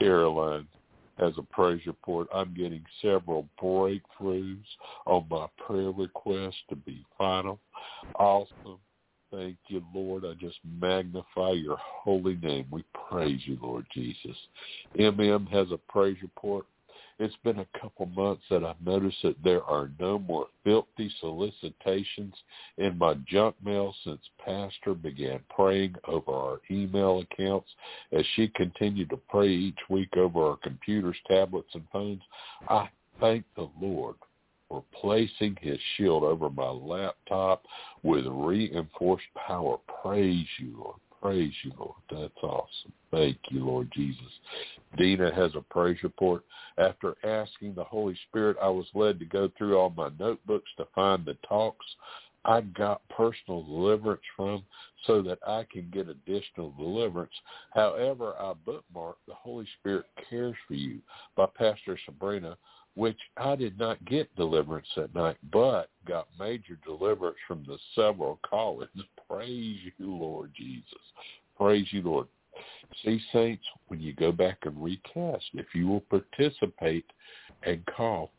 Caroline 0.00 0.66
has 1.18 1.34
a 1.38 1.42
praise 1.42 1.82
report. 1.86 2.26
I'm 2.34 2.54
getting 2.54 2.84
several 3.02 3.46
breakthroughs 3.62 4.64
on 5.06 5.26
my 5.30 5.46
prayer 5.58 5.90
request 5.90 6.56
to 6.70 6.76
be 6.76 7.04
final. 7.18 7.60
Awesome 8.18 8.80
Thank 9.34 9.56
you, 9.68 9.82
Lord. 9.94 10.24
I 10.24 10.34
just 10.34 10.58
magnify 10.80 11.52
your 11.52 11.78
holy 11.78 12.36
name. 12.36 12.66
We 12.70 12.84
praise 13.08 13.40
you, 13.44 13.58
Lord 13.60 13.86
Jesus. 13.92 14.36
MM 14.98 15.48
has 15.50 15.70
a 15.72 15.78
praise 15.90 16.16
report. 16.22 16.66
It's 17.18 17.34
been 17.44 17.60
a 17.60 17.78
couple 17.80 18.06
months 18.06 18.42
that 18.50 18.64
I've 18.64 18.80
noticed 18.84 19.18
that 19.22 19.42
there 19.42 19.62
are 19.64 19.90
no 20.00 20.18
more 20.18 20.48
filthy 20.64 21.10
solicitations 21.20 22.34
in 22.78 22.98
my 22.98 23.14
junk 23.26 23.54
mail 23.64 23.94
since 24.04 24.20
Pastor 24.44 24.94
began 24.94 25.40
praying 25.48 25.94
over 26.06 26.32
our 26.32 26.60
email 26.70 27.20
accounts. 27.20 27.70
As 28.12 28.24
she 28.34 28.48
continued 28.48 29.10
to 29.10 29.16
pray 29.16 29.48
each 29.48 29.78
week 29.88 30.16
over 30.16 30.42
our 30.42 30.56
computers, 30.56 31.16
tablets, 31.28 31.70
and 31.74 31.84
phones, 31.92 32.22
I 32.68 32.88
thank 33.20 33.44
the 33.56 33.68
Lord 33.80 34.16
for 34.74 34.84
placing 35.00 35.56
his 35.60 35.78
shield 35.96 36.24
over 36.24 36.50
my 36.50 36.68
laptop 36.68 37.64
with 38.02 38.26
reinforced 38.26 39.26
power. 39.46 39.78
Praise 40.02 40.46
you, 40.58 40.74
Lord. 40.78 40.96
Praise 41.22 41.54
you, 41.62 41.72
Lord. 41.78 41.94
That's 42.10 42.42
awesome. 42.42 42.92
Thank 43.12 43.38
you, 43.50 43.64
Lord 43.64 43.90
Jesus. 43.94 44.20
Dina 44.96 45.32
has 45.32 45.52
a 45.54 45.60
praise 45.60 45.98
report. 46.02 46.42
After 46.76 47.14
asking 47.24 47.74
the 47.74 47.84
Holy 47.84 48.18
Spirit, 48.28 48.56
I 48.60 48.68
was 48.68 48.86
led 48.94 49.20
to 49.20 49.24
go 49.24 49.48
through 49.56 49.76
all 49.76 49.90
my 49.90 50.10
notebooks 50.18 50.70
to 50.76 50.86
find 50.92 51.24
the 51.24 51.36
talks 51.48 51.86
I 52.44 52.60
got 52.60 53.00
personal 53.08 53.62
deliverance 53.62 54.20
from 54.36 54.64
so 55.06 55.22
that 55.22 55.38
I 55.46 55.64
can 55.72 55.88
get 55.90 56.08
additional 56.08 56.74
deliverance. 56.76 57.32
However, 57.72 58.34
I 58.38 58.52
bookmarked 58.66 59.24
The 59.26 59.34
Holy 59.34 59.66
Spirit 59.80 60.06
Cares 60.28 60.56
for 60.68 60.74
You 60.74 60.98
by 61.36 61.46
Pastor 61.56 61.98
Sabrina 62.04 62.58
which 62.94 63.18
I 63.36 63.56
did 63.56 63.78
not 63.78 64.04
get 64.04 64.34
deliverance 64.36 64.86
that 64.96 65.14
night, 65.14 65.36
but 65.52 65.90
got 66.06 66.28
major 66.38 66.78
deliverance 66.84 67.36
from 67.46 67.64
the 67.66 67.78
several 67.94 68.38
callings. 68.48 68.90
Praise 69.28 69.78
you, 69.98 70.14
Lord 70.14 70.52
Jesus. 70.56 71.00
Praise 71.56 71.86
you, 71.90 72.02
Lord. 72.02 72.28
See, 73.04 73.20
saints, 73.32 73.64
when 73.88 74.00
you 74.00 74.12
go 74.12 74.30
back 74.30 74.58
and 74.62 74.80
recast, 74.82 75.44
if 75.54 75.66
you 75.74 75.88
will 75.88 76.02
participate 76.02 77.06
and 77.64 77.84
call 77.86 78.30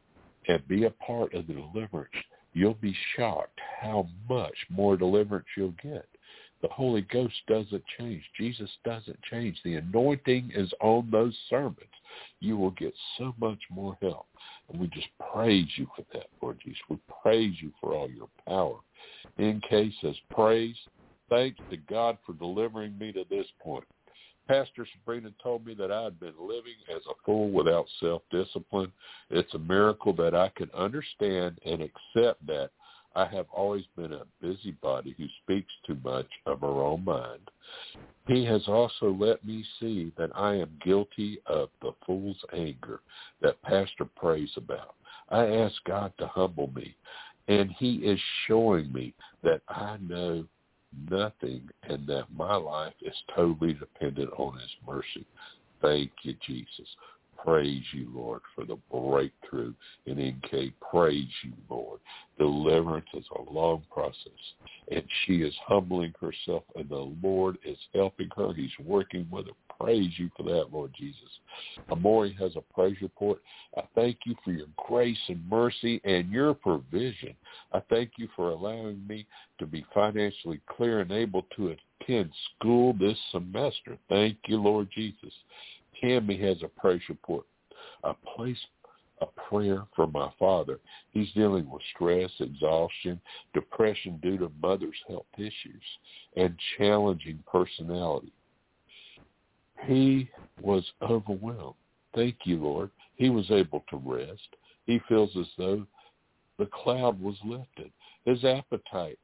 and 0.47 0.65
be 0.67 0.85
a 0.85 0.91
part 0.91 1.33
of 1.33 1.47
the 1.47 1.53
deliverance, 1.53 2.13
you'll 2.53 2.75
be 2.75 2.95
shocked 3.15 3.59
how 3.81 4.07
much 4.29 4.55
more 4.69 4.95
deliverance 4.95 5.47
you'll 5.57 5.75
get. 5.83 6.07
The 6.65 6.73
Holy 6.73 7.01
Ghost 7.01 7.35
doesn't 7.47 7.83
change. 7.99 8.23
Jesus 8.35 8.71
doesn't 8.83 9.21
change. 9.29 9.55
The 9.63 9.75
anointing 9.75 10.51
is 10.55 10.73
on 10.81 11.07
those 11.11 11.37
sermons. 11.47 11.77
You 12.39 12.57
will 12.57 12.71
get 12.71 12.91
so 13.19 13.35
much 13.39 13.59
more 13.69 13.95
help. 14.01 14.25
And 14.67 14.81
we 14.81 14.87
just 14.87 15.05
praise 15.31 15.67
you 15.75 15.85
for 15.95 16.03
that, 16.13 16.25
Lord 16.41 16.57
Jesus. 16.65 16.81
We 16.89 16.97
praise 17.21 17.53
you 17.61 17.71
for 17.79 17.93
all 17.93 18.09
your 18.09 18.29
power. 18.47 18.79
NK 19.39 19.93
says, 20.01 20.15
praise, 20.31 20.75
thanks 21.29 21.59
to 21.69 21.77
God 21.77 22.17
for 22.25 22.33
delivering 22.33 22.97
me 22.97 23.11
to 23.11 23.25
this 23.29 23.45
point. 23.61 23.85
Pastor 24.47 24.87
Sabrina 24.91 25.29
told 25.43 25.67
me 25.67 25.75
that 25.75 25.91
I 25.91 26.05
had 26.05 26.19
been 26.19 26.33
living 26.39 26.77
as 26.89 27.03
a 27.07 27.13
fool 27.23 27.51
without 27.51 27.85
self-discipline. 27.99 28.91
It's 29.29 29.53
a 29.53 29.59
miracle 29.59 30.13
that 30.13 30.33
I 30.33 30.49
can 30.55 30.71
understand 30.71 31.59
and 31.63 31.83
accept 31.83 32.43
that 32.47 32.71
I 33.15 33.27
have 33.27 33.45
always 33.51 33.85
been 33.95 34.13
a 34.13 34.23
busybody 34.41 35.15
who 35.17 35.25
speaks 35.43 35.71
too 35.87 35.97
much 36.03 36.27
of 36.45 36.61
her 36.61 36.67
own 36.67 37.05
mind. 37.05 37.49
He 38.27 38.43
has 38.45 38.67
also 38.67 39.11
let 39.11 39.45
me 39.45 39.63
see 39.79 40.11
that 40.17 40.31
I 40.35 40.55
am 40.55 40.79
guilty 40.83 41.39
of 41.45 41.69
the 41.81 41.91
fool's 42.05 42.43
anger 42.53 43.01
that 43.41 43.61
Pastor 43.61 44.05
prays 44.05 44.51
about. 44.57 44.95
I 45.29 45.45
ask 45.45 45.75
God 45.85 46.11
to 46.17 46.27
humble 46.27 46.71
me, 46.75 46.95
and 47.47 47.71
he 47.71 47.97
is 47.97 48.19
showing 48.47 48.91
me 48.91 49.13
that 49.43 49.61
I 49.69 49.97
know 50.01 50.45
nothing 51.09 51.69
and 51.83 52.07
that 52.07 52.25
my 52.35 52.55
life 52.55 52.93
is 53.01 53.15
totally 53.35 53.73
dependent 53.73 54.31
on 54.37 54.57
his 54.57 54.71
mercy. 54.87 55.25
Thank 55.81 56.11
you, 56.23 56.35
Jesus. 56.45 56.87
Praise 57.45 57.83
you, 57.93 58.09
Lord, 58.11 58.41
for 58.55 58.65
the 58.65 58.77
breakthrough 58.91 59.73
in 60.07 60.19
NK. 60.19 60.73
Praise 60.89 61.27
you, 61.43 61.53
Lord. 61.69 61.99
Deliverance 62.39 63.05
is 63.13 63.25
a 63.37 63.51
long 63.53 63.83
process, 63.91 64.15
and 64.91 65.03
she 65.25 65.35
is 65.43 65.53
humbling 65.67 66.13
herself, 66.19 66.63
and 66.75 66.89
the 66.89 67.13
Lord 67.21 67.59
is 67.63 67.77
helping 67.93 68.29
her. 68.35 68.51
He's 68.53 68.71
working 68.83 69.27
with 69.29 69.45
her. 69.45 69.53
Praise 69.79 70.11
you 70.17 70.31
for 70.35 70.43
that, 70.43 70.73
Lord 70.73 70.91
Jesus. 70.97 71.29
Amori 71.91 72.35
has 72.39 72.55
a 72.55 72.61
praise 72.73 72.97
report. 73.01 73.39
I 73.77 73.83
thank 73.93 74.17
you 74.25 74.35
for 74.43 74.51
your 74.51 74.67
grace 74.87 75.17
and 75.27 75.47
mercy 75.47 76.01
and 76.03 76.31
your 76.31 76.55
provision. 76.55 77.35
I 77.73 77.81
thank 77.91 78.13
you 78.17 78.27
for 78.35 78.49
allowing 78.49 79.05
me 79.07 79.27
to 79.59 79.67
be 79.67 79.85
financially 79.93 80.61
clear 80.67 81.01
and 81.01 81.11
able 81.11 81.45
to 81.57 81.75
attend 82.01 82.31
school 82.55 82.93
this 82.93 83.17
semester. 83.31 83.97
Thank 84.09 84.37
you, 84.47 84.57
Lord 84.57 84.87
Jesus. 84.95 85.33
Tammy 86.01 86.37
has 86.41 86.57
a 86.63 86.67
praise 86.67 87.01
report. 87.09 87.45
I 88.03 88.13
place 88.35 88.57
a 89.21 89.25
prayer 89.49 89.83
for 89.95 90.07
my 90.07 90.29
father. 90.37 90.79
He's 91.11 91.31
dealing 91.33 91.69
with 91.69 91.81
stress, 91.95 92.31
exhaustion, 92.39 93.19
depression 93.53 94.19
due 94.21 94.37
to 94.37 94.51
mother's 94.61 94.97
health 95.07 95.25
issues, 95.37 95.83
and 96.35 96.55
challenging 96.77 97.39
personality. 97.49 98.33
He 99.85 100.29
was 100.61 100.83
overwhelmed. 101.01 101.75
Thank 102.13 102.37
you, 102.43 102.57
Lord. 102.57 102.91
He 103.15 103.29
was 103.29 103.49
able 103.51 103.83
to 103.89 103.97
rest. 103.97 104.55
He 104.85 104.99
feels 105.07 105.31
as 105.37 105.47
though 105.57 105.85
the 106.57 106.67
cloud 106.67 107.21
was 107.21 107.35
lifted. 107.43 107.91
His 108.25 108.43
appetite 108.43 109.19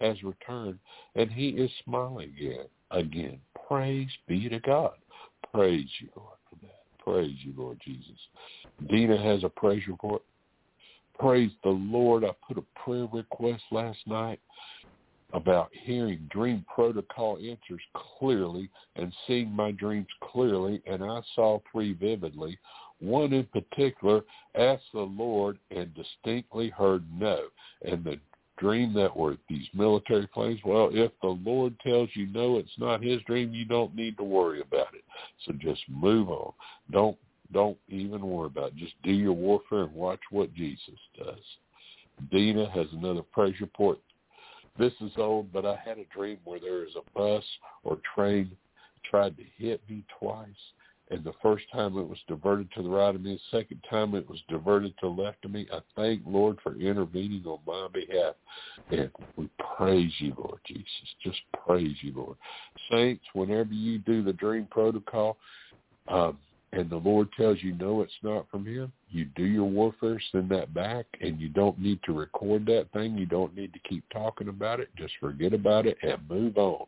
has 0.00 0.22
returned, 0.22 0.78
and 1.14 1.30
he 1.30 1.48
is 1.50 1.70
smiling 1.84 2.32
again. 2.36 2.66
Again, 2.90 3.40
praise 3.68 4.08
be 4.26 4.48
to 4.48 4.60
God. 4.60 4.94
Praise 5.52 5.88
you, 6.00 6.08
Lord, 6.16 6.36
for 6.48 6.56
that. 6.62 6.82
Praise 7.02 7.36
you, 7.42 7.54
Lord 7.56 7.80
Jesus. 7.84 8.18
Dina 8.88 9.16
has 9.20 9.44
a 9.44 9.48
praise 9.48 9.86
report. 9.88 10.22
Praise 11.18 11.50
the 11.64 11.70
Lord. 11.70 12.24
I 12.24 12.30
put 12.46 12.58
a 12.58 12.80
prayer 12.80 13.08
request 13.12 13.62
last 13.70 13.98
night 14.06 14.40
about 15.34 15.70
hearing 15.72 16.28
dream 16.30 16.64
protocol 16.72 17.36
answers 17.36 17.82
clearly 18.18 18.70
and 18.96 19.12
seeing 19.26 19.50
my 19.50 19.72
dreams 19.72 20.06
clearly, 20.22 20.82
and 20.86 21.02
I 21.02 21.20
saw 21.34 21.60
three 21.70 21.92
vividly. 21.92 22.58
One 23.00 23.32
in 23.32 23.46
particular 23.46 24.22
asked 24.54 24.90
the 24.92 25.00
Lord 25.00 25.58
and 25.70 25.94
distinctly 25.94 26.70
heard 26.70 27.04
no. 27.12 27.44
And 27.82 28.04
the 28.04 28.18
dream 28.58 28.92
that 28.94 29.16
were 29.16 29.36
these 29.48 29.66
military 29.72 30.26
planes, 30.26 30.60
well, 30.64 30.90
if 30.92 31.12
the 31.22 31.38
Lord 31.44 31.74
tells 31.80 32.08
you 32.14 32.26
no, 32.26 32.58
it's 32.58 32.78
not 32.78 33.02
his 33.02 33.20
dream, 33.22 33.52
you 33.52 33.64
don't 33.64 33.94
need 33.94 34.16
to 34.18 34.24
worry 34.24 34.60
about 34.60 34.94
it. 34.94 35.04
So 35.46 35.52
just 35.52 35.82
move 35.88 36.28
on. 36.28 36.52
Don't 36.90 37.16
don't 37.52 37.78
even 37.88 38.20
worry 38.20 38.48
about 38.48 38.68
it. 38.68 38.76
Just 38.76 38.92
do 39.02 39.10
your 39.10 39.32
warfare 39.32 39.84
and 39.84 39.94
watch 39.94 40.20
what 40.30 40.54
Jesus 40.54 40.98
does. 41.16 41.38
Dina 42.30 42.68
has 42.70 42.86
another 42.92 43.22
praise 43.22 43.58
report. 43.60 43.98
This 44.78 44.92
is 45.00 45.12
old, 45.16 45.52
but 45.52 45.64
I 45.64 45.76
had 45.82 45.98
a 45.98 46.04
dream 46.14 46.38
where 46.44 46.60
there 46.60 46.84
is 46.84 46.94
a 46.94 47.18
bus 47.18 47.42
or 47.84 47.98
train 48.14 48.50
tried 49.08 49.36
to 49.38 49.44
hit 49.56 49.80
me 49.88 50.04
twice 50.18 50.46
and 51.10 51.24
the 51.24 51.32
first 51.42 51.64
time 51.72 51.96
it 51.96 52.08
was 52.08 52.18
diverted 52.28 52.70
to 52.72 52.82
the 52.82 52.88
right 52.88 53.14
of 53.14 53.22
me, 53.22 53.34
the 53.34 53.58
second 53.58 53.82
time 53.88 54.14
it 54.14 54.28
was 54.28 54.42
diverted 54.48 54.94
to 54.98 55.06
the 55.06 55.22
left 55.22 55.44
of 55.44 55.50
me. 55.50 55.66
I 55.72 55.80
thank 55.96 56.22
Lord 56.26 56.58
for 56.62 56.76
intervening 56.76 57.44
on 57.46 57.58
my 57.66 57.88
behalf. 57.92 58.34
And 58.90 59.10
we 59.36 59.48
praise 59.76 60.12
you, 60.18 60.34
Lord 60.36 60.60
Jesus. 60.66 60.86
Just 61.22 61.40
praise 61.66 61.96
you, 62.02 62.12
Lord. 62.14 62.36
Saints, 62.90 63.24
whenever 63.32 63.72
you 63.72 63.98
do 63.98 64.22
the 64.22 64.32
dream 64.32 64.66
protocol, 64.70 65.38
um, 66.08 66.38
and 66.72 66.90
the 66.90 66.96
Lord 66.96 67.28
tells 67.36 67.62
you 67.62 67.74
no, 67.74 68.02
it's 68.02 68.12
not 68.22 68.48
from 68.50 68.66
him, 68.66 68.92
you 69.10 69.24
do 69.36 69.44
your 69.44 69.64
warfare, 69.64 70.20
send 70.30 70.50
that 70.50 70.74
back, 70.74 71.06
and 71.20 71.40
you 71.40 71.48
don't 71.48 71.78
need 71.78 72.00
to 72.04 72.12
record 72.12 72.66
that 72.66 72.88
thing. 72.92 73.16
You 73.16 73.26
don't 73.26 73.56
need 73.56 73.72
to 73.72 73.78
keep 73.88 74.04
talking 74.12 74.48
about 74.48 74.80
it. 74.80 74.90
Just 74.96 75.14
forget 75.18 75.54
about 75.54 75.86
it 75.86 75.96
and 76.02 76.18
move 76.28 76.58
on. 76.58 76.84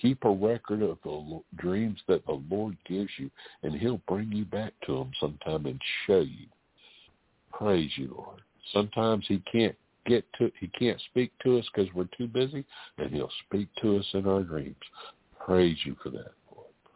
Keep 0.00 0.24
a 0.24 0.30
record 0.30 0.82
of 0.82 0.98
the 1.02 1.40
dreams 1.56 1.98
that 2.06 2.24
the 2.26 2.40
Lord 2.48 2.76
gives 2.88 3.10
you, 3.18 3.30
and 3.62 3.74
he'll 3.74 4.00
bring 4.06 4.30
you 4.30 4.44
back 4.44 4.72
to 4.86 4.94
them 4.94 5.10
sometime 5.18 5.66
and 5.66 5.80
show 6.06 6.20
you. 6.20 6.46
Praise 7.52 7.90
you, 7.96 8.14
Lord. 8.16 8.40
Sometimes 8.72 9.24
he 9.26 9.42
can't 9.50 9.74
get 10.06 10.24
to 10.38 10.52
he 10.60 10.68
can't 10.68 11.00
speak 11.10 11.32
to 11.42 11.58
us 11.58 11.64
because 11.74 11.92
we're 11.92 12.08
too 12.16 12.28
busy 12.28 12.64
and 12.98 13.10
he'll 13.10 13.30
speak 13.46 13.68
to 13.82 13.98
us 13.98 14.06
in 14.14 14.26
our 14.26 14.42
dreams 14.42 14.76
praise 15.44 15.76
you 15.84 15.96
for 16.00 16.10
that 16.10 16.32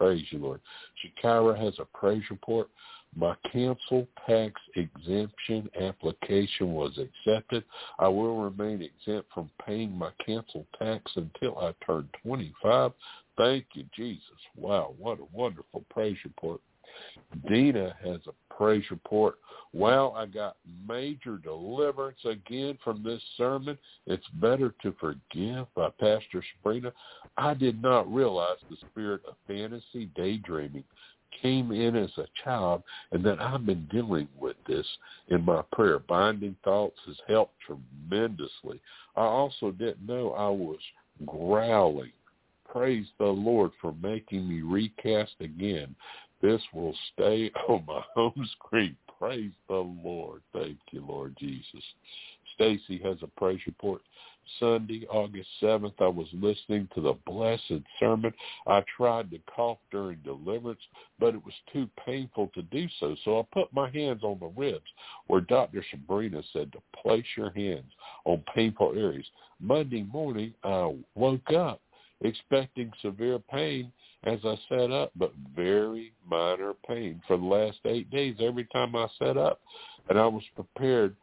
Praise 0.00 0.24
you, 0.30 0.38
Lord. 0.38 0.62
Shakira 1.04 1.62
has 1.62 1.74
a 1.78 1.84
praise 1.84 2.22
report. 2.30 2.70
My 3.14 3.34
cancel 3.52 4.08
tax 4.26 4.58
exemption 4.74 5.68
application 5.78 6.72
was 6.72 6.96
accepted. 6.96 7.64
I 7.98 8.08
will 8.08 8.42
remain 8.42 8.80
exempt 8.80 9.28
from 9.34 9.50
paying 9.66 9.94
my 9.94 10.10
cancel 10.24 10.66
tax 10.78 11.12
until 11.16 11.58
I 11.58 11.74
turn 11.84 12.08
25. 12.22 12.92
Thank 13.36 13.66
you, 13.74 13.84
Jesus. 13.94 14.22
Wow, 14.56 14.94
what 14.96 15.18
a 15.18 15.36
wonderful 15.36 15.84
praise 15.90 16.16
report. 16.24 16.62
Dina 17.48 17.94
has 18.02 18.20
a 18.26 18.54
praise 18.54 18.84
report. 18.90 19.36
Well, 19.72 20.14
I 20.16 20.26
got 20.26 20.56
major 20.88 21.38
deliverance 21.38 22.18
again 22.24 22.76
from 22.82 23.02
this 23.02 23.22
sermon. 23.36 23.78
It's 24.06 24.26
better 24.34 24.74
to 24.82 24.94
forgive 24.98 25.72
by 25.74 25.90
Pastor 26.00 26.42
Sabrina. 26.56 26.92
I 27.36 27.54
did 27.54 27.80
not 27.80 28.12
realize 28.12 28.58
the 28.68 28.76
spirit 28.90 29.22
of 29.28 29.34
fantasy 29.46 30.10
daydreaming 30.16 30.84
came 31.40 31.72
in 31.72 31.96
as 31.96 32.10
a 32.18 32.26
child 32.44 32.82
and 33.12 33.24
that 33.24 33.40
I've 33.40 33.64
been 33.64 33.86
dealing 33.90 34.28
with 34.38 34.56
this 34.66 34.86
in 35.28 35.44
my 35.44 35.62
prayer. 35.72 35.98
Binding 36.00 36.56
thoughts 36.64 36.98
has 37.06 37.16
helped 37.28 37.54
tremendously. 37.60 38.80
I 39.16 39.22
also 39.22 39.70
didn't 39.70 40.06
know 40.06 40.32
I 40.32 40.48
was 40.48 40.80
growling. 41.26 42.12
Praise 42.70 43.06
the 43.18 43.26
Lord 43.26 43.72
for 43.80 43.94
making 44.02 44.48
me 44.48 44.62
recast 44.62 45.32
again. 45.40 45.94
This 46.42 46.60
will 46.72 46.94
stay 47.12 47.50
on 47.68 47.84
my 47.86 48.02
home 48.14 48.48
screen. 48.58 48.96
Praise 49.18 49.52
the 49.68 49.74
Lord. 49.74 50.42
Thank 50.52 50.78
you, 50.90 51.04
Lord 51.06 51.36
Jesus. 51.38 51.82
Stacy 52.54 53.00
has 53.04 53.16
a 53.22 53.26
praise 53.38 53.60
report. 53.66 54.02
Sunday, 54.58 55.06
August 55.08 55.48
7th, 55.62 55.94
I 56.00 56.08
was 56.08 56.26
listening 56.32 56.88
to 56.94 57.00
the 57.00 57.14
blessed 57.26 57.84
sermon. 57.98 58.32
I 58.66 58.82
tried 58.96 59.30
to 59.30 59.38
cough 59.54 59.78
during 59.90 60.18
deliverance, 60.24 60.80
but 61.18 61.34
it 61.34 61.44
was 61.44 61.54
too 61.72 61.88
painful 62.04 62.50
to 62.54 62.62
do 62.62 62.88
so. 62.98 63.14
So 63.24 63.38
I 63.38 63.42
put 63.52 63.72
my 63.72 63.90
hands 63.90 64.22
on 64.22 64.38
the 64.40 64.50
ribs 64.60 64.90
where 65.28 65.42
Dr. 65.42 65.84
Sabrina 65.90 66.42
said 66.52 66.72
to 66.72 67.00
place 67.00 67.24
your 67.36 67.50
hands 67.50 67.92
on 68.24 68.42
painful 68.54 68.94
areas. 68.96 69.26
Monday 69.60 70.02
morning, 70.02 70.54
I 70.64 70.94
woke 71.14 71.52
up 71.52 71.80
expecting 72.22 72.90
severe 73.00 73.38
pain 73.38 73.92
as 74.24 74.38
I 74.44 74.56
sat 74.68 74.90
up, 74.90 75.12
but 75.16 75.32
very 75.56 76.12
minor 76.28 76.74
pain 76.86 77.22
for 77.26 77.36
the 77.36 77.44
last 77.44 77.78
eight 77.86 78.10
days 78.10 78.36
every 78.40 78.64
time 78.66 78.94
I 78.94 79.06
sat 79.18 79.36
up. 79.36 79.60
And 80.08 80.18
I 80.18 80.26
was 80.26 80.42
prepared 80.54 81.14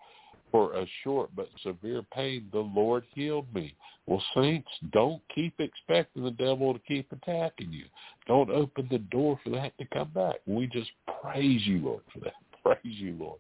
for 0.52 0.74
a 0.74 0.86
short 1.04 1.30
but 1.36 1.50
severe 1.62 2.02
pain. 2.14 2.48
The 2.52 2.60
Lord 2.60 3.04
healed 3.14 3.54
me. 3.54 3.76
Well, 4.06 4.24
saints, 4.36 4.70
don't 4.94 5.22
keep 5.34 5.54
expecting 5.60 6.24
the 6.24 6.32
devil 6.32 6.74
to 6.74 6.80
keep 6.88 7.12
attacking 7.12 7.72
you. 7.72 7.86
Don't 8.26 8.50
open 8.50 8.88
the 8.90 9.00
door 9.00 9.40
for 9.44 9.50
that 9.52 9.78
to 9.78 9.86
come 9.86 10.10
back. 10.14 10.36
We 10.46 10.68
just 10.68 10.90
praise 11.22 11.62
you, 11.66 11.80
Lord, 11.80 12.04
for 12.14 12.20
that. 12.22 12.34
Praise 12.64 12.98
you, 12.98 13.16
Lord. 13.18 13.40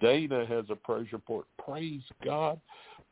Dana 0.00 0.46
has 0.46 0.64
a 0.70 0.74
praise 0.74 1.12
report. 1.12 1.44
Praise 1.62 2.00
God 2.24 2.58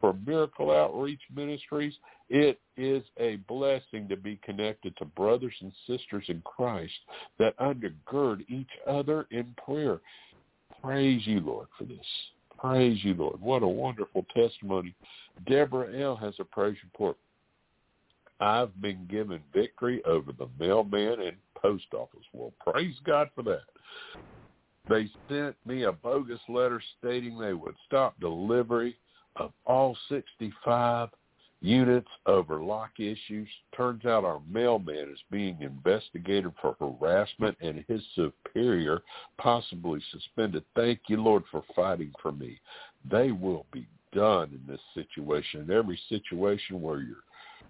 for 0.02 0.14
Miracle 0.26 0.72
Outreach 0.72 1.20
Ministries. 1.34 1.94
It 2.28 2.60
is 2.76 3.04
a 3.18 3.36
blessing 3.48 4.08
to 4.08 4.16
be 4.16 4.38
connected 4.44 4.94
to 4.96 5.04
brothers 5.06 5.54
and 5.62 5.72
sisters 5.86 6.24
in 6.28 6.42
Christ 6.42 6.92
that 7.38 7.56
undergird 7.58 8.44
each 8.50 8.70
other 8.86 9.26
in 9.30 9.54
prayer. 9.64 10.00
Praise 10.82 11.22
you, 11.24 11.40
Lord, 11.40 11.68
for 11.78 11.84
this. 11.84 12.04
Praise 12.58 12.98
you, 13.04 13.14
Lord. 13.14 13.40
What 13.40 13.62
a 13.62 13.68
wonderful 13.68 14.26
testimony. 14.34 14.94
Deborah 15.46 15.96
L. 15.96 16.16
has 16.16 16.34
a 16.40 16.44
praise 16.44 16.76
report. 16.82 17.16
I've 18.40 18.78
been 18.82 19.06
given 19.08 19.40
victory 19.54 20.02
over 20.04 20.32
the 20.32 20.48
mailman 20.58 21.20
and 21.20 21.36
post 21.54 21.86
office. 21.94 22.26
Well, 22.32 22.52
praise 22.66 22.96
God 23.06 23.30
for 23.36 23.44
that. 23.44 23.62
They 24.88 25.08
sent 25.28 25.54
me 25.64 25.84
a 25.84 25.92
bogus 25.92 26.40
letter 26.48 26.82
stating 26.98 27.38
they 27.38 27.52
would 27.52 27.76
stop 27.86 28.18
delivery 28.18 28.96
of 29.36 29.52
all 29.66 29.96
65 30.08 31.08
units 31.60 32.08
over 32.26 32.62
lock 32.62 32.98
issues. 32.98 33.48
Turns 33.76 34.04
out 34.04 34.24
our 34.24 34.40
mailman 34.50 35.10
is 35.10 35.18
being 35.30 35.56
investigated 35.60 36.52
for 36.60 36.76
harassment 36.80 37.56
and 37.60 37.84
his 37.88 38.02
superior 38.14 39.02
possibly 39.38 40.00
suspended. 40.10 40.64
Thank 40.74 41.00
you, 41.08 41.22
Lord, 41.22 41.44
for 41.50 41.62
fighting 41.74 42.12
for 42.20 42.32
me. 42.32 42.58
They 43.10 43.30
will 43.30 43.66
be 43.72 43.86
done 44.12 44.50
in 44.50 44.60
this 44.66 44.80
situation. 44.94 45.62
In 45.62 45.70
every 45.70 45.98
situation 46.08 46.82
where 46.82 47.00
your 47.00 47.18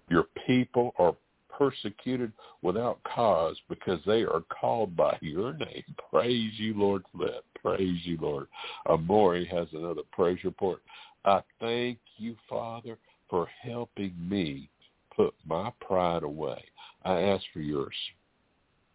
your 0.09 0.25
people 0.45 0.93
are 0.99 1.15
persecuted 1.49 2.31
without 2.61 2.99
cause 3.03 3.55
because 3.69 3.99
they 4.05 4.23
are 4.23 4.43
called 4.59 4.95
by 4.95 5.17
your 5.21 5.53
name. 5.53 5.83
Praise 6.11 6.51
you, 6.57 6.73
Lord, 6.77 7.03
for 7.11 7.25
that. 7.25 7.43
Praise 7.61 7.99
you, 8.03 8.17
Lord. 8.19 8.47
Amori 8.89 9.45
has 9.45 9.67
another 9.73 10.01
praise 10.11 10.39
report. 10.43 10.81
I 11.25 11.41
thank 11.59 11.99
you, 12.17 12.35
Father, 12.49 12.97
for 13.29 13.47
helping 13.61 14.13
me 14.17 14.69
put 15.15 15.33
my 15.45 15.71
pride 15.79 16.23
away. 16.23 16.63
I 17.03 17.21
ask 17.21 17.43
for 17.53 17.59
your 17.59 17.89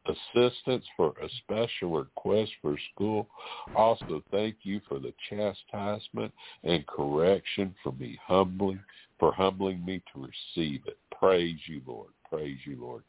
assistance 0.07 0.85
for 0.97 1.15
a 1.23 1.29
special 1.43 1.93
request 1.93 2.51
for 2.63 2.77
school. 2.95 3.29
Also, 3.75 4.23
thank 4.31 4.57
you 4.63 4.81
for 4.89 4.99
the 4.99 5.13
chastisement 5.29 6.33
and 6.65 6.87
correction 6.87 7.75
for 7.83 7.93
me 7.93 8.19
humbling, 8.25 8.81
for 9.19 9.33
humbling 9.33 9.85
me 9.85 10.03
to 10.13 10.21
receive 10.21 10.83
it. 10.87 10.99
Praise 11.19 11.59
you, 11.67 11.83
Lord. 11.87 12.11
Praise 12.31 12.59
you, 12.65 12.79
Lord. 12.81 13.03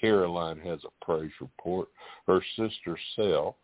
Caroline 0.00 0.58
has 0.60 0.80
a 0.84 1.04
praise 1.04 1.32
report. 1.40 1.88
Her 2.26 2.42
sister 2.56 2.98
Sel 3.16 3.56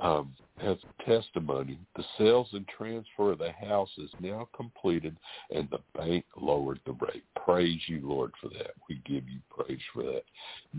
um, 0.00 0.32
has 0.58 0.76
testimony. 1.06 1.78
The 1.96 2.04
sales 2.18 2.48
and 2.52 2.66
transfer 2.68 3.32
of 3.32 3.38
the 3.38 3.52
house 3.52 3.90
is 3.98 4.10
now 4.20 4.48
completed, 4.54 5.16
and 5.50 5.68
the 5.70 5.80
bank 5.98 6.24
lowered 6.36 6.80
the 6.84 6.92
rate. 6.92 7.24
Praise 7.44 7.80
you, 7.86 8.00
Lord, 8.02 8.32
for 8.40 8.48
that. 8.48 8.72
We 8.88 9.00
give 9.06 9.28
you 9.28 9.40
praise 9.50 9.80
for 9.92 10.02
that. 10.02 10.24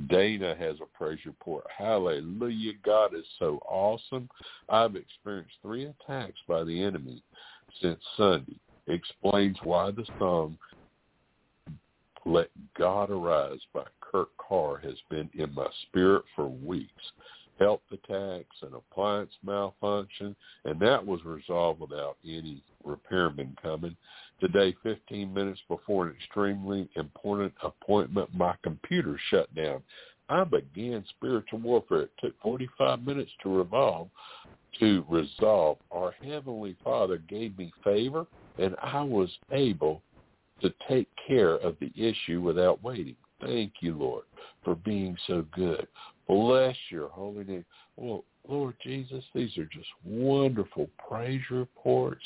Dana 0.07 0.55
has 0.57 0.75
a 0.81 0.97
praise 0.97 1.19
report. 1.25 1.65
Hallelujah. 1.75 2.73
God 2.83 3.15
is 3.15 3.25
so 3.39 3.59
awesome. 3.67 4.29
I've 4.69 4.95
experienced 4.95 5.55
three 5.61 5.85
attacks 5.85 6.39
by 6.47 6.63
the 6.63 6.83
enemy 6.83 7.23
since 7.81 7.99
Sunday. 8.17 8.59
Explains 8.87 9.57
why 9.63 9.91
the 9.91 10.05
song 10.19 10.57
let 12.25 12.49
God 12.77 13.09
Arise 13.09 13.59
by 13.73 13.83
Kurt 13.99 14.29
Carr 14.37 14.77
has 14.77 14.95
been 15.09 15.29
in 15.33 15.53
my 15.53 15.67
spirit 15.87 16.23
for 16.35 16.47
weeks. 16.47 16.91
Health 17.61 17.81
attacks, 17.91 18.55
an 18.63 18.73
appliance 18.73 19.31
malfunction, 19.45 20.35
and 20.65 20.79
that 20.79 21.05
was 21.05 21.23
resolved 21.23 21.79
without 21.79 22.17
any 22.25 22.63
repairman 22.83 23.55
coming. 23.61 23.95
Today, 24.39 24.75
15 24.81 25.31
minutes 25.31 25.61
before 25.69 26.07
an 26.07 26.15
extremely 26.15 26.89
important 26.95 27.53
appointment, 27.61 28.29
my 28.35 28.55
computer 28.63 29.17
shut 29.29 29.53
down. 29.53 29.83
I 30.29 30.43
began 30.43 31.05
spiritual 31.09 31.59
warfare. 31.59 32.03
It 32.03 32.11
took 32.19 32.39
45 32.41 33.05
minutes 33.05 33.31
to 33.43 33.49
revolve, 33.49 34.09
to 34.79 35.05
resolve. 35.07 35.77
Our 35.91 36.15
Heavenly 36.23 36.75
Father 36.83 37.17
gave 37.17 37.55
me 37.57 37.71
favor, 37.83 38.25
and 38.57 38.75
I 38.81 39.03
was 39.03 39.29
able 39.51 40.01
to 40.61 40.73
take 40.87 41.09
care 41.27 41.55
of 41.55 41.75
the 41.79 41.91
issue 41.95 42.41
without 42.41 42.83
waiting. 42.83 43.15
Thank 43.41 43.73
you, 43.81 43.95
Lord, 43.95 44.25
for 44.63 44.75
being 44.75 45.17
so 45.27 45.45
good. 45.51 45.87
Bless 46.27 46.75
your 46.89 47.09
holy 47.09 47.43
name. 47.43 47.65
Well, 47.97 48.23
Lord 48.47 48.75
Jesus, 48.81 49.23
these 49.35 49.55
are 49.57 49.65
just 49.65 49.87
wonderful 50.03 50.89
praise 51.07 51.41
reports. 51.51 52.23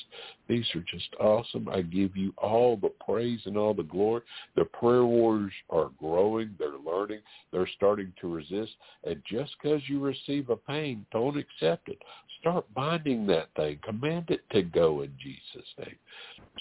These 0.48 0.66
are 0.76 0.84
just 0.90 1.10
awesome. 1.20 1.68
I 1.68 1.82
give 1.82 2.16
you 2.16 2.34
all 2.38 2.78
the 2.78 2.92
praise 3.06 3.42
and 3.46 3.58
all 3.58 3.74
the 3.74 3.84
glory. 3.84 4.22
The 4.56 4.66
prayer 4.66 5.06
warriors 5.06 5.52
are 5.70 5.90
growing. 6.00 6.56
They're 6.58 6.78
learning. 6.86 7.20
They're 7.52 7.70
starting 7.76 8.14
to 8.22 8.34
resist. 8.34 8.72
And 9.04 9.22
just 9.30 9.54
because 9.62 9.82
you 9.88 10.00
receive 10.00 10.50
a 10.50 10.56
pain, 10.56 11.06
don't 11.12 11.38
accept 11.38 11.90
it. 11.90 12.02
Start 12.40 12.66
binding 12.74 13.26
that 13.28 13.50
thing. 13.56 13.80
Command 13.84 14.30
it 14.30 14.48
to 14.52 14.62
go 14.62 15.02
in 15.02 15.12
Jesus' 15.22 15.68
name. 15.80 15.98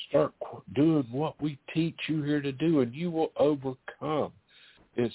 Start 0.08 0.32
doing 0.74 1.06
what 1.12 1.40
we 1.40 1.58
teach 1.72 1.98
you 2.08 2.22
here 2.22 2.40
to 2.40 2.52
do, 2.52 2.80
and 2.80 2.94
you 2.94 3.10
will 3.10 3.32
overcome. 3.36 4.32
It's 4.96 5.14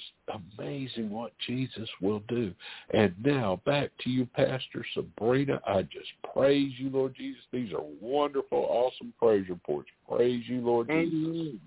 amazing 0.57 1.09
what 1.09 1.31
Jesus 1.45 1.89
will 2.01 2.21
do. 2.27 2.53
And 2.93 3.13
now 3.23 3.61
back 3.65 3.91
to 4.03 4.09
you, 4.09 4.25
Pastor 4.25 4.85
Sabrina. 4.93 5.61
I 5.65 5.83
just 5.83 6.09
praise 6.33 6.73
you, 6.77 6.89
Lord 6.89 7.15
Jesus. 7.15 7.41
These 7.51 7.73
are 7.73 7.83
wonderful, 8.01 8.57
awesome 8.57 9.13
praise 9.17 9.47
reports. 9.49 9.89
Praise 10.07 10.43
you, 10.47 10.61
Lord 10.61 10.89
Amen. 10.89 11.11
Jesus. 11.11 11.59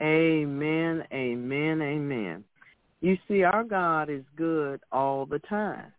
Amen, 0.00 1.04
amen, 1.12 1.82
amen. 1.82 2.44
You 3.00 3.16
see, 3.26 3.42
our 3.42 3.64
God 3.64 4.10
is 4.10 4.22
good 4.36 4.80
all 4.92 5.26
the 5.26 5.40
time, 5.40 5.92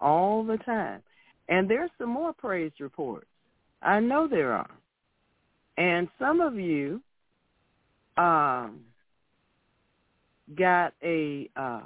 all 0.00 0.44
the 0.44 0.56
time. 0.58 1.02
And 1.48 1.68
there's 1.68 1.90
some 1.98 2.10
more 2.10 2.32
praise 2.32 2.72
reports. 2.80 3.26
I 3.82 4.00
know 4.00 4.28
there 4.28 4.52
are. 4.52 4.70
And 5.76 6.08
some 6.18 6.40
of 6.40 6.54
you 6.54 7.02
um, 8.16 8.80
got 10.56 10.92
a 11.02 11.48
uh, 11.56 11.82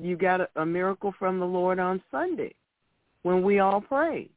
you 0.00 0.16
got 0.16 0.40
a, 0.40 0.48
a 0.56 0.66
miracle 0.66 1.14
from 1.18 1.38
the 1.38 1.46
Lord 1.46 1.78
on 1.78 2.02
Sunday 2.10 2.54
when 3.22 3.42
we 3.42 3.58
all 3.60 3.80
prayed. 3.80 4.30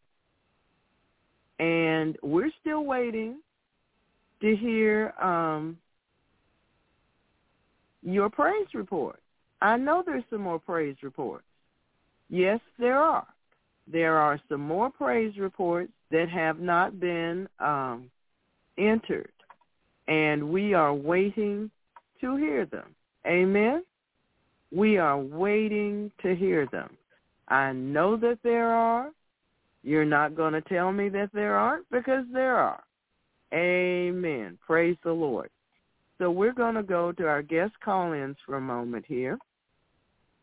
And 1.60 2.18
we're 2.22 2.52
still 2.62 2.86
waiting 2.86 3.40
to 4.42 4.56
hear 4.56 5.14
um, 5.22 5.78
your 8.04 8.30
praise 8.30 8.68
report. 8.74 9.20
I 9.62 9.78
know 9.78 10.04
there's 10.06 10.24
some 10.30 10.42
more 10.42 10.60
praise 10.60 10.98
reports. 11.02 11.46
Yes, 12.30 12.60
there 12.78 12.98
are. 12.98 13.26
There 13.92 14.18
are 14.18 14.40
some 14.50 14.62
more 14.62 14.90
praise 14.90 15.38
reports 15.38 15.92
that 16.12 16.28
have 16.30 16.60
not 16.60 17.00
been 17.00 17.48
um, 17.60 18.10
entered, 18.78 19.32
and 20.08 20.50
we 20.50 20.74
are 20.74 20.94
waiting 20.94 21.70
to 22.22 22.36
hear 22.36 22.66
them. 22.66 22.95
Amen? 23.26 23.84
We 24.72 24.98
are 24.98 25.18
waiting 25.18 26.12
to 26.22 26.36
hear 26.36 26.68
them. 26.72 26.98
I 27.48 27.72
know 27.72 28.18
that 28.18 28.40
there 28.44 28.72
are. 28.72 29.12
You're 29.84 30.06
not 30.06 30.36
going 30.36 30.54
to 30.54 30.62
tell 30.62 30.92
me 30.92 31.10
that 31.10 31.30
there 31.34 31.56
aren't 31.56 31.90
because 31.92 32.26
there 32.34 32.56
are. 32.56 32.84
Amen. 33.54 34.58
Praise 34.66 34.98
the 35.04 35.14
Lord. 35.14 35.50
So 36.18 36.32
we're 36.32 36.54
going 36.54 36.76
to 36.76 36.84
go 36.84 37.12
to 37.12 37.28
our 37.28 37.42
guest 37.42 37.74
call-ins 37.84 38.38
for 38.46 38.56
a 38.56 38.62
moment 38.62 39.06
here. 39.08 39.38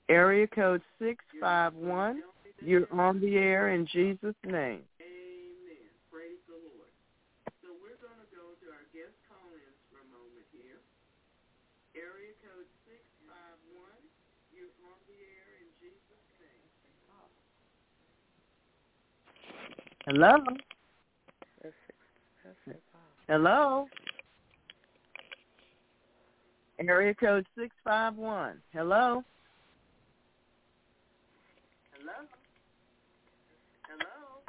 Area 0.09 0.47
code 0.47 0.83
651. 0.99 2.23
You're 2.61 2.87
on 2.93 3.21
the 3.21 3.37
air 3.37 3.71
in 3.75 3.87
Jesus' 3.87 4.37
name. 4.45 4.85
Amen. 5.03 5.89
Praise 6.13 6.39
the 6.47 6.61
Lord. 6.63 6.93
So 7.65 7.75
we're 7.83 7.99
going 7.99 8.21
to 8.21 8.31
go 8.31 8.55
to 8.63 8.67
our 8.71 8.87
guest 8.95 9.17
call-ins 9.27 9.81
for 9.91 9.99
a 10.05 10.09
moment 10.13 10.47
here. 10.55 10.79
Area 11.99 12.37
code 12.45 12.69
651. 12.87 13.91
You're 14.55 14.77
on 14.87 15.01
the 15.09 15.19
air 15.19 15.51
in 15.59 15.69
Jesus' 15.81 16.29
name. 16.39 16.69
Hello? 20.07 20.35
Hello? 23.29 23.87
Area 26.81 27.15
code 27.15 27.47
651. 27.57 28.61
Hello? 28.73 29.23
Hello? 31.93 32.13
Hello? 33.87 34.43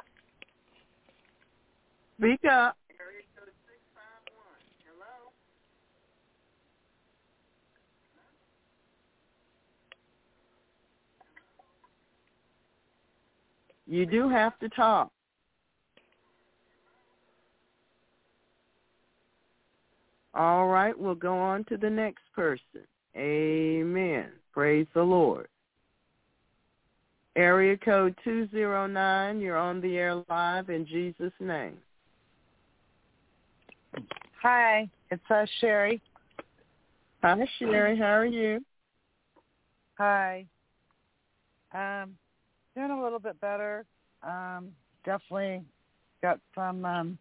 Speak 2.17 2.43
up. 2.51 2.77
Area 2.99 3.21
code 3.38 3.53
651. 3.69 4.57
Hello? 4.89 5.30
You 13.85 14.07
do 14.07 14.30
have 14.30 14.57
to 14.59 14.69
talk. 14.69 15.12
All 20.34 20.68
right, 20.68 20.97
we'll 20.97 21.15
go 21.15 21.38
on 21.38 21.64
to 21.65 21.77
the 21.77 21.89
next 21.89 22.23
person. 22.35 22.88
Amen. 23.15 24.30
Praise 24.51 24.88
the 24.93 25.03
Lord. 25.03 25.47
Area 27.35 27.77
code 27.77 28.15
209, 28.23 29.39
you're 29.39 29.57
on 29.57 29.81
the 29.81 29.97
air 29.97 30.23
live 30.30 30.69
in 30.69 30.85
Jesus' 30.85 31.34
name. 31.39 31.77
Hi, 34.41 34.89
it's 35.10 35.31
us, 35.31 35.49
Sherry. 35.60 36.01
Hi, 37.23 37.38
Sherry. 37.57 37.97
How 37.97 38.14
are 38.14 38.26
you? 38.26 38.64
Hi. 39.97 40.45
Um, 41.73 42.15
doing 42.76 42.91
a 42.91 43.01
little 43.01 43.19
bit 43.19 43.39
better. 43.39 43.85
Um, 44.22 44.69
definitely 45.05 45.64
got 46.22 46.39
some 46.53 46.85
um, 46.85 47.18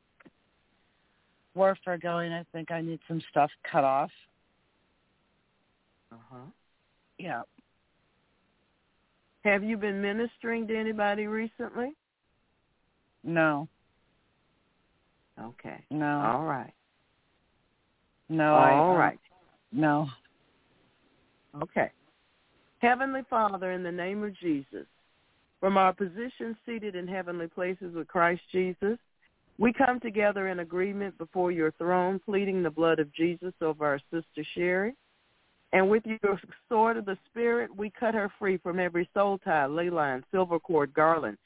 warfare 1.54 1.98
going. 1.98 2.32
I 2.32 2.44
think 2.52 2.70
I 2.70 2.80
need 2.80 3.00
some 3.08 3.22
stuff 3.30 3.50
cut 3.70 3.84
off. 3.84 4.10
Uh-huh. 6.12 6.46
Yeah. 7.18 7.42
Have 9.44 9.64
you 9.64 9.76
been 9.76 10.00
ministering 10.00 10.66
to 10.68 10.78
anybody 10.78 11.26
recently? 11.26 11.92
No. 13.24 13.68
Okay. 15.40 15.84
No. 15.90 16.20
All 16.20 16.44
right. 16.44 16.72
No. 18.28 18.54
I, 18.54 18.72
All 18.72 18.90
um, 18.90 18.96
right. 18.96 19.18
No. 19.72 20.08
Okay. 21.62 21.90
Heavenly 22.78 23.22
Father, 23.30 23.72
in 23.72 23.82
the 23.82 23.92
name 23.92 24.22
of 24.22 24.36
Jesus, 24.38 24.86
from 25.60 25.76
our 25.76 25.92
position 25.92 26.56
seated 26.66 26.96
in 26.96 27.06
heavenly 27.06 27.46
places 27.46 27.94
with 27.94 28.08
Christ 28.08 28.42
Jesus, 28.50 28.98
we 29.58 29.72
come 29.72 30.00
together 30.00 30.48
in 30.48 30.60
agreement 30.60 31.16
before 31.18 31.52
your 31.52 31.72
throne, 31.72 32.20
pleading 32.24 32.62
the 32.62 32.70
blood 32.70 32.98
of 32.98 33.12
Jesus 33.14 33.52
over 33.60 33.86
our 33.86 34.00
sister 34.10 34.46
Sherry. 34.54 34.94
And 35.72 35.88
with 35.88 36.04
your 36.04 36.40
sword 36.68 36.96
of 36.96 37.06
the 37.06 37.16
Spirit, 37.30 37.74
we 37.74 37.90
cut 37.90 38.14
her 38.14 38.30
free 38.38 38.58
from 38.58 38.78
every 38.78 39.08
soul 39.14 39.38
tie, 39.38 39.66
ley 39.66 39.88
line, 39.88 40.22
silver 40.30 40.58
cord, 40.58 40.92
garland, 40.92 41.38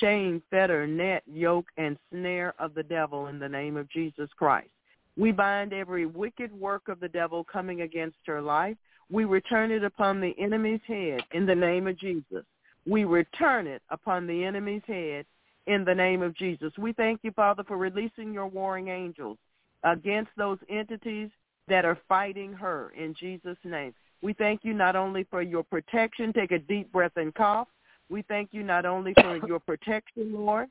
chain, 0.00 0.40
fetter, 0.50 0.86
net, 0.86 1.22
yoke, 1.26 1.66
and 1.76 1.98
snare 2.10 2.54
of 2.58 2.74
the 2.74 2.82
devil 2.82 3.26
in 3.26 3.38
the 3.38 3.48
name 3.48 3.76
of 3.76 3.90
Jesus 3.90 4.28
Christ. 4.36 4.70
We 5.16 5.32
bind 5.32 5.72
every 5.72 6.06
wicked 6.06 6.52
work 6.58 6.88
of 6.88 6.98
the 6.98 7.08
devil 7.08 7.44
coming 7.44 7.82
against 7.82 8.16
her 8.26 8.40
life. 8.40 8.76
We 9.10 9.24
return 9.24 9.70
it 9.70 9.84
upon 9.84 10.20
the 10.20 10.34
enemy's 10.38 10.80
head 10.86 11.20
in 11.32 11.46
the 11.46 11.54
name 11.54 11.86
of 11.86 11.98
Jesus. 11.98 12.44
We 12.86 13.04
return 13.04 13.66
it 13.66 13.82
upon 13.90 14.26
the 14.26 14.44
enemy's 14.44 14.82
head 14.86 15.26
in 15.66 15.84
the 15.84 15.94
name 15.94 16.22
of 16.22 16.36
Jesus. 16.36 16.72
We 16.78 16.92
thank 16.92 17.20
you, 17.22 17.32
Father, 17.32 17.64
for 17.64 17.76
releasing 17.76 18.32
your 18.32 18.46
warring 18.46 18.88
angels 18.88 19.38
against 19.82 20.30
those 20.36 20.58
entities 20.68 21.30
that 21.68 21.84
are 21.84 21.98
fighting 22.08 22.52
her 22.52 22.92
in 22.96 23.14
Jesus' 23.14 23.56
name. 23.64 23.94
We 24.22 24.32
thank 24.32 24.60
you 24.64 24.74
not 24.74 24.96
only 24.96 25.24
for 25.30 25.42
your 25.42 25.62
protection, 25.62 26.32
take 26.32 26.52
a 26.52 26.58
deep 26.58 26.90
breath 26.92 27.16
and 27.16 27.34
cough. 27.34 27.68
We 28.08 28.22
thank 28.22 28.50
you 28.52 28.62
not 28.62 28.86
only 28.86 29.14
for 29.14 29.36
your 29.46 29.60
protection, 29.60 30.32
Lord, 30.34 30.68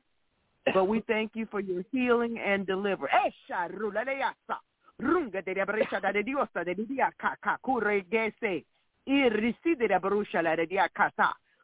but 0.72 0.86
we 0.86 1.00
thank 1.06 1.32
you 1.34 1.46
for 1.50 1.60
your 1.60 1.84
healing 1.92 2.38
and 2.38 2.66
deliverance. 2.66 3.14
Eh, 3.26 3.30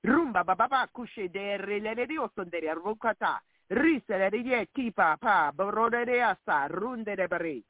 Rumba 0.04 0.44
kushe 0.94 1.28
de 1.32 1.58
kipa 4.74 5.16
pa 5.20 5.52
asa 6.20 6.68
runde 6.70 7.16
de 7.16 7.28
bari. 7.28 7.62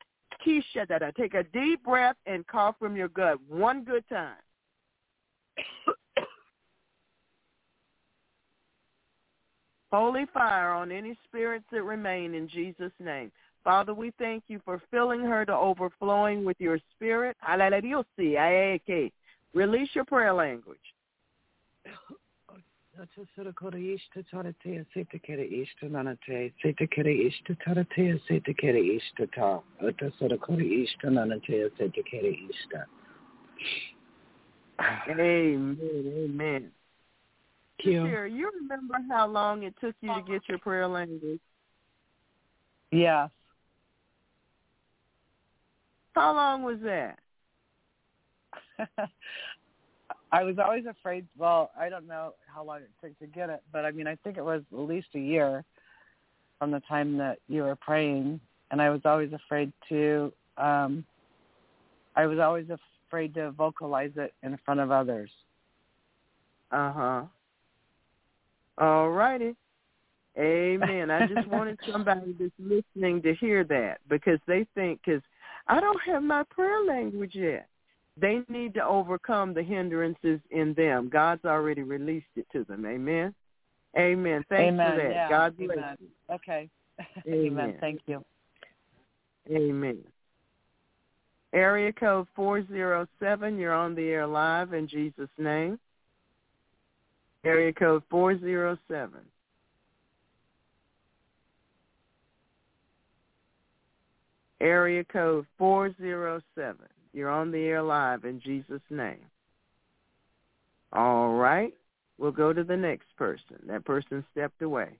Kisha 0.44 0.86
take 1.16 1.35
a 1.35 1.43
deep 1.43 1.82
breath 1.82 2.16
and 2.27 2.47
cough 2.47 2.77
from 2.78 2.97
your 2.97 3.09
gut 3.09 3.39
one 3.48 3.82
good 3.85 4.09
time. 4.09 4.36
Holy 9.93 10.24
fire 10.32 10.70
on 10.70 10.93
any 10.93 11.19
spirits 11.24 11.66
that 11.73 11.82
remain 11.82 12.35
in 12.35 12.48
Jesus' 12.48 12.93
name. 13.01 13.32
Father, 13.65 13.93
we 13.93 14.12
thank 14.19 14.44
you 14.47 14.61
for 14.65 14.81
filling 14.90 15.20
her 15.20 15.44
to 15.44 15.52
overflowing 15.52 16.44
with 16.44 16.61
your 16.61 16.78
spirit. 16.94 17.36
Release 19.52 19.89
your 19.94 20.05
prayer 20.05 20.32
language. 20.32 20.78
Amen. 35.09 35.79
Amen. 35.79 36.71
Sarah, 37.83 38.31
you 38.31 38.51
remember 38.61 38.97
how 39.09 39.27
long 39.27 39.63
it 39.63 39.75
took 39.81 39.95
you 40.03 40.15
to 40.15 40.23
get 40.23 40.43
your 40.49 40.59
prayer 40.59 40.87
language? 40.87 41.41
Yes. 42.91 43.31
How 46.15 46.35
long 46.35 46.63
was 46.63 46.79
that? 46.83 47.19
I 50.32 50.44
was 50.44 50.57
always 50.65 50.85
afraid. 50.86 51.27
Well, 51.36 51.70
I 51.78 51.89
don't 51.89 52.07
know 52.07 52.35
how 52.47 52.65
long 52.65 52.78
it 52.78 52.90
took 53.02 53.19
to 53.19 53.27
get 53.27 53.51
it, 53.51 53.62
but 53.73 53.85
I 53.85 53.90
mean, 53.90 54.07
I 54.07 54.16
think 54.16 54.36
it 54.36 54.44
was 54.44 54.62
at 54.73 54.78
least 54.78 55.09
a 55.15 55.19
year 55.19 55.65
from 56.59 56.70
the 56.70 56.81
time 56.81 57.16
that 57.19 57.39
you 57.48 57.62
were 57.62 57.77
praying, 57.77 58.40
and 58.70 58.81
I 58.81 58.90
was 58.90 59.01
always 59.05 59.32
afraid 59.32 59.73
to. 59.89 60.32
um 60.57 61.05
I 62.16 62.27
was 62.27 62.39
always 62.39 62.66
afraid 63.07 63.35
to 63.35 63.52
vocalize 63.52 64.11
it 64.16 64.35
in 64.43 64.59
front 64.65 64.81
of 64.81 64.90
others. 64.90 65.31
Uh 66.70 66.93
huh. 66.93 67.23
All 68.78 69.11
righty. 69.11 69.55
Amen. 70.39 71.11
I 71.11 71.27
just 71.27 71.48
wanted 71.51 71.78
somebody 71.90 72.35
that's 72.39 72.52
listening 72.59 73.23
to 73.23 73.35
hear 73.35 73.65
that 73.65 73.98
because 74.09 74.39
they 74.47 74.66
think, 74.74 75.01
because 75.05 75.23
I 75.66 75.81
don't 75.81 76.01
have 76.07 76.23
my 76.23 76.44
prayer 76.51 76.85
language 76.85 77.35
yet. 77.35 77.70
They 78.21 78.41
need 78.49 78.75
to 78.75 78.85
overcome 78.85 79.55
the 79.55 79.63
hindrances 79.63 80.41
in 80.51 80.75
them. 80.75 81.09
God's 81.09 81.45
already 81.45 81.83
released 81.83 82.27
it 82.37 82.47
to 82.53 82.65
them. 82.65 82.85
Amen. 82.85 83.35
Amen. 83.99 84.45
Thanks 84.49 84.75
Amen. 84.75 84.91
for 84.91 84.97
that. 85.03 85.11
Yeah. 85.11 85.29
God 85.29 85.57
bless 85.57 85.79
Amen. 85.79 85.97
you. 86.01 86.35
Okay. 86.35 86.69
Amen. 87.27 87.47
Amen. 87.47 87.77
Thank 87.81 88.01
you. 88.07 88.25
Amen. 89.51 89.99
Area 91.53 91.93
code 91.93 92.29
407, 92.37 93.59
you're 93.59 93.75
on 93.75 93.95
the 93.95 94.09
air 94.09 94.27
live 94.27 94.73
in 94.73 94.87
Jesus' 94.87 95.29
name. 95.37 95.79
Area 97.45 97.73
code 97.73 98.03
407. 98.11 99.19
Area 104.61 105.03
code 105.05 105.47
407. 105.59 106.77
You're 107.12 107.31
on 107.31 107.51
the 107.51 107.59
air 107.59 107.82
live 107.82 108.24
in 108.24 108.41
Jesus' 108.41 108.81
name. 108.89 109.27
All 110.93 111.35
right. 111.35 111.73
We'll 112.19 112.32
go 112.32 112.53
to 112.53 112.62
the 112.62 112.77
next 112.77 113.07
person. 113.16 113.57
That 113.66 113.85
person 113.85 114.24
stepped 114.32 114.62
away. 114.62 114.91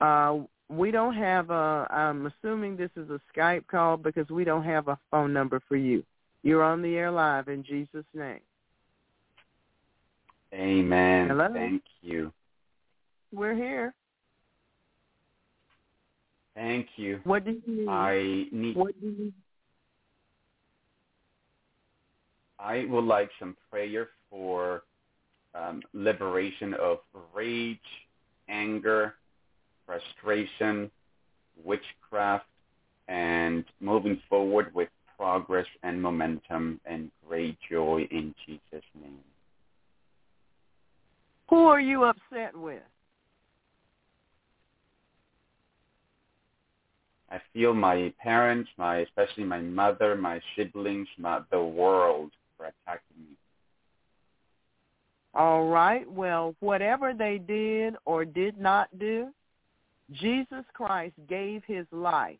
Uh, 0.00 0.40
we 0.68 0.90
don't 0.90 1.14
have 1.14 1.50
a, 1.50 1.86
I'm 1.90 2.26
assuming 2.26 2.76
this 2.76 2.90
is 2.96 3.08
a 3.10 3.20
Skype 3.34 3.66
call 3.66 3.96
because 3.96 4.28
we 4.30 4.44
don't 4.44 4.64
have 4.64 4.88
a 4.88 4.98
phone 5.10 5.32
number 5.32 5.60
for 5.68 5.76
you. 5.76 6.04
You're 6.42 6.62
on 6.62 6.82
the 6.82 6.96
air 6.96 7.10
live 7.10 7.48
in 7.48 7.64
Jesus' 7.64 8.04
name. 8.14 8.40
Amen. 10.54 11.28
Hello? 11.28 11.48
Thank 11.52 11.82
you. 12.02 12.32
We're 13.32 13.54
here. 13.54 13.94
Thank 16.54 16.88
you. 16.96 17.20
What 17.24 17.44
do 17.44 17.52
you 17.66 17.76
need? 17.80 17.88
I 17.88 18.44
need 18.52 18.76
what 18.76 19.00
do 19.00 19.06
you 19.06 19.32
I 22.62 22.84
would 22.88 23.04
like 23.04 23.30
some 23.38 23.56
prayer 23.70 24.08
for 24.28 24.82
um, 25.54 25.82
liberation 25.92 26.74
of 26.74 26.98
rage, 27.34 27.78
anger, 28.48 29.14
frustration, 29.86 30.90
witchcraft, 31.64 32.46
and 33.08 33.64
moving 33.80 34.20
forward 34.28 34.72
with 34.74 34.88
progress 35.16 35.66
and 35.82 36.00
momentum 36.00 36.80
and 36.84 37.10
great 37.26 37.56
joy 37.70 38.06
in 38.10 38.34
Jesus' 38.46 38.84
name. 39.00 39.18
Who 41.48 41.66
are 41.66 41.80
you 41.80 42.04
upset 42.04 42.56
with? 42.56 42.82
I 47.32 47.40
feel 47.52 47.74
my 47.74 48.12
parents, 48.22 48.68
my 48.76 48.98
especially 48.98 49.44
my 49.44 49.60
mother, 49.60 50.16
my 50.16 50.40
siblings, 50.56 51.06
my, 51.18 51.40
the 51.50 51.62
world 51.62 52.30
for 52.60 52.66
attacking 52.66 53.16
me. 53.18 53.36
All 55.34 55.68
right. 55.68 56.10
Well, 56.10 56.54
whatever 56.60 57.14
they 57.14 57.38
did 57.38 57.94
or 58.04 58.24
did 58.24 58.58
not 58.58 58.88
do, 58.98 59.28
Jesus 60.12 60.64
Christ 60.74 61.14
gave 61.28 61.62
his 61.66 61.86
life 61.92 62.38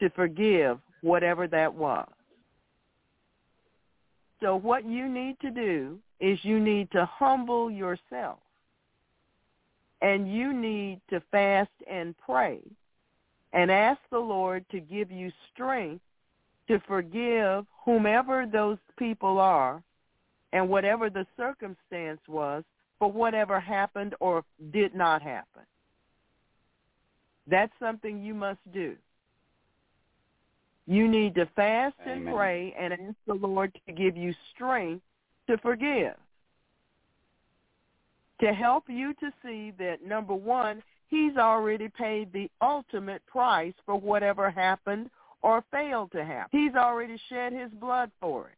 to 0.00 0.10
forgive 0.10 0.78
whatever 1.00 1.48
that 1.48 1.72
was. 1.72 2.08
So 4.40 4.54
what 4.54 4.86
you 4.86 5.08
need 5.08 5.40
to 5.40 5.50
do 5.50 5.98
is 6.20 6.38
you 6.42 6.60
need 6.60 6.90
to 6.92 7.06
humble 7.06 7.70
yourself. 7.70 8.38
And 10.00 10.32
you 10.32 10.52
need 10.52 11.00
to 11.10 11.20
fast 11.32 11.70
and 11.90 12.14
pray 12.18 12.60
and 13.52 13.68
ask 13.68 13.98
the 14.12 14.18
Lord 14.18 14.64
to 14.70 14.78
give 14.78 15.10
you 15.10 15.32
strength 15.52 16.04
to 16.68 16.78
forgive 16.86 17.66
whomever 17.84 18.46
those 18.46 18.78
people 18.98 19.38
are 19.38 19.82
and 20.52 20.68
whatever 20.68 21.10
the 21.10 21.26
circumstance 21.36 22.20
was 22.28 22.62
for 22.98 23.10
whatever 23.10 23.58
happened 23.58 24.14
or 24.20 24.44
did 24.72 24.94
not 24.94 25.22
happen. 25.22 25.62
That's 27.46 27.72
something 27.80 28.22
you 28.22 28.34
must 28.34 28.60
do. 28.72 28.96
You 30.86 31.08
need 31.08 31.34
to 31.34 31.46
fast 31.54 31.96
and 32.06 32.26
pray 32.26 32.74
and 32.78 32.92
ask 32.92 33.16
the 33.26 33.34
Lord 33.34 33.78
to 33.86 33.92
give 33.92 34.16
you 34.16 34.34
strength 34.54 35.02
to 35.48 35.58
forgive. 35.58 36.14
To 38.40 38.52
help 38.54 38.84
you 38.88 39.14
to 39.14 39.30
see 39.42 39.72
that, 39.78 40.04
number 40.06 40.34
one, 40.34 40.82
he's 41.08 41.36
already 41.36 41.88
paid 41.88 42.32
the 42.32 42.50
ultimate 42.62 43.24
price 43.26 43.74
for 43.84 44.00
whatever 44.00 44.50
happened 44.50 45.10
or 45.42 45.64
failed 45.70 46.12
to 46.12 46.24
happen. 46.24 46.48
He's 46.50 46.74
already 46.74 47.16
shed 47.28 47.52
his 47.52 47.70
blood 47.72 48.10
for 48.20 48.48
it. 48.48 48.54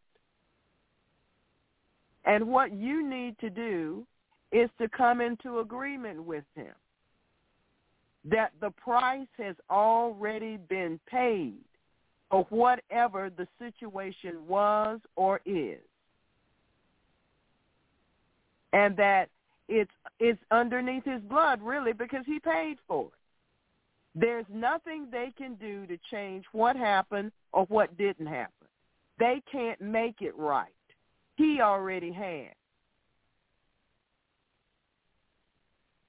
And 2.24 2.47
what 2.48 2.73
you 2.73 3.07
need 3.09 3.39
to 3.40 3.51
do 3.51 4.07
is 4.52 4.69
to 4.81 4.89
come 4.89 5.20
into 5.20 5.61
agreement 5.61 6.23
with 6.23 6.44
him 6.55 6.74
that 8.24 8.52
the 8.61 8.70
price 8.70 9.28
has 9.39 9.57
already 9.70 10.59
been 10.69 11.01
paid 11.11 11.65
for 12.31 12.47
whatever 12.51 13.31
the 13.31 13.47
situation 13.59 14.36
was 14.47 15.01
or 15.16 15.40
is. 15.47 15.81
And 18.73 18.97
that 18.97 19.28
it's 19.69 19.90
it's 20.19 20.39
underneath 20.51 21.05
his 21.05 21.23
blood 21.23 21.61
really 21.62 21.93
because 21.93 22.24
he 22.27 22.39
paid 22.39 22.77
for 22.86 23.07
it. 23.07 23.19
There's 24.15 24.47
nothing 24.53 25.07
they 25.11 25.32
can 25.37 25.55
do 25.55 25.87
to 25.87 25.97
change 26.11 26.45
what 26.53 26.77
happened 26.77 27.32
or 27.53 27.65
what 27.66 27.97
didn't 27.97 28.27
happen. 28.27 28.69
They 29.19 29.43
can't 29.51 29.81
make 29.81 30.16
it 30.20 30.37
right. 30.37 30.69
He 31.37 31.61
already 31.61 32.12
had. 32.12 32.55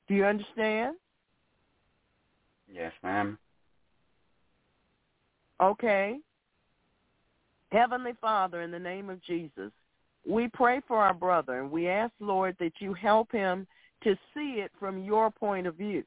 Do 0.08 0.16
you 0.16 0.26
understand? 0.26 0.96
Yes, 2.74 2.92
ma'am. 3.04 3.38
Okay. 5.62 6.18
Heavenly 7.72 8.14
Father, 8.20 8.62
in 8.62 8.72
the 8.72 8.80
name 8.80 9.10
of 9.10 9.22
Jesus, 9.24 9.72
we 10.28 10.48
pray 10.50 10.82
for 10.88 10.98
our 10.98 11.14
brother 11.14 11.62
and 11.62 11.72
we 11.72 11.88
ask, 11.88 12.12
Lord, 12.20 12.56
that 12.60 12.74
you 12.80 12.94
help 12.94 13.32
him 13.32 13.66
to 14.04 14.16
see 14.34 14.60
it 14.60 14.72
from 14.80 15.04
your 15.04 15.32
point 15.32 15.68
of 15.68 15.76
view. 15.76 16.04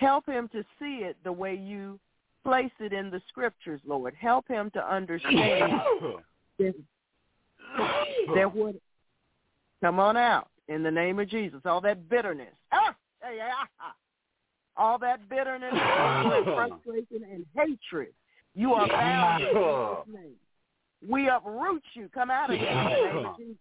Help 0.00 0.24
him 0.24 0.48
to 0.48 0.64
see 0.78 1.04
it 1.04 1.14
the 1.24 1.32
way 1.32 1.54
you 1.54 2.00
place 2.42 2.70
it 2.80 2.94
in 2.94 3.10
the 3.10 3.20
scriptures, 3.28 3.82
Lord. 3.86 4.14
Help 4.18 4.48
him 4.48 4.70
to 4.70 4.82
understand 4.82 5.72
that, 6.58 6.74
that 8.34 8.54
what 8.54 8.76
come 9.82 10.00
on 10.00 10.16
out. 10.16 10.48
in 10.68 10.82
the 10.82 10.90
name 10.90 11.18
of 11.18 11.28
Jesus. 11.28 11.60
All 11.66 11.82
that 11.82 12.08
bitterness. 12.08 12.54
Ah, 12.72 12.96
ah, 13.22 13.28
ah, 13.28 13.68
ah. 13.78 13.94
all 14.74 14.98
that 15.00 15.28
bitterness, 15.28 15.70
and 15.70 16.44
frustration, 16.46 17.22
and 17.30 17.44
hatred. 17.54 18.14
You 18.54 18.72
are 18.72 18.88
bound 18.88 19.42
in 19.42 19.48
Jesus' 19.54 20.14
name. 20.14 21.10
We 21.10 21.28
uproot 21.28 21.82
you. 21.92 22.08
Come 22.14 22.30
out 22.30 22.50
of 22.50 22.58
here 22.58 22.68
in 22.70 22.74
the 22.74 23.12
name 23.12 23.26
of 23.26 23.36
Jesus. 23.36 23.56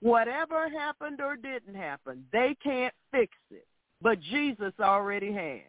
Whatever 0.00 0.70
happened 0.70 1.20
or 1.20 1.36
didn't 1.36 1.74
happen, 1.74 2.24
they 2.32 2.56
can't 2.64 2.94
fix 3.12 3.36
it. 3.50 3.66
But 4.02 4.20
Jesus 4.20 4.72
already 4.80 5.32
has. 5.32 5.60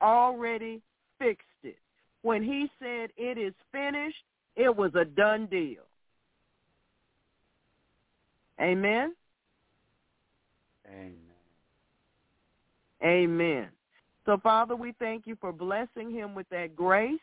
Already 0.00 0.80
fixed 1.18 1.46
it. 1.62 1.78
When 2.22 2.42
he 2.42 2.70
said 2.78 3.10
it 3.16 3.38
is 3.38 3.54
finished, 3.70 4.24
it 4.56 4.74
was 4.74 4.92
a 4.94 5.04
done 5.04 5.46
deal. 5.46 5.82
Amen? 8.60 9.14
Amen. 10.88 11.14
Amen. 13.02 13.68
So, 14.24 14.38
Father, 14.42 14.76
we 14.76 14.92
thank 14.98 15.26
you 15.26 15.36
for 15.40 15.52
blessing 15.52 16.12
him 16.12 16.34
with 16.34 16.48
that 16.50 16.76
grace. 16.76 17.18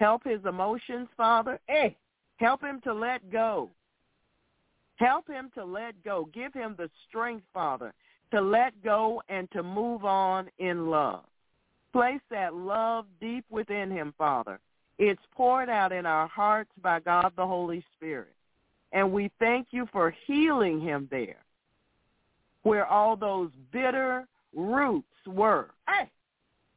Help 0.00 0.24
his 0.24 0.40
emotions, 0.48 1.08
Father. 1.16 1.60
Hey, 1.66 1.96
help 2.36 2.62
him 2.62 2.80
to 2.84 2.92
let 2.92 3.30
go. 3.30 3.70
Help 4.96 5.28
him 5.28 5.50
to 5.54 5.64
let 5.64 6.02
go. 6.02 6.28
Give 6.32 6.52
him 6.52 6.74
the 6.76 6.90
strength, 7.08 7.44
Father, 7.54 7.94
to 8.30 8.40
let 8.40 8.82
go 8.82 9.22
and 9.28 9.50
to 9.52 9.62
move 9.62 10.04
on 10.04 10.48
in 10.58 10.90
love. 10.90 11.24
Place 11.92 12.20
that 12.30 12.54
love 12.54 13.06
deep 13.20 13.44
within 13.50 13.90
him, 13.90 14.14
Father. 14.18 14.60
It's 14.98 15.22
poured 15.34 15.68
out 15.68 15.92
in 15.92 16.06
our 16.06 16.26
hearts 16.26 16.70
by 16.82 17.00
God 17.00 17.32
the 17.36 17.46
Holy 17.46 17.84
Spirit. 17.96 18.34
And 18.92 19.12
we 19.12 19.30
thank 19.38 19.68
you 19.70 19.86
for 19.92 20.14
healing 20.26 20.80
him 20.80 21.08
there, 21.10 21.44
where 22.62 22.86
all 22.86 23.16
those 23.16 23.50
bitter 23.72 24.26
roots 24.54 25.06
were. 25.26 25.70
Hey, 25.88 26.10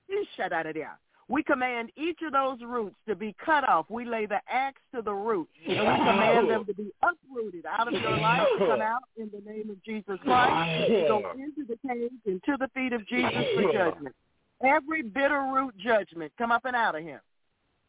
you 0.08 0.26
shut 0.38 0.54
out 0.54 0.68
of 0.68 0.76
there. 0.76 0.98
We 1.32 1.44
command 1.44 1.94
each 1.96 2.20
of 2.26 2.34
those 2.34 2.58
roots 2.62 2.98
to 3.08 3.16
be 3.16 3.34
cut 3.44 3.68
off. 3.68 3.86
We 3.88 4.04
lay 4.04 4.26
the 4.26 4.42
axe 4.52 4.82
to 4.94 5.02
the 5.02 5.14
root, 5.14 5.48
and 5.66 5.80
we 5.80 5.86
command 5.86 6.50
them 6.50 6.66
to 6.66 6.74
be 6.74 6.92
uprooted 7.02 7.66
out 7.66 7.88
of 7.88 7.94
your 7.94 8.18
life 8.18 8.46
come 8.58 8.82
out 8.82 9.04
in 9.16 9.32
the 9.32 9.40
name 9.50 9.70
of 9.70 9.82
Jesus 9.82 10.20
Christ. 10.26 10.90
Go 11.08 11.32
into 11.36 11.66
the 11.66 11.78
cage 11.88 12.12
and 12.26 12.44
to 12.44 12.58
the 12.60 12.68
feet 12.74 12.92
of 12.92 13.08
Jesus 13.08 13.46
for 13.56 13.72
judgment. 13.72 14.14
Every 14.62 15.04
bitter 15.04 15.40
root 15.54 15.74
judgment 15.78 16.34
come 16.38 16.52
up 16.52 16.66
and 16.66 16.76
out 16.76 16.96
of 16.96 17.04
him. 17.04 17.22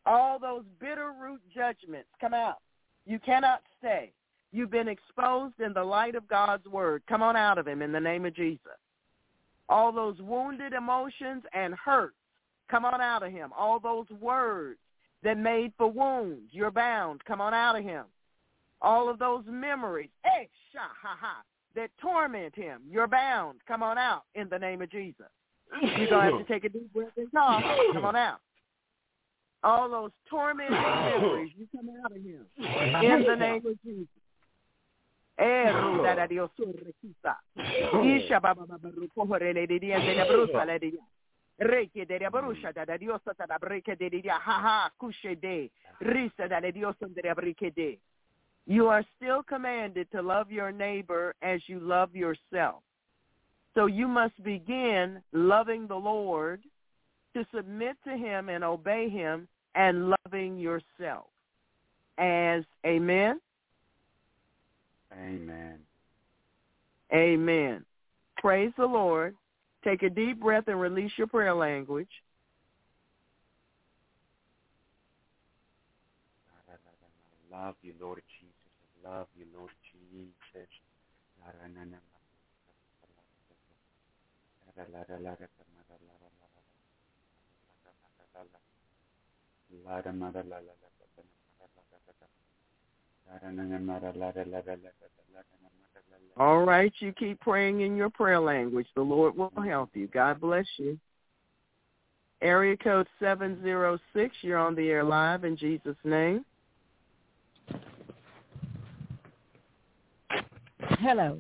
All 0.06 0.38
those 0.38 0.62
bitter 0.80 1.12
root 1.20 1.40
judgments 1.52 2.08
come 2.20 2.34
out. 2.34 2.58
You 3.06 3.18
cannot 3.18 3.62
stay. 3.80 4.12
You've 4.52 4.70
been 4.70 4.86
exposed 4.86 5.58
in 5.58 5.72
the 5.72 5.82
light 5.82 6.14
of 6.14 6.28
God's 6.28 6.66
word. 6.68 7.02
Come 7.08 7.22
on 7.22 7.34
out 7.34 7.58
of 7.58 7.66
him 7.66 7.82
in 7.82 7.90
the 7.90 7.98
name 7.98 8.24
of 8.24 8.36
Jesus. 8.36 8.78
All 9.68 9.90
those 9.90 10.20
wounded 10.20 10.74
emotions 10.74 11.42
and 11.52 11.74
hurt 11.74 12.14
Come 12.72 12.86
on 12.86 13.02
out 13.02 13.22
of 13.22 13.30
him. 13.30 13.50
All 13.56 13.78
those 13.78 14.06
words 14.18 14.78
that 15.22 15.36
made 15.36 15.74
for 15.76 15.90
wounds, 15.90 16.48
you're 16.52 16.70
bound. 16.70 17.22
Come 17.26 17.38
on 17.42 17.52
out 17.52 17.76
of 17.76 17.84
him. 17.84 18.04
All 18.80 19.10
of 19.10 19.18
those 19.18 19.44
memories, 19.46 20.08
eh, 20.24 20.46
sha, 20.72 20.80
ha, 20.80 21.16
ha, 21.20 21.42
that 21.76 21.90
torment 22.00 22.54
him, 22.54 22.80
you're 22.90 23.06
bound. 23.06 23.58
Come 23.68 23.82
on 23.82 23.98
out 23.98 24.22
in 24.34 24.48
the 24.48 24.58
name 24.58 24.80
of 24.80 24.90
Jesus. 24.90 25.26
You're 25.82 26.08
going 26.08 26.30
to 26.30 26.36
have 26.38 26.46
to 26.46 26.52
take 26.52 26.64
a 26.64 26.70
deep 26.70 26.90
breath 26.94 27.12
and 27.18 27.30
talk. 27.30 27.62
Come 27.92 28.06
on 28.06 28.16
out. 28.16 28.40
All 29.62 29.90
those 29.90 30.10
tormenting 30.30 30.72
memories, 30.72 31.52
you 31.56 31.68
come 31.76 31.90
out 32.02 32.10
of 32.10 32.16
him 32.16 32.46
in 33.04 33.24
the 33.28 33.36
name 33.36 33.66
of 33.66 33.76
Jesus. 33.84 34.08
De 41.62 42.18
mm. 42.18 42.30
barusha 42.30 42.72
da 42.72 42.84
da 42.84 42.96
diosa 42.96 43.34
da 43.46 43.58
breke 43.58 43.96
de 43.98 44.08
dia 44.08 44.38
ha 44.38 44.60
ha 44.60 44.90
kushe 45.00 45.40
de 45.40 45.70
ah. 45.86 46.04
risa 46.04 46.48
da 46.48 46.60
diosa 46.60 47.06
de 47.14 47.34
breke 47.34 47.74
de. 47.74 47.98
You 48.66 48.88
are 48.88 49.04
still 49.16 49.42
commanded 49.42 50.10
to 50.12 50.22
love 50.22 50.50
your 50.50 50.70
neighbor 50.70 51.34
as 51.42 51.60
you 51.66 51.80
love 51.80 52.14
yourself. 52.14 52.82
So 53.74 53.86
you 53.86 54.06
must 54.06 54.40
begin 54.44 55.22
loving 55.32 55.86
the 55.86 55.96
Lord 55.96 56.62
to 57.34 57.44
submit 57.54 57.96
to 58.04 58.16
him 58.16 58.48
and 58.48 58.62
obey 58.62 59.08
him 59.08 59.48
and 59.74 60.14
loving 60.24 60.58
yourself 60.58 61.26
as 62.18 62.62
amen. 62.86 63.40
Amen. 65.12 65.78
Amen. 67.12 67.84
Praise 68.38 68.72
the 68.76 68.86
Lord. 68.86 69.34
Take 69.84 70.02
a 70.02 70.10
deep 70.10 70.40
breath 70.40 70.68
and 70.68 70.80
release 70.80 71.12
your 71.16 71.26
prayer 71.26 71.54
language. 71.54 72.10
I 76.68 76.74
love 77.56 77.74
you, 77.82 77.92
Lord 78.00 78.22
Jesus. 78.40 78.54
I 79.04 79.08
love 79.08 79.26
you, 79.36 79.46
Lord 79.54 79.70
Jesus. 79.70 79.92
All 96.36 96.64
right, 96.64 96.92
you 96.98 97.12
keep 97.12 97.38
praying 97.40 97.82
in 97.82 97.96
your 97.96 98.10
prayer 98.10 98.40
language. 98.40 98.88
The 98.94 99.02
Lord 99.02 99.36
will 99.36 99.52
help 99.64 99.90
you. 99.94 100.08
God 100.08 100.40
bless 100.40 100.66
you. 100.78 100.98
Area 102.40 102.76
code 102.76 103.06
706, 103.20 104.34
you're 104.42 104.58
on 104.58 104.74
the 104.74 104.88
air 104.88 105.04
live 105.04 105.44
in 105.44 105.56
Jesus' 105.56 105.94
name. 106.04 106.44
Hello. 110.98 111.38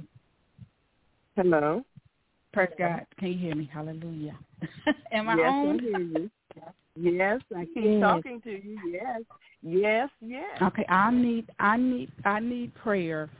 Hello. 1.36 1.84
Praise 2.52 2.68
God. 2.78 3.06
Can 3.18 3.28
you 3.28 3.38
hear 3.38 3.54
me? 3.54 3.70
Hallelujah. 3.72 4.36
Am 5.12 5.28
I 5.28 5.36
yes, 5.36 5.48
on? 5.48 5.78
I 5.78 5.82
hear 5.82 5.98
you. 5.98 6.30
Yes, 6.94 7.40
I 7.54 7.64
keep 7.66 7.84
Yes. 7.84 8.00
talking 8.00 8.40
to 8.42 8.50
you. 8.50 8.78
Yes. 8.86 9.22
Yes, 9.62 10.10
yes. 10.20 10.60
Okay, 10.60 10.84
I 10.88 11.10
need 11.10 11.48
I 11.58 11.76
need 11.76 12.10
I 12.24 12.40
need 12.40 12.74
prayer. 12.74 13.30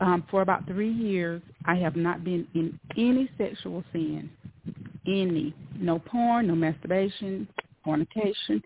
Um, 0.00 0.22
for 0.30 0.42
about 0.42 0.66
three 0.66 0.92
years, 0.92 1.40
I 1.64 1.74
have 1.76 1.96
not 1.96 2.22
been 2.22 2.46
in 2.54 2.78
any 2.98 3.30
sexual 3.38 3.82
sin, 3.92 4.30
any, 5.06 5.54
no 5.74 5.98
porn, 5.98 6.48
no 6.48 6.54
masturbation, 6.54 7.48
fornication, 7.82 8.62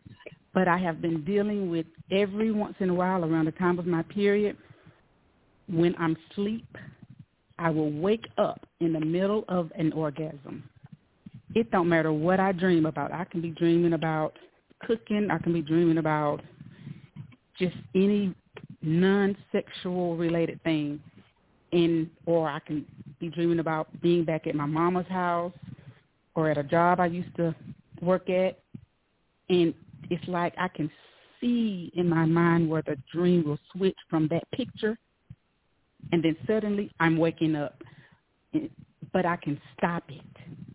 but 0.52 0.66
I 0.66 0.76
have 0.78 1.00
been 1.00 1.24
dealing 1.24 1.70
with 1.70 1.86
every 2.10 2.50
once 2.50 2.74
in 2.80 2.90
a 2.90 2.94
while 2.94 3.24
around 3.24 3.44
the 3.44 3.52
time 3.52 3.78
of 3.78 3.86
my 3.86 4.02
period. 4.02 4.56
When 5.68 5.94
I'm 6.00 6.16
asleep, 6.32 6.66
I 7.60 7.70
will 7.70 7.92
wake 7.92 8.26
up 8.36 8.66
in 8.80 8.92
the 8.92 9.00
middle 9.00 9.44
of 9.48 9.70
an 9.76 9.92
orgasm. 9.92 10.64
It 11.54 11.70
don't 11.70 11.88
matter 11.88 12.12
what 12.12 12.38
I 12.40 12.52
dream 12.52 12.86
about. 12.86 13.12
I 13.12 13.24
can 13.24 13.40
be 13.40 13.50
dreaming 13.50 13.94
about 13.94 14.36
cooking. 14.86 15.28
I 15.30 15.38
can 15.38 15.52
be 15.52 15.62
dreaming 15.62 15.98
about 15.98 16.40
just 17.58 17.76
any 17.94 18.34
non-sexual 18.82 20.16
related 20.16 20.62
thing 20.62 21.00
and 21.72 22.08
or 22.26 22.48
I 22.48 22.58
can 22.60 22.84
be 23.20 23.28
dreaming 23.28 23.58
about 23.58 23.88
being 24.00 24.24
back 24.24 24.46
at 24.46 24.54
my 24.54 24.66
mama's 24.66 25.06
house 25.08 25.52
or 26.34 26.50
at 26.50 26.58
a 26.58 26.62
job 26.62 27.00
I 27.00 27.06
used 27.06 27.34
to 27.36 27.54
work 28.00 28.30
at 28.30 28.58
and 29.50 29.74
it's 30.08 30.26
like 30.26 30.54
I 30.56 30.68
can 30.68 30.90
see 31.40 31.92
in 31.94 32.08
my 32.08 32.24
mind 32.24 32.68
where 32.68 32.82
the 32.82 32.96
dream 33.12 33.44
will 33.46 33.58
switch 33.72 33.96
from 34.08 34.26
that 34.28 34.50
picture 34.52 34.98
and 36.12 36.22
then 36.22 36.36
suddenly 36.46 36.90
I'm 36.98 37.18
waking 37.18 37.54
up 37.54 37.82
but 39.12 39.26
I 39.26 39.36
can 39.36 39.60
stop 39.76 40.04
it. 40.08 40.69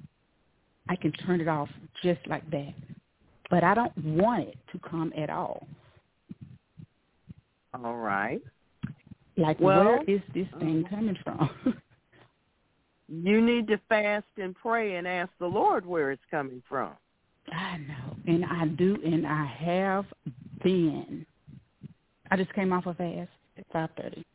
I 0.90 0.96
can 0.96 1.12
turn 1.12 1.42
it 1.42 1.48
off 1.48 1.70
just 2.04 2.20
like 2.28 2.50
that. 2.52 2.74
But 3.50 3.64
I 3.64 3.74
don't 3.74 3.98
want 3.98 4.50
it 4.50 4.58
to 4.72 4.80
come 4.80 5.14
at 5.18 5.30
all. 5.30 5.68
All 7.74 7.96
right. 7.98 8.42
Like 9.38 9.60
Well, 9.60 9.84
where 9.84 10.04
is 10.04 10.22
this 10.34 10.48
uh-huh. 10.54 10.60
thing 10.60 10.86
coming 10.90 11.18
from? 11.24 11.50
You 13.08 13.42
need 13.42 13.68
to 13.68 13.80
fast 13.88 14.26
and 14.38 14.56
pray 14.56 14.96
and 14.96 15.08
ask 15.08 15.30
the 15.40 15.46
Lord 15.46 15.86
where 15.86 16.12
it's 16.12 16.24
coming 16.32 16.64
from. 16.68 16.92
I 17.52 17.78
know, 17.78 18.16
and 18.26 18.44
I 18.44 18.66
do, 18.66 18.98
and 19.06 19.28
I 19.28 19.46
have 19.46 20.06
been. 20.64 21.26
I 22.32 22.38
just 22.38 22.52
came 22.54 22.74
off 22.74 22.88
a 22.88 22.96
fast 22.96 23.30
at 23.58 23.66
five 23.72 23.90
thirty. 23.96 24.26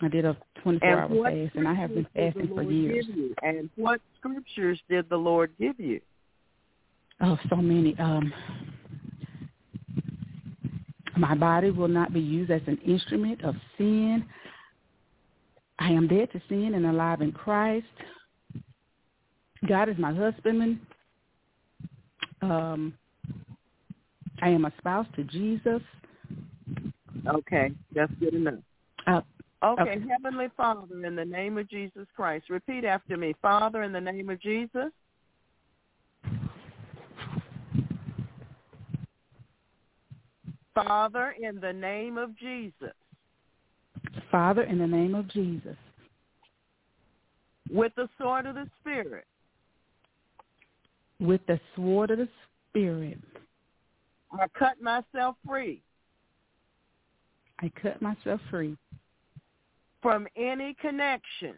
I 0.00 0.08
did 0.08 0.24
a 0.24 0.36
24-hour 0.64 1.08
fast, 1.08 1.56
and 1.56 1.66
I 1.66 1.74
have 1.74 1.94
been 1.94 2.06
fasting 2.14 2.48
for 2.48 2.62
years. 2.62 3.06
And 3.42 3.70
what 3.76 4.00
scriptures 4.18 4.78
did 4.90 5.08
the 5.08 5.16
Lord 5.16 5.52
give 5.58 5.80
you? 5.80 6.00
Oh, 7.22 7.38
so 7.48 7.56
many. 7.56 7.98
Um, 7.98 8.32
my 11.16 11.34
body 11.34 11.70
will 11.70 11.88
not 11.88 12.12
be 12.12 12.20
used 12.20 12.50
as 12.50 12.60
an 12.66 12.76
instrument 12.86 13.42
of 13.42 13.54
sin. 13.78 14.24
I 15.78 15.88
am 15.90 16.08
dead 16.08 16.30
to 16.32 16.42
sin 16.48 16.74
and 16.74 16.86
alive 16.86 17.22
in 17.22 17.32
Christ. 17.32 17.86
God 19.66 19.88
is 19.88 19.96
my 19.98 20.12
husband. 20.12 20.78
Um, 22.42 22.94
I 24.42 24.50
am 24.50 24.66
a 24.66 24.72
spouse 24.78 25.06
to 25.16 25.24
Jesus. 25.24 25.80
Okay, 27.26 27.72
that's 27.94 28.12
good 28.20 28.34
enough. 28.34 28.54
Uh, 29.06 29.20
Okay, 29.66 29.82
Okay. 29.82 30.00
Heavenly 30.08 30.46
Father, 30.56 31.04
in 31.04 31.16
the 31.16 31.24
name 31.24 31.58
of 31.58 31.68
Jesus 31.68 32.06
Christ, 32.14 32.50
repeat 32.50 32.84
after 32.84 33.16
me. 33.16 33.34
Father, 33.42 33.82
in 33.82 33.92
the 33.92 34.00
name 34.00 34.30
of 34.30 34.40
Jesus, 34.40 34.92
Father, 40.72 41.34
in 41.40 41.58
the 41.60 41.72
name 41.72 42.16
of 42.16 42.36
Jesus, 42.38 42.92
Father, 44.30 44.62
in 44.62 44.78
the 44.78 44.86
name 44.86 45.14
of 45.16 45.26
Jesus, 45.28 45.76
with 47.68 47.92
the 47.96 48.08
sword 48.18 48.46
of 48.46 48.54
the 48.54 48.68
Spirit, 48.80 49.24
with 51.18 51.40
the 51.46 51.58
sword 51.74 52.12
of 52.12 52.18
the 52.18 52.28
Spirit, 52.68 53.18
I 54.30 54.46
cut 54.56 54.80
myself 54.80 55.34
free. 55.44 55.82
I 57.60 57.70
cut 57.82 58.00
myself 58.00 58.40
free 58.48 58.76
from 60.06 60.28
any 60.36 60.72
connection 60.80 61.54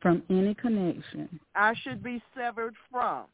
from 0.00 0.22
any 0.30 0.54
connection 0.54 1.40
I 1.56 1.74
should 1.82 2.04
be 2.04 2.22
severed 2.36 2.76
from. 2.88 3.24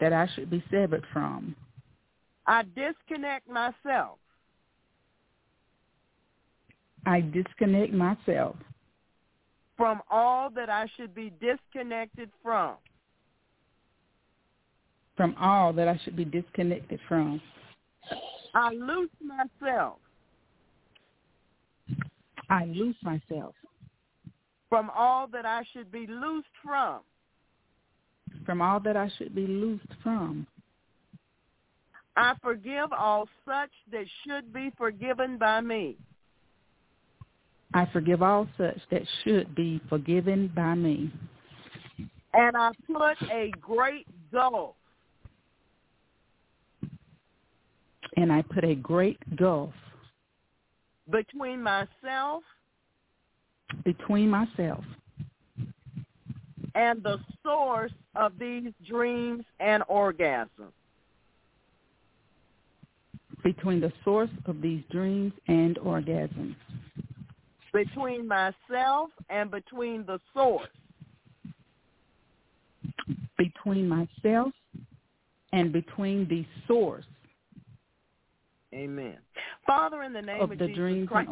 that 0.00 0.12
I 0.12 0.26
should 0.34 0.50
be 0.50 0.60
severed 0.72 1.04
from. 1.12 1.54
I 2.48 2.64
disconnect 2.74 3.48
myself 3.48 4.18
I 7.06 7.20
disconnect 7.20 7.92
myself 7.92 8.56
from 9.76 10.02
all 10.10 10.50
that 10.50 10.68
I 10.68 10.90
should 10.96 11.14
be 11.14 11.32
disconnected 11.40 12.30
from. 12.42 12.74
from 15.16 15.36
all 15.38 15.72
that 15.74 15.86
I 15.86 15.96
should 16.02 16.16
be 16.16 16.24
disconnected 16.24 16.98
from. 17.06 17.40
I 18.52 18.70
loose 18.72 19.10
myself 19.22 19.98
I 22.50 22.66
loose 22.66 22.96
myself 23.02 23.54
from 24.68 24.90
all 24.94 25.26
that 25.28 25.46
I 25.46 25.62
should 25.72 25.90
be 25.90 26.06
loosed 26.06 26.46
from. 26.62 27.00
from 28.46 28.62
all 28.62 28.80
that 28.80 28.96
I 28.96 29.10
should 29.18 29.34
be 29.34 29.46
loosed 29.46 29.92
from. 30.02 30.46
I 32.16 32.34
forgive 32.42 32.92
all 32.92 33.28
such 33.44 33.70
that 33.92 34.04
should 34.24 34.52
be 34.52 34.70
forgiven 34.76 35.38
by 35.38 35.60
me. 35.60 35.96
I 37.72 37.86
forgive 37.92 38.22
all 38.22 38.48
such 38.58 38.78
that 38.90 39.02
should 39.22 39.54
be 39.54 39.80
forgiven 39.88 40.52
by 40.54 40.74
me. 40.74 41.12
And 42.34 42.56
I 42.56 42.70
put 42.86 43.16
a 43.30 43.50
great 43.60 44.06
gulf 44.32 44.74
And 48.16 48.32
I 48.32 48.42
put 48.42 48.64
a 48.64 48.74
great 48.74 49.18
gulf 49.36 49.72
between 51.10 51.62
myself 51.62 52.42
between 53.84 54.30
myself 54.30 54.84
and 56.74 57.02
the 57.02 57.18
source 57.42 57.92
of 58.16 58.38
these 58.38 58.72
dreams 58.86 59.44
and 59.60 59.82
orgasms. 59.84 60.72
between 63.42 63.80
the 63.80 63.92
source 64.04 64.30
of 64.46 64.60
these 64.60 64.82
dreams 64.90 65.32
and 65.48 65.76
orgasms. 65.78 66.56
Between 67.72 68.26
myself 68.26 69.10
and 69.28 69.50
between 69.50 70.04
the 70.06 70.20
source. 70.34 70.68
Between 73.38 73.88
myself 73.88 74.52
and 75.52 75.72
between 75.72 76.28
the 76.28 76.44
source 76.66 77.04
Amen. 78.74 79.18
Father, 79.66 80.02
in 80.02 80.12
the 80.12 80.22
name 80.22 80.40
of 80.40 80.52
of, 80.52 80.58
the 80.58 80.66
Jesus 80.66 80.76
dreams 80.76 81.08
Christ. 81.08 81.28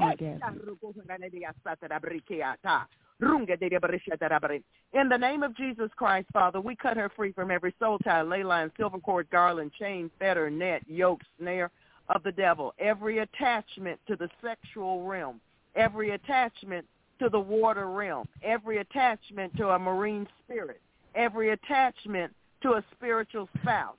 In 4.94 5.08
the 5.08 5.18
name 5.18 5.42
of 5.42 5.56
Jesus 5.56 5.90
Christ, 5.96 6.28
Father, 6.32 6.60
we 6.60 6.76
cut 6.76 6.96
her 6.96 7.10
free 7.14 7.32
from 7.32 7.50
every 7.50 7.74
soul 7.78 7.98
tie, 7.98 8.22
ley 8.22 8.44
line, 8.44 8.70
silver 8.76 8.98
cord, 8.98 9.28
garland, 9.30 9.72
chain, 9.78 10.10
fetter, 10.18 10.50
net, 10.50 10.82
yoke, 10.86 11.20
snare 11.38 11.70
of 12.08 12.22
the 12.22 12.32
devil, 12.32 12.74
every 12.78 13.18
attachment 13.18 13.98
to 14.06 14.16
the 14.16 14.28
sexual 14.42 15.04
realm, 15.04 15.40
every 15.74 16.10
attachment 16.10 16.86
to 17.18 17.28
the 17.28 17.38
water 17.38 17.90
realm, 17.90 18.26
every 18.42 18.78
attachment 18.78 19.54
to 19.56 19.70
a 19.70 19.78
marine 19.78 20.26
spirit, 20.44 20.80
every 21.14 21.50
attachment 21.50 22.32
to 22.62 22.70
a 22.74 22.84
spiritual 22.96 23.48
spouse. 23.60 23.96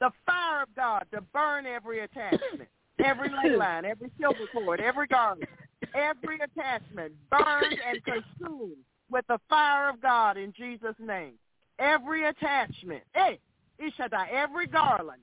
The 0.00 0.10
fire 0.26 0.62
of 0.62 0.74
God 0.74 1.06
to 1.12 1.20
burn 1.32 1.66
every 1.66 2.00
attachment, 2.00 2.68
every 3.02 3.30
ley 3.30 3.56
line, 3.56 3.84
every 3.84 4.10
silver 4.20 4.46
cord, 4.52 4.80
every 4.80 5.06
garment, 5.06 5.48
every 5.94 6.36
attachment 6.36 7.12
burned 7.30 7.76
and 7.86 8.04
consumed 8.04 8.76
with 9.10 9.26
the 9.28 9.38
fire 9.48 9.88
of 9.88 10.00
God 10.02 10.36
in 10.36 10.52
Jesus' 10.52 10.94
name. 10.98 11.34
Every 11.78 12.24
attachment, 12.24 13.02
hey, 13.14 13.38
Ishada, 13.80 14.28
every 14.30 14.66
garland, 14.66 15.20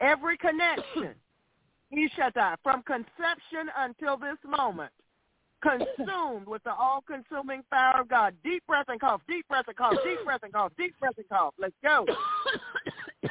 every 0.00 0.36
connection, 0.36 1.14
Ishada, 1.92 2.56
from 2.62 2.82
conception 2.82 3.70
until 3.78 4.16
this 4.16 4.36
moment, 4.46 4.90
consumed 5.62 6.46
with 6.46 6.62
the 6.64 6.74
all-consuming 6.74 7.62
fire 7.70 8.00
of 8.00 8.08
God. 8.08 8.34
Deep 8.44 8.66
breath 8.66 8.88
and 8.88 9.00
cough, 9.00 9.22
deep 9.28 9.46
breath 9.48 9.64
and 9.68 9.76
cough, 9.76 9.94
deep 10.04 10.24
breath 10.24 10.42
and 10.42 10.52
cough, 10.52 10.72
deep 10.76 10.98
breath 10.98 11.14
and 11.16 11.28
cough. 11.28 11.54
Let's 11.58 11.74
go. 11.82 12.04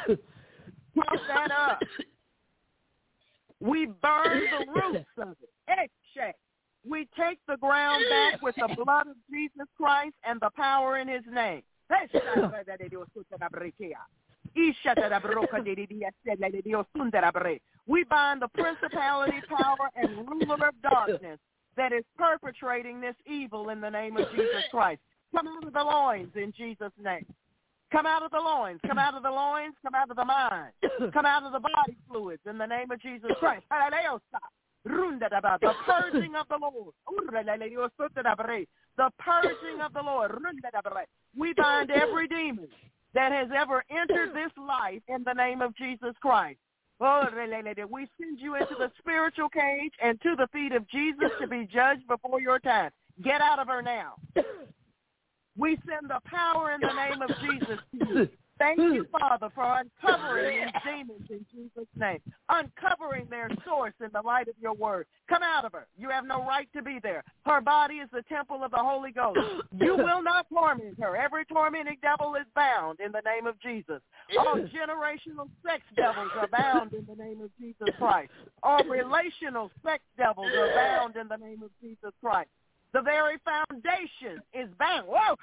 Cough 0.06 1.22
that 1.27 1.51
up. 1.51 1.80
We 3.60 3.85
burn 3.85 4.42
the 4.50 4.66
roots 4.74 5.06
of 5.18 5.35
it. 5.42 5.50
Exche. 5.69 6.34
We 6.88 7.08
take 7.18 7.38
the 7.48 7.58
ground 7.58 8.03
back 8.10 8.42
with 8.42 8.56
the 8.56 8.76
blood 8.84 9.08
of 9.08 9.16
Jesus 9.30 9.68
Christ 9.77 10.16
and 10.24 10.40
the 10.42 10.50
power 10.56 10.98
in 10.98 11.08
his 11.08 11.22
name. 11.32 11.61
We 17.88 18.03
bind 18.03 18.42
the 18.42 18.48
principality, 18.48 19.42
power, 19.48 19.90
and 19.95 20.27
ruler 20.27 20.68
of 20.68 20.82
darkness 20.82 21.40
that 21.77 21.93
is 21.93 22.03
perpetrating 22.17 23.01
this 23.01 23.16
evil 23.25 23.69
in 23.69 23.82
the 23.82 23.90
name 23.90 24.17
of 24.17 24.30
Jesus 24.32 24.64
Christ. 24.72 25.01
Come 25.35 25.48
out 25.48 25.66
of 25.66 25.74
the 25.74 25.83
loins 25.83 26.32
in 26.35 26.53
Jesus' 26.58 26.91
name. 27.01 27.25
Come 27.91 28.06
out 28.06 28.24
of 28.24 28.32
the 28.32 28.40
loins. 28.40 28.80
Come 28.88 28.98
out 28.98 29.16
of 29.16 29.24
the 29.24 29.30
loins. 29.30 29.75
Come 29.83 29.95
out 29.95 30.09
of 30.09 30.16
the 30.16 30.24
mind. 30.25 30.72
Come 31.14 31.25
out 31.25 31.43
of 31.43 31.51
the 31.51 31.59
body 31.59 31.98
fluids 32.09 32.41
in 32.50 32.58
the 32.58 32.66
name 32.66 32.90
of 32.91 33.01
Jesus 33.01 33.32
Christ. 33.40 33.64
The 33.69 35.74
purging 35.85 36.35
of 36.35 36.48
the 36.50 36.58
Lord. 36.58 36.93
The 39.01 39.14
purging 39.17 39.82
of 39.82 39.93
the 39.93 40.01
Lord. 40.03 40.32
We 41.38 41.53
bind 41.53 41.91
every 41.91 42.27
demon 42.27 42.67
that 43.14 43.32
has 43.32 43.48
ever 43.56 43.83
entered 43.90 44.33
this 44.33 44.51
life 44.58 45.01
in 45.08 45.24
the 45.25 45.33
name 45.33 45.61
of 45.61 45.74
Jesus 45.75 46.16
Christ. 46.22 46.59
Oh, 47.03 47.23
we 47.89 48.07
send 48.19 48.39
you 48.39 48.55
into 48.55 48.75
the 48.77 48.91
spiritual 48.99 49.49
cage 49.49 49.91
and 50.03 50.21
to 50.21 50.35
the 50.38 50.47
feet 50.53 50.71
of 50.71 50.88
Jesus 50.88 51.31
to 51.41 51.47
be 51.47 51.65
judged 51.65 52.07
before 52.07 52.39
your 52.39 52.59
time. 52.59 52.91
Get 53.23 53.41
out 53.41 53.57
of 53.57 53.67
her 53.67 53.81
now. 53.81 54.13
We 55.57 55.77
send 55.88 56.09
the 56.09 56.19
power 56.25 56.71
in 56.71 56.81
the 56.81 56.93
name 56.93 57.21
of 57.21 57.30
Jesus. 57.41 58.30
Thank 58.61 58.77
you, 58.77 59.07
Father, 59.11 59.49
for 59.56 59.64
uncovering 59.64 60.65
these 60.65 60.81
demons 60.85 61.27
in 61.31 61.43
Jesus' 61.51 61.90
name, 61.95 62.19
uncovering 62.48 63.25
their 63.27 63.49
source 63.65 63.93
in 63.99 64.09
the 64.14 64.22
light 64.22 64.48
of 64.48 64.53
your 64.61 64.73
word. 64.73 65.07
Come 65.27 65.41
out 65.41 65.65
of 65.65 65.72
her. 65.72 65.88
You 65.98 66.09
have 66.11 66.25
no 66.25 66.45
right 66.45 66.67
to 66.75 66.83
be 66.83 66.99
there. 67.01 67.23
Her 67.43 67.59
body 67.59 67.95
is 67.95 68.09
the 68.14 68.22
temple 68.30 68.64
of 68.64 68.69
the 68.69 68.77
Holy 68.77 69.11
Ghost. 69.11 69.40
You 69.81 69.98
will 69.98 70.22
not 70.22 70.45
torment 70.49 70.99
her. 71.01 71.15
Every 71.15 71.43
tormenting 71.45 71.98
devil 72.03 72.35
is 72.35 72.45
bound 72.56 72.99
in 72.99 73.11
the 73.11 73.22
name 73.25 73.48
of 73.48 73.59
Jesus. 73.61 73.99
All 74.38 74.57
generational 74.57 75.49
sex 75.65 75.81
devils 75.95 76.30
are 76.40 76.48
bound 76.48 76.93
in 76.93 77.06
the 77.09 77.15
name 77.15 77.41
of 77.41 77.49
Jesus 77.59 77.88
Christ. 77.98 78.30
All 78.61 78.83
relational 78.83 79.72
sex 79.83 80.03
devils 80.17 80.51
are 80.56 80.75
bound 80.75 81.15
in 81.15 81.27
the 81.27 81.38
name 81.38 81.64
of 81.64 81.72
Jesus 81.81 82.11
Christ. 82.22 82.49
The 82.93 83.01
very 83.01 83.37
foundation 83.45 84.41
is 84.53 84.67
bound. 84.77 85.07
Whoa, 85.07 85.35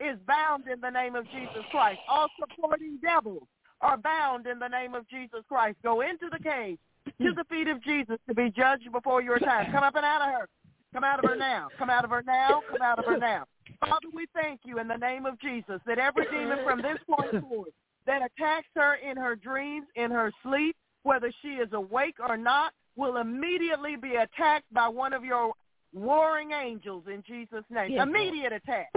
is 0.00 0.16
bound 0.26 0.64
in 0.68 0.80
the 0.80 0.90
name 0.90 1.16
of 1.16 1.24
Jesus 1.30 1.64
Christ. 1.70 1.98
All 2.08 2.28
supporting 2.38 2.98
devils 3.02 3.42
are 3.80 3.96
bound 3.96 4.46
in 4.46 4.58
the 4.58 4.68
name 4.68 4.94
of 4.94 5.08
Jesus 5.08 5.40
Christ. 5.48 5.76
Go 5.82 6.02
into 6.02 6.28
the 6.30 6.38
cage 6.38 6.78
to 7.20 7.32
the 7.32 7.44
feet 7.50 7.66
of 7.68 7.82
Jesus 7.82 8.18
to 8.28 8.34
be 8.34 8.50
judged 8.50 8.90
before 8.92 9.22
your 9.22 9.38
time. 9.38 9.72
Come 9.72 9.82
up 9.82 9.96
and 9.96 10.04
out 10.04 10.22
of 10.22 10.40
her. 10.40 10.48
Come 10.92 11.04
out 11.04 11.22
of 11.22 11.30
her 11.30 11.36
now. 11.36 11.68
Come 11.78 11.90
out 11.90 12.04
of 12.04 12.10
her 12.10 12.22
now. 12.24 12.62
Come 12.70 12.82
out 12.82 12.98
of 12.98 13.04
her 13.06 13.16
now. 13.16 13.44
Father, 13.80 14.08
we 14.12 14.26
thank 14.34 14.60
you 14.64 14.78
in 14.78 14.88
the 14.88 14.96
name 14.96 15.26
of 15.26 15.40
Jesus 15.40 15.80
that 15.86 15.98
every 15.98 16.26
demon 16.30 16.58
from 16.64 16.82
this 16.82 16.98
point 17.08 17.30
forward 17.48 17.72
that 18.06 18.22
attacks 18.22 18.68
her 18.74 18.94
in 18.94 19.16
her 19.16 19.34
dreams, 19.34 19.86
in 19.96 20.10
her 20.10 20.32
sleep, 20.42 20.76
whether 21.02 21.32
she 21.42 21.48
is 21.54 21.72
awake 21.72 22.16
or 22.26 22.36
not, 22.36 22.72
will 22.96 23.16
immediately 23.18 23.96
be 23.96 24.16
attacked 24.16 24.72
by 24.72 24.88
one 24.88 25.12
of 25.12 25.24
your 25.24 25.52
warring 25.94 26.50
angels 26.52 27.04
in 27.12 27.22
Jesus' 27.26 27.64
name. 27.70 27.92
Yes, 27.92 28.06
Immediate 28.06 28.52
attack. 28.52 28.92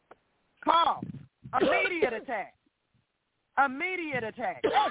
Call. 0.64 1.02
Immediate 1.60 2.12
attack. 2.12 2.54
Immediate 3.64 4.24
attack. 4.24 4.62
Oh, 4.74 4.90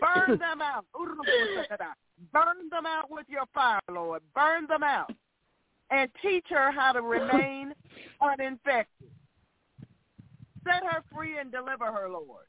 Burn 0.00 0.38
them 0.38 0.60
out. 0.60 0.84
Burn 2.32 2.68
them 2.70 2.86
out 2.86 3.10
with 3.10 3.26
your 3.28 3.44
fire, 3.54 3.80
Lord. 3.90 4.22
Burn 4.34 4.66
them 4.66 4.82
out. 4.82 5.12
And 5.90 6.10
teach 6.22 6.46
her 6.48 6.72
how 6.72 6.92
to 6.92 7.02
remain 7.02 7.72
uninfected. 8.20 9.08
Set 10.64 10.82
her 10.84 11.02
free 11.14 11.38
and 11.38 11.52
deliver 11.52 11.86
her, 11.86 12.08
Lord. 12.08 12.46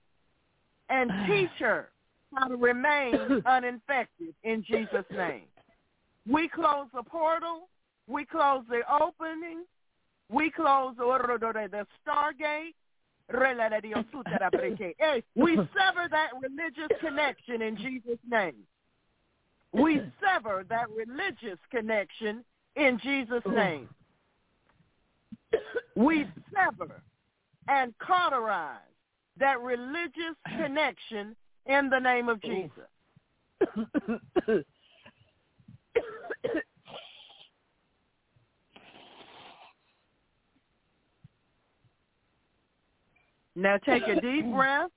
And 0.89 1.11
teach 1.27 1.49
her 1.59 1.89
how 2.33 2.47
to 2.47 2.55
remain 2.55 3.43
uninfected 3.45 4.33
in 4.43 4.63
Jesus' 4.63 5.05
name. 5.11 5.43
We 6.29 6.47
close 6.47 6.87
the 6.93 7.03
portal. 7.03 7.67
We 8.07 8.23
close 8.25 8.63
the 8.69 8.81
opening. 9.01 9.65
We 10.29 10.51
close 10.51 10.95
the 10.97 11.85
stargate. 12.07 12.75
We 15.35 15.55
sever 15.55 16.07
that 16.09 16.29
religious 16.41 16.87
connection 17.01 17.61
in 17.61 17.75
Jesus' 17.77 18.17
name. 18.29 18.55
We 19.71 20.01
sever 20.19 20.65
that 20.69 20.87
religious 20.89 21.59
connection 21.71 22.43
in 22.75 22.99
Jesus' 22.99 23.43
oh. 23.45 23.51
name. 23.51 23.87
We 25.95 26.27
sever 26.53 27.01
and 27.67 27.93
cauterize 27.99 28.77
that 29.37 29.61
religious 29.61 30.35
connection 30.57 31.35
in 31.65 31.89
the 31.89 31.99
name 31.99 32.29
of 32.29 32.39
oh. 32.43 32.47
Jesus. 32.47 32.87
Now 43.55 43.77
take 43.77 44.03
a 44.07 44.21
deep 44.21 44.45
breath 44.53 44.89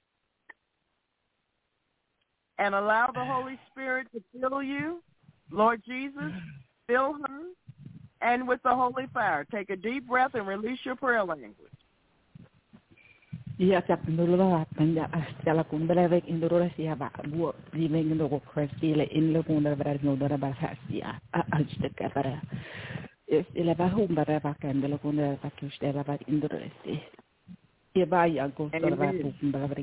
and 2.58 2.76
allow 2.76 3.10
the 3.12 3.24
Holy 3.24 3.58
Spirit 3.72 4.06
to 4.14 4.22
fill 4.38 4.62
you. 4.62 5.02
Lord 5.50 5.82
Jesus, 5.84 6.32
fill 6.86 7.14
her 7.26 7.42
and 8.20 8.46
with 8.46 8.62
the 8.62 8.74
holy 8.74 9.06
fire. 9.12 9.44
Take 9.50 9.70
a 9.70 9.76
deep 9.76 10.06
breath 10.06 10.34
and 10.34 10.46
release 10.46 10.78
your 10.84 10.94
prayer 10.94 11.24
language. 11.24 11.54
Ya 13.58 13.84
sa 13.86 14.00
pendulur 14.00 14.64
penda 14.74 15.12
astela 15.12 15.64
kundala 15.68 16.08
vek 16.08 16.24
indurura 16.24 16.72
sia 16.76 16.96
ba 16.96 17.12
bu 17.28 17.52
di 17.72 17.88
meng 17.88 18.16
ndo 18.16 18.28
ko 18.28 18.40
krestile 18.40 19.04
in 19.12 19.32
lo 19.32 19.42
kundala 19.44 19.76
bara 19.76 19.98
no 20.02 20.16
dara 20.16 20.38
ba 20.40 20.56
sia 20.88 21.20
a 21.36 21.40
ajte 21.52 21.92
ka 21.92 22.08
bara 22.14 22.40
es 23.28 23.44
ila 23.54 23.74
ba 23.76 23.92
hum 23.92 24.14
bara 24.14 24.40
ba 24.40 24.56
kandela 24.56 24.96
kundala 24.98 25.36
ba 25.36 25.50
kustela 25.60 26.02
ba 26.02 26.16
indurura 26.26 26.64
sia 26.82 27.00
ya 27.94 28.06
ba 28.06 28.26
ya 28.26 28.48
go 28.48 28.72
dara 28.72 28.96
ba 28.96 29.12
kundala 29.12 29.68
bara 29.68 29.82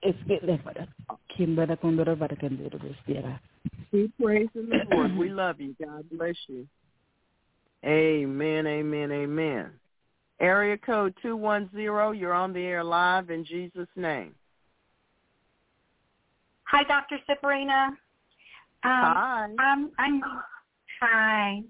es 0.00 0.16
que 0.26 0.40
le 0.40 0.56
para 0.64 0.88
kimbara 1.28 1.76
kundala 1.76 2.16
bara 2.16 2.36
kandela 2.36 2.80
sia 3.04 3.38
Keep 3.90 4.16
praising 4.22 4.70
the 4.70 4.86
Lord. 4.88 5.16
We 5.18 5.30
love 5.30 5.60
you. 5.60 5.74
God 5.74 6.06
bless 6.12 6.36
you. 6.46 6.66
Amen, 7.84 8.66
amen, 8.66 9.10
amen. 9.10 9.79
Area 10.40 10.78
code 10.78 11.14
210, 11.20 11.78
you're 11.78 12.32
on 12.32 12.52
the 12.52 12.60
air 12.60 12.82
live 12.82 13.28
in 13.28 13.44
Jesus' 13.44 13.88
name. 13.94 14.34
Hi, 16.64 16.82
Dr. 16.84 17.18
Sabrina. 17.26 17.88
Um, 17.88 17.96
Hi. 18.84 19.48
I'm, 19.58 19.90
I'm, 19.98 20.22
hi. 21.00 21.62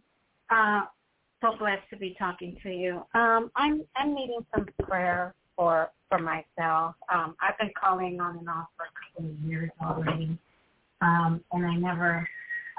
Uh, 0.51 0.83
so 1.41 1.57
blessed 1.59 1.83
to 1.91 1.97
be 1.97 2.15
talking 2.17 2.57
to 2.63 2.71
you. 2.71 3.03
Um, 3.15 3.51
I'm, 3.57 3.83
I'm 3.97 4.15
needing 4.15 4.47
some 4.55 4.67
prayer 4.83 5.35
for, 5.57 5.91
for 6.09 6.19
myself. 6.19 6.95
Um, 7.13 7.35
I've 7.43 7.59
been 7.59 7.73
calling 7.81 8.21
on 8.21 8.39
and 8.39 8.49
off 8.49 8.67
for 8.77 8.85
a 8.85 9.17
couple 9.17 9.31
of 9.31 9.39
years 9.41 9.71
already. 9.83 10.39
Um, 11.01 11.43
and 11.53 11.67
I 11.67 11.75
never, 11.75 12.29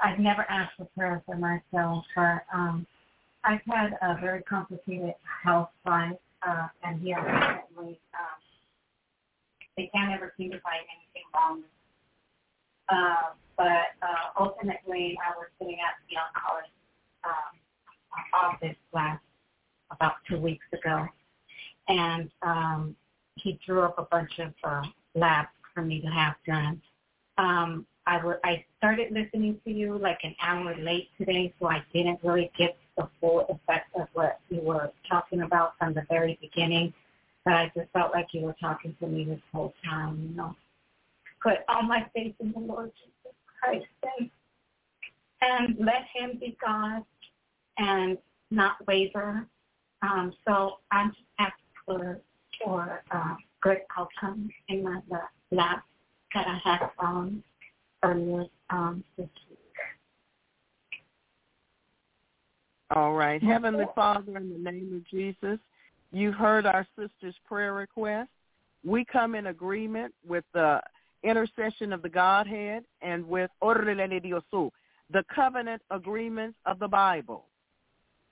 I've 0.02 0.18
never 0.18 0.46
asked 0.48 0.76
for 0.78 0.86
prayer 0.96 1.22
for 1.26 1.36
myself, 1.36 2.04
but, 2.16 2.44
um, 2.54 2.86
I've 3.44 3.60
had 3.66 3.96
a 4.02 4.20
very 4.20 4.42
complicated 4.42 5.14
health 5.44 5.70
life, 5.86 6.16
uh, 6.46 6.68
and 6.84 7.00
here 7.00 7.18
recently, 7.18 7.98
um, 8.14 8.38
they 9.76 9.90
can't 9.94 10.12
ever 10.12 10.32
seem 10.36 10.50
to 10.52 10.60
find 10.60 10.82
anything 10.96 11.28
wrong. 11.34 11.62
Uh, 12.88 13.34
but 13.56 13.94
uh, 14.02 14.40
ultimately, 14.40 15.18
I 15.24 15.36
was 15.36 15.48
sitting 15.58 15.78
at 15.80 15.96
the 16.08 16.16
oncologist 16.16 16.72
um, 17.24 18.52
office 18.52 18.76
last 18.92 19.22
about 19.90 20.14
two 20.28 20.38
weeks 20.38 20.66
ago, 20.72 21.06
and 21.88 22.30
um, 22.42 22.96
he 23.36 23.58
drew 23.64 23.82
up 23.82 23.98
a 23.98 24.02
bunch 24.04 24.38
of 24.38 24.52
uh, 24.64 24.82
labs 25.14 25.48
for 25.74 25.82
me 25.82 26.00
to 26.00 26.08
have 26.08 26.34
done. 26.46 26.80
Um, 27.38 27.86
I, 28.06 28.18
w- 28.18 28.38
I 28.44 28.64
started 28.78 29.12
listening 29.12 29.58
to 29.64 29.72
you 29.72 29.98
like 29.98 30.18
an 30.22 30.34
hour 30.42 30.76
late 30.76 31.08
today, 31.18 31.52
so 31.60 31.66
I 31.68 31.82
didn't 31.92 32.20
really 32.22 32.50
get 32.58 32.76
the 32.96 33.08
full 33.20 33.40
effect 33.48 33.94
of 33.96 34.08
what 34.12 34.40
you 34.48 34.60
were 34.60 34.90
talking 35.08 35.42
about 35.42 35.74
from 35.78 35.94
the 35.94 36.04
very 36.08 36.38
beginning. 36.40 36.92
But 37.44 37.54
I 37.54 37.72
just 37.76 37.90
felt 37.92 38.12
like 38.12 38.28
you 38.32 38.42
were 38.42 38.56
talking 38.60 38.94
to 39.00 39.06
me 39.06 39.24
this 39.24 39.40
whole 39.52 39.74
time, 39.84 40.28
you 40.28 40.36
know. 40.36 40.54
Put 41.42 41.58
all 41.68 41.82
my 41.82 42.06
faith 42.14 42.34
in 42.40 42.52
the 42.52 42.60
Lord 42.60 42.92
Jesus 43.02 43.36
Christ 43.60 43.86
and, 44.18 44.30
and 45.40 45.76
let 45.84 46.04
him 46.14 46.38
be 46.38 46.56
God 46.64 47.04
and 47.78 48.16
not 48.50 48.76
waver. 48.86 49.44
Um, 50.02 50.32
so 50.46 50.78
I'm 50.90 51.10
just 51.10 51.22
asking 51.38 51.54
for, 51.84 52.20
for 52.62 53.02
uh, 53.10 53.34
good 53.60 53.78
outcomes 53.96 54.50
in 54.68 54.84
my 54.84 55.00
lab 55.50 55.78
that 56.34 56.46
I 56.46 56.60
had 56.62 56.90
um, 56.98 57.42
earlier 58.04 58.46
um, 58.70 59.02
this 59.16 59.28
week. 59.48 59.51
All 62.94 63.14
right. 63.14 63.42
Heavenly 63.42 63.86
Father, 63.94 64.36
in 64.36 64.52
the 64.52 64.70
name 64.70 64.92
of 64.94 65.08
Jesus, 65.08 65.58
you 66.10 66.30
heard 66.30 66.66
our 66.66 66.86
sister's 66.98 67.34
prayer 67.46 67.72
request. 67.72 68.28
We 68.84 69.04
come 69.04 69.34
in 69.34 69.46
agreement 69.46 70.12
with 70.26 70.44
the 70.52 70.80
intercession 71.22 71.92
of 71.92 72.02
the 72.02 72.08
Godhead 72.08 72.84
and 73.00 73.26
with 73.26 73.50
the 73.60 75.24
covenant 75.34 75.82
agreements 75.90 76.58
of 76.66 76.78
the 76.78 76.88
Bible 76.88 77.44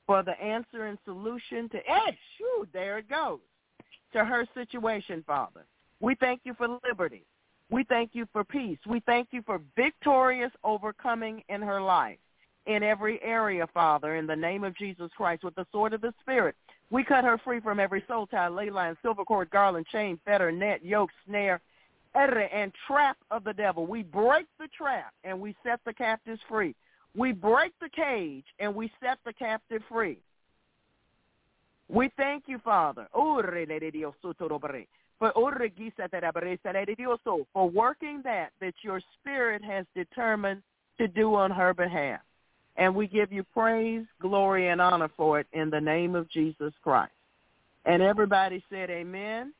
for 0.07 0.23
the 0.23 0.39
answer 0.43 0.87
and 0.87 0.99
solution 1.05 1.69
to 1.71 1.79
eh, 1.79 2.13
shoo, 2.37 2.67
there 2.73 2.99
it 2.99 3.09
goes, 3.09 3.39
to 4.13 4.25
her 4.25 4.47
situation, 4.55 5.23
Father. 5.27 5.65
We 6.01 6.17
thank 6.17 6.41
you 6.45 6.55
for 6.55 6.67
liberty. 6.87 7.25
We 7.71 7.85
thank 7.85 8.11
you 8.15 8.27
for 8.33 8.43
peace. 8.43 8.79
We 8.87 9.01
thank 9.07 9.29
you 9.31 9.43
for 9.43 9.61
victorious 9.77 10.51
overcoming 10.65 11.45
in 11.49 11.63
her 11.63 11.81
life 11.81 12.19
in 12.67 12.83
every 12.83 13.21
area, 13.23 13.67
Father, 13.73 14.17
in 14.17 14.27
the 14.27 14.37
name 14.37 14.65
of 14.65 14.77
Jesus 14.77 15.11
Christ, 15.17 15.45
with 15.45 15.55
the 15.55 15.67
sword 15.73 15.93
of 15.93 16.01
the 16.01 16.15
Spirit. 16.21 16.55
We 16.91 17.05
cut 17.05 17.25
her 17.25 17.39
free 17.39 17.61
from 17.61 17.79
every 17.79 18.05
soul 18.09 18.27
tie, 18.27 18.49
ley 18.49 18.71
line, 18.71 18.97
silver 19.03 19.25
cord, 19.25 19.51
garland, 19.51 19.87
chain, 19.93 20.19
fetter, 20.25 20.51
net, 20.51 20.85
yoke, 20.85 21.11
snare, 21.27 21.61
and 22.15 22.73
trap 22.87 23.17
of 23.31 23.45
the 23.45 23.53
devil. 23.53 23.87
We 23.87 24.03
break 24.03 24.47
the 24.59 24.69
trap 24.77 25.13
and 25.23 25.41
we 25.41 25.55
set 25.65 25.81
the 25.87 25.93
captives 25.93 26.41
free. 26.49 26.75
We 27.15 27.33
break 27.33 27.73
the 27.81 27.89
cage 27.89 28.45
and 28.59 28.75
we 28.75 28.91
set 29.01 29.19
the 29.25 29.33
captive 29.33 29.83
free. 29.89 30.19
We 31.89 32.11
thank 32.17 32.45
you, 32.47 32.59
Father, 32.65 33.09
for 33.13 33.43
for 37.53 37.69
working 37.69 38.21
that 38.25 38.53
that 38.61 38.75
your 38.83 39.01
spirit 39.19 39.65
has 39.65 39.87
determined 39.95 40.63
to 40.99 41.09
do 41.09 41.35
on 41.35 41.51
her 41.51 41.75
behalf. 41.75 42.21
And 42.77 42.95
we 42.95 43.07
give 43.07 43.33
you 43.33 43.45
praise, 43.45 44.05
glory, 44.21 44.69
and 44.69 44.81
honor 44.81 45.11
for 45.17 45.41
it 45.41 45.47
in 45.53 45.71
the 45.71 45.81
name 45.81 46.15
of 46.15 46.31
Jesus 46.31 46.73
Christ. 46.83 47.13
And 47.85 48.03
everybody 48.03 48.63
said 48.71 48.91
amen 48.91 49.53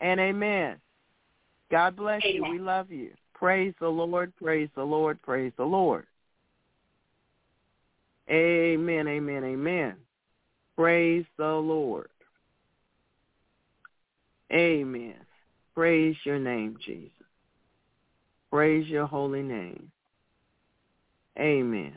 and 0.00 0.20
amen. 0.20 0.76
God 1.70 1.96
bless 1.96 2.22
Amen. 2.24 2.34
you. 2.34 2.50
We 2.50 2.58
love 2.58 2.90
you. 2.90 3.10
Praise 3.34 3.72
the 3.80 3.88
Lord, 3.88 4.32
praise 4.36 4.68
the 4.74 4.82
Lord, 4.82 5.20
praise 5.22 5.52
the 5.56 5.64
Lord. 5.64 6.06
Amen, 8.28 9.08
amen, 9.08 9.44
amen. 9.44 9.96
Praise 10.76 11.24
the 11.36 11.44
Lord. 11.44 12.08
Amen. 14.52 15.16
Praise 15.74 16.16
your 16.24 16.38
name, 16.38 16.76
Jesus. 16.84 17.10
Praise 18.50 18.86
your 18.88 19.06
holy 19.06 19.42
name. 19.42 19.90
Amen. 21.40 21.94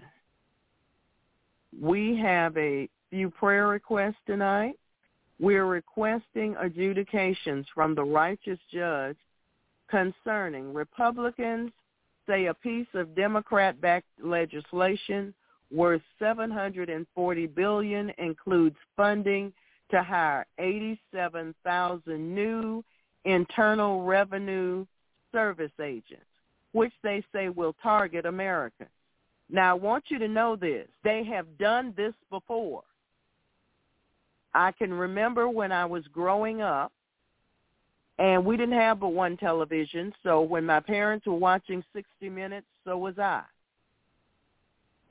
We 1.82 2.16
have 2.18 2.56
a 2.58 2.88
few 3.10 3.30
prayer 3.30 3.68
requests 3.68 4.16
tonight. 4.26 4.80
We're 5.40 5.66
requesting 5.66 6.56
adjudications 6.60 7.66
from 7.74 7.96
the 7.96 8.04
righteous 8.04 8.60
judge 8.72 9.18
concerning 9.90 10.74
Republicans 10.74 11.72
say 12.28 12.46
a 12.46 12.54
piece 12.54 12.88
of 12.94 13.16
Democrat-backed 13.16 14.08
legislation 14.24 15.34
worth 15.72 16.02
740 16.20 17.48
billion 17.48 18.12
includes 18.18 18.78
funding 18.96 19.52
to 19.92 20.02
hire 20.02 20.46
87,000 20.60 22.36
new 22.36 22.84
internal 23.26 24.04
revenue 24.04 24.86
service 25.32 25.72
agents, 25.82 26.26
which 26.72 26.94
they 27.04 27.24
say 27.34 27.50
will 27.50 27.76
target 27.84 28.26
Americans. 28.26 28.90
Now, 29.50 29.72
I 29.72 29.74
want 29.74 30.06
you 30.08 30.20
to 30.20 30.28
know 30.28 30.56
this. 30.56 30.88
They 31.04 31.24
have 31.26 31.58
done 31.58 31.94
this 31.96 32.14
before. 32.30 32.84
I 34.54 34.72
can 34.72 34.94
remember 34.94 35.50
when 35.50 35.72
I 35.72 35.86
was 35.86 36.04
growing 36.14 36.62
up, 36.62 36.92
and 38.20 38.46
we 38.46 38.58
didn't 38.58 38.78
have 38.78 39.00
but 39.00 39.10
one 39.10 39.38
television, 39.38 40.14
so 40.24 40.42
when 40.42 40.66
my 40.66 40.80
parents 40.80 41.26
were 41.26 41.34
watching 41.34 41.84
60 41.94 42.30
Minutes, 42.30 42.68
so 42.86 42.98
was 42.98 43.18
I. 43.18 43.44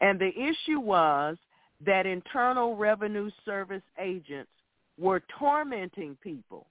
And 0.01 0.19
the 0.19 0.31
issue 0.31 0.81
was 0.81 1.36
that 1.85 2.07
Internal 2.07 2.77
Revenue 2.77 3.31
Service 3.44 3.83
agents 3.99 4.51
were 4.99 5.23
tormenting 5.39 6.17
people. 6.23 6.67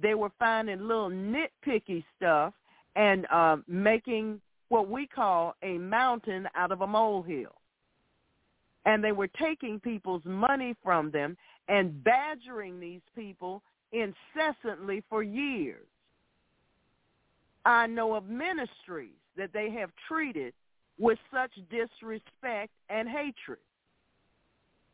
They 0.00 0.14
were 0.14 0.30
finding 0.38 0.86
little 0.86 1.10
nitpicky 1.10 2.04
stuff 2.16 2.54
and 2.96 3.26
uh, 3.32 3.56
making 3.66 4.40
what 4.68 4.88
we 4.88 5.06
call 5.06 5.54
a 5.62 5.78
mountain 5.78 6.48
out 6.54 6.72
of 6.72 6.80
a 6.80 6.86
molehill. 6.86 7.54
And 8.84 9.02
they 9.02 9.12
were 9.12 9.28
taking 9.28 9.80
people's 9.80 10.24
money 10.24 10.74
from 10.82 11.10
them 11.10 11.36
and 11.68 12.02
badgering 12.02 12.80
these 12.80 13.02
people 13.14 13.62
incessantly 13.92 15.02
for 15.08 15.22
years. 15.22 15.86
I 17.64 17.86
know 17.86 18.14
of 18.14 18.26
ministries 18.26 19.18
that 19.36 19.52
they 19.52 19.70
have 19.70 19.90
treated 20.08 20.54
with 20.98 21.18
such 21.32 21.52
disrespect 21.70 22.72
and 22.88 23.08
hatred. 23.08 23.58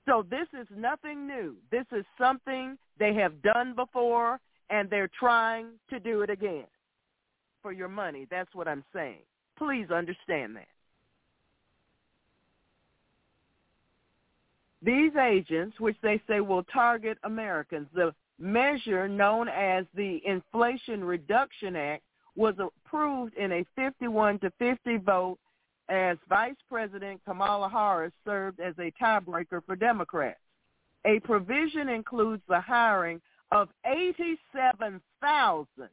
So 0.07 0.25
this 0.29 0.49
is 0.53 0.67
nothing 0.77 1.27
new. 1.27 1.57
This 1.71 1.87
is 1.93 2.05
something 2.19 2.77
they 2.99 3.15
have 3.15 3.41
done 3.43 3.75
before 3.75 4.39
and 4.71 4.91
they're 4.91 5.11
trying 5.19 5.67
to 5.91 5.99
do 6.01 6.23
it 6.23 6.31
again 6.31 6.67
for 7.63 7.73
your 7.73 7.89
money. 7.89 8.27
That's 8.31 8.55
what 8.55 8.69
I'm 8.69 8.85
saying. 8.93 9.23
Please 9.57 9.91
understand 9.91 10.57
that. 10.57 10.69
These 14.83 15.17
agents, 15.17 15.81
which 15.81 15.97
they 16.03 16.21
say 16.29 16.41
will 16.41 16.65
target 16.65 17.17
Americans, 17.25 17.89
the 17.95 18.15
measure 18.39 19.09
known 19.09 19.49
as 19.49 19.87
the 19.95 20.21
Inflation 20.27 21.03
Reduction 21.03 21.77
Act 21.77 22.03
was 22.37 22.55
approved 22.59 23.35
in 23.35 23.53
a 23.53 23.65
51 23.77 24.41
to 24.41 24.51
50 24.59 24.97
vote 24.99 25.39
as 25.89 26.19
Vice 26.29 26.57
President 26.69 27.21
Kamala 27.25 27.69
Harris 27.69 28.13
served 28.25 28.61
as 28.61 28.75
a 28.79 28.93
tiebreaker 29.03 29.65
for 29.65 29.77
Democrats. 29.77 30.41
A 31.07 31.21
provision 31.21 31.89
includes 31.89 32.43
the 32.49 32.61
hiring 32.61 33.21
of 33.53 33.69
87,000 33.87 35.89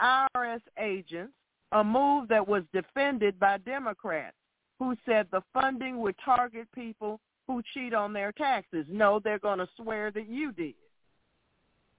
IRS 0.00 0.60
agents, 0.78 1.32
a 1.72 1.82
move 1.82 2.28
that 2.28 2.46
was 2.46 2.62
defended 2.72 3.38
by 3.38 3.58
Democrats 3.58 4.36
who 4.78 4.94
said 5.06 5.26
the 5.30 5.42
funding 5.52 5.98
would 6.00 6.16
target 6.24 6.68
people 6.74 7.20
who 7.46 7.62
cheat 7.74 7.94
on 7.94 8.12
their 8.12 8.32
taxes. 8.32 8.84
No, 8.88 9.20
they're 9.22 9.38
going 9.38 9.58
to 9.58 9.68
swear 9.76 10.10
that 10.10 10.28
you 10.28 10.52
did. 10.52 10.74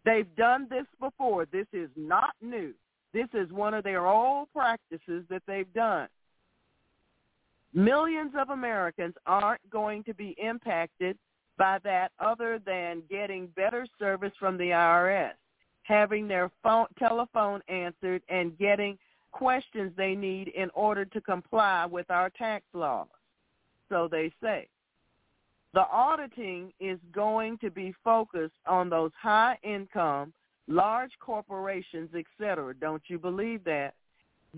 They've 0.05 0.35
done 0.35 0.67
this 0.69 0.85
before. 0.99 1.45
This 1.45 1.67
is 1.73 1.89
not 1.95 2.33
new. 2.41 2.73
This 3.13 3.27
is 3.33 3.51
one 3.51 3.73
of 3.73 3.83
their 3.83 4.05
old 4.05 4.47
practices 4.53 5.23
that 5.29 5.41
they've 5.47 5.71
done. 5.73 6.07
Millions 7.73 8.31
of 8.37 8.49
Americans 8.49 9.15
aren't 9.25 9.67
going 9.69 10.03
to 10.03 10.13
be 10.13 10.35
impacted 10.37 11.17
by 11.57 11.79
that 11.83 12.11
other 12.19 12.59
than 12.65 13.01
getting 13.09 13.47
better 13.47 13.85
service 13.99 14.31
from 14.39 14.57
the 14.57 14.69
IRS, 14.69 15.33
having 15.83 16.27
their 16.27 16.51
phone, 16.63 16.85
telephone 16.99 17.61
answered, 17.67 18.21
and 18.29 18.57
getting 18.57 18.97
questions 19.37 19.91
they 19.95 20.15
need 20.15 20.49
in 20.49 20.69
order 20.73 21.05
to 21.05 21.21
comply 21.21 21.85
with 21.85 22.09
our 22.09 22.29
tax 22.31 22.65
laws. 22.73 23.07
So 23.89 24.07
they 24.11 24.31
say. 24.41 24.67
The 25.73 25.85
auditing 25.91 26.73
is 26.79 26.97
going 27.13 27.59
to 27.59 27.69
be 27.69 27.93
focused 28.03 28.55
on 28.65 28.89
those 28.89 29.11
high 29.21 29.59
income, 29.63 30.33
large 30.67 31.11
corporations, 31.19 32.09
etc. 32.15 32.73
Don't 32.73 33.03
you 33.07 33.19
believe 33.19 33.63
that? 33.65 33.93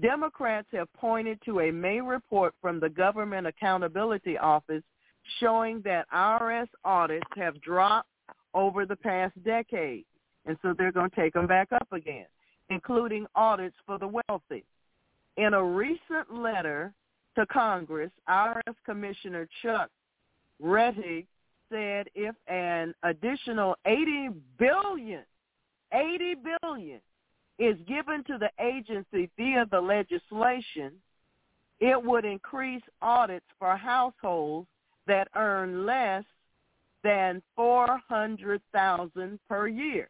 Democrats 0.02 0.68
have 0.72 0.92
pointed 0.94 1.40
to 1.44 1.60
a 1.60 1.72
May 1.72 2.00
report 2.00 2.54
from 2.62 2.80
the 2.80 2.90
Government 2.90 3.48
Accountability 3.48 4.38
Office 4.38 4.84
showing 5.40 5.82
that 5.84 6.10
IRS 6.14 6.68
audits 6.86 7.28
have 7.36 7.60
dropped 7.62 8.08
over 8.54 8.86
the 8.86 8.96
past 8.96 9.34
decade. 9.44 10.06
And 10.46 10.58
so 10.62 10.74
they're 10.78 10.94
going 10.94 11.10
to 11.10 11.16
take 11.16 11.34
them 11.34 11.48
back 11.48 11.72
up 11.74 11.88
again, 11.92 12.28
including 12.70 13.26
audits 13.36 13.76
for 13.86 13.98
the 13.98 14.08
wealthy. 14.08 14.64
In 15.38 15.54
a 15.54 15.64
recent 15.64 16.34
letter 16.34 16.94
to 17.36 17.46
Congress, 17.48 18.12
IRS 18.28 18.76
Commissioner 18.86 19.48
Chuck 19.62 19.90
Rettig 20.62 21.26
said 21.72 22.08
if 22.16 22.36
an 22.48 22.94
additional 23.04 23.76
80 23.86 24.30
billion, 24.58 25.24
80 25.94 26.36
billion 26.62 27.00
is 27.58 27.78
given 27.88 28.24
to 28.26 28.38
the 28.38 28.50
agency 28.64 29.30
via 29.38 29.66
the 29.70 29.80
legislation, 29.80 30.94
it 31.80 32.02
would 32.04 32.26
increase 32.26 32.82
audits 33.02 33.46
for 33.58 33.76
households 33.78 34.68
that 35.08 35.28
earn 35.36 35.86
less 35.86 36.24
than 37.04 37.42
400,000 37.56 39.40
per 39.48 39.68
year. 39.68 40.10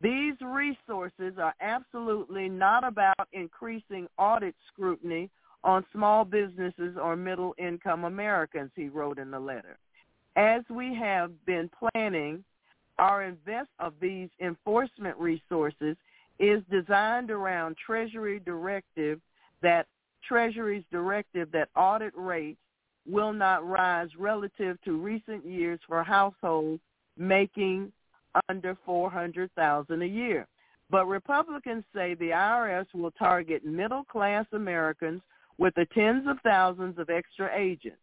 These 0.00 0.34
resources 0.40 1.34
are 1.38 1.54
absolutely 1.60 2.48
not 2.48 2.84
about 2.84 3.28
increasing 3.32 4.08
audit 4.18 4.54
scrutiny 4.72 5.30
on 5.62 5.84
small 5.92 6.24
businesses 6.24 6.96
or 7.00 7.16
middle 7.16 7.54
income 7.58 8.04
Americans, 8.04 8.70
he 8.74 8.88
wrote 8.88 9.18
in 9.18 9.30
the 9.30 9.40
letter. 9.40 9.76
As 10.36 10.62
we 10.70 10.94
have 10.94 11.32
been 11.44 11.68
planning, 11.78 12.42
our 12.98 13.24
invest 13.24 13.68
of 13.78 13.94
these 14.00 14.30
enforcement 14.40 15.18
resources 15.18 15.96
is 16.38 16.62
designed 16.70 17.30
around 17.30 17.76
Treasury 17.76 18.40
directive 18.40 19.20
that 19.60 19.86
Treasury's 20.26 20.84
directive 20.90 21.52
that 21.52 21.68
audit 21.76 22.14
rates 22.16 22.60
will 23.06 23.32
not 23.32 23.66
rise 23.66 24.08
relative 24.18 24.80
to 24.84 24.96
recent 24.96 25.44
years 25.44 25.80
for 25.86 26.02
households 26.02 26.80
making 27.18 27.92
under 28.48 28.76
400,000 28.84 30.02
a 30.02 30.06
year. 30.06 30.46
But 30.90 31.06
Republicans 31.06 31.84
say 31.94 32.14
the 32.14 32.30
IRS 32.30 32.86
will 32.94 33.12
target 33.12 33.64
middle 33.64 34.04
class 34.04 34.46
Americans 34.52 35.22
with 35.58 35.74
the 35.74 35.86
tens 35.94 36.26
of 36.26 36.38
thousands 36.42 36.98
of 36.98 37.10
extra 37.10 37.50
agents. 37.54 38.00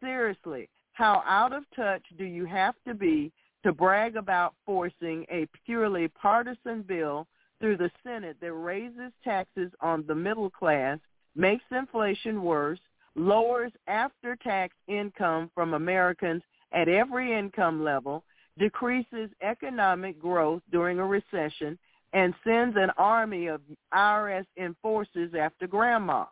Seriously, 0.00 0.68
how 0.92 1.22
out 1.26 1.52
of 1.52 1.64
touch 1.74 2.02
do 2.18 2.24
you 2.24 2.44
have 2.44 2.74
to 2.86 2.94
be 2.94 3.32
to 3.64 3.72
brag 3.72 4.16
about 4.16 4.54
forcing 4.64 5.24
a 5.30 5.46
purely 5.64 6.08
partisan 6.08 6.82
bill 6.82 7.26
through 7.58 7.76
the 7.76 7.90
Senate 8.04 8.36
that 8.40 8.52
raises 8.52 9.12
taxes 9.24 9.70
on 9.80 10.04
the 10.06 10.14
middle 10.14 10.50
class, 10.50 10.98
makes 11.34 11.64
inflation 11.70 12.42
worse, 12.42 12.78
lowers 13.14 13.72
after-tax 13.88 14.74
income 14.88 15.50
from 15.54 15.74
Americans 15.74 16.42
at 16.72 16.88
every 16.88 17.36
income 17.36 17.82
level, 17.82 18.24
decreases 18.58 19.30
economic 19.42 20.20
growth 20.20 20.62
during 20.70 20.98
a 20.98 21.04
recession, 21.04 21.78
and 22.12 22.34
sends 22.44 22.76
an 22.76 22.90
army 22.96 23.46
of 23.48 23.60
IRS 23.92 24.46
enforcers 24.56 25.32
after 25.38 25.66
grandma. 25.66 26.24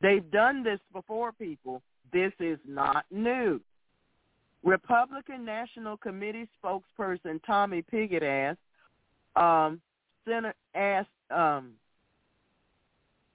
They've 0.00 0.30
done 0.30 0.62
this 0.62 0.78
before, 0.92 1.32
people. 1.32 1.82
This 2.12 2.32
is 2.38 2.58
not 2.66 3.04
new. 3.10 3.60
Republican 4.62 5.44
National 5.44 5.96
Committee 5.96 6.48
spokesperson 6.62 7.40
Tommy 7.46 7.82
Pigott 7.82 8.22
asked, 8.22 8.58
um, 9.36 9.80
Senator 10.24 10.54
asked, 10.74 11.08
um, 11.30 11.72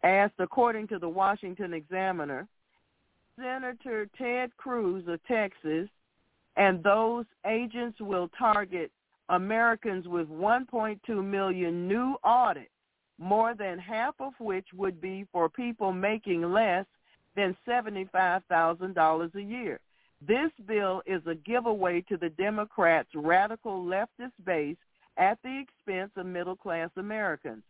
asked, 0.03 0.35
according 0.40 0.88
to 0.90 1.00
the 1.00 1.10
Washington 1.10 1.74
Examiner, 1.74 2.48
Senator 3.38 4.08
Ted 4.18 4.56
Cruz 4.58 5.06
of 5.08 5.24
Texas 5.26 5.90
and 6.56 6.83
those 6.83 7.25
agents 7.45 7.99
will 7.99 8.30
target 8.38 8.91
Americans 9.30 10.07
with 10.07 10.27
1.2 10.30 10.99
million 11.23 11.88
new 11.88 12.15
audits 12.23 12.69
more 13.19 13.53
than 13.56 13.80
half 13.80 14.15
of 14.19 14.33
which 14.40 14.67
would 14.75 14.99
be 14.99 15.25
for 15.32 15.49
people 15.49 15.93
making 15.93 16.51
less 16.51 16.85
than 17.35 17.56
$75,000 17.67 19.35
a 19.35 19.41
year. 19.41 19.80
This 20.25 20.51
bill 20.67 21.01
is 21.06 21.22
a 21.27 21.35
giveaway 21.35 22.01
to 22.01 22.17
the 22.17 22.30
Democrats' 22.30 23.09
radical 23.14 23.83
leftist 23.83 24.32
base 24.45 24.77
at 25.17 25.38
the 25.43 25.61
expense 25.61 26.11
of 26.15 26.25
middle-class 26.25 26.90
Americans. 26.98 27.64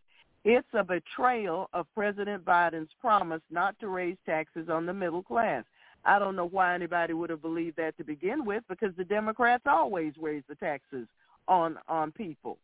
It's 0.44 0.68
a 0.74 0.84
betrayal 0.84 1.68
of 1.72 1.86
President 1.94 2.44
Biden's 2.44 2.90
promise 3.00 3.40
not 3.50 3.78
to 3.80 3.88
raise 3.88 4.16
taxes 4.26 4.68
on 4.68 4.86
the 4.86 4.92
middle 4.92 5.22
class. 5.22 5.64
I 6.04 6.18
don't 6.18 6.36
know 6.36 6.48
why 6.48 6.74
anybody 6.74 7.14
would 7.14 7.30
have 7.30 7.42
believed 7.42 7.76
that 7.78 7.96
to 7.96 8.04
begin 8.04 8.44
with 8.44 8.62
because 8.68 8.94
the 8.96 9.04
Democrats 9.04 9.64
always 9.66 10.12
raise 10.20 10.42
the 10.48 10.54
taxes 10.56 11.06
on 11.48 11.78
on 11.88 12.12
people. 12.12 12.58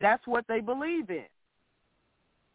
That's 0.00 0.26
what 0.26 0.44
they 0.48 0.60
believe 0.60 1.10
in. 1.10 1.26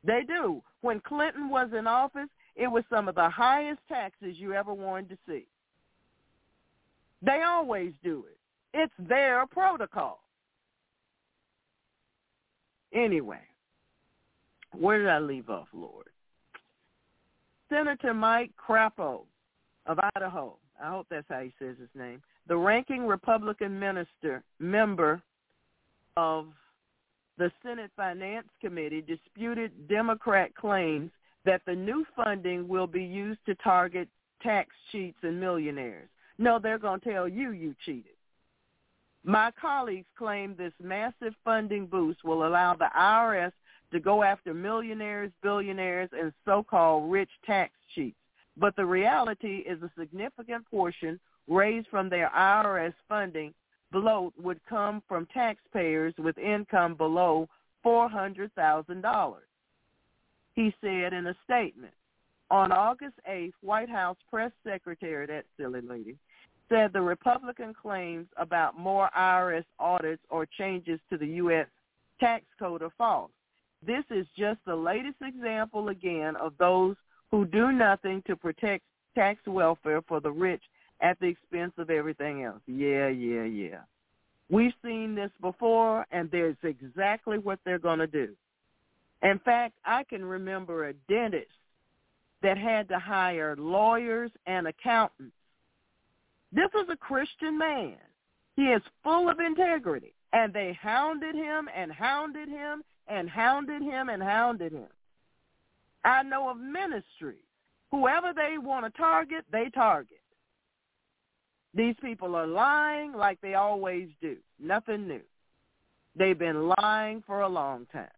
They 0.03 0.21
do. 0.27 0.61
When 0.81 0.99
Clinton 0.99 1.49
was 1.49 1.69
in 1.77 1.85
office, 1.85 2.29
it 2.55 2.67
was 2.67 2.83
some 2.89 3.07
of 3.07 3.15
the 3.15 3.29
highest 3.29 3.79
taxes 3.87 4.35
you 4.37 4.53
ever 4.53 4.73
wanted 4.73 5.09
to 5.09 5.17
see. 5.27 5.45
They 7.21 7.43
always 7.47 7.93
do 8.03 8.25
it. 8.27 8.37
It's 8.73 8.93
their 9.09 9.45
protocol. 9.47 10.23
Anyway, 12.93 13.41
where 14.77 14.99
did 14.99 15.07
I 15.07 15.19
leave 15.19 15.49
off, 15.49 15.67
Lord? 15.73 16.07
Senator 17.69 18.13
Mike 18.13 18.51
Crapo 18.57 19.21
of 19.85 19.99
Idaho, 20.15 20.55
I 20.81 20.89
hope 20.89 21.07
that's 21.09 21.27
how 21.29 21.41
he 21.41 21.53
says 21.59 21.75
his 21.79 21.89
name, 21.95 22.21
the 22.47 22.57
ranking 22.57 23.05
Republican 23.05 23.79
minister 23.79 24.43
member 24.59 25.21
of 26.17 26.47
the 27.37 27.51
Senate 27.63 27.91
Finance 27.95 28.47
Committee 28.59 29.01
disputed 29.01 29.87
Democrat 29.87 30.55
claims 30.55 31.11
that 31.45 31.61
the 31.65 31.73
new 31.73 32.05
funding 32.15 32.67
will 32.67 32.87
be 32.87 33.03
used 33.03 33.39
to 33.45 33.55
target 33.55 34.07
tax 34.43 34.69
cheats 34.91 35.17
and 35.23 35.39
millionaires. 35.39 36.09
No, 36.37 36.59
they're 36.59 36.79
going 36.79 36.99
to 36.99 37.11
tell 37.11 37.27
you 37.27 37.51
you 37.51 37.75
cheated. 37.85 38.13
My 39.23 39.51
colleagues 39.59 40.07
claim 40.17 40.55
this 40.57 40.73
massive 40.81 41.33
funding 41.43 41.85
boost 41.85 42.23
will 42.23 42.47
allow 42.47 42.75
the 42.75 42.89
IRS 42.97 43.51
to 43.91 43.99
go 43.99 44.23
after 44.23 44.53
millionaires, 44.53 45.31
billionaires, 45.43 46.09
and 46.13 46.33
so-called 46.45 47.11
rich 47.11 47.29
tax 47.45 47.71
cheats. 47.93 48.17
But 48.57 48.75
the 48.75 48.85
reality 48.85 49.63
is 49.67 49.81
a 49.81 49.91
significant 49.97 50.69
portion 50.69 51.19
raised 51.47 51.87
from 51.87 52.09
their 52.09 52.29
IRS 52.29 52.93
funding 53.07 53.53
bloat 53.91 54.33
would 54.37 54.59
come 54.69 55.01
from 55.07 55.25
taxpayers 55.27 56.13
with 56.17 56.37
income 56.37 56.95
below 56.95 57.47
$400,000. 57.85 59.35
He 60.55 60.73
said 60.81 61.13
in 61.13 61.27
a 61.27 61.35
statement. 61.43 61.93
On 62.49 62.71
August 62.71 63.15
8th, 63.29 63.53
White 63.61 63.89
House 63.89 64.17
press 64.29 64.51
secretary, 64.65 65.25
that 65.27 65.45
silly 65.57 65.81
lady, 65.81 66.17
said 66.67 66.91
the 66.91 67.01
Republican 67.01 67.73
claims 67.73 68.27
about 68.37 68.77
more 68.77 69.09
IRS 69.17 69.65
audits 69.79 70.21
or 70.29 70.45
changes 70.45 70.99
to 71.09 71.17
the 71.17 71.27
U.S. 71.27 71.67
tax 72.19 72.45
code 72.59 72.81
are 72.81 72.91
false. 72.97 73.31
This 73.85 74.03
is 74.09 74.27
just 74.37 74.59
the 74.65 74.75
latest 74.75 75.17
example 75.21 75.89
again 75.89 76.35
of 76.35 76.53
those 76.59 76.95
who 77.31 77.45
do 77.45 77.71
nothing 77.71 78.21
to 78.27 78.35
protect 78.35 78.83
tax 79.15 79.39
welfare 79.47 80.01
for 80.07 80.19
the 80.19 80.31
rich 80.31 80.61
at 81.01 81.19
the 81.19 81.27
expense 81.27 81.73
of 81.77 81.89
everything 81.89 82.43
else. 82.43 82.61
Yeah, 82.67 83.07
yeah, 83.07 83.43
yeah. 83.43 83.79
We've 84.49 84.73
seen 84.83 85.15
this 85.15 85.31
before, 85.39 86.05
and 86.11 86.29
there's 86.29 86.57
exactly 86.63 87.37
what 87.37 87.59
they're 87.65 87.79
going 87.79 87.99
to 87.99 88.07
do. 88.07 88.29
In 89.23 89.39
fact, 89.39 89.75
I 89.85 90.03
can 90.03 90.25
remember 90.25 90.87
a 90.87 90.93
dentist 91.07 91.47
that 92.41 92.57
had 92.57 92.89
to 92.89 92.99
hire 92.99 93.55
lawyers 93.57 94.31
and 94.47 94.67
accountants. 94.67 95.35
This 96.51 96.69
was 96.73 96.87
a 96.91 96.97
Christian 96.97 97.57
man. 97.57 97.95
He 98.55 98.63
is 98.63 98.81
full 99.03 99.29
of 99.29 99.39
integrity. 99.39 100.13
And 100.33 100.53
they 100.53 100.77
hounded 100.81 101.35
him 101.35 101.69
and 101.75 101.91
hounded 101.91 102.49
him 102.49 102.83
and 103.07 103.29
hounded 103.29 103.81
him 103.81 104.09
and 104.09 104.23
hounded 104.23 104.71
him. 104.71 104.87
I 106.03 106.23
know 106.23 106.49
of 106.49 106.57
ministries. 106.57 107.45
Whoever 107.91 108.33
they 108.33 108.57
want 108.57 108.85
to 108.85 108.97
target, 108.97 109.45
they 109.51 109.69
target. 109.73 110.21
These 111.73 111.95
people 112.01 112.35
are 112.35 112.47
lying 112.47 113.13
like 113.13 113.39
they 113.41 113.53
always 113.53 114.09
do. 114.21 114.37
Nothing 114.59 115.07
new. 115.07 115.21
They've 116.15 116.37
been 116.37 116.71
lying 116.79 117.23
for 117.25 117.41
a 117.41 117.49
long 117.49 117.85
time. 117.91 118.09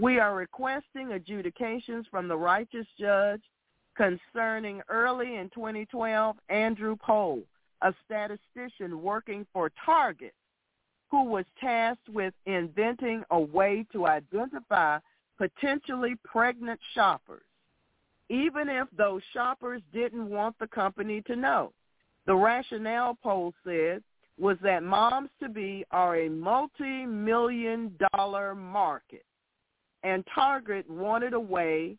We 0.00 0.18
are 0.18 0.34
requesting 0.34 1.12
adjudications 1.12 2.06
from 2.10 2.28
the 2.28 2.36
righteous 2.36 2.86
judge 2.98 3.42
concerning 3.94 4.80
early 4.88 5.36
in 5.36 5.50
2012 5.50 6.36
Andrew 6.48 6.96
Pole, 6.96 7.42
a 7.82 7.92
statistician 8.06 9.02
working 9.02 9.46
for 9.52 9.70
Target, 9.84 10.32
who 11.10 11.24
was 11.24 11.44
tasked 11.60 12.08
with 12.08 12.32
inventing 12.46 13.22
a 13.30 13.38
way 13.38 13.84
to 13.92 14.06
identify 14.06 14.98
potentially 15.42 16.14
pregnant 16.24 16.78
shoppers, 16.94 17.42
even 18.28 18.68
if 18.68 18.86
those 18.96 19.22
shoppers 19.32 19.82
didn't 19.92 20.30
want 20.30 20.56
the 20.60 20.68
company 20.68 21.20
to 21.22 21.34
know. 21.34 21.72
The 22.26 22.34
rationale 22.36 23.18
Pole 23.20 23.52
said 23.64 24.04
was 24.38 24.56
that 24.62 24.84
moms-to-be 24.84 25.84
are 25.90 26.16
a 26.16 26.28
multi-million 26.28 27.98
dollar 28.12 28.54
market, 28.54 29.24
and 30.04 30.24
Target 30.32 30.88
wanted 30.88 31.32
a 31.32 31.40
way 31.40 31.96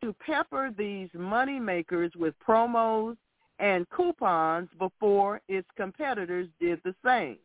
to 0.00 0.14
pepper 0.24 0.70
these 0.78 1.08
money 1.14 1.58
makers 1.58 2.12
with 2.16 2.34
promos 2.46 3.16
and 3.58 3.90
coupons 3.90 4.68
before 4.78 5.40
its 5.48 5.66
competitors 5.76 6.46
did 6.60 6.78
the 6.84 6.94
same. 7.04 7.38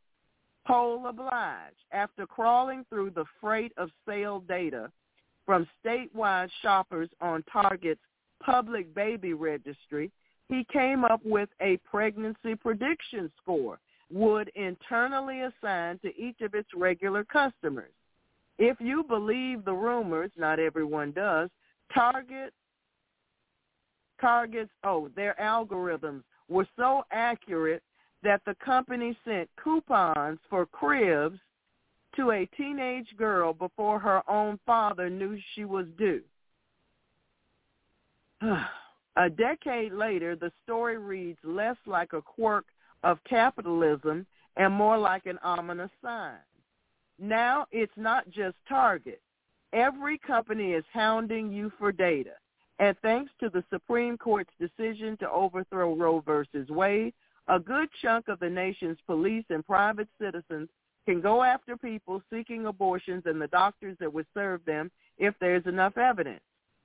Pole 0.68 1.08
obliged. 1.08 1.76
After 1.92 2.28
crawling 2.28 2.86
through 2.88 3.11
the 3.16 3.26
freight 3.42 3.74
of 3.78 3.90
sale 4.08 4.42
data 4.42 4.92
from 5.50 5.68
statewide 5.84 6.48
shoppers 6.61 7.10
on 7.22 7.44
Target's 7.52 8.00
public 8.40 8.94
baby 8.94 9.34
registry, 9.34 10.11
he 10.48 10.64
came 10.72 11.03
up 11.03 11.22
with 11.26 11.50
a 11.60 11.78
pregnancy 11.78 12.53
prediction 12.53 13.32
score 13.42 13.80
would 14.11 14.52
internally 14.53 15.42
assign 15.42 15.98
to 16.03 16.16
each 16.16 16.40
of 16.42 16.53
its 16.53 16.69
regular 16.76 17.24
customers. 17.24 17.90
If 18.60 18.78
you 18.80 19.02
believe 19.02 19.66
the 19.66 19.74
rumors, 19.74 20.30
not 20.38 20.60
everyone 20.60 21.14
does, 21.14 21.50
Target 21.95 22.53
Target's 24.22 24.69
oh, 24.84 25.10
their 25.16 25.36
algorithms 25.42 26.22
were 26.48 26.68
so 26.78 27.02
accurate 27.11 27.82
that 28.22 28.42
the 28.45 28.53
company 28.64 29.18
sent 29.26 29.50
coupons 29.64 30.38
for 30.48 30.68
cribs 30.68 31.40
to 32.16 32.32
a 32.32 32.50
teenage 32.58 33.16
girl 33.18 33.54
before 33.54 34.00
her 34.00 34.22
own 34.30 34.60
father 34.66 35.10
knew 35.10 35.38
she 35.54 35.66
was 35.66 35.86
due. 35.98 36.22
A 39.16 39.30
decade 39.30 39.92
later, 39.92 40.36
the 40.36 40.52
story 40.64 40.98
reads 40.98 41.40
less 41.44 41.76
like 41.86 42.14
a 42.14 42.22
quirk 42.22 42.66
of 43.04 43.20
capitalism 43.30 44.26
and 44.56 44.74
more 44.74 44.98
like 44.98 45.26
an 45.26 45.38
ominous 45.44 45.92
sign. 46.02 46.38
Now 47.18 47.66
it's 47.72 47.98
not 47.98 48.30
just 48.30 48.56
Target. 48.68 49.22
Every 49.74 50.18
company 50.18 50.72
is 50.72 50.86
hounding 50.94 51.52
you 51.52 51.72
for 51.78 51.92
data. 51.92 52.34
And 52.80 52.96
thanks 53.02 53.32
to 53.42 53.50
the 53.50 53.64
Supreme 53.70 54.18
Court's 54.18 54.54
decision 54.58 55.18
to 55.18 55.30
overthrow 55.30 55.96
Roe 55.96 56.22
versus 56.22 56.70
Wade, 56.70 57.14
a 57.50 57.60
good 57.60 57.90
chunk 58.02 58.30
of 58.30 58.40
the 58.40 58.50
nation's 58.50 58.98
police 59.06 59.44
and 59.50 59.66
private 59.66 60.08
citizens 60.20 60.70
can 61.10 61.22
go 61.22 61.42
after 61.42 61.76
people 61.76 62.22
seeking 62.32 62.68
abortions 62.68 63.24
and 63.26 63.42
the 63.42 63.48
doctors 63.48 63.98
that 64.00 64.14
would 64.14 64.28
serve 64.32 64.64
them 64.66 64.92
if 65.18 65.34
there's 65.42 65.66
enough 65.66 65.98
evidence. 65.98 66.44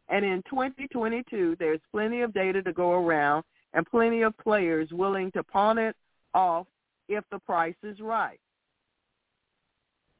And 0.08 0.24
in 0.24 0.42
2022, 0.48 1.56
there's 1.58 1.80
plenty 1.92 2.22
of 2.22 2.32
data 2.32 2.62
to 2.62 2.72
go 2.72 2.92
around 2.92 3.44
and 3.74 3.84
plenty 3.84 4.22
of 4.22 4.36
players 4.38 4.88
willing 4.92 5.30
to 5.32 5.42
pawn 5.42 5.76
it 5.76 5.94
off 6.32 6.66
if 7.06 7.22
the 7.30 7.38
price 7.40 7.74
is 7.82 8.00
right. 8.00 8.40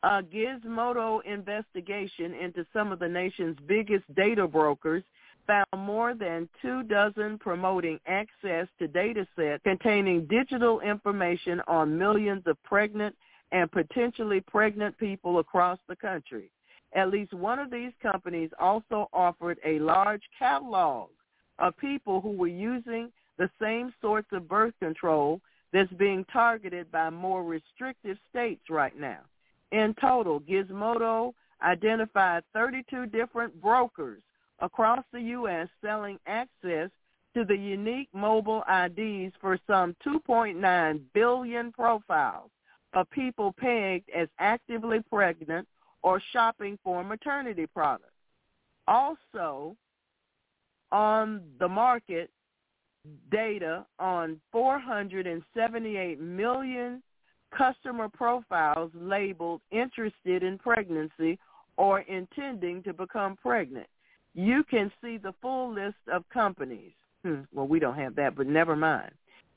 A 0.02 0.22
Gizmodo 0.22 1.24
investigation 1.24 2.34
into 2.34 2.66
some 2.74 2.92
of 2.92 2.98
the 2.98 3.08
nation's 3.08 3.56
biggest 3.66 4.04
data 4.14 4.46
brokers 4.46 5.02
found 5.46 5.66
more 5.78 6.12
than 6.12 6.46
two 6.60 6.82
dozen 6.82 7.38
promoting 7.38 7.98
access 8.06 8.68
to 8.78 8.86
data 8.86 9.26
sets 9.34 9.62
containing 9.62 10.26
digital 10.26 10.80
information 10.80 11.62
on 11.66 11.96
millions 11.96 12.42
of 12.44 12.62
pregnant 12.64 13.16
and 13.54 13.70
potentially 13.70 14.40
pregnant 14.40 14.98
people 14.98 15.38
across 15.38 15.78
the 15.88 15.94
country. 15.94 16.50
At 16.92 17.10
least 17.10 17.32
one 17.32 17.60
of 17.60 17.70
these 17.70 17.92
companies 18.02 18.50
also 18.58 19.08
offered 19.12 19.58
a 19.64 19.78
large 19.78 20.22
catalog 20.36 21.10
of 21.60 21.76
people 21.76 22.20
who 22.20 22.32
were 22.32 22.48
using 22.48 23.12
the 23.38 23.48
same 23.62 23.94
sorts 24.02 24.26
of 24.32 24.48
birth 24.48 24.74
control 24.80 25.40
that's 25.72 25.92
being 25.92 26.24
targeted 26.32 26.90
by 26.90 27.10
more 27.10 27.44
restrictive 27.44 28.18
states 28.28 28.62
right 28.68 28.98
now. 28.98 29.20
In 29.70 29.94
total, 30.00 30.40
Gizmodo 30.40 31.32
identified 31.62 32.42
32 32.54 33.06
different 33.06 33.60
brokers 33.62 34.22
across 34.58 35.04
the 35.12 35.20
U.S. 35.20 35.68
selling 35.80 36.18
access 36.26 36.90
to 37.34 37.44
the 37.44 37.56
unique 37.56 38.08
mobile 38.12 38.64
IDs 38.68 39.32
for 39.40 39.58
some 39.68 39.94
2.9 40.04 41.00
billion 41.12 41.70
profiles 41.70 42.50
of 42.94 43.10
people 43.10 43.54
pegged 43.58 44.08
as 44.14 44.28
actively 44.38 45.00
pregnant 45.10 45.66
or 46.02 46.20
shopping 46.32 46.78
for 46.82 47.02
maternity 47.02 47.66
products. 47.66 48.10
also 48.86 49.76
on 50.92 51.42
the 51.58 51.66
market 51.66 52.30
data 53.30 53.84
on 53.98 54.40
478 54.52 56.20
million 56.20 57.02
customer 57.56 58.08
profiles 58.08 58.90
labeled 58.94 59.60
interested 59.70 60.42
in 60.42 60.58
pregnancy 60.58 61.38
or 61.76 62.00
intending 62.00 62.82
to 62.82 62.92
become 62.92 63.36
pregnant. 63.36 63.86
You 64.34 64.64
can 64.64 64.90
see 65.02 65.16
the 65.16 65.34
full 65.40 65.72
list 65.72 65.96
of 66.12 66.28
companies. 66.28 66.92
Hmm, 67.24 67.40
well, 67.52 67.66
we 67.66 67.78
don't 67.78 67.96
have 67.96 68.14
that, 68.16 68.36
but 68.36 68.46
never 68.46 68.76
mind. 68.76 69.12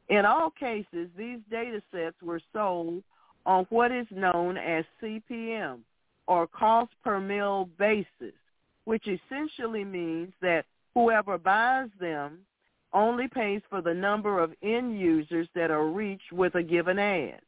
In 0.10 0.26
all 0.26 0.50
cases, 0.52 1.10
these 1.18 1.40
data 1.52 1.82
sets 1.92 2.16
were 2.22 2.42
sold 2.54 3.04
on 3.48 3.66
what 3.70 3.92
is 3.94 4.06
known 4.12 4.58
as 4.58 4.84
CPM, 5.02 5.80
or 6.28 6.46
cost 6.46 6.92
per 7.04 7.20
mille 7.20 7.70
basis, 7.80 8.36
which 8.84 9.08
essentially 9.08 9.86
means 9.86 10.34
that 10.42 10.66
whoever 10.94 11.38
buys 11.38 11.88
them 12.00 12.40
only 12.94 13.28
pays 13.30 13.62
for 13.70 13.82
the 13.82 13.94
number 13.94 14.40
of 14.40 14.54
end 14.62 15.00
users 15.00 15.48
that 15.56 15.72
are 15.72 15.88
reached 15.88 16.32
with 16.34 16.56
a 16.56 16.64
given 16.64 17.00
ad. 17.00 17.40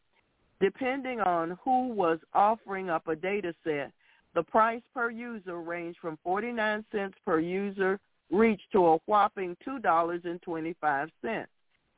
Depending 0.62 1.20
on 1.20 1.58
who 1.64 1.90
was 1.90 2.20
offering 2.34 2.90
up 2.90 3.08
a 3.08 3.16
data 3.16 3.54
set, 3.64 3.92
the 4.36 4.44
price 4.44 4.82
per 4.94 5.10
user 5.10 5.60
ranged 5.60 6.00
from 6.00 6.18
49 6.24 6.86
cents 6.92 7.18
per 7.26 7.40
user 7.40 8.00
reached 8.32 8.72
to 8.72 8.86
a 8.88 8.98
whopping 9.06 9.58
$2.25. 9.68 11.10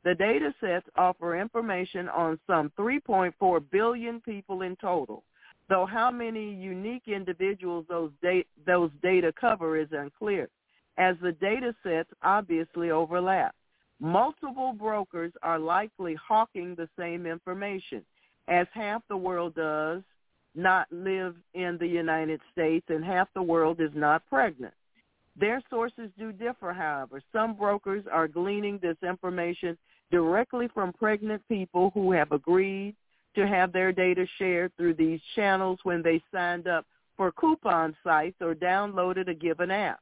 The 0.03 0.15
data 0.15 0.53
sets 0.59 0.87
offer 0.95 1.39
information 1.39 2.09
on 2.09 2.39
some 2.47 2.71
3.4 2.77 3.63
billion 3.71 4.19
people 4.21 4.63
in 4.63 4.75
total, 4.77 5.23
though 5.69 5.85
how 5.85 6.09
many 6.09 6.53
unique 6.53 7.07
individuals 7.07 7.85
those, 7.87 8.11
da- 8.21 8.45
those 8.65 8.89
data 9.03 9.31
cover 9.39 9.77
is 9.77 9.89
unclear, 9.91 10.49
as 10.97 11.15
the 11.21 11.33
data 11.33 11.75
sets 11.83 12.09
obviously 12.23 12.89
overlap. 12.89 13.53
Multiple 13.99 14.73
brokers 14.73 15.31
are 15.43 15.59
likely 15.59 16.15
hawking 16.15 16.73
the 16.73 16.89
same 16.97 17.27
information, 17.27 18.03
as 18.47 18.65
half 18.73 19.03
the 19.07 19.17
world 19.17 19.53
does 19.53 20.01
not 20.55 20.87
live 20.91 21.35
in 21.53 21.77
the 21.79 21.87
United 21.87 22.41
States 22.51 22.85
and 22.89 23.05
half 23.05 23.29
the 23.35 23.41
world 23.41 23.79
is 23.79 23.91
not 23.93 24.27
pregnant. 24.27 24.73
Their 25.39 25.61
sources 25.69 26.09
do 26.17 26.31
differ, 26.31 26.73
however. 26.73 27.21
Some 27.31 27.53
brokers 27.53 28.03
are 28.11 28.27
gleaning 28.27 28.79
this 28.81 28.97
information 29.01 29.77
directly 30.11 30.67
from 30.73 30.93
pregnant 30.93 31.41
people 31.47 31.91
who 31.93 32.11
have 32.11 32.31
agreed 32.31 32.95
to 33.35 33.47
have 33.47 33.71
their 33.71 33.91
data 33.91 34.25
shared 34.37 34.71
through 34.75 34.93
these 34.93 35.21
channels 35.35 35.79
when 35.83 36.03
they 36.03 36.21
signed 36.33 36.67
up 36.67 36.85
for 37.15 37.31
coupon 37.31 37.95
sites 38.03 38.35
or 38.41 38.53
downloaded 38.53 39.29
a 39.29 39.33
given 39.33 39.71
app. 39.71 39.99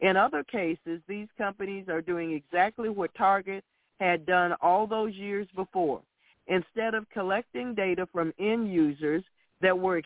In 0.00 0.16
other 0.16 0.42
cases, 0.42 1.00
these 1.06 1.28
companies 1.38 1.88
are 1.88 2.02
doing 2.02 2.32
exactly 2.32 2.88
what 2.88 3.14
Target 3.14 3.62
had 4.00 4.26
done 4.26 4.54
all 4.60 4.86
those 4.86 5.14
years 5.14 5.46
before. 5.54 6.02
Instead 6.48 6.94
of 6.94 7.08
collecting 7.10 7.72
data 7.72 8.06
from 8.12 8.34
end 8.40 8.72
users 8.72 9.22
that 9.60 9.78
were 9.78 10.02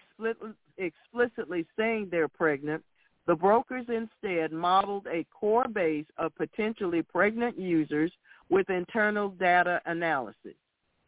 explicitly 0.77 1.67
saying 1.79 2.09
they're 2.11 2.29
pregnant, 2.29 2.85
the 3.27 3.35
brokers 3.35 3.87
instead 3.89 4.53
modeled 4.53 5.07
a 5.07 5.27
core 5.33 5.67
base 5.67 6.05
of 6.19 6.37
potentially 6.37 7.01
pregnant 7.01 7.59
users 7.59 8.13
with 8.49 8.71
internal 8.71 9.31
data 9.31 9.81
analysis. 9.87 10.55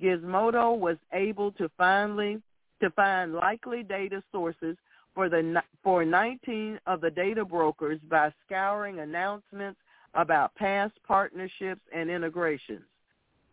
Gizmodo 0.01 0.79
was 0.79 0.97
able 1.13 1.53
to 1.53 1.71
finally 1.77 2.41
to 2.81 2.91
find 2.91 3.35
likely 3.35 3.83
data 3.83 4.23
sources 4.31 4.77
for 5.15 5.29
the 5.29 5.63
for 5.83 6.05
19 6.05 6.79
of 6.87 7.01
the 7.01 7.11
data 7.11 7.45
brokers 7.45 7.99
by 8.09 8.33
scouring 8.47 9.01
announcements 9.01 9.81
about 10.15 10.55
past 10.55 10.95
partnerships 11.07 11.81
and 11.93 12.11
integrations. 12.11 12.85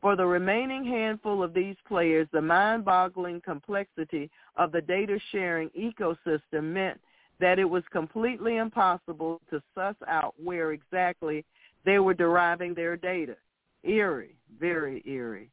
For 0.02 0.16
the 0.16 0.26
remaining 0.26 0.86
handful 0.86 1.42
of 1.42 1.54
these 1.54 1.76
players, 1.88 2.28
the 2.32 2.42
mind-boggling 2.42 3.42
complexity 3.42 4.30
of 4.56 4.72
the 4.72 4.82
data 4.82 5.20
sharing 5.32 5.70
ecosystem 5.72 6.66
meant 6.66 7.02
that 7.40 7.58
it 7.58 7.68
was 7.68 7.84
completely 7.92 8.58
impossible 8.58 9.42
to 9.50 9.62
suss 9.74 9.96
out 10.08 10.36
where 10.42 10.74
exactly 10.74 11.44
they 11.86 11.98
were 11.98 12.14
deriving 12.14 12.76
their 12.76 12.96
data. 12.96 13.36
Eerie, 13.86 14.36
very 14.60 15.02
eerie. 15.06 15.50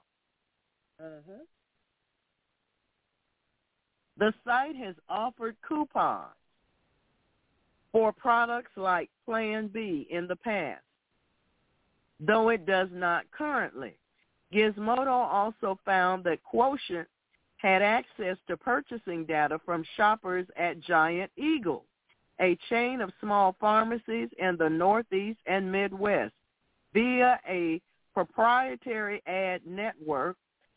Uh-huh. 1.01 1.33
The 4.23 4.33
site 4.45 4.77
has 4.77 4.95
offered 5.09 5.57
coupons 5.67 6.37
for 7.91 8.13
products 8.13 8.71
like 8.77 9.11
Plan 9.25 9.67
B 9.67 10.07
in 10.13 10.29
the 10.29 10.37
past 10.37 10.85
though 12.21 12.51
it 12.51 12.65
does 12.65 12.87
not 12.93 13.29
currently. 13.33 13.97
Gizmodo 14.55 15.09
also 15.09 15.77
found 15.85 16.23
that 16.23 16.41
Quotient 16.45 17.09
had 17.57 17.83
access 17.83 18.37
to 18.47 18.57
purchasing 18.57 19.25
data 19.25 19.59
from 19.65 19.85
shoppers 19.97 20.47
at 20.57 20.79
Giant 20.79 21.33
Eagle, 21.37 21.85
a 22.41 22.57
chain 22.71 23.01
of 23.01 23.11
small 23.21 23.57
pharmacies 23.59 24.29
in 24.39 24.57
the 24.57 24.71
Northeast 24.71 25.41
and 25.47 25.73
Midwest, 25.73 26.35
via 26.95 27.41
a 27.49 27.81
proprietary 28.15 29.21
ad 29.27 29.63
network 29.67 30.37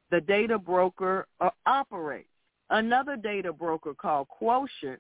the 0.10 0.22
data 0.22 0.58
broker 0.58 1.28
operates. 1.68 2.28
Another 2.70 3.16
data 3.16 3.54
broker 3.54 3.94
called 3.94 4.28
Quotient 4.28 5.00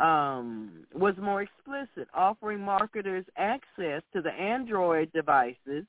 um, 0.00 0.84
was 0.94 1.14
more 1.16 1.42
explicit, 1.42 2.08
offering 2.14 2.60
marketers 2.60 3.24
access 3.36 4.02
to 4.12 4.20
the 4.20 4.32
Android 4.32 5.10
devices 5.12 5.86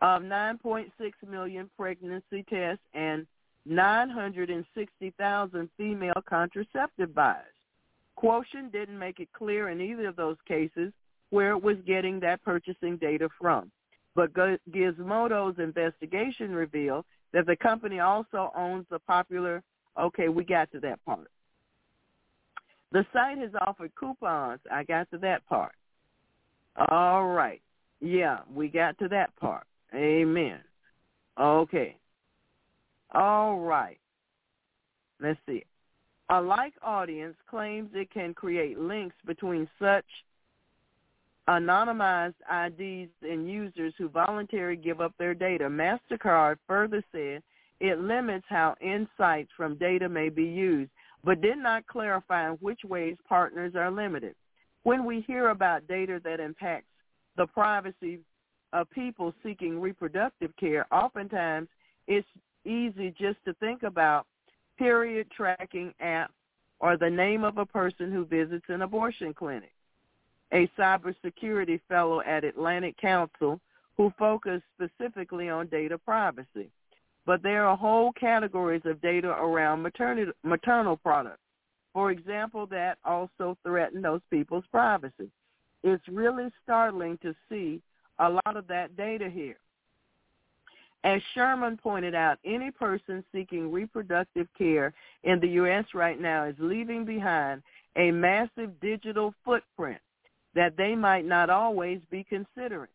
of 0.00 0.22
9.6 0.22 0.86
million 1.28 1.68
pregnancy 1.76 2.44
tests 2.48 2.84
and 2.94 3.26
960,000 3.66 5.68
female 5.76 6.22
contraceptive 6.28 7.12
buys. 7.14 7.42
Quotient 8.16 8.72
didn't 8.72 8.98
make 8.98 9.20
it 9.20 9.28
clear 9.32 9.68
in 9.70 9.80
either 9.80 10.08
of 10.08 10.16
those 10.16 10.36
cases 10.46 10.92
where 11.30 11.50
it 11.50 11.62
was 11.62 11.76
getting 11.86 12.20
that 12.20 12.42
purchasing 12.44 12.96
data 12.96 13.28
from. 13.40 13.70
But 14.14 14.32
Gizmodo's 14.34 15.58
investigation 15.58 16.52
revealed 16.52 17.04
that 17.32 17.46
the 17.46 17.56
company 17.56 18.00
also 18.00 18.52
owns 18.56 18.86
the 18.90 18.98
popular, 19.00 19.62
okay, 19.98 20.28
we 20.28 20.44
got 20.44 20.70
to 20.72 20.80
that 20.80 21.04
part. 21.04 21.30
The 22.92 23.04
site 23.12 23.38
has 23.38 23.50
offered 23.60 23.94
coupons. 23.94 24.60
I 24.70 24.82
got 24.84 25.10
to 25.10 25.18
that 25.18 25.46
part. 25.46 25.72
All 26.90 27.26
right. 27.26 27.60
Yeah, 28.00 28.38
we 28.52 28.68
got 28.68 28.98
to 28.98 29.08
that 29.08 29.34
part. 29.36 29.66
Amen. 29.94 30.60
Okay. 31.38 31.96
All 33.12 33.58
right. 33.58 33.98
Let's 35.20 35.38
see. 35.46 35.64
AlikeAudience 36.30 37.34
claims 37.48 37.90
it 37.94 38.10
can 38.12 38.34
create 38.34 38.78
links 38.78 39.16
between 39.26 39.68
such 39.78 40.04
anonymized 41.48 42.34
IDs 42.50 43.10
and 43.22 43.50
users 43.50 43.94
who 43.96 44.08
voluntarily 44.08 44.76
give 44.76 45.00
up 45.00 45.14
their 45.18 45.34
data. 45.34 45.64
MasterCard 45.64 46.56
further 46.66 47.02
said 47.10 47.42
it 47.80 48.00
limits 48.00 48.44
how 48.48 48.74
insights 48.80 49.50
from 49.56 49.78
data 49.78 50.08
may 50.08 50.28
be 50.28 50.44
used, 50.44 50.90
but 51.24 51.40
did 51.40 51.58
not 51.58 51.86
clarify 51.86 52.50
in 52.50 52.56
which 52.56 52.80
ways 52.84 53.16
partners 53.26 53.74
are 53.74 53.90
limited. 53.90 54.34
When 54.82 55.04
we 55.04 55.22
hear 55.22 55.48
about 55.48 55.88
data 55.88 56.20
that 56.24 56.40
impacts 56.40 56.86
the 57.36 57.46
privacy 57.46 58.20
of 58.72 58.90
people 58.90 59.32
seeking 59.42 59.80
reproductive 59.80 60.54
care, 60.56 60.86
oftentimes 60.92 61.68
it's 62.06 62.28
easy 62.64 63.14
just 63.18 63.38
to 63.46 63.54
think 63.54 63.84
about 63.84 64.26
period 64.76 65.28
tracking 65.34 65.94
apps 66.02 66.28
or 66.80 66.96
the 66.96 67.10
name 67.10 67.42
of 67.42 67.58
a 67.58 67.66
person 67.66 68.12
who 68.12 68.24
visits 68.24 68.64
an 68.68 68.82
abortion 68.82 69.32
clinic. 69.32 69.72
A 70.52 70.66
cybersecurity 70.78 71.80
fellow 71.88 72.22
at 72.22 72.44
Atlantic 72.44 72.96
Council 72.96 73.60
who 73.96 74.12
focused 74.18 74.64
specifically 74.74 75.48
on 75.50 75.66
data 75.66 75.98
privacy. 75.98 76.70
But 77.26 77.42
there 77.42 77.66
are 77.66 77.76
whole 77.76 78.12
categories 78.12 78.82
of 78.86 79.02
data 79.02 79.28
around 79.28 79.82
maternal, 79.82 80.32
maternal 80.44 80.96
products, 80.96 81.42
for 81.92 82.10
example, 82.10 82.66
that 82.68 82.96
also 83.04 83.58
threaten 83.64 84.00
those 84.00 84.20
people's 84.30 84.64
privacy. 84.70 85.30
It's 85.82 86.06
really 86.08 86.50
startling 86.62 87.18
to 87.22 87.34
see 87.48 87.82
a 88.18 88.30
lot 88.30 88.56
of 88.56 88.66
that 88.68 88.96
data 88.96 89.28
here. 89.28 89.56
As 91.04 91.20
Sherman 91.34 91.76
pointed 91.76 92.14
out, 92.14 92.38
any 92.44 92.70
person 92.70 93.24
seeking 93.32 93.70
reproductive 93.70 94.48
care 94.56 94.92
in 95.22 95.38
the 95.40 95.48
U.S. 95.48 95.84
right 95.94 96.20
now 96.20 96.44
is 96.44 96.56
leaving 96.58 97.04
behind 97.04 97.62
a 97.96 98.10
massive 98.10 98.80
digital 98.80 99.32
footprint 99.44 100.00
that 100.58 100.76
they 100.76 100.96
might 100.96 101.24
not 101.24 101.50
always 101.50 102.00
be 102.10 102.24
considering. 102.24 102.90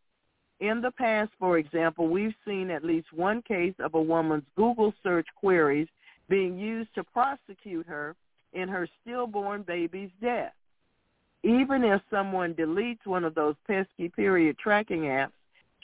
In 0.60 0.82
the 0.82 0.92
past, 0.92 1.32
for 1.40 1.58
example, 1.58 2.10
we've 2.10 2.36
seen 2.46 2.70
at 2.70 2.84
least 2.84 3.14
one 3.14 3.42
case 3.42 3.74
of 3.80 3.94
a 3.94 4.02
woman's 4.02 4.44
Google 4.58 4.94
search 5.02 5.28
queries 5.34 5.88
being 6.28 6.60
used 6.60 6.94
to 6.96 7.06
prosecute 7.06 7.88
her 7.88 8.18
in 8.52 8.68
her 8.68 8.86
stillborn 9.02 9.62
baby's 9.62 10.10
death. 10.22 10.52
Even 11.44 11.86
if 11.86 12.02
someone 12.12 12.54
deletes 12.54 13.06
one 13.06 13.24
of 13.24 13.34
those 13.34 13.56
pesky 13.66 14.10
period 14.10 14.58
tracking 14.58 15.04
apps, 15.04 15.32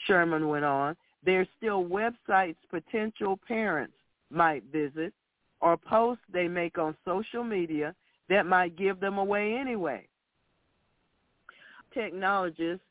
Sherman 0.06 0.48
went 0.48 0.66
on, 0.66 0.94
there's 1.24 1.48
still 1.56 1.82
websites 1.82 2.56
potential 2.68 3.40
parents 3.48 3.94
might 4.30 4.64
visit 4.70 5.14
or 5.62 5.78
posts 5.78 6.24
they 6.30 6.46
make 6.46 6.76
on 6.76 6.94
social 7.06 7.42
media 7.42 7.94
that 8.28 8.44
might 8.44 8.76
give 8.76 9.00
them 9.00 9.16
away 9.16 9.54
anyway. 9.54 10.06
Technologists 11.92 12.84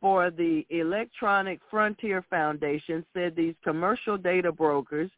for 0.00 0.30
the 0.30 0.66
Electronic 0.70 1.60
Frontier 1.70 2.24
Foundation 2.28 3.04
said 3.14 3.34
these 3.34 3.54
commercial 3.64 4.16
data 4.16 4.52
brokers 4.52 5.10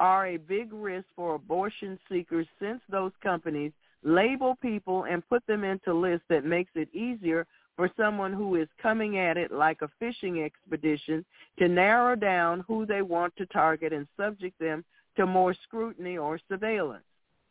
are 0.00 0.28
a 0.28 0.36
big 0.36 0.72
risk 0.72 1.06
for 1.16 1.34
abortion 1.34 1.98
seekers 2.08 2.46
since 2.60 2.80
those 2.88 3.12
companies 3.22 3.72
label 4.04 4.56
people 4.62 5.04
and 5.04 5.28
put 5.28 5.44
them 5.46 5.64
into 5.64 5.92
lists 5.92 6.24
that 6.28 6.44
makes 6.44 6.70
it 6.76 6.88
easier 6.94 7.46
for 7.76 7.90
someone 7.96 8.32
who 8.32 8.56
is 8.56 8.68
coming 8.80 9.18
at 9.18 9.36
it 9.36 9.52
like 9.52 9.82
a 9.82 9.90
fishing 9.98 10.42
expedition 10.42 11.24
to 11.58 11.68
narrow 11.68 12.14
down 12.14 12.64
who 12.66 12.86
they 12.86 13.02
want 13.02 13.34
to 13.36 13.46
target 13.46 13.92
and 13.92 14.06
subject 14.16 14.58
them 14.58 14.84
to 15.16 15.26
more 15.26 15.54
scrutiny 15.64 16.16
or 16.16 16.38
surveillance. 16.48 17.04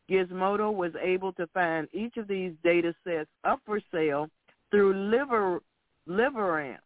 Gizmodo 0.10 0.74
was 0.74 0.94
able 1.02 1.34
to 1.34 1.48
find 1.48 1.88
each 1.94 2.16
of 2.16 2.28
these 2.28 2.54
data 2.64 2.94
sets 3.04 3.30
up 3.44 3.60
for 3.66 3.82
sale 3.92 4.30
through 4.72 4.94
Liver, 4.94 5.62
Liveramp, 6.08 6.80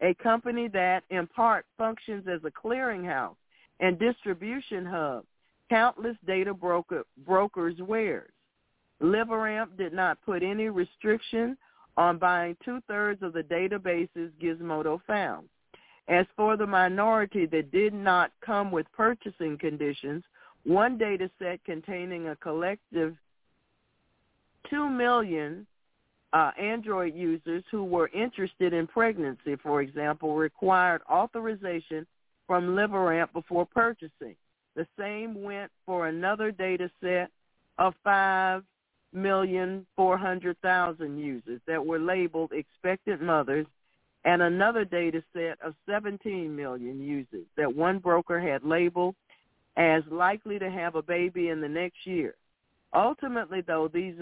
a 0.00 0.14
company 0.14 0.68
that 0.68 1.04
in 1.10 1.26
part 1.26 1.66
functions 1.78 2.26
as 2.28 2.40
a 2.44 2.50
clearinghouse 2.50 3.36
and 3.80 3.98
distribution 3.98 4.84
hub 4.84 5.24
countless 5.68 6.16
data 6.26 6.54
broker, 6.54 7.04
brokers' 7.24 7.78
wares. 7.80 8.30
Liveramp 9.02 9.76
did 9.76 9.92
not 9.92 10.20
put 10.24 10.42
any 10.42 10.68
restriction 10.68 11.56
on 11.96 12.18
buying 12.18 12.56
two-thirds 12.64 13.22
of 13.22 13.32
the 13.32 13.42
databases 13.42 14.30
Gizmodo 14.40 15.00
found. 15.06 15.48
As 16.08 16.26
for 16.36 16.56
the 16.56 16.66
minority 16.66 17.46
that 17.46 17.72
did 17.72 17.92
not 17.92 18.30
come 18.44 18.70
with 18.70 18.86
purchasing 18.92 19.58
conditions, 19.58 20.22
one 20.64 20.98
data 20.98 21.30
set 21.38 21.64
containing 21.64 22.28
a 22.28 22.36
collective 22.36 23.16
2 24.70 24.88
million 24.88 25.66
uh, 26.32 26.50
Android 26.58 27.14
users 27.14 27.62
who 27.70 27.84
were 27.84 28.08
interested 28.08 28.72
in 28.72 28.86
pregnancy, 28.86 29.56
for 29.62 29.80
example, 29.80 30.34
required 30.34 31.02
authorization 31.10 32.06
from 32.46 32.68
Liveramp 32.68 33.32
before 33.32 33.66
purchasing. 33.66 34.36
The 34.74 34.86
same 34.98 35.42
went 35.42 35.70
for 35.86 36.08
another 36.08 36.50
data 36.50 36.90
set 37.00 37.30
of 37.78 37.94
5 38.04 38.62
million 39.12 39.86
four 39.96 40.18
hundred 40.18 40.60
thousand 40.60 41.18
users 41.18 41.60
that 41.66 41.84
were 41.84 41.98
labeled 41.98 42.52
expectant 42.52 43.22
mothers 43.22 43.66
and 44.24 44.42
another 44.42 44.84
data 44.84 45.22
set 45.32 45.58
of 45.62 45.74
17 45.88 46.54
million 46.54 47.00
users 47.00 47.46
that 47.56 47.74
one 47.74 47.98
broker 47.98 48.40
had 48.40 48.64
labeled 48.64 49.14
as 49.76 50.02
likely 50.10 50.58
to 50.58 50.70
have 50.70 50.96
a 50.96 51.02
baby 51.02 51.48
in 51.48 51.60
the 51.60 51.68
next 51.68 52.06
year. 52.06 52.34
Ultimately, 52.92 53.60
though, 53.60 53.88
these 53.88 54.16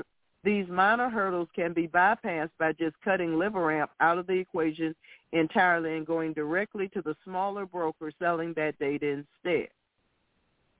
these 0.44 0.68
minor 0.68 1.08
hurdles 1.08 1.48
can 1.56 1.72
be 1.72 1.88
bypassed 1.88 2.50
by 2.58 2.72
just 2.72 2.94
cutting 3.02 3.30
Liveramp 3.30 3.88
out 4.00 4.18
of 4.18 4.26
the 4.26 4.34
equation 4.34 4.94
entirely 5.32 5.96
and 5.96 6.06
going 6.06 6.32
directly 6.34 6.88
to 6.88 7.02
the 7.02 7.16
smaller 7.24 7.64
broker 7.66 8.12
selling 8.18 8.52
that 8.54 8.78
data 8.78 9.06
instead. 9.06 9.68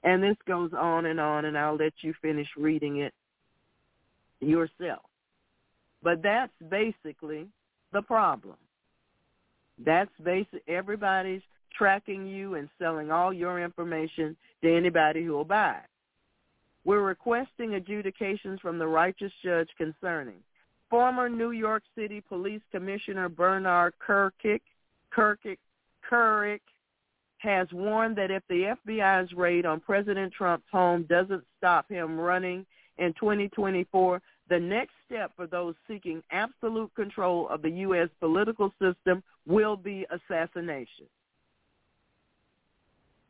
And 0.03 0.23
this 0.23 0.37
goes 0.47 0.71
on 0.79 1.07
and 1.07 1.19
on, 1.19 1.47
and 1.47 1.57
I'll 1.57 1.77
let 1.77 1.95
you 2.03 2.13
finish 2.21 2.49
reading 2.57 2.99
it 2.99 3.15
yourself. 4.41 5.03
But 6.03 6.23
that's 6.23 6.53
basically 6.69 7.49
the 7.93 8.03
problem. 8.03 8.57
That's 9.83 10.11
basic. 10.23 10.63
Everybody's 10.69 11.41
tracking 11.77 12.27
you 12.27 12.55
and 12.55 12.69
selling 12.79 13.11
all 13.11 13.33
your 13.33 13.65
information 13.65 14.37
to 14.63 14.77
anybody 14.77 15.25
who 15.25 15.33
will 15.33 15.45
buy. 15.45 15.79
We're 16.85 17.03
requesting 17.03 17.75
adjudications 17.75 18.61
from 18.61 18.79
the 18.79 18.87
righteous 18.87 19.33
judge 19.43 19.69
concerning 19.79 20.37
former 20.91 21.29
New 21.29 21.51
York 21.51 21.83
City 21.97 22.21
Police 22.21 22.61
Commissioner 22.71 23.29
Bernard 23.29 23.95
Kerik, 24.07 24.61
Kerik, 25.13 25.59
Kerik 26.09 26.61
has 27.39 27.67
warned 27.73 28.17
that 28.17 28.31
if 28.31 28.43
the 28.49 28.77
FBI's 28.87 29.33
raid 29.33 29.67
on 29.67 29.81
President 29.81 30.33
Trump's 30.33 30.67
home 30.71 31.05
doesn't 31.09 31.43
stop 31.59 31.89
him 31.91 32.19
running 32.19 32.65
in 32.99 33.13
2024, 33.15 34.23
the 34.49 34.61
next 34.61 34.93
step 35.07 35.33
for 35.35 35.47
those 35.47 35.75
seeking 35.89 36.23
absolute 36.31 36.95
control 36.95 37.49
of 37.49 37.63
the 37.63 37.71
U.S. 37.71 38.09
political 38.21 38.73
system 38.81 39.23
will 39.47 39.77
be 39.77 40.07
assassination. 40.11 41.07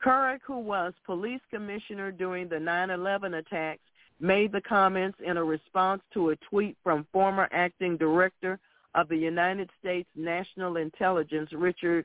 Kerik, 0.04 0.40
who 0.46 0.58
was 0.58 0.92
police 1.06 1.40
commissioner 1.50 2.12
during 2.12 2.46
the 2.46 2.56
9-11 2.56 3.38
attacks, 3.38 3.80
made 4.20 4.52
the 4.52 4.60
comments 4.60 5.18
in 5.24 5.38
a 5.38 5.44
response 5.44 6.02
to 6.12 6.30
a 6.30 6.36
tweet 6.36 6.76
from 6.84 7.06
former 7.10 7.48
acting 7.52 7.96
director 7.96 8.58
of 8.94 9.08
the 9.08 9.16
United 9.16 9.70
States 9.80 10.08
National 10.14 10.76
Intelligence, 10.76 11.50
Richard 11.54 12.04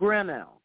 Grenell, 0.00 0.60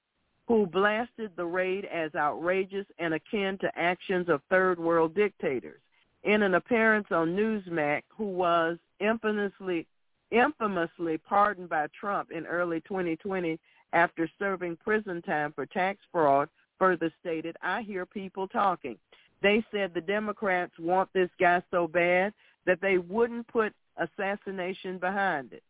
who 0.48 0.68
blasted 0.68 1.32
the 1.36 1.46
raid 1.46 1.86
as 1.86 2.14
outrageous 2.16 2.86
and 3.00 3.16
akin 3.16 3.58
to 3.58 3.72
actions 3.76 4.30
of 4.30 4.42
third 4.50 4.80
world 4.80 5.16
dictators. 5.16 5.82
In 6.24 6.44
an 6.44 6.54
appearance 6.54 7.08
on 7.10 7.36
Newsmax, 7.36 8.04
who 8.16 8.26
was 8.26 8.78
infamously 9.00 9.88
infamously 10.30 11.18
pardoned 11.18 11.70
by 11.70 11.88
Trump 11.98 12.32
in 12.32 12.46
early 12.46 12.82
2020 12.82 13.58
after 13.94 14.30
serving 14.38 14.76
prison 14.84 15.22
time 15.22 15.54
for 15.54 15.66
tax 15.66 16.00
fraud, 16.12 16.50
further 16.80 17.12
stated, 17.20 17.56
I 17.62 17.82
hear 17.82 18.06
people 18.06 18.48
talking. 18.48 18.98
They 19.42 19.64
said 19.72 19.92
the 19.94 20.02
Democrats 20.02 20.74
want 20.80 21.10
this 21.14 21.30
guy 21.40 21.62
so 21.72 21.88
bad 21.88 22.34
that 22.66 22.82
they 22.82 22.98
wouldn't 22.98 23.48
put 23.48 23.74
assassination 23.98 24.98
behind 24.98 25.54
it. 25.54 25.64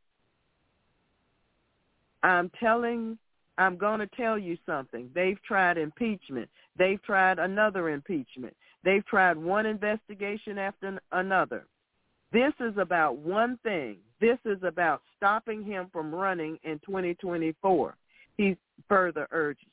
I'm 2.23 2.49
telling 2.59 3.17
I'm 3.57 3.77
going 3.77 3.99
to 3.99 4.07
tell 4.15 4.37
you 4.37 4.57
something. 4.65 5.09
They've 5.15 5.41
tried 5.43 5.77
impeachment. 5.77 6.49
They've 6.77 7.01
tried 7.01 7.39
another 7.39 7.89
impeachment. 7.89 8.55
They've 8.83 9.05
tried 9.05 9.37
one 9.37 9.65
investigation 9.65 10.57
after 10.57 10.99
another. 11.11 11.65
This 12.31 12.53
is 12.59 12.77
about 12.77 13.17
one 13.17 13.57
thing. 13.63 13.97
This 14.21 14.37
is 14.45 14.59
about 14.63 15.01
stopping 15.15 15.63
him 15.63 15.87
from 15.91 16.13
running 16.13 16.59
in 16.63 16.79
2024. 16.85 17.95
He 18.37 18.55
further 18.87 19.27
urges. 19.31 19.65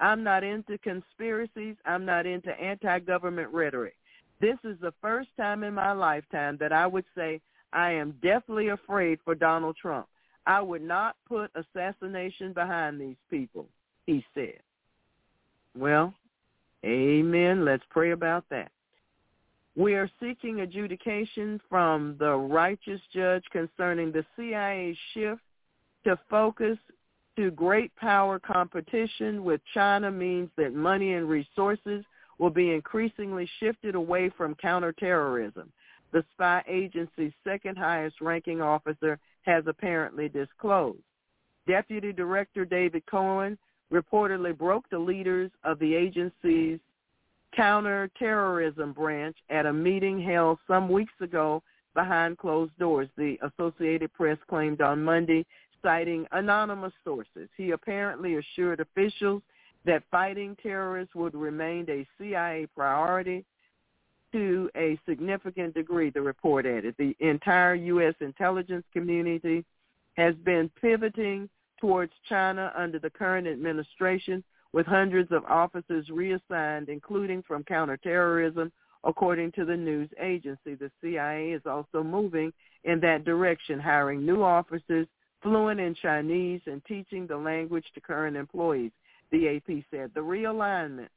I'm 0.00 0.24
not 0.24 0.42
into 0.42 0.78
conspiracies. 0.78 1.76
I'm 1.84 2.04
not 2.04 2.26
into 2.26 2.50
anti-government 2.58 3.50
rhetoric. 3.52 3.94
This 4.40 4.56
is 4.64 4.76
the 4.80 4.94
first 5.02 5.28
time 5.36 5.62
in 5.62 5.74
my 5.74 5.92
lifetime 5.92 6.56
that 6.58 6.72
I 6.72 6.86
would 6.86 7.04
say 7.14 7.40
I 7.72 7.92
am 7.92 8.14
deathly 8.22 8.68
afraid 8.68 9.18
for 9.24 9.34
Donald 9.34 9.76
Trump. 9.76 10.06
I 10.46 10.60
would 10.60 10.82
not 10.82 11.16
put 11.28 11.50
assassination 11.54 12.54
behind 12.54 13.00
these 13.00 13.18
people, 13.28 13.66
he 14.06 14.24
said. 14.34 14.58
Well, 15.78 16.14
amen. 16.84 17.64
Let's 17.64 17.84
pray 17.90 18.12
about 18.12 18.44
that. 18.50 18.72
We 19.76 19.94
are 19.94 20.10
seeking 20.20 20.62
adjudication 20.62 21.60
from 21.68 22.16
the 22.18 22.34
righteous 22.34 23.00
judge 23.14 23.44
concerning 23.52 24.10
the 24.10 24.24
CIA's 24.36 24.96
shift 25.14 25.42
to 26.04 26.18
focus 26.28 26.78
to 27.36 27.50
great 27.50 27.94
power 27.96 28.38
competition 28.38 29.44
with 29.44 29.60
China 29.72 30.10
means 30.10 30.50
that 30.56 30.74
money 30.74 31.14
and 31.14 31.28
resources 31.28 32.04
will 32.38 32.50
be 32.50 32.72
increasingly 32.72 33.48
shifted 33.60 33.94
away 33.94 34.30
from 34.36 34.54
counterterrorism. 34.56 35.70
The 36.12 36.24
spy 36.32 36.62
agency's 36.66 37.32
second 37.44 37.78
highest 37.78 38.20
ranking 38.20 38.60
officer 38.60 39.18
has 39.42 39.64
apparently 39.66 40.28
disclosed. 40.28 40.98
Deputy 41.66 42.12
Director 42.12 42.64
David 42.64 43.04
Cohen 43.06 43.56
reportedly 43.92 44.56
broke 44.56 44.88
the 44.90 44.98
leaders 44.98 45.50
of 45.64 45.78
the 45.78 45.94
agency's 45.94 46.80
counterterrorism 47.54 48.92
branch 48.92 49.36
at 49.50 49.66
a 49.66 49.72
meeting 49.72 50.20
held 50.20 50.58
some 50.66 50.88
weeks 50.88 51.12
ago 51.20 51.62
behind 51.94 52.38
closed 52.38 52.76
doors, 52.78 53.08
the 53.16 53.36
Associated 53.42 54.12
Press 54.12 54.38
claimed 54.48 54.80
on 54.80 55.02
Monday, 55.02 55.44
citing 55.82 56.26
anonymous 56.32 56.92
sources. 57.04 57.48
He 57.56 57.70
apparently 57.70 58.36
assured 58.36 58.80
officials 58.80 59.42
that 59.84 60.02
fighting 60.10 60.56
terrorists 60.62 61.14
would 61.14 61.34
remain 61.34 61.86
a 61.88 62.06
CIA 62.18 62.66
priority 62.74 63.44
to 64.32 64.70
a 64.76 64.98
significant 65.08 65.74
degree, 65.74 66.10
the 66.10 66.20
report 66.20 66.66
added. 66.66 66.94
The 66.98 67.16
entire 67.20 67.74
U.S. 67.74 68.14
intelligence 68.20 68.84
community 68.92 69.64
has 70.16 70.34
been 70.44 70.70
pivoting 70.80 71.48
towards 71.80 72.12
China 72.28 72.72
under 72.76 72.98
the 72.98 73.10
current 73.10 73.46
administration 73.46 74.44
with 74.72 74.86
hundreds 74.86 75.32
of 75.32 75.44
officers 75.46 76.08
reassigned, 76.10 76.88
including 76.88 77.42
from 77.42 77.64
counterterrorism, 77.64 78.70
according 79.02 79.50
to 79.52 79.64
the 79.64 79.76
news 79.76 80.08
agency. 80.20 80.74
The 80.74 80.90
CIA 81.00 81.50
is 81.50 81.62
also 81.66 82.04
moving 82.04 82.52
in 82.84 83.00
that 83.00 83.24
direction, 83.24 83.80
hiring 83.80 84.24
new 84.24 84.42
officers 84.42 85.08
fluent 85.42 85.80
in 85.80 85.94
Chinese 85.94 86.60
and 86.66 86.84
teaching 86.84 87.26
the 87.26 87.36
language 87.36 87.86
to 87.94 88.00
current 88.00 88.36
employees, 88.36 88.92
the 89.30 89.56
AP 89.56 89.84
said. 89.90 90.10
The 90.14 90.20
realignment 90.20 91.08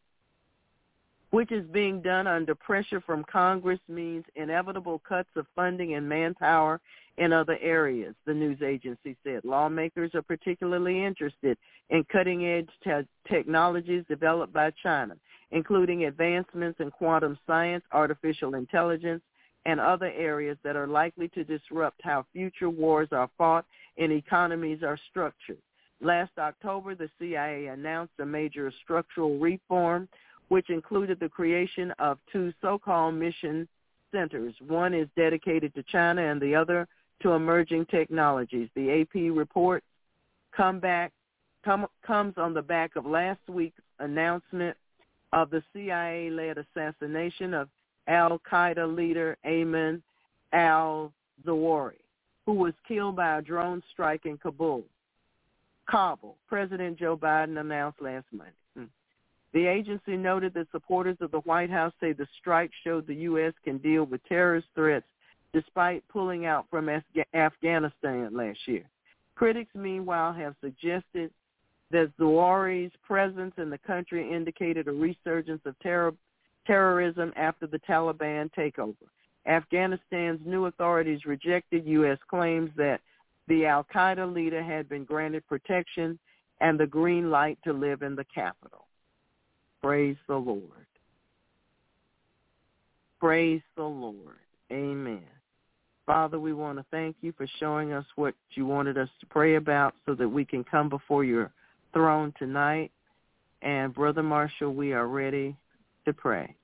which 1.33 1.51
is 1.51 1.65
being 1.71 1.99
done 1.99 2.27
under 2.27 2.53
pressure 2.53 3.01
from 3.01 3.23
Congress 3.23 3.79
means 3.87 4.23
inevitable 4.35 4.99
cuts 4.99 5.29
of 5.35 5.47
funding 5.55 5.95
and 5.95 6.07
manpower 6.07 6.79
in 7.17 7.33
other 7.33 7.57
areas, 7.59 8.13
the 8.27 8.33
news 8.35 8.61
agency 8.61 9.17
said. 9.23 9.43
Lawmakers 9.43 10.11
are 10.13 10.21
particularly 10.21 11.03
interested 11.03 11.57
in 11.89 12.03
cutting-edge 12.11 12.69
te- 12.83 13.07
technologies 13.27 14.03
developed 14.07 14.53
by 14.53 14.71
China, 14.83 15.15
including 15.49 16.05
advancements 16.05 16.79
in 16.79 16.91
quantum 16.91 17.35
science, 17.47 17.83
artificial 17.91 18.53
intelligence, 18.53 19.23
and 19.65 19.79
other 19.79 20.11
areas 20.11 20.57
that 20.63 20.75
are 20.75 20.87
likely 20.87 21.27
to 21.29 21.43
disrupt 21.43 22.01
how 22.03 22.25
future 22.33 22.69
wars 22.69 23.07
are 23.11 23.29
fought 23.37 23.65
and 23.97 24.11
economies 24.11 24.83
are 24.83 24.99
structured. 25.09 25.57
Last 26.01 26.31
October, 26.37 26.95
the 26.95 27.09
CIA 27.17 27.67
announced 27.67 28.13
a 28.19 28.25
major 28.25 28.71
structural 28.83 29.37
reform 29.39 30.09
which 30.49 30.69
included 30.69 31.19
the 31.19 31.29
creation 31.29 31.91
of 31.99 32.19
two 32.31 32.53
so-called 32.61 33.15
mission 33.15 33.67
centers. 34.11 34.53
One 34.67 34.93
is 34.93 35.07
dedicated 35.15 35.73
to 35.75 35.83
China 35.83 36.21
and 36.21 36.41
the 36.41 36.55
other 36.55 36.87
to 37.21 37.31
emerging 37.31 37.85
technologies. 37.85 38.69
The 38.75 39.01
AP 39.01 39.35
report 39.35 39.83
come 40.55 40.79
back, 40.79 41.11
come, 41.63 41.87
comes 42.05 42.33
on 42.37 42.53
the 42.53 42.61
back 42.61 42.95
of 42.95 43.05
last 43.05 43.39
week's 43.47 43.79
announcement 43.99 44.75
of 45.31 45.49
the 45.49 45.63
CIA-led 45.73 46.57
assassination 46.57 47.53
of 47.53 47.69
al-Qaeda 48.07 48.95
leader 48.95 49.37
Ayman 49.45 50.01
al-Zawahiri, 50.51 51.93
who 52.45 52.53
was 52.53 52.73
killed 52.87 53.15
by 53.15 53.37
a 53.37 53.41
drone 53.41 53.81
strike 53.91 54.25
in 54.25 54.37
Kabul. 54.37 54.83
Kabul, 55.89 56.37
President 56.47 56.97
Joe 56.97 57.17
Biden 57.17 57.59
announced 57.59 58.01
last 58.01 58.25
Monday. 58.31 58.53
Hmm. 58.77 58.85
The 59.53 59.65
agency 59.65 60.15
noted 60.15 60.53
that 60.53 60.67
supporters 60.71 61.17
of 61.21 61.31
the 61.31 61.39
White 61.39 61.69
House 61.69 61.93
say 61.99 62.13
the 62.13 62.27
strike 62.39 62.71
showed 62.83 63.07
the 63.07 63.15
U.S. 63.15 63.53
can 63.63 63.77
deal 63.79 64.05
with 64.05 64.23
terrorist 64.25 64.67
threats 64.75 65.05
despite 65.53 66.07
pulling 66.07 66.45
out 66.45 66.65
from 66.69 66.89
Afghanistan 67.33 68.35
last 68.35 68.59
year. 68.65 68.83
Critics, 69.35 69.69
meanwhile, 69.75 70.33
have 70.33 70.55
suggested 70.61 71.31
that 71.91 72.11
Zawahiri's 72.19 72.93
presence 73.05 73.53
in 73.57 73.69
the 73.69 73.77
country 73.77 74.33
indicated 74.33 74.87
a 74.87 74.91
resurgence 74.91 75.61
of 75.65 75.77
terror, 75.79 76.13
terrorism 76.65 77.33
after 77.35 77.67
the 77.67 77.79
Taliban 77.79 78.49
takeover. 78.57 78.95
Afghanistan's 79.45 80.39
new 80.45 80.65
authorities 80.65 81.25
rejected 81.25 81.85
U.S. 81.85 82.17
claims 82.29 82.69
that 82.77 83.01
the 83.47 83.65
al-Qaeda 83.65 84.33
leader 84.33 84.63
had 84.63 84.87
been 84.87 85.03
granted 85.03 85.45
protection 85.47 86.17
and 86.61 86.79
the 86.79 86.87
green 86.87 87.29
light 87.29 87.57
to 87.65 87.73
live 87.73 88.01
in 88.01 88.15
the 88.15 88.25
capital. 88.33 88.85
Praise 89.81 90.15
the 90.27 90.35
Lord. 90.35 90.61
Praise 93.19 93.61
the 93.75 93.83
Lord. 93.83 94.37
Amen. 94.71 95.23
Father, 96.05 96.39
we 96.39 96.53
want 96.53 96.77
to 96.77 96.85
thank 96.91 97.15
you 97.21 97.33
for 97.37 97.47
showing 97.59 97.93
us 97.93 98.05
what 98.15 98.33
you 98.55 98.65
wanted 98.65 98.97
us 98.97 99.09
to 99.19 99.25
pray 99.25 99.55
about 99.55 99.93
so 100.05 100.15
that 100.15 100.27
we 100.27 100.43
can 100.43 100.63
come 100.63 100.89
before 100.89 101.23
your 101.23 101.51
throne 101.93 102.33
tonight. 102.37 102.91
And 103.61 103.93
Brother 103.93 104.23
Marshall, 104.23 104.73
we 104.73 104.93
are 104.93 105.07
ready 105.07 105.55
to 106.05 106.13
pray. 106.13 106.55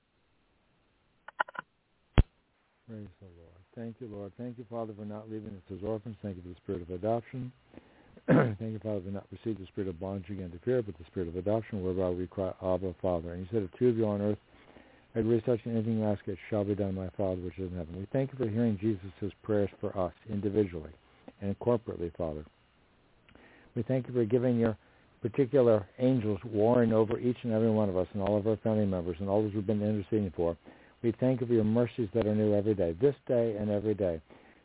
Praise 2.88 3.06
the 3.20 3.26
Lord. 3.38 3.50
Thank 3.76 3.96
you, 4.00 4.08
Lord. 4.08 4.32
Thank 4.36 4.58
you, 4.58 4.66
Father, 4.68 4.92
for 4.98 5.04
not 5.04 5.30
leaving 5.30 5.50
us 5.50 5.62
as 5.72 5.84
orphans. 5.84 6.16
Thank 6.22 6.36
you 6.36 6.42
for 6.42 6.48
the 6.48 6.56
spirit 6.56 6.82
of 6.82 6.90
adoption. 6.90 7.52
Thank 8.26 8.58
you, 8.60 8.80
Father, 8.82 9.00
for 9.04 9.10
not 9.10 9.26
receiving 9.30 9.62
the 9.62 9.68
spirit 9.68 9.88
of 9.88 10.00
bondage 10.00 10.28
again 10.30 10.50
to 10.50 10.58
fear, 10.64 10.82
but 10.82 10.98
the 10.98 11.04
spirit 11.06 11.28
of 11.28 11.36
adoption, 11.36 11.82
whereby 11.82 12.10
we 12.10 12.26
cry, 12.26 12.52
Abba, 12.62 12.94
Father. 13.00 13.32
And 13.32 13.42
you 13.42 13.48
said, 13.52 13.62
if 13.62 13.78
two 13.78 13.88
of 13.88 13.96
you 13.96 14.06
on 14.06 14.20
earth 14.20 14.38
agree 15.14 15.40
touching 15.42 15.72
anything 15.72 15.98
you 15.98 16.04
ask, 16.04 16.20
it 16.26 16.38
shall 16.48 16.64
be 16.64 16.74
done, 16.74 16.94
my 16.94 17.08
Father, 17.16 17.40
which 17.40 17.58
is 17.58 17.70
in 17.70 17.78
heaven. 17.78 17.96
We 17.96 18.06
thank 18.12 18.32
you 18.32 18.38
for 18.38 18.48
hearing 18.48 18.78
Jesus' 18.80 19.32
prayers 19.42 19.70
for 19.80 19.96
us 19.96 20.12
individually 20.28 20.90
and 21.40 21.58
corporately, 21.60 22.14
Father. 22.16 22.44
We 23.74 23.82
thank 23.82 24.08
you 24.08 24.14
for 24.14 24.24
giving 24.24 24.58
your 24.58 24.76
particular 25.22 25.86
angels 25.98 26.38
warring 26.44 26.92
over 26.92 27.18
each 27.18 27.36
and 27.42 27.52
every 27.52 27.70
one 27.70 27.88
of 27.88 27.96
us 27.96 28.06
and 28.14 28.22
all 28.22 28.38
of 28.38 28.46
our 28.46 28.56
family 28.58 28.86
members 28.86 29.16
and 29.20 29.28
all 29.28 29.42
those 29.42 29.52
we've 29.54 29.66
been 29.66 29.82
interceding 29.82 30.32
for. 30.34 30.56
We 31.02 31.12
thank 31.20 31.40
you 31.40 31.46
for 31.46 31.52
your 31.52 31.64
mercies 31.64 32.08
that 32.14 32.26
are 32.26 32.34
new 32.34 32.54
every 32.54 32.74
day, 32.74 32.94
this 33.00 33.14
day 33.26 33.56
and 33.56 33.70
every 33.70 33.94
day. 33.94 34.20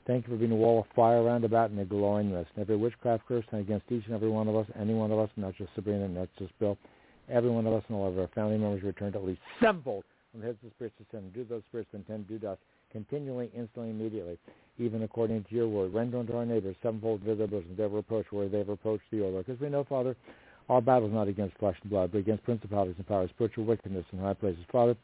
Thank 0.08 0.28
you 0.28 0.34
for 0.34 0.38
being 0.38 0.52
a 0.52 0.56
wall 0.56 0.82
of 0.82 0.86
fire 0.96 1.24
round 1.24 1.46
about 1.46 1.72
and 1.72 1.80
a 1.80 1.86
glowing 1.86 2.32
mist. 2.32 2.50
And 2.56 2.62
every 2.62 2.78
witchcraft 2.78 3.26
curse 3.28 3.46
against 3.52 3.92
each 3.92 4.06
and 4.06 4.14
every 4.14 4.30
one 4.30 4.48
of 4.48 4.56
us, 4.56 4.68
any 4.80 4.94
one 4.94 5.12
of 5.12 5.20
us, 5.20 5.30
not 5.36 5.56
just 5.56 5.72
Sabrina, 5.76 6.08
not 6.08 6.30
just 6.38 6.58
Bill, 6.60 6.78
every 7.30 7.50
one 7.50 7.66
of 7.66 7.74
us 7.74 7.84
and 7.88 7.98
all 7.98 8.08
of 8.08 8.20
our 8.20 8.28
family 8.28 8.58
members 8.58 8.84
returned 8.84 9.16
at 9.16 9.24
least 9.24 9.42
sevenfold 9.60 10.04
from 10.32 10.42
the 10.42 10.48
heads 10.48 10.58
of 10.64 10.70
the 10.70 10.76
spirits 10.76 10.96
to 11.00 11.06
sin. 11.12 11.32
Do 11.34 11.46
those 11.46 11.64
spirits 11.70 11.90
intend 11.94 12.28
to 12.28 12.34
do 12.34 12.40
to 12.42 12.52
us 12.52 12.58
continually, 12.92 13.50
instantly, 13.56 13.90
immediately, 13.90 14.38
even 14.78 15.04
according 15.04 15.44
to 15.46 15.56
your 15.56 15.68
word. 15.68 15.94
Render 15.94 16.20
unto 16.20 16.36
our 16.36 16.46
neighbors 16.46 16.76
sevenfold 16.84 17.26
their 17.26 17.36
bosom, 17.36 17.76
their 17.76 17.90
reproach 17.90 18.26
where 18.32 18.48
they've 18.48 18.68
reproached 18.68 19.04
thee, 19.12 19.22
O 19.22 19.30
Lord. 19.30 19.46
Because 19.46 19.60
we 19.60 19.70
know, 19.70 19.84
Father, 19.84 20.16
our 20.70 20.82
battle 20.82 21.08
is 21.08 21.14
not 21.14 21.28
against 21.28 21.58
flesh 21.58 21.78
and 21.82 21.90
blood, 21.90 22.12
but 22.12 22.20
against 22.20 22.44
principalities 22.44 22.96
and 22.98 23.08
powers, 23.08 23.30
spiritual 23.32 23.66
wickedness 23.66 24.06
in 24.12 24.20
high 24.20 24.34
places. 24.34 24.64
Father, 24.72 24.96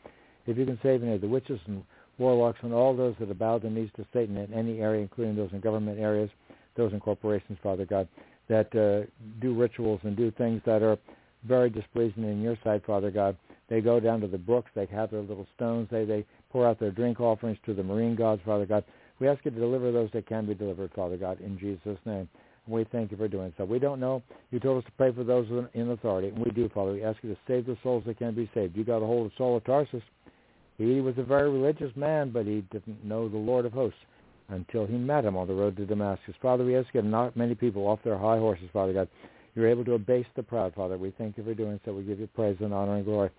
if 0.48 0.58
you 0.58 0.66
can 0.66 0.80
save 0.82 1.04
any 1.04 1.14
of 1.14 1.22
the 1.22 1.28
witches 1.28 1.60
and 1.68 1.84
warlocks, 2.18 2.60
and 2.62 2.74
all 2.74 2.96
those 2.96 3.16
that 3.20 3.28
have 3.28 3.40
bowed 3.40 3.64
their 3.64 3.72
knees 3.72 3.90
to 3.96 4.06
Satan 4.14 4.38
in 4.38 4.54
any 4.54 4.80
area, 4.80 5.02
including 5.02 5.36
those 5.36 5.52
in 5.52 5.60
government 5.60 6.00
areas, 6.00 6.30
those 6.76 6.94
in 6.94 7.00
corporations, 7.00 7.58
Father 7.62 7.86
God, 7.86 8.08
that 8.48 8.74
uh, 8.76 9.08
do 9.40 9.54
rituals 9.54 10.00
and 10.04 10.16
do 10.16 10.32
things 10.32 10.62
that 10.66 10.82
are 10.82 10.98
very 11.44 11.70
displeasing 11.70 12.24
in 12.24 12.42
your 12.42 12.58
sight, 12.64 12.86
Father 12.86 13.12
God. 13.12 13.36
They 13.70 13.82
go 13.82 14.00
down 14.00 14.22
to 14.22 14.28
the 14.28 14.38
brooks. 14.38 14.70
They 14.76 14.86
have 14.88 15.12
their 15.12 15.22
little 15.22 15.48
stones. 15.56 15.88
They 15.90 16.06
they 16.06 16.26
pour 16.52 16.68
out 16.68 16.80
their 16.80 16.92
drink 16.92 17.20
offerings 17.20 17.58
to 17.66 17.74
the 17.74 17.84
marine 17.84 18.16
gods, 18.16 18.42
Father 18.46 18.66
God. 18.66 18.84
We 19.20 19.28
ask 19.28 19.44
you 19.46 19.52
to 19.52 19.60
deliver 19.60 19.92
those 19.92 20.10
that 20.14 20.28
can 20.28 20.46
be 20.46 20.54
delivered, 20.54 20.92
Father 20.96 21.18
God, 21.18 21.40
in 21.40 21.58
Jesus' 21.58 22.00
name. 22.06 22.28
And 22.66 22.76
we 22.76 22.84
thank 22.92 23.12
you 23.12 23.18
for 23.18 23.28
doing 23.28 23.54
so. 23.58 23.66
We 23.66 23.80
don't 23.80 24.00
know. 24.00 24.22
You 24.52 24.60
told 24.60 24.80
us 24.80 24.86
to 24.86 24.92
pray 24.94 25.12
for 25.12 25.24
those 25.24 25.48
in 25.74 25.90
authority, 25.90 26.30
and 26.30 26.40
we 26.40 26.52
do, 26.52 26.70
Father. 26.70 26.94
We 26.94 27.04
ask 27.04 27.18
you 27.24 27.34
to 27.34 27.40
save 27.48 27.66
the 27.66 27.78
souls 27.82 28.04
that 28.06 28.18
can 28.18 28.36
be 28.36 28.50
saved. 28.54 28.78
You 28.78 28.84
got 28.84 28.98
a 28.98 29.06
hold 29.06 29.28
of 29.28 29.32
Saul 29.38 29.58
of 29.58 29.64
Tarsus. 29.64 30.04
He 30.78 31.02
was 31.02 31.16
a 31.18 31.24
very 31.24 31.50
religious 31.50 31.96
man, 31.96 32.32
but 32.32 32.46
he 32.46 32.64
didn't 32.72 33.04
know 33.04 33.30
the 33.30 33.38
Lord 33.38 33.66
of 33.66 33.74
hosts 33.74 34.00
until 34.50 34.86
he 34.86 34.96
met 34.98 35.26
him 35.26 35.38
on 35.38 35.48
the 35.48 35.54
road 35.54 35.78
to 35.78 35.86
Damascus. 35.86 36.36
Father, 36.42 36.66
we 36.66 36.76
ask 36.76 36.88
you 36.94 37.02
to 37.02 37.08
knock 37.08 37.36
many 37.36 37.56
people 37.56 37.88
off 37.88 38.00
their 38.04 38.18
high 38.18 38.38
horses, 38.38 38.70
Father 38.74 38.94
God. 38.94 39.08
You're 39.56 39.68
able 39.68 39.86
to 39.86 39.94
abase 39.94 40.26
the 40.36 40.44
proud, 40.44 40.74
Father. 40.74 40.98
We 40.98 41.12
thank 41.18 41.38
you 41.38 41.44
for 41.44 41.54
doing 41.54 41.80
so. 41.84 41.94
We 41.94 42.04
give 42.04 42.20
you 42.20 42.28
praise 42.28 42.58
and 42.62 42.74
honor 42.74 42.96
and 42.96 43.06
glory. 43.06 43.30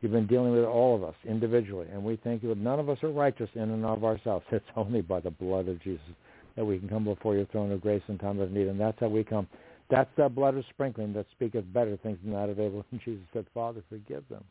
You've 0.00 0.12
been 0.12 0.26
dealing 0.26 0.52
with 0.52 0.64
all 0.64 0.96
of 0.96 1.04
us 1.04 1.14
individually, 1.24 1.86
and 1.92 2.02
we 2.02 2.16
thank 2.16 2.42
you 2.42 2.48
that 2.50 2.58
none 2.58 2.80
of 2.80 2.88
us 2.88 2.98
are 3.02 3.10
righteous 3.10 3.48
in 3.54 3.62
and 3.62 3.84
of 3.84 4.04
ourselves. 4.04 4.44
It's 4.52 4.64
only 4.76 5.00
by 5.00 5.20
the 5.20 5.30
blood 5.30 5.68
of 5.68 5.80
Jesus 5.82 6.04
that 6.56 6.64
we 6.64 6.78
can 6.78 6.88
come 6.88 7.04
before 7.04 7.34
your 7.34 7.46
throne 7.46 7.72
of 7.72 7.80
grace 7.80 8.02
in 8.08 8.18
time 8.18 8.40
of 8.40 8.50
need, 8.50 8.68
and 8.68 8.80
that's 8.80 8.98
how 9.00 9.08
we 9.08 9.24
come. 9.24 9.46
That's 9.90 10.10
the 10.16 10.28
blood 10.28 10.56
of 10.56 10.64
sprinkling 10.70 11.12
that 11.14 11.26
speaketh 11.32 11.70
better 11.72 11.96
things 11.98 12.18
than 12.22 12.32
that 12.32 12.48
of 12.48 12.58
Abel. 12.58 12.84
And 12.92 13.00
Jesus 13.04 13.24
said, 13.32 13.46
Father, 13.52 13.82
forgive 13.88 14.24
them. 14.30 14.44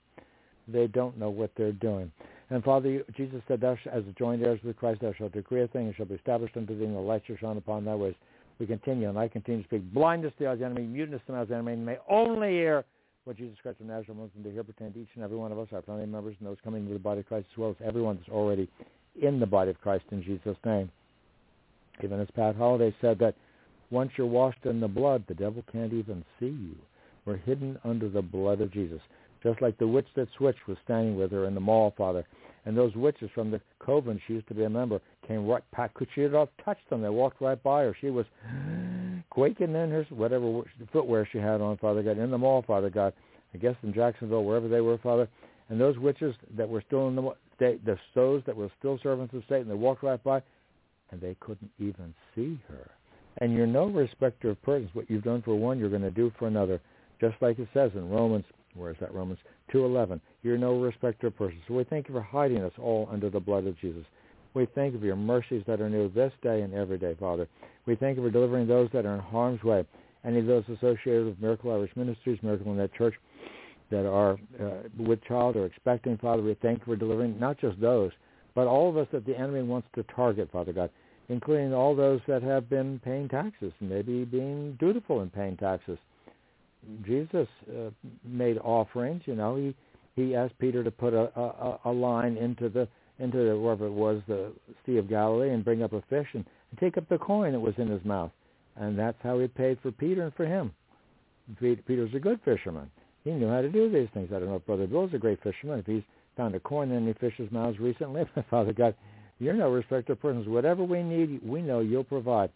They 0.68 0.88
don't 0.88 1.18
know 1.18 1.30
what 1.30 1.52
they're 1.58 1.72
doing. 1.72 2.12
And 2.50 2.64
Father, 2.64 3.04
Jesus 3.16 3.42
said, 3.48 3.62
Thou 3.62 3.78
as 3.92 4.04
joint 4.18 4.44
heirs 4.44 4.60
with 4.64 4.78
Christ, 4.78 5.02
thou 5.02 5.14
shalt 5.14 5.34
decree 5.34 5.64
a 5.64 5.68
thing, 5.68 5.88
and 5.88 5.96
shall 5.96 6.06
be 6.06 6.16
established 6.16 6.58
unto 6.58 6.78
thee, 6.78 6.86
and 6.86 6.96
the 6.96 7.00
light 7.00 7.24
shall 7.26 7.38
shine 7.38 7.58
upon 7.58 7.86
thy 7.86 7.96
ways. 7.96 8.16
We 8.60 8.68
continue, 8.68 9.10
and 9.10 9.18
I 9.18 9.28
continue 9.28 9.64
to 9.64 9.68
speak 9.68 9.94
blindness 9.94 10.34
to 10.38 10.44
the 10.44 10.66
enemy, 10.66 10.84
muteness 10.84 11.22
to 11.28 11.32
the 11.32 11.56
enemy, 11.56 11.74
and 11.74 11.86
may 11.86 11.98
only 12.08 12.50
hear 12.50 12.86
what 13.24 13.38
Jesus 13.38 13.58
Christ 13.62 13.80
of 13.80 13.88
Nazareth 13.88 14.18
wants 14.18 14.34
them 14.34 14.44
to 14.44 14.52
hear 14.52 14.64
pertain 14.64 14.94
to 14.94 15.00
each 15.00 15.10
and 15.16 15.24
every 15.24 15.38
one 15.38 15.52
of 15.52 15.60
us, 15.60 15.68
our 15.72 15.82
family 15.82 16.06
members, 16.06 16.36
and 16.40 16.48
those 16.48 16.58
coming 16.64 16.84
into 16.84 16.94
the 16.94 17.00
body 17.00 17.22
of 17.22 17.28
Christ, 17.28 17.48
as 17.52 17.58
well 17.58 17.72
as 17.72 17.76
everyone 17.84 18.18
that's 18.18 18.30
already 18.30 18.70
in 19.20 19.40
the 19.40 19.46
body 19.46 19.72
of 19.72 19.80
Christ 19.82 20.06
in 20.12 20.24
Jesus' 20.24 20.58
name. 20.66 20.92
Even 22.04 22.20
as 22.20 22.28
Pat 22.36 22.56
Holliday 22.56 22.96
said 23.02 23.20
that 23.20 23.36
once 23.90 24.12
you're 24.18 24.28
washed 24.28 24.66
in 24.66 24.80
the 24.80 24.88
blood, 24.88 25.24
the 25.28 25.34
devil 25.34 25.64
can't 25.72 25.94
even 25.94 26.24
see 26.40 26.48
you. 26.48 26.76
We're 27.26 27.38
hidden 27.38 27.78
under 27.84 28.10
the 28.10 28.22
blood 28.22 28.62
of 28.62 28.72
Jesus 28.72 29.02
just 29.44 29.62
like 29.62 29.78
the 29.78 29.88
witch 29.88 30.08
that 30.16 30.28
switched 30.38 30.68
was 30.68 30.78
standing 30.84 31.16
with 31.16 31.32
her 31.32 31.46
in 31.46 31.56
the 31.56 31.62
mall, 31.62 31.94
Father. 31.98 32.26
And 32.66 32.78
those 32.78 32.96
witches 32.96 33.30
from 33.34 33.50
the 33.50 33.60
coven, 33.84 34.22
she 34.28 34.34
used 34.34 34.48
to 34.50 34.54
be 34.54 34.64
a 34.64 34.70
member, 34.70 35.02
came 35.28 35.48
right 35.48 35.64
back. 35.76 35.94
Could 35.96 36.10
she 36.14 36.22
have 36.22 36.50
touched 36.64 36.88
them? 36.90 37.02
They 37.02 37.10
walked 37.10 37.42
right 37.42 37.62
by 37.62 37.84
her. 37.84 37.96
She 38.00 38.12
was 38.12 38.26
quaking 39.32 39.74
in 39.76 39.90
her 39.90 40.06
whatever 40.10 40.62
footwear 40.94 41.28
she 41.32 41.40
had 41.40 41.60
on, 41.60 41.78
Father 41.78 42.04
God, 42.04 42.20
in 42.20 42.30
the 42.30 42.38
mall, 42.38 42.64
Father 42.66 42.92
God. 42.92 43.14
I 43.54 43.58
guess 43.58 43.76
in 43.84 43.94
Jacksonville, 43.94 44.46
wherever 44.46 44.68
they 44.68 44.82
were, 44.82 45.00
Father. 45.00 45.28
And 45.70 45.82
those 45.82 45.98
witches 45.98 46.36
that 46.56 46.70
were 46.70 46.84
still 46.86 47.08
in 47.08 47.16
the 47.16 47.32
they, 47.60 47.78
the 47.86 47.98
those 48.16 48.42
that 48.46 48.56
were 48.56 48.70
still 48.80 49.00
servants 49.02 49.34
of 49.34 49.44
Satan, 49.50 49.68
they 49.68 49.74
walked 49.74 50.04
right 50.04 50.24
by, 50.24 50.42
and 51.12 51.22
they 51.22 51.36
couldn't 51.40 51.72
even 51.80 52.14
see 52.36 52.60
her. 52.68 52.90
And 53.38 53.54
you're 53.54 53.68
no 53.68 53.86
respecter 53.86 54.50
of 54.50 54.62
persons. 54.62 54.90
What 54.94 55.10
you've 55.10 55.24
done 55.24 55.42
for 55.42 55.56
one, 55.56 55.80
you're 55.80 55.90
going 55.90 56.02
to 56.02 56.12
do 56.12 56.32
for 56.38 56.48
another. 56.48 56.82
Just 57.20 57.36
like 57.42 57.60
it 57.60 57.68
says 57.74 57.92
in 57.96 58.10
Romans 58.10 58.46
Where's 58.76 58.98
that 59.00 59.14
Romans 59.14 59.40
2.11? 59.74 60.20
You're 60.44 60.58
no 60.58 60.80
respecter 60.80 61.28
of 61.28 61.38
persons. 61.38 61.62
So 61.68 61.74
we 61.74 61.84
thank 61.84 62.08
you 62.08 62.14
for 62.14 62.22
hiding 62.22 62.64
us 62.64 62.72
all 62.80 63.08
under 63.12 63.30
the 63.30 63.40
blood 63.40 63.68
of 63.68 63.78
Jesus. 63.80 64.06
We 64.54 64.68
thank 64.76 64.94
you 64.94 65.00
for 65.00 65.06
your 65.06 65.16
mercies 65.16 65.64
that 65.68 65.82
are 65.82 65.90
new 65.90 66.10
this 66.10 66.34
day 66.42 66.62
and 66.62 66.74
every 66.74 66.98
day, 66.98 67.16
Father. 67.20 67.48
We 67.86 67.96
thank 67.96 68.18
you 68.18 68.24
for 68.24 68.30
delivering 68.30 68.68
those 68.68 68.90
that 68.94 69.06
are 69.06 69.16
in 69.16 69.22
harm's 69.22 69.64
way. 69.64 69.86
Any 70.26 70.40
of 70.40 70.46
those 70.46 70.64
associated 70.66 71.26
with 71.26 71.42
Miracle 71.42 71.72
Irish 71.72 71.92
Ministries, 71.96 72.40
Miracle 72.44 72.74
Net 72.74 72.94
Church, 72.94 73.16
that 73.90 74.06
are 74.08 74.38
uh, 74.62 74.88
with 74.98 75.24
child 75.24 75.56
or 75.56 75.66
expecting, 75.66 76.18
Father, 76.18 76.42
we 76.42 76.56
thank 76.62 76.80
you 76.80 76.86
for 76.86 76.96
delivering 76.96 77.40
not 77.40 77.60
just 77.60 77.80
those, 77.82 78.12
but 78.56 78.68
all 78.68 78.90
of 78.90 78.98
us 78.98 79.08
that 79.12 79.26
the 79.26 79.38
enemy 79.38 79.64
wants 79.64 79.88
to 79.96 80.04
target, 80.16 80.50
Father 80.52 80.74
God, 80.74 80.90
including 81.32 81.74
all 81.74 81.96
those 81.96 82.20
that 82.28 82.44
have 82.44 82.70
been 82.70 83.00
paying 83.04 83.30
taxes, 83.30 83.72
maybe 83.80 84.26
being 84.26 84.76
dutiful 84.80 85.22
in 85.22 85.30
paying 85.30 85.56
taxes. 85.56 85.98
Jesus 87.06 87.48
uh, 87.70 87.90
made 88.26 88.58
offerings. 88.58 89.22
You 89.26 89.36
know, 89.36 89.56
he 89.56 89.76
he 90.16 90.36
asked 90.36 90.58
Peter 90.60 90.84
to 90.84 90.92
put 90.92 91.14
a, 91.14 91.32
a 91.40 91.80
a 91.86 91.92
line 91.92 92.36
into 92.36 92.68
the 92.70 92.88
into 93.20 93.38
the, 93.38 93.58
wherever 93.58 93.86
it 93.86 93.94
was 93.94 94.22
the 94.28 94.52
Sea 94.86 94.98
of 94.98 95.08
Galilee 95.08 95.52
and 95.52 95.64
bring 95.64 95.84
up 95.84 95.94
a 95.94 96.02
fish 96.10 96.28
and, 96.34 96.44
and 96.72 96.80
take 96.80 96.98
up 96.98 97.08
the 97.08 97.18
coin 97.18 97.54
that 97.54 97.60
was 97.60 97.76
in 97.78 97.88
his 97.88 98.04
mouth, 98.04 98.32
and 98.76 98.98
that's 98.98 99.18
how 99.24 99.40
he 99.40 99.48
paid 99.48 99.78
for 99.82 99.92
Peter 99.92 100.24
and 100.24 100.34
for 100.34 100.46
him. 100.46 100.74
Peter 101.60 101.82
Peter's 101.88 102.14
a 102.14 102.20
good 102.20 102.42
fisherman. 102.44 102.90
He 103.24 103.32
knew 103.32 103.48
how 103.48 103.62
to 103.62 103.70
do 103.70 103.90
these 103.90 104.10
things. 104.14 104.30
I 104.34 104.40
don't 104.40 104.50
know 104.50 104.56
if 104.56 104.66
Brother 104.66 104.88
Bill's 104.88 105.14
a 105.14 105.20
great 105.20 105.42
fisherman. 105.44 105.80
If 105.80 105.86
he's 105.86 106.04
found 106.36 106.56
a 106.56 106.60
coin 106.60 106.92
in 106.92 107.04
any 107.04 107.14
fish's 107.14 107.52
mouths 107.52 107.80
recently, 107.80 108.24
Father 108.50 108.74
God, 108.74 108.96
you're 109.42 109.54
no 109.54 109.72
respecter 109.72 110.14
of 110.14 110.22
persons. 110.22 110.48
Whatever 110.48 110.84
we 110.84 111.02
need, 111.02 111.42
we 111.44 111.64
know 111.64 111.80
you'll 111.80 112.04
provide. 112.04 112.52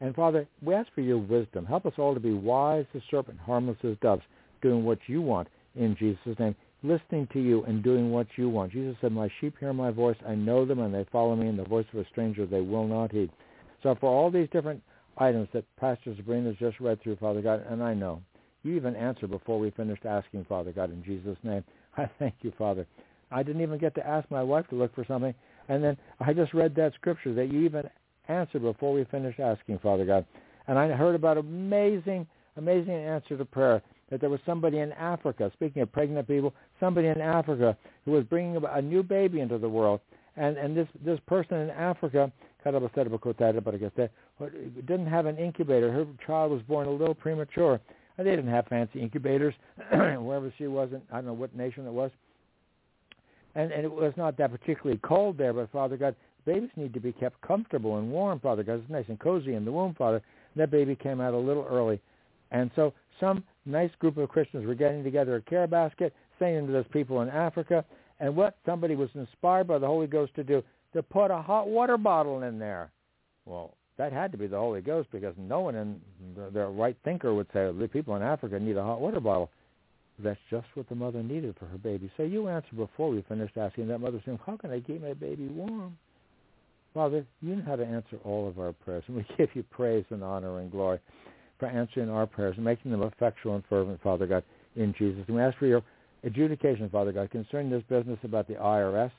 And 0.00 0.14
Father, 0.14 0.48
we 0.62 0.74
ask 0.74 0.88
for 0.94 1.02
your 1.02 1.18
wisdom. 1.18 1.66
Help 1.66 1.84
us 1.84 1.92
all 1.98 2.14
to 2.14 2.20
be 2.20 2.32
wise 2.32 2.86
as 2.94 3.02
serpent, 3.10 3.38
harmless 3.38 3.76
as 3.84 3.96
doves, 4.00 4.22
doing 4.62 4.82
what 4.82 4.98
you 5.06 5.20
want 5.20 5.48
in 5.76 5.94
Jesus' 5.98 6.38
name, 6.38 6.56
listening 6.82 7.28
to 7.34 7.40
you 7.40 7.62
and 7.64 7.82
doing 7.82 8.10
what 8.10 8.26
you 8.36 8.48
want. 8.48 8.72
Jesus 8.72 8.96
said, 9.02 9.12
my 9.12 9.28
sheep 9.38 9.54
hear 9.60 9.74
my 9.74 9.90
voice. 9.90 10.16
I 10.26 10.34
know 10.34 10.64
them 10.64 10.78
and 10.78 10.94
they 10.94 11.06
follow 11.12 11.36
me, 11.36 11.46
and 11.46 11.58
the 11.58 11.64
voice 11.64 11.84
of 11.92 11.98
a 12.00 12.08
stranger 12.08 12.46
they 12.46 12.62
will 12.62 12.86
not 12.86 13.12
heed. 13.12 13.30
So 13.82 13.94
for 14.00 14.10
all 14.10 14.30
these 14.30 14.48
different 14.50 14.82
items 15.18 15.48
that 15.52 15.64
Pastor 15.76 16.14
Sabrina 16.16 16.48
has 16.48 16.56
just 16.56 16.80
read 16.80 17.02
through, 17.02 17.16
Father 17.16 17.42
God, 17.42 17.66
and 17.68 17.82
I 17.82 17.92
know, 17.92 18.22
you 18.62 18.74
even 18.76 18.96
answered 18.96 19.30
before 19.30 19.58
we 19.58 19.70
finished 19.70 20.06
asking, 20.06 20.46
Father 20.46 20.72
God, 20.72 20.90
in 20.90 21.04
Jesus' 21.04 21.38
name. 21.42 21.64
I 21.98 22.08
thank 22.18 22.34
you, 22.40 22.52
Father. 22.56 22.86
I 23.30 23.42
didn't 23.42 23.62
even 23.62 23.78
get 23.78 23.94
to 23.94 24.06
ask 24.06 24.30
my 24.30 24.42
wife 24.42 24.66
to 24.68 24.76
look 24.76 24.94
for 24.94 25.04
something, 25.04 25.34
and 25.70 25.82
then 25.84 25.96
I 26.18 26.32
just 26.32 26.52
read 26.52 26.74
that 26.74 26.94
scripture 26.94 27.32
that 27.34 27.52
you 27.52 27.60
even 27.60 27.88
answered 28.28 28.62
before 28.62 28.92
we 28.92 29.04
finished 29.04 29.38
asking, 29.38 29.78
Father 29.78 30.04
God. 30.04 30.26
And 30.66 30.76
I 30.76 30.88
heard 30.88 31.14
about 31.14 31.38
amazing, 31.38 32.26
amazing 32.56 32.92
answer 32.92 33.38
to 33.38 33.44
prayer 33.44 33.80
that 34.10 34.20
there 34.20 34.30
was 34.30 34.40
somebody 34.44 34.80
in 34.80 34.90
Africa, 34.92 35.48
speaking 35.54 35.82
of 35.82 35.92
pregnant 35.92 36.26
people, 36.26 36.52
somebody 36.80 37.06
in 37.06 37.20
Africa 37.20 37.76
who 38.04 38.10
was 38.10 38.24
bringing 38.24 38.60
a 38.68 38.82
new 38.82 39.04
baby 39.04 39.38
into 39.38 39.58
the 39.58 39.68
world. 39.68 40.00
And, 40.36 40.56
and 40.56 40.76
this, 40.76 40.88
this 41.04 41.20
person 41.26 41.58
in 41.58 41.70
Africa, 41.70 42.32
didn't 42.64 45.06
have 45.06 45.26
an 45.26 45.38
incubator. 45.38 45.92
Her 45.92 46.06
child 46.26 46.50
was 46.50 46.62
born 46.62 46.88
a 46.88 46.90
little 46.90 47.14
premature. 47.14 47.80
And 48.18 48.26
they 48.26 48.34
didn't 48.34 48.50
have 48.50 48.66
fancy 48.66 49.00
incubators 49.00 49.54
wherever 49.92 50.52
she 50.58 50.66
was 50.66 50.88
in, 50.92 51.00
I 51.12 51.16
don't 51.16 51.26
know 51.26 51.32
what 51.32 51.56
nation 51.56 51.86
it 51.86 51.92
was. 51.92 52.10
And, 53.54 53.72
and 53.72 53.84
it 53.84 53.92
was 53.92 54.12
not 54.16 54.36
that 54.36 54.50
particularly 54.52 55.00
cold 55.02 55.36
there, 55.36 55.52
but 55.52 55.70
Father 55.72 55.96
God, 55.96 56.14
Babies 56.46 56.70
need 56.76 56.94
to 56.94 57.00
be 57.00 57.12
kept 57.12 57.40
comfortable 57.42 57.98
and 57.98 58.10
warm, 58.10 58.40
Father, 58.40 58.62
because 58.62 58.80
it's 58.80 58.90
nice 58.90 59.04
and 59.08 59.18
cozy 59.18 59.54
in 59.54 59.64
the 59.64 59.72
womb, 59.72 59.94
Father. 59.94 60.22
That 60.56 60.70
baby 60.70 60.96
came 60.96 61.20
out 61.20 61.34
a 61.34 61.38
little 61.38 61.66
early. 61.70 62.00
And 62.50 62.70
so 62.74 62.92
some 63.20 63.44
nice 63.66 63.90
group 63.98 64.16
of 64.16 64.28
Christians 64.28 64.66
were 64.66 64.74
getting 64.74 65.04
together 65.04 65.36
a 65.36 65.42
care 65.42 65.66
basket, 65.66 66.14
saying 66.38 66.66
to 66.66 66.72
those 66.72 66.86
people 66.92 67.20
in 67.20 67.28
Africa, 67.28 67.84
and 68.18 68.34
what 68.34 68.56
somebody 68.66 68.96
was 68.96 69.10
inspired 69.14 69.68
by 69.68 69.78
the 69.78 69.86
Holy 69.86 70.06
Ghost 70.06 70.34
to 70.34 70.44
do, 70.44 70.62
to 70.92 71.02
put 71.02 71.30
a 71.30 71.40
hot 71.40 71.68
water 71.68 71.96
bottle 71.96 72.42
in 72.42 72.58
there. 72.58 72.90
Well, 73.44 73.74
that 73.96 74.12
had 74.12 74.32
to 74.32 74.38
be 74.38 74.46
the 74.46 74.58
Holy 74.58 74.80
Ghost 74.80 75.08
because 75.12 75.34
no 75.38 75.60
one 75.60 75.74
in 75.74 76.00
their 76.52 76.70
right 76.70 76.96
thinker 77.04 77.34
would 77.34 77.46
say 77.52 77.70
the 77.70 77.88
people 77.88 78.16
in 78.16 78.22
Africa 78.22 78.58
need 78.58 78.76
a 78.76 78.82
hot 78.82 79.00
water 79.00 79.20
bottle. 79.20 79.50
That's 80.22 80.40
just 80.50 80.66
what 80.74 80.88
the 80.88 80.94
mother 80.94 81.22
needed 81.22 81.56
for 81.58 81.66
her 81.66 81.78
baby. 81.78 82.10
So 82.16 82.22
you 82.22 82.48
answered 82.48 82.76
before 82.76 83.10
we 83.10 83.22
finished 83.28 83.56
asking 83.56 83.88
that 83.88 83.98
mother 83.98 84.20
saying, 84.24 84.38
how 84.44 84.56
can 84.56 84.70
I 84.70 84.80
keep 84.80 85.02
my 85.02 85.14
baby 85.14 85.46
warm? 85.46 85.96
Father, 86.94 87.24
you 87.40 87.56
know 87.56 87.62
how 87.66 87.76
to 87.76 87.84
answer 87.84 88.18
all 88.24 88.48
of 88.48 88.58
our 88.58 88.72
prayers, 88.72 89.04
and 89.06 89.16
we 89.16 89.26
give 89.38 89.48
you 89.54 89.62
praise 89.64 90.04
and 90.10 90.24
honor 90.24 90.58
and 90.58 90.70
glory 90.70 90.98
for 91.58 91.66
answering 91.66 92.10
our 92.10 92.26
prayers 92.26 92.56
and 92.56 92.64
making 92.64 92.90
them 92.90 93.02
effectual 93.02 93.54
and 93.54 93.64
fervent, 93.68 94.02
Father 94.02 94.26
God, 94.26 94.42
in 94.76 94.94
Jesus. 94.98 95.22
And 95.26 95.36
we 95.36 95.42
ask 95.42 95.56
for 95.58 95.66
your 95.66 95.82
adjudication, 96.24 96.88
Father 96.90 97.12
God, 97.12 97.30
concerning 97.30 97.70
this 97.70 97.82
business 97.88 98.18
about 98.24 98.48
the 98.48 98.54
IRS. 98.54 99.12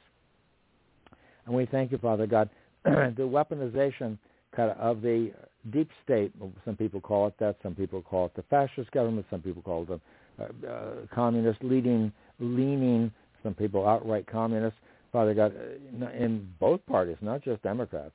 And 1.46 1.56
we 1.56 1.66
thank 1.66 1.92
you, 1.92 1.98
Father 1.98 2.28
God, 2.28 2.50
the 2.84 3.14
weaponization 3.20 4.18
kind 4.56 4.72
of, 4.72 5.02
the 5.02 5.32
deep 5.72 5.90
state, 6.04 6.34
some 6.66 6.76
people 6.76 7.00
call 7.00 7.28
it 7.28 7.36
that, 7.40 7.56
some 7.64 7.76
people 7.76 8.02
call 8.02 8.26
it 8.26 8.36
the 8.36 8.44
fascist 8.44 8.92
government, 8.92 9.26
some 9.30 9.42
people 9.42 9.62
call 9.62 9.84
it 9.84 9.88
the 9.88 10.02
uh, 10.42 10.68
uh, 10.68 10.92
communist 11.14 11.64
leading, 11.64 12.12
leaning, 12.40 13.12
some 13.44 13.54
people 13.54 13.88
outright 13.88 14.26
communists. 14.28 14.80
Father 15.12 15.34
God, 15.34 15.54
uh, 15.56 16.08
in 16.12 16.48
both 16.60 16.86
parties, 16.86 17.18
not 17.22 17.44
just 17.44 17.62
Democrats. 17.64 18.14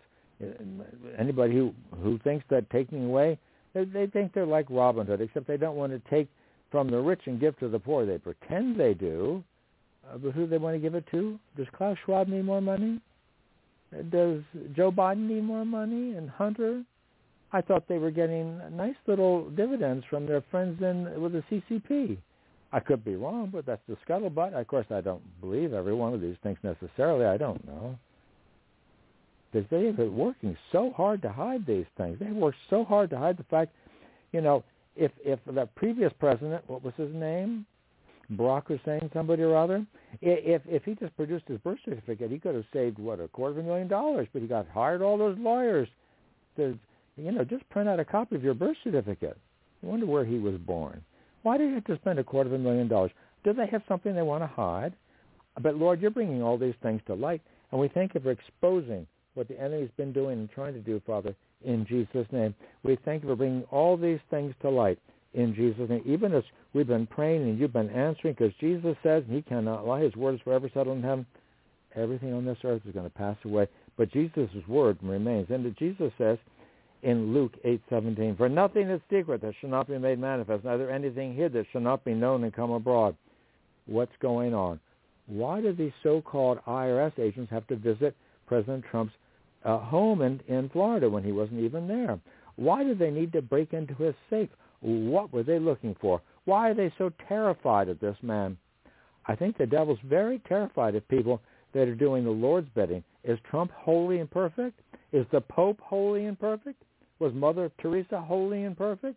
Anybody 1.19 1.55
who 1.55 1.73
who 2.03 2.19
thinks 2.19 2.45
that 2.51 2.69
taking 2.71 3.07
away, 3.07 3.39
they, 3.75 3.85
they 3.85 4.07
think 4.07 4.33
they're 4.33 4.47
like 4.47 4.67
Robin 4.69 5.07
Hood, 5.07 5.21
except 5.21 5.47
they 5.47 5.57
don't 5.57 5.77
want 5.77 5.93
to 5.93 6.11
take 6.11 6.29
from 6.71 6.91
the 6.91 6.99
rich 6.99 7.23
and 7.27 7.41
give 7.41 7.59
to 7.59 7.69
the 7.69 7.79
poor. 7.79 8.05
They 8.05 8.19
pretend 8.19 8.79
they 8.79 8.95
do, 8.95 9.43
uh, 10.09 10.19
but 10.19 10.33
who 10.33 10.43
do 10.43 10.47
they 10.49 10.59
want 10.59 10.75
to 10.75 10.79
give 10.79 10.95
it 10.95 11.05
to? 11.11 11.39
Does 11.57 11.67
Klaus 11.77 11.97
Schwab 12.05 12.29
need 12.29 12.45
more 12.45 12.61
money? 12.61 13.01
Does 14.11 14.43
Joe 14.75 14.91
Biden 14.91 15.29
need 15.29 15.45
more 15.45 15.65
money? 15.65 16.17
And 16.17 16.29
Hunter? 16.29 16.83
I 17.53 17.61
thought 17.61 17.87
they 17.89 17.99
were 17.99 18.11
getting 18.11 18.61
nice 18.77 18.97
little 19.07 19.49
dividends 19.51 20.05
from 20.11 20.27
their 20.27 20.43
friends 20.51 20.83
in 20.83 21.21
with 21.21 21.33
the 21.33 21.43
CCP. 21.51 22.19
I 22.73 22.81
could 22.81 23.05
be 23.05 23.17
wrong, 23.17 23.51
but 23.53 23.65
that's 23.65 23.83
the 23.89 23.97
scuttlebutt. 24.07 24.53
Of 24.53 24.67
course, 24.67 24.87
I 24.91 25.01
don't 25.01 25.23
believe 25.41 25.73
every 25.73 25.95
one 25.95 26.13
of 26.13 26.21
these 26.21 26.37
things 26.43 26.59
necessarily. 26.63 27.25
I 27.25 27.37
don't 27.37 27.65
know. 27.67 27.97
Because 29.53 29.69
they 29.71 29.87
have 29.87 29.97
been 29.97 30.17
working 30.17 30.57
so 30.73 30.93
hard 30.97 31.23
to 31.23 31.33
hide 31.33 31.65
these 31.67 31.87
things. 31.97 32.19
They 32.19 32.27
worked 32.27 32.59
so 32.69 32.85
hard 32.85 33.11
to 33.11 33.19
hide 33.19 33.39
the 33.39 33.45
fact, 33.45 33.73
you 34.33 34.41
know, 34.41 34.65
if 34.97 35.13
if 35.25 35.39
the 35.47 35.69
previous 35.77 36.13
president, 36.19 36.69
what 36.69 36.83
was 36.83 36.95
his 36.97 37.15
name? 37.15 37.67
Barack 38.33 38.67
Hussein, 38.67 39.09
somebody 39.15 39.43
or 39.43 39.57
other. 39.57 39.87
If 40.21 40.63
if 40.67 40.83
he 40.85 40.95
just 40.95 41.17
produced 41.17 41.47
his 41.47 41.59
birth 41.59 41.79
certificate, 41.85 42.31
he 42.31 42.39
could 42.39 42.55
have 42.55 42.65
saved 42.73 42.99
what 42.99 43.21
a 43.21 43.29
quarter 43.29 43.59
of 43.59 43.65
a 43.65 43.69
million 43.69 43.89
dollars. 43.89 44.27
But 44.33 44.43
he 44.43 44.49
got 44.49 44.67
hired 44.69 45.03
all 45.03 45.17
those 45.17 45.39
lawyers 45.39 45.89
to, 46.57 46.79
you 47.17 47.33
know, 47.33 47.45
just 47.45 47.69
print 47.71 47.89
out 47.89 48.01
a 48.01 48.05
copy 48.05 48.37
of 48.37 48.45
your 48.45 48.55
birth 48.55 48.77
certificate. 48.85 49.37
I 49.83 49.87
wonder 49.87 50.07
where 50.07 50.25
he 50.25 50.39
was 50.39 50.57
born. 50.57 51.03
Why 51.43 51.57
do 51.59 51.65
you 51.65 51.75
have 51.75 51.85
to 51.85 51.97
spend 51.97 52.19
a 52.19 52.25
quarter 52.25 52.49
of 52.49 52.55
a 52.55 52.59
million 52.59 52.89
dollars? 52.89 53.13
Do 53.45 53.53
they 53.53 53.67
have 53.67 53.83
something 53.89 54.15
they 54.15 54.23
want 54.23 54.43
to 54.43 54.49
hide? 54.49 54.95
But 55.61 55.77
Lord, 55.77 56.01
you're 56.01 56.11
bringing 56.11 56.43
all 56.43 56.59
these 56.59 56.75
things 56.83 57.01
to 57.07 57.15
light, 57.15 57.41
and 57.71 57.81
we 57.81 57.89
thank 57.89 58.15
you 58.15 58.21
for 58.21 58.31
exposing 58.31 59.07
what 59.35 59.49
the 59.49 59.61
enemy's 59.61 59.91
been 59.97 60.13
doing 60.13 60.39
and 60.39 60.51
trying 60.51 60.75
to 60.75 60.81
do, 60.81 61.01
Father, 61.07 61.35
in 61.65 61.87
Jesus' 61.87 62.27
name. 62.33 62.55
We 62.83 62.99
thank 63.05 63.23
you 63.23 63.29
for 63.29 63.37
bringing 63.37 63.65
all 63.71 63.97
these 63.97 64.21
things 64.31 64.55
to 64.63 64.71
light 64.71 64.99
in 65.35 65.55
Jesus' 65.55 65.89
name. 65.89 66.03
Even 66.07 66.35
as 66.35 66.43
we've 66.73 66.87
been 66.87 67.07
praying 67.07 67.43
and 67.43 67.59
you've 67.59 67.73
been 67.73 67.91
answering, 67.91 68.35
because 68.35 68.55
Jesus 68.61 68.97
says, 69.03 69.23
he 69.29 69.43
cannot 69.43 69.87
lie, 69.87 70.01
his 70.01 70.17
word 70.17 70.35
is 70.35 70.41
forever 70.41 70.71
settled 70.73 70.99
in 70.99 71.03
heaven, 71.03 71.27
everything 71.95 72.33
on 72.33 72.45
this 72.45 72.59
earth 72.65 72.83
is 72.87 72.93
going 72.93 73.07
to 73.09 73.17
pass 73.17 73.37
away. 73.45 73.69
But 73.97 74.13
Jesus' 74.13 74.49
word 74.67 74.99
remains. 75.03 75.49
And 75.51 75.77
Jesus 75.79 76.13
says 76.19 76.39
in 77.07 77.33
Luke 77.33 77.53
8:17, 77.65 78.37
For 78.37 78.49
nothing 78.49 78.91
is 78.91 79.01
secret 79.09 79.41
that 79.43 79.55
shall 79.61 79.71
not 79.71 79.87
be 79.87 79.97
made 79.97 80.19
manifest, 80.19 80.65
neither 80.65 80.91
anything 80.91 81.35
hid 81.35 81.53
that 81.53 81.67
shall 81.71 81.81
not 81.81 82.05
be 82.05 82.15
known 82.15 82.43
and 82.43 82.53
come 82.53 82.73
abroad. 82.73 83.15
What's 83.87 84.17
going 84.19 84.53
on? 84.53 84.81
Why 85.27 85.61
do 85.61 85.73
these 85.73 85.93
so-called 86.03 86.59
IRS 86.67 87.17
agents 87.21 87.53
have 87.53 87.65
to 87.69 87.77
visit 87.77 88.17
President 88.49 88.85
Trump's 88.91 89.15
uh, 89.65 89.79
home 89.79 90.21
in, 90.21 90.41
in 90.49 90.69
Florida 90.71 91.09
when 91.09 91.23
he 91.23 91.31
wasn't 91.31 91.61
even 91.61 91.87
there? 91.87 92.19
Why 92.57 92.83
do 92.83 92.93
they 92.93 93.13
need 93.13 93.33
to 93.35 93.43
break 93.43 93.73
into 93.73 93.95
his 93.95 94.15
safe? 94.29 94.51
What 94.81 95.33
were 95.33 95.45
they 95.45 95.61
looking 95.61 95.95
for? 96.01 96.21
Why 96.45 96.71
are 96.71 96.75
they 96.75 96.93
so 96.99 97.13
terrified 97.29 97.89
of 97.89 98.01
this 98.01 98.17
man? 98.21 98.57
I 99.27 99.37
think 99.37 99.57
the 99.57 99.67
devil's 99.67 100.01
very 100.05 100.41
terrified 100.41 100.97
of 100.97 101.07
people 101.07 101.41
that 101.73 101.87
are 101.87 101.95
doing 101.95 102.25
the 102.25 102.31
Lord's 102.31 102.69
bidding. 102.75 103.05
Is 103.23 103.39
Trump 103.49 103.71
holy 103.71 104.19
and 104.19 104.29
perfect? 104.29 104.81
Is 105.13 105.27
the 105.31 105.41
Pope 105.41 105.81
holy 105.81 106.25
and 106.25 106.39
perfect? 106.39 106.83
Was 107.19 107.33
Mother 107.35 107.71
Teresa 107.81 108.21
holy 108.21 108.65
and 108.65 108.77
perfect? 108.77 109.17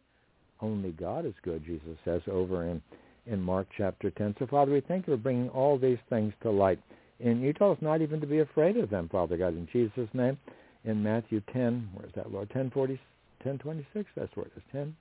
Only 0.61 0.91
God 0.91 1.25
is 1.25 1.33
good, 1.43 1.65
Jesus 1.65 1.97
says 2.05 2.21
over 2.29 2.65
in, 2.65 2.81
in 3.25 3.41
Mark 3.41 3.67
chapter 3.77 4.09
10. 4.11 4.35
So, 4.39 4.47
Father, 4.47 4.71
we 4.71 4.81
thank 4.81 5.07
you 5.07 5.13
for 5.13 5.17
bringing 5.17 5.49
all 5.49 5.77
these 5.77 5.97
things 6.09 6.33
to 6.41 6.49
light. 6.49 6.79
And 7.23 7.41
you 7.41 7.53
tell 7.53 7.71
us 7.71 7.77
not 7.81 8.01
even 8.01 8.21
to 8.21 8.27
be 8.27 8.39
afraid 8.39 8.77
of 8.77 8.89
them, 8.89 9.09
Father 9.09 9.37
God, 9.37 9.53
in 9.53 9.67
Jesus' 9.71 10.09
name. 10.13 10.37
In 10.85 11.03
Matthew 11.03 11.41
10, 11.51 11.89
where 11.93 12.05
is 12.05 12.13
that, 12.15 12.31
Lord? 12.31 12.49
10, 12.51 12.71
40, 12.71 12.99
10 13.43 13.57
26, 13.57 14.05
that's 14.15 14.35
where 14.35 14.45
it 14.45 14.51
is, 14.55 14.63
10. 14.71 14.95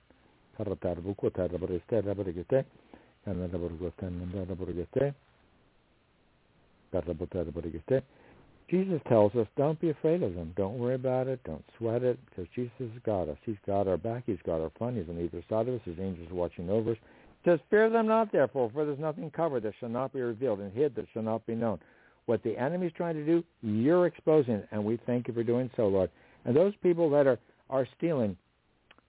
Jesus 8.69 9.01
tells 9.07 9.33
us, 9.35 9.47
don't 9.57 9.79
be 9.81 9.89
afraid 9.89 10.21
of 10.21 10.35
them. 10.35 10.53
Don't 10.55 10.77
worry 10.77 10.95
about 10.95 11.27
it. 11.27 11.39
Don't 11.43 11.63
sweat 11.77 12.03
it, 12.03 12.19
because 12.29 12.47
Jesus 12.55 12.71
has 12.79 12.89
got 13.03 13.27
us. 13.27 13.37
He's 13.45 13.55
got 13.65 13.87
our 13.87 13.97
back. 13.97 14.23
He's 14.25 14.37
got 14.45 14.61
our 14.61 14.71
front. 14.77 14.97
He's 14.97 15.09
on 15.09 15.19
either 15.19 15.43
side 15.49 15.67
of 15.67 15.75
us. 15.75 15.81
His 15.85 15.99
angels 15.99 16.29
are 16.31 16.35
watching 16.35 16.69
over 16.69 16.91
us. 16.91 16.97
He 17.43 17.49
says, 17.49 17.59
fear 17.69 17.89
them 17.89 18.07
not, 18.07 18.31
therefore, 18.31 18.69
for 18.71 18.85
there's 18.85 18.99
nothing 18.99 19.31
covered 19.31 19.63
that 19.63 19.73
shall 19.79 19.89
not 19.89 20.13
be 20.13 20.21
revealed, 20.21 20.59
and 20.59 20.71
hid 20.71 20.95
that 20.95 21.07
shall 21.13 21.23
not 21.23 21.45
be 21.47 21.55
known. 21.55 21.79
What 22.25 22.43
the 22.43 22.57
enemy's 22.57 22.91
trying 22.95 23.15
to 23.15 23.25
do, 23.25 23.43
you're 23.63 24.05
exposing 24.05 24.55
it, 24.55 24.67
and 24.71 24.83
we 24.83 24.99
thank 25.05 25.27
you 25.27 25.33
for 25.33 25.43
doing 25.43 25.71
so, 25.75 25.87
Lord. 25.87 26.11
And 26.45 26.55
those 26.55 26.73
people 26.83 27.09
that 27.09 27.25
are, 27.25 27.39
are 27.71 27.87
stealing, 27.97 28.37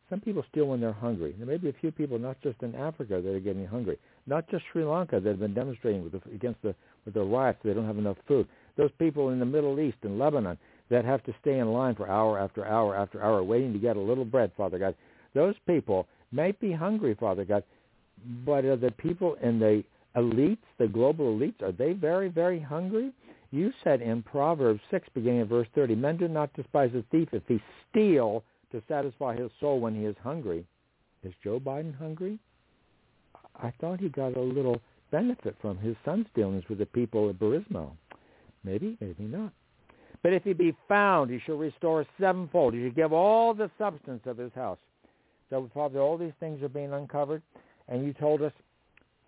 some 0.09 0.21
people 0.21 0.45
steal 0.51 0.67
when 0.67 0.81
they're 0.81 0.93
hungry. 0.93 1.35
There 1.37 1.47
may 1.47 1.57
be 1.57 1.69
a 1.69 1.75
few 1.81 1.93
people, 1.93 2.19
not 2.19 2.41
just 2.43 2.63
in 2.63 2.75
Africa, 2.75 3.21
that 3.23 3.31
are 3.31 3.41
getting 3.41 3.67
hungry. 3.67 3.99
Not 4.27 4.49
just 4.51 4.65
Sri 4.73 4.85
Lanka 4.85 5.21
that 5.21 5.29
have 5.29 5.39
been 5.39 5.55
demonstrating 5.55 6.03
with 6.03 6.13
the, 6.13 6.21
against 6.35 6.61
the 6.63 6.75
with 7.05 7.15
the 7.15 7.23
riots. 7.23 7.61
They 7.63 7.75
don't 7.75 7.87
have 7.87 7.99
enough 7.99 8.17
food. 8.27 8.49
Those 8.77 8.91
people 8.99 9.31
in 9.31 9.39
the 9.39 9.45
Middle 9.47 9.81
East 9.81 9.99
and 10.03 10.19
Lebanon 10.19 10.59
that 10.91 11.05
have 11.05 11.23
to 11.25 11.35
stay 11.41 11.59
in 11.59 11.73
line 11.73 11.95
for 11.95 12.09
hour 12.09 12.39
after 12.39 12.67
hour 12.67 12.97
after 12.97 13.23
hour, 13.23 13.43
waiting 13.43 13.73
to 13.73 13.79
get 13.79 13.97
a 13.97 14.01
little 14.01 14.25
bread, 14.25 14.51
Father 14.57 14.79
God. 14.79 14.95
Those 15.35 15.55
people 15.67 16.07
may 16.33 16.53
be 16.53 16.73
hungry, 16.73 17.15
Father 17.19 17.45
God, 17.45 17.63
but 18.45 18.65
are 18.65 18.77
the 18.77 18.91
people 18.93 19.37
in 19.43 19.59
the 19.59 19.85
elites, 20.17 20.59
the 20.79 20.89
global 20.89 21.37
elites, 21.37 21.63
are 21.63 21.73
they 21.73 21.93
very, 21.93 22.29
very 22.29 22.61
hungry? 22.61 23.13
You 23.53 23.73
said 23.83 24.01
in 24.01 24.23
Proverbs 24.23 24.81
6, 24.91 25.09
beginning 25.15 25.41
of 25.43 25.49
verse 25.49 25.69
30, 25.75 25.95
men 25.97 26.17
do 26.17 26.29
not 26.29 26.53
despise 26.55 26.91
a 26.95 27.05
thief 27.11 27.29
if 27.33 27.43
he 27.49 27.61
steal 27.89 28.45
to 28.73 28.83
satisfy 28.89 29.37
his 29.37 29.51
soul 29.61 29.81
when 29.81 29.95
he 29.95 30.05
is 30.05 30.17
hungry. 30.23 30.65
Is 31.25 31.35
Joe 31.43 31.59
Biden 31.59 31.97
hungry? 31.97 32.39
I 33.57 33.73
thought 33.81 34.01
he 34.01 34.09
got 34.09 34.37
a 34.37 34.41
little 34.41 34.81
benefit 35.11 35.57
from 35.61 35.79
his 35.79 35.97
son's 36.05 36.27
dealings 36.35 36.65
with 36.69 36.79
the 36.79 36.87
people 36.87 37.29
of 37.29 37.37
Burisma. 37.37 37.91
Maybe, 38.65 38.97
maybe 39.01 39.25
not. 39.25 39.53
But 40.23 40.33
if 40.33 40.45
he 40.45 40.53
be 40.53 40.77
found, 40.89 41.31
he 41.31 41.41
shall 41.47 41.57
restore 41.57 42.05
sevenfold. 42.21 42.75
He 42.75 42.83
shall 42.83 42.91
give 42.91 43.13
all 43.13 43.55
the 43.55 43.71
substance 43.79 44.23
of 44.27 44.37
his 44.37 44.53
house. 44.55 44.79
So, 45.49 45.71
Father, 45.73 46.01
all 46.01 46.19
these 46.19 46.33
things 46.41 46.63
are 46.63 46.69
being 46.69 46.93
uncovered. 46.93 47.43
And 47.89 48.05
you 48.05 48.13
told 48.13 48.43
us, 48.43 48.53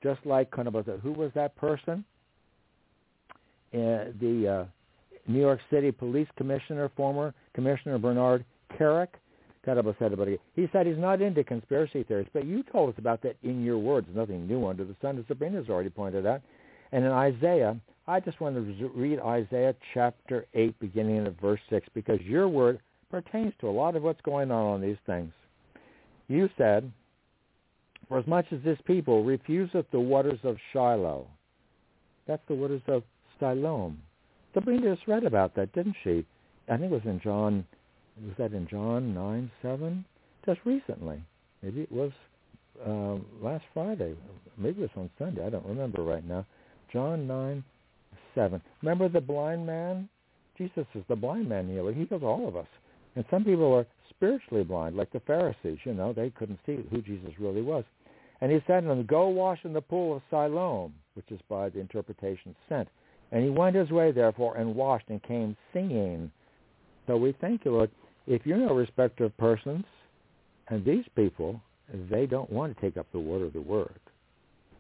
just 0.03 0.25
like 0.25 0.49
of, 0.57 1.01
who 1.01 1.13
was 1.13 1.31
that 1.35 1.57
person? 1.57 2.05
Uh, 3.73 4.13
the 4.21 4.49
uh, 4.49 4.65
New 5.27 5.41
York 5.41 5.61
City 5.71 5.91
Police 5.91 6.29
Commissioner, 6.37 6.91
former 6.97 7.35
Commissioner 7.55 7.99
Bernard 7.99 8.45
Kerik. 8.79 9.09
He 9.65 10.69
said 10.73 10.89
he's 10.89 10.99
not 10.99 11.23
into 11.23 11.45
conspiracy 11.45 12.03
theories, 12.03 12.27
but 12.33 12.45
you 12.45 12.65
told 12.65 12.91
us 12.91 12.99
about 12.99 13.23
that 13.23 13.37
in 13.45 13.63
your 13.63 13.79
words. 13.79 14.09
Nothing 14.13 14.49
new 14.49 14.67
under 14.67 14.85
the 14.85 14.97
sun, 15.01 15.19
as 15.19 15.25
Sabrina's 15.29 15.69
already 15.69 15.89
pointed 15.89 16.27
out. 16.27 16.43
And 16.91 17.05
in 17.05 17.13
Isaiah, 17.13 17.77
I 18.07 18.21
just 18.21 18.41
want 18.41 18.57
to 18.57 18.89
read 18.95 19.21
Isaiah 19.21 19.75
chapter 19.95 20.47
8, 20.55 20.79
beginning 20.81 21.27
at 21.27 21.41
verse 21.41 21.61
6, 21.71 21.87
because 21.95 22.21
your 22.23 22.49
word 22.49 22.81
pertains 23.11 23.53
to 23.61 23.69
a 23.69 23.71
lot 23.71 23.95
of 23.95 24.03
what's 24.03 24.21
going 24.23 24.51
on 24.51 24.75
on 24.75 24.81
these 24.81 24.97
things. 25.07 25.33
You 26.29 26.49
said, 26.59 26.91
For 28.09 28.19
as 28.19 28.27
much 28.27 28.47
as 28.51 28.61
this 28.65 28.79
people 28.87 29.23
refuseth 29.23 29.87
the 29.93 30.01
waters 30.01 30.41
of 30.43 30.57
Shiloh, 30.73 31.27
that's 32.27 32.43
the 32.49 32.55
waters 32.55 32.83
of 32.89 33.05
Siloam. 33.39 33.99
Sabrina 34.55 34.95
just 34.95 35.07
read 35.07 35.25
about 35.25 35.55
that, 35.55 35.73
didn't 35.73 35.97
she? 36.03 36.25
I 36.69 36.77
think 36.77 36.91
it 36.91 36.95
was 36.95 37.03
in 37.05 37.21
John 37.23 37.65
was 38.21 38.35
that 38.39 38.53
in 38.53 38.69
John 38.69 39.15
9, 39.15 39.51
7? 39.63 40.05
Just 40.45 40.61
recently. 40.65 41.23
Maybe 41.63 41.83
it 41.83 41.93
was 41.93 42.13
uh, 42.87 43.17
last 43.45 43.65
Friday. 43.73 44.15
Maybe 44.59 44.83
it 44.83 44.91
was 44.95 44.97
on 44.97 45.11
Sunday. 45.19 45.47
I 45.47 45.51
don't 45.51 45.67
remember 45.67 46.03
right 46.03 46.27
now. 46.27 46.45
John 46.93 47.27
9, 47.27 47.65
7. 48.35 48.61
Remember 48.83 49.09
the 49.09 49.21
blind 49.21 49.67
man? 49.67 50.09
Jesus 50.59 50.87
is 50.95 51.05
the 51.09 51.17
blind 51.17 51.49
man 51.49 51.69
healer. 51.69 51.93
He 51.93 52.05
heals 52.05 52.23
all 52.23 52.49
of 52.49 52.57
us. 52.57 52.67
And 53.17 53.25
some 53.31 53.45
people 53.45 53.73
are 53.75 53.87
spiritually 54.11 54.65
blind, 54.65 54.97
like 54.97 55.13
the 55.13 55.21
Pharisees. 55.21 55.79
You 55.85 55.95
know, 55.95 56.13
they 56.13 56.31
couldn't 56.31 56.61
see 56.65 56.79
who 56.91 57.03
Jesus 57.03 57.31
really 57.39 57.63
was. 57.63 57.85
And 58.41 58.51
he 58.51 58.61
said 58.67 58.81
to 58.81 58.89
them, 58.89 59.07
go 59.07 59.29
wash 59.29 59.61
in 59.65 59.73
the 59.73 59.81
pool 59.81 60.17
of 60.17 60.23
Siloam, 60.31 60.95
which 61.15 61.31
is 61.31 61.41
by 61.49 61.69
the 61.69 61.81
interpretation 61.81 62.57
sent. 62.69 62.89
And 63.31 63.45
he 63.45 63.51
went 63.51 63.77
his 63.77 63.91
way, 63.91 64.13
therefore, 64.13 64.57
and 64.57 64.75
washed 64.75 65.09
and 65.09 65.23
came 65.23 65.57
singing. 65.73 66.31
So 67.07 67.17
we 67.17 67.35
thank 67.41 67.65
you, 67.65 67.73
Lord, 67.73 67.91
if 68.27 68.45
you're 68.45 68.59
no 68.59 68.75
respecter 68.75 69.25
of 69.25 69.37
persons, 69.37 69.85
and 70.69 70.85
these 70.85 71.05
people, 71.17 71.61
they 72.11 72.27
don't 72.27 72.51
want 72.51 72.75
to 72.75 72.81
take 72.81 72.97
up 72.97 73.07
the 73.13 73.19
word 73.19 73.43
of 73.43 73.53
the 73.53 73.61
word. 73.61 73.99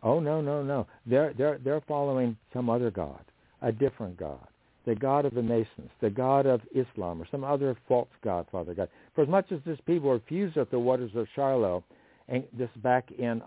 Oh 0.02 0.20
no, 0.20 0.40
no, 0.40 0.62
no. 0.62 0.86
They're 1.06 1.32
they're 1.36 1.58
they're 1.62 1.82
following 1.86 2.36
some 2.52 2.68
other 2.70 2.90
god, 2.90 3.24
a 3.62 3.72
different 3.72 4.16
god, 4.16 4.46
the 4.86 4.94
god 4.94 5.24
of 5.24 5.34
the 5.34 5.42
nations, 5.42 5.90
the 6.00 6.10
god 6.10 6.46
of 6.46 6.60
Islam, 6.74 7.22
or 7.22 7.26
some 7.30 7.44
other 7.44 7.76
false 7.88 8.08
god, 8.22 8.46
Father 8.50 8.74
God. 8.74 8.88
For 9.14 9.22
as 9.22 9.28
much 9.28 9.50
as 9.52 9.60
this 9.64 9.78
people 9.86 10.12
refuse 10.12 10.52
at 10.56 10.70
the 10.70 10.78
waters 10.78 11.12
of 11.14 11.26
Shiloh, 11.34 11.84
and 12.28 12.44
this 12.56 12.70
back 12.82 13.10
in 13.18 13.42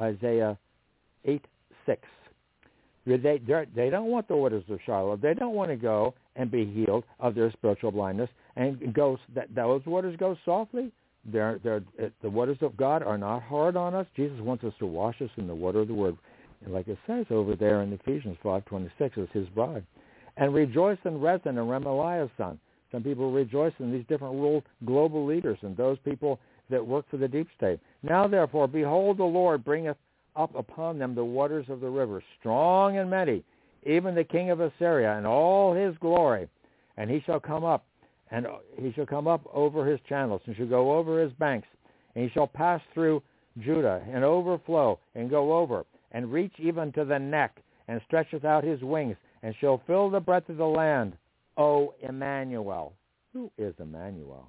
Isaiah 0.00 0.58
eight 1.24 1.44
six. 1.86 2.02
They 3.06 3.40
they 3.74 3.90
don't 3.90 4.10
want 4.10 4.28
the 4.28 4.36
waters 4.36 4.64
of 4.68 4.80
Shiloh. 4.84 5.16
They 5.16 5.34
don't 5.34 5.54
want 5.54 5.70
to 5.70 5.76
go 5.76 6.14
and 6.36 6.50
be 6.50 6.66
healed 6.66 7.04
of 7.18 7.34
their 7.34 7.50
spiritual 7.52 7.90
blindness 7.90 8.28
and 8.58 8.94
that 9.34 9.54
those 9.54 9.86
waters 9.86 10.16
go 10.18 10.36
softly. 10.44 10.90
They're, 11.24 11.60
they're, 11.62 11.82
the 12.22 12.30
waters 12.30 12.58
of 12.60 12.76
God 12.76 13.02
are 13.02 13.18
not 13.18 13.42
hard 13.42 13.76
on 13.76 13.94
us. 13.94 14.06
Jesus 14.16 14.40
wants 14.40 14.64
us 14.64 14.72
to 14.80 14.86
wash 14.86 15.20
us 15.22 15.30
in 15.36 15.46
the 15.46 15.54
water 15.54 15.80
of 15.80 15.88
the 15.88 15.94
Word, 15.94 16.16
and 16.64 16.74
like 16.74 16.88
it 16.88 16.98
says 17.06 17.26
over 17.30 17.54
there 17.56 17.82
in 17.82 17.92
Ephesians 17.92 18.36
five 18.42 18.64
twenty 18.64 18.90
six, 18.98 19.16
is 19.16 19.28
His 19.32 19.48
bride, 19.48 19.84
and 20.36 20.54
rejoice 20.54 20.98
in 21.04 21.20
Rezin 21.20 21.58
and 21.58 21.68
Remaliah's 21.68 22.30
son. 22.36 22.58
Some 22.90 23.02
people 23.02 23.30
rejoice 23.30 23.72
in 23.80 23.92
these 23.92 24.04
different 24.08 24.34
world 24.34 24.64
global 24.84 25.26
leaders 25.26 25.58
and 25.62 25.76
those 25.76 25.98
people 26.04 26.40
that 26.70 26.86
work 26.86 27.04
for 27.10 27.16
the 27.16 27.28
deep 27.28 27.48
state. 27.56 27.80
Now 28.02 28.26
therefore, 28.26 28.66
behold, 28.68 29.18
the 29.18 29.24
Lord 29.24 29.64
bringeth 29.64 29.96
up 30.36 30.54
upon 30.54 30.98
them 30.98 31.14
the 31.14 31.24
waters 31.24 31.66
of 31.68 31.80
the 31.80 31.90
river, 31.90 32.22
strong 32.38 32.96
and 32.98 33.10
many, 33.10 33.42
even 33.84 34.14
the 34.14 34.24
king 34.24 34.50
of 34.50 34.60
Assyria 34.60 35.16
and 35.16 35.26
all 35.26 35.74
his 35.74 35.96
glory. 35.98 36.48
And 36.96 37.10
he 37.10 37.22
shall 37.26 37.40
come 37.40 37.64
up, 37.64 37.84
and 38.30 38.46
he 38.80 38.92
shall 38.92 39.06
come 39.06 39.26
up 39.26 39.42
over 39.52 39.86
his 39.86 40.00
channels, 40.08 40.40
and 40.46 40.56
shall 40.56 40.66
go 40.66 40.96
over 40.96 41.22
his 41.22 41.32
banks, 41.34 41.68
and 42.14 42.24
he 42.24 42.30
shall 42.30 42.46
pass 42.46 42.80
through 42.92 43.22
Judah, 43.60 44.02
and 44.12 44.24
overflow, 44.24 44.98
and 45.14 45.28
go 45.30 45.56
over, 45.56 45.84
and 46.12 46.32
reach 46.32 46.54
even 46.58 46.92
to 46.92 47.04
the 47.04 47.18
neck, 47.18 47.62
and 47.88 48.00
stretcheth 48.06 48.44
out 48.44 48.64
his 48.64 48.82
wings, 48.82 49.16
and 49.42 49.54
shall 49.60 49.82
fill 49.86 50.10
the 50.10 50.20
breadth 50.20 50.48
of 50.48 50.56
the 50.56 50.64
land. 50.64 51.14
O 51.56 51.94
Emmanuel. 52.02 52.92
Who 53.32 53.50
is 53.58 53.74
Emmanuel? 53.78 54.46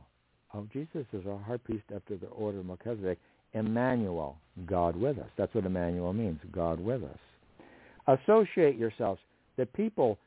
Oh, 0.54 0.68
Jesus 0.74 1.06
is 1.14 1.26
our 1.28 1.40
high 1.40 1.58
priest 1.58 1.86
after 1.96 2.18
the 2.18 2.28
order 2.28 2.60
of 2.60 2.66
Melchizedek. 2.66 3.20
Emmanuel, 3.54 4.38
God 4.66 4.96
with 4.96 5.18
us. 5.18 5.30
That's 5.38 5.54
what 5.54 5.66
Emmanuel 5.66 6.14
means, 6.14 6.40
God 6.52 6.80
with 6.80 7.04
us. 7.04 8.20
Associate 8.20 8.78
yourselves. 8.78 9.20
The 9.58 9.66
people 9.66 10.18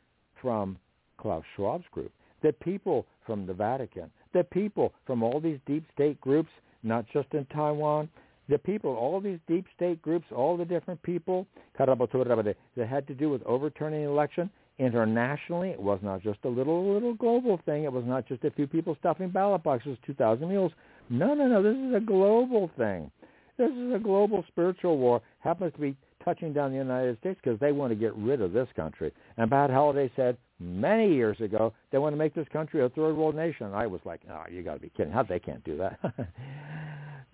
from 0.40 0.76
Klaus 1.18 1.44
Schwab's 1.56 1.84
group, 1.92 2.12
the 2.42 2.52
people 2.52 3.06
from 3.24 3.46
the 3.46 3.54
Vatican, 3.54 4.10
the 4.32 4.44
people 4.44 4.92
from 5.06 5.22
all 5.22 5.40
these 5.40 5.58
deep 5.66 5.84
state 5.94 6.20
groups, 6.20 6.50
not 6.82 7.06
just 7.12 7.28
in 7.32 7.44
Taiwan, 7.46 8.08
the 8.48 8.58
people, 8.58 8.94
all 8.94 9.20
these 9.20 9.38
deep 9.46 9.66
state 9.74 10.02
groups, 10.02 10.26
all 10.34 10.56
the 10.56 10.64
different 10.64 11.02
people 11.02 11.46
that 11.78 12.88
had 12.88 13.06
to 13.06 13.14
do 13.14 13.30
with 13.30 13.42
overturning 13.44 14.04
the 14.04 14.10
election 14.10 14.50
internationally. 14.78 15.70
It 15.70 15.80
was 15.80 16.00
not 16.02 16.22
just 16.22 16.40
a 16.44 16.48
little 16.48 16.92
little 16.92 17.14
global 17.14 17.60
thing. 17.64 17.84
It 17.84 17.92
was 17.92 18.04
not 18.06 18.26
just 18.26 18.44
a 18.44 18.50
few 18.50 18.66
people 18.66 18.96
stuffing 18.98 19.30
ballot 19.30 19.62
boxes, 19.62 19.96
2,000 20.06 20.48
mules. 20.48 20.72
No, 21.08 21.34
no, 21.34 21.46
no. 21.46 21.62
This 21.62 21.76
is 21.76 21.94
a 21.94 22.04
global 22.04 22.70
thing. 22.76 23.10
This 23.58 23.70
is 23.70 23.94
a 23.94 23.98
global 23.98 24.44
spiritual 24.48 24.98
war. 24.98 25.20
Happens 25.40 25.72
to 25.74 25.78
be 25.78 25.96
touching 26.24 26.52
down 26.52 26.70
the 26.70 26.78
United 26.78 27.18
States 27.18 27.38
because 27.42 27.58
they 27.60 27.72
want 27.72 27.90
to 27.90 27.96
get 27.96 28.14
rid 28.16 28.40
of 28.40 28.52
this 28.52 28.68
country. 28.74 29.12
And 29.36 29.50
Pat 29.50 29.70
Holliday 29.70 30.10
said 30.16 30.36
many 30.58 31.12
years 31.12 31.40
ago 31.40 31.72
they 31.90 31.98
want 31.98 32.12
to 32.12 32.16
make 32.16 32.34
this 32.34 32.48
country 32.52 32.84
a 32.84 32.88
third 32.88 33.14
world 33.14 33.34
nation. 33.34 33.72
I 33.72 33.86
was 33.86 34.00
like, 34.04 34.20
oh, 34.30 34.44
you 34.50 34.62
got 34.62 34.74
to 34.74 34.80
be 34.80 34.90
kidding. 34.96 35.12
How 35.12 35.22
they 35.22 35.40
can't 35.40 35.64
do 35.64 35.76
that? 35.78 35.98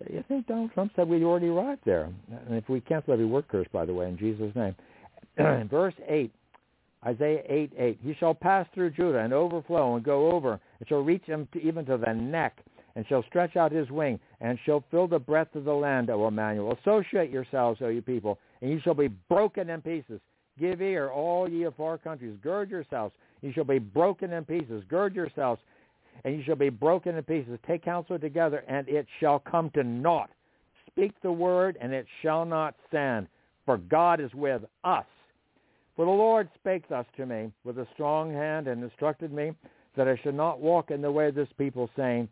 you 0.09 0.23
think 0.27 0.47
Donald 0.47 0.71
Trump 0.73 0.91
said 0.95 1.07
we 1.07 1.23
already 1.23 1.47
arrived 1.47 1.81
there? 1.85 2.09
And 2.47 2.55
if 2.55 2.69
we 2.69 2.79
cancel 2.81 3.13
every 3.13 3.25
word 3.25 3.47
curse, 3.47 3.67
by 3.71 3.85
the 3.85 3.93
way, 3.93 4.07
in 4.07 4.17
Jesus' 4.17 4.55
name. 4.55 4.75
Verse 5.69 5.93
8, 6.07 6.31
Isaiah 7.05 7.43
8, 7.47 7.71
8, 7.77 7.99
He 8.01 8.13
shall 8.19 8.33
pass 8.33 8.67
through 8.73 8.91
Judah 8.91 9.19
and 9.19 9.33
overflow 9.33 9.95
and 9.95 10.03
go 10.03 10.31
over, 10.31 10.59
and 10.79 10.89
shall 10.89 11.03
reach 11.03 11.23
him 11.23 11.47
to, 11.53 11.61
even 11.61 11.85
to 11.85 11.97
the 11.97 12.13
neck, 12.13 12.59
and 12.95 13.05
shall 13.07 13.23
stretch 13.23 13.55
out 13.55 13.71
his 13.71 13.89
wing, 13.89 14.19
and 14.41 14.57
shall 14.65 14.83
fill 14.91 15.07
the 15.07 15.19
breadth 15.19 15.55
of 15.55 15.63
the 15.63 15.73
land, 15.73 16.09
O 16.09 16.27
Emmanuel. 16.27 16.77
Associate 16.81 17.29
yourselves, 17.29 17.79
O 17.81 17.87
you 17.87 18.01
people, 18.01 18.39
and 18.61 18.71
ye 18.71 18.81
shall 18.81 18.93
be 18.93 19.07
broken 19.07 19.69
in 19.69 19.81
pieces. 19.81 20.19
Give 20.59 20.81
ear, 20.81 21.09
all 21.09 21.49
ye 21.49 21.63
of 21.63 21.75
far 21.75 21.97
countries. 21.97 22.37
Gird 22.43 22.69
yourselves. 22.69 23.13
Ye 23.41 23.53
shall 23.53 23.63
be 23.63 23.79
broken 23.79 24.33
in 24.33 24.43
pieces. 24.43 24.83
Gird 24.89 25.15
yourselves, 25.15 25.61
and 26.23 26.35
you 26.35 26.43
shall 26.43 26.55
be 26.55 26.69
broken 26.69 27.15
in 27.15 27.23
pieces. 27.23 27.57
Take 27.67 27.83
counsel 27.83 28.19
together, 28.19 28.63
and 28.67 28.87
it 28.87 29.07
shall 29.19 29.39
come 29.39 29.69
to 29.71 29.83
naught. 29.83 30.29
Speak 30.87 31.13
the 31.21 31.31
word, 31.31 31.77
and 31.79 31.93
it 31.93 32.05
shall 32.21 32.45
not 32.45 32.75
stand. 32.87 33.27
For 33.65 33.77
God 33.77 34.19
is 34.19 34.33
with 34.33 34.63
us. 34.83 35.05
For 35.95 36.05
the 36.05 36.11
Lord 36.11 36.49
spake 36.55 36.87
thus 36.89 37.05
to 37.17 37.25
me 37.25 37.51
with 37.63 37.77
a 37.77 37.87
strong 37.93 38.31
hand, 38.33 38.67
and 38.67 38.83
instructed 38.83 39.31
me 39.31 39.51
that 39.95 40.07
I 40.07 40.17
should 40.23 40.35
not 40.35 40.59
walk 40.59 40.91
in 40.91 41.01
the 41.01 41.11
way 41.11 41.27
of 41.27 41.35
this 41.35 41.49
people, 41.57 41.89
saying, 41.95 42.29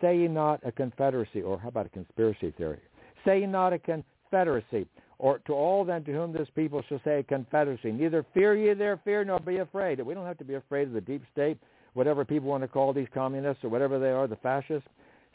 Say 0.00 0.18
ye 0.18 0.28
not 0.28 0.60
a 0.64 0.72
confederacy, 0.72 1.42
or 1.42 1.58
how 1.58 1.68
about 1.68 1.86
a 1.86 1.90
conspiracy 1.90 2.52
theory? 2.56 2.80
Say 3.24 3.40
ye 3.40 3.46
not 3.46 3.72
a 3.72 3.78
confederacy, 3.78 4.86
or 5.18 5.40
to 5.40 5.52
all 5.52 5.84
then 5.84 6.04
to 6.04 6.12
whom 6.12 6.32
this 6.32 6.48
people 6.54 6.82
shall 6.88 7.00
say 7.04 7.18
a 7.18 7.22
confederacy. 7.22 7.92
Neither 7.92 8.24
fear 8.32 8.56
ye 8.56 8.72
their 8.72 8.96
fear, 9.04 9.24
nor 9.24 9.38
be 9.40 9.58
afraid. 9.58 10.00
We 10.00 10.14
don't 10.14 10.26
have 10.26 10.38
to 10.38 10.44
be 10.44 10.54
afraid 10.54 10.88
of 10.88 10.94
the 10.94 11.02
deep 11.02 11.22
state, 11.32 11.58
whatever 11.94 12.24
people 12.24 12.48
want 12.48 12.62
to 12.62 12.68
call 12.68 12.92
these 12.92 13.08
communists 13.12 13.64
or 13.64 13.68
whatever 13.68 13.98
they 13.98 14.10
are, 14.10 14.26
the 14.26 14.36
fascists. 14.36 14.88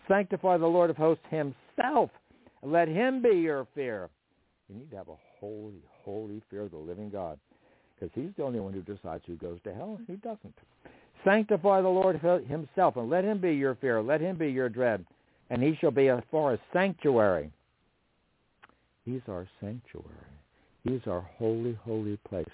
Sanctify 0.08 0.58
the 0.58 0.67
Lord 0.67 0.90
of 0.90 0.98
hosts 0.98 1.24
himself. 1.30 2.09
Let 2.64 2.88
him 2.88 3.22
be 3.22 3.38
your 3.38 3.67
fear. 3.75 4.09
You 4.69 4.75
need 4.75 4.92
to 4.92 4.98
have 4.98 5.09
a 5.09 5.17
holy, 5.40 5.84
holy 6.03 6.42
fear 6.50 6.64
of 6.64 6.72
the 6.72 6.77
living 6.77 7.09
God 7.09 7.40
because 7.95 8.11
he's 8.14 8.32
the 8.38 8.43
only 8.43 8.59
one 8.59 8.74
who 8.74 8.82
decides 8.82 9.24
who 9.25 9.35
goes 9.35 9.59
to 9.64 9.74
hell 9.74 9.95
and 9.98 10.08
who 10.08 10.17
doesn't. 10.17 10.56
Sanctify 11.24 11.82
the 11.82 11.88
Lord 11.88 12.19
himself, 12.48 12.98
and 12.98 13.09
let 13.09 13.24
him 13.24 13.40
be 13.40 13.53
your 13.53 13.75
fear. 13.75 14.01
Let 14.01 14.22
him 14.22 14.38
be 14.38 14.51
your 14.51 14.69
dread. 14.69 15.06
And 15.50 15.61
he 15.61 15.75
shall 15.80 15.92
be 15.92 16.09
for 16.30 16.53
a 16.53 16.59
sanctuary. 16.74 17.51
He's 19.06 19.22
our 19.27 19.48
sanctuary. 19.59 20.09
He's 20.84 21.01
our 21.08 21.22
holy, 21.22 21.77
holy 21.84 22.17
place. 22.27 22.45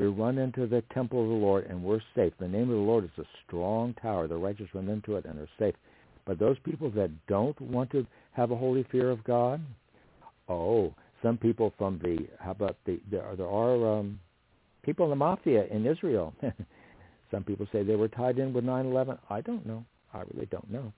We 0.00 0.06
run 0.06 0.38
into 0.38 0.66
the 0.66 0.82
temple 0.94 1.22
of 1.22 1.28
the 1.28 1.34
Lord, 1.34 1.66
and 1.66 1.84
we're 1.84 2.00
safe. 2.16 2.32
The 2.40 2.48
name 2.48 2.62
of 2.62 2.68
the 2.70 2.74
Lord 2.76 3.04
is 3.04 3.10
a 3.18 3.28
strong 3.46 3.94
tower. 4.00 4.26
The 4.26 4.36
righteous 4.36 4.68
run 4.74 4.88
into 4.88 5.16
it 5.16 5.26
and 5.26 5.38
are 5.38 5.48
safe. 5.58 5.74
But 6.24 6.38
those 6.38 6.58
people 6.60 6.90
that 6.92 7.10
don't 7.26 7.60
want 7.60 7.90
to 7.90 8.06
have 8.32 8.50
a 8.50 8.56
holy 8.56 8.86
fear 8.90 9.10
of 9.10 9.22
God, 9.24 9.60
oh, 10.48 10.94
some 11.22 11.36
people 11.36 11.74
from 11.76 12.00
the, 12.02 12.26
how 12.38 12.52
about 12.52 12.76
the, 12.86 12.98
there, 13.10 13.36
there 13.36 13.46
are 13.46 13.98
um, 13.98 14.18
people 14.82 15.04
in 15.04 15.10
the 15.10 15.16
mafia 15.16 15.66
in 15.66 15.86
Israel 15.86 16.32
Some 17.30 17.44
people 17.44 17.66
say 17.70 17.82
they 17.82 17.96
were 17.96 18.08
tied 18.08 18.38
in 18.38 18.52
with 18.52 18.64
9/11. 18.64 19.18
I 19.28 19.40
don't 19.40 19.64
know. 19.64 19.84
I 20.12 20.22
really 20.32 20.46
don't 20.46 20.70
know. 20.70 20.92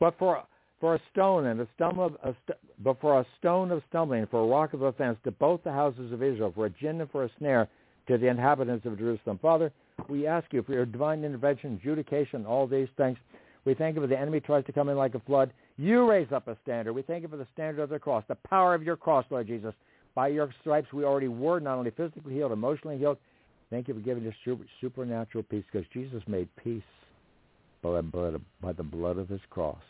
But 0.00 0.18
for 0.18 0.42
for 0.80 0.96
a 0.96 1.00
stone 1.12 1.46
and 1.46 1.60
a 1.60 1.84
of 1.84 2.16
a 2.24 2.34
st- 2.44 2.58
but 2.80 3.00
for 3.00 3.20
a 3.20 3.26
stone 3.38 3.70
of 3.70 3.82
stumbling, 3.88 4.26
for 4.26 4.42
a 4.42 4.46
rock 4.46 4.72
of 4.74 4.82
offense 4.82 5.16
to 5.22 5.30
both 5.30 5.62
the 5.62 5.70
houses 5.70 6.12
of 6.12 6.22
Israel, 6.22 6.50
for 6.52 6.66
a 6.66 6.70
gin 6.70 7.00
and 7.00 7.10
for 7.10 7.24
a 7.24 7.30
snare 7.38 7.68
to 8.08 8.18
the 8.18 8.26
inhabitants 8.26 8.86
of 8.86 8.98
Jerusalem. 8.98 9.38
Father, 9.40 9.72
we 10.08 10.26
ask 10.26 10.52
you 10.52 10.62
for 10.62 10.72
your 10.72 10.86
divine 10.86 11.24
intervention, 11.24 11.78
adjudication, 11.80 12.46
all 12.46 12.66
these 12.66 12.88
things. 12.96 13.16
We 13.64 13.74
thank 13.74 13.94
you 13.94 14.00
for 14.00 14.08
the 14.08 14.18
enemy 14.18 14.40
tries 14.40 14.64
to 14.66 14.72
come 14.72 14.88
in 14.88 14.96
like 14.96 15.14
a 15.14 15.20
flood. 15.20 15.52
You 15.76 16.08
raise 16.08 16.32
up 16.32 16.48
a 16.48 16.56
standard. 16.62 16.92
We 16.92 17.02
thank 17.02 17.22
you 17.22 17.28
for 17.28 17.36
the 17.36 17.46
standard 17.54 17.82
of 17.82 17.90
the 17.90 17.98
cross, 17.98 18.24
the 18.26 18.34
power 18.34 18.74
of 18.74 18.82
your 18.82 18.96
cross, 18.96 19.24
Lord 19.30 19.46
Jesus. 19.46 19.74
By 20.14 20.28
your 20.28 20.52
stripes 20.60 20.92
we 20.92 21.04
already 21.04 21.28
were 21.28 21.60
not 21.60 21.78
only 21.78 21.90
physically 21.90 22.34
healed, 22.34 22.52
emotionally 22.52 22.98
healed, 22.98 23.18
Thank 23.72 23.88
you 23.88 23.94
for 23.94 24.00
giving 24.00 24.26
us 24.26 24.34
supernatural 24.82 25.44
peace 25.44 25.64
because 25.72 25.88
Jesus 25.94 26.22
made 26.26 26.46
peace 26.62 26.82
by, 27.82 28.02
the 28.02 28.82
blood 28.82 29.16
of 29.16 29.28
his 29.30 29.40
cross. 29.48 29.80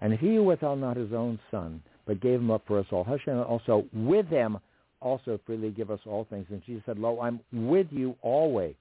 And 0.00 0.12
he 0.12 0.40
withheld 0.40 0.80
not 0.80 0.96
his 0.96 1.12
own 1.12 1.38
son, 1.48 1.80
but 2.06 2.20
gave 2.20 2.40
him 2.40 2.50
up 2.50 2.62
for 2.66 2.80
us 2.80 2.86
all. 2.90 3.04
How 3.04 3.16
shall 3.24 3.42
also 3.42 3.84
with 3.92 4.26
him 4.26 4.58
also 5.04 5.38
freely 5.46 5.70
give 5.70 5.90
us 5.90 6.00
all 6.06 6.26
things? 6.28 6.46
And 6.50 6.62
Jesus 6.64 6.82
said, 6.86 6.98
Lo, 6.98 7.20
I'm 7.20 7.40
with 7.52 7.86
you 7.90 8.16
always, 8.22 8.74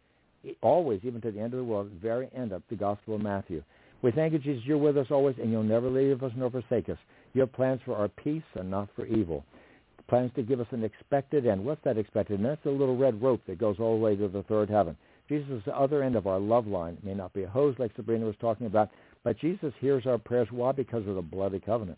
always, 0.61 1.01
even 1.03 1.21
to 1.21 1.31
the 1.31 1.39
end 1.39 1.53
of 1.53 1.59
the 1.59 1.63
world, 1.63 1.91
the 1.91 2.07
very 2.07 2.29
end 2.35 2.51
of 2.51 2.63
the 2.69 2.75
Gospel 2.75 3.15
of 3.15 3.21
Matthew. 3.21 3.61
We 4.01 4.11
thank 4.11 4.33
you, 4.33 4.39
Jesus, 4.39 4.63
you're 4.65 4.77
with 4.77 4.97
us 4.97 5.07
always, 5.11 5.35
and 5.39 5.51
you'll 5.51 5.63
never 5.63 5.89
leave 5.89 6.23
us 6.23 6.31
nor 6.35 6.49
forsake 6.49 6.89
us. 6.89 6.97
You 7.33 7.41
have 7.41 7.53
plans 7.53 7.81
for 7.85 7.95
our 7.95 8.07
peace 8.07 8.43
and 8.55 8.71
not 8.71 8.89
for 8.95 9.05
evil 9.05 9.45
plans 10.07 10.31
to 10.35 10.43
give 10.43 10.59
us 10.59 10.67
an 10.71 10.83
expected 10.83 11.47
end. 11.47 11.63
What's 11.63 11.83
that 11.83 11.97
expected 11.97 12.35
end? 12.35 12.45
That's 12.45 12.65
a 12.65 12.69
little 12.69 12.97
red 12.97 13.21
rope 13.21 13.41
that 13.47 13.57
goes 13.57 13.77
all 13.79 13.97
the 13.97 14.03
way 14.03 14.15
to 14.15 14.27
the 14.27 14.43
third 14.43 14.69
heaven. 14.69 14.95
Jesus 15.29 15.49
is 15.49 15.63
the 15.65 15.75
other 15.75 16.03
end 16.03 16.15
of 16.15 16.27
our 16.27 16.39
love 16.39 16.67
line. 16.67 16.95
It 16.95 17.05
may 17.05 17.13
not 17.13 17.33
be 17.33 17.43
a 17.43 17.49
hose 17.49 17.75
like 17.79 17.91
Sabrina 17.95 18.25
was 18.25 18.35
talking 18.39 18.67
about, 18.67 18.89
but 19.23 19.39
Jesus 19.39 19.73
hears 19.79 20.05
our 20.05 20.17
prayers. 20.17 20.49
Why? 20.51 20.71
Because 20.71 21.07
of 21.07 21.15
the 21.15 21.21
bloody 21.21 21.59
covenant. 21.59 21.97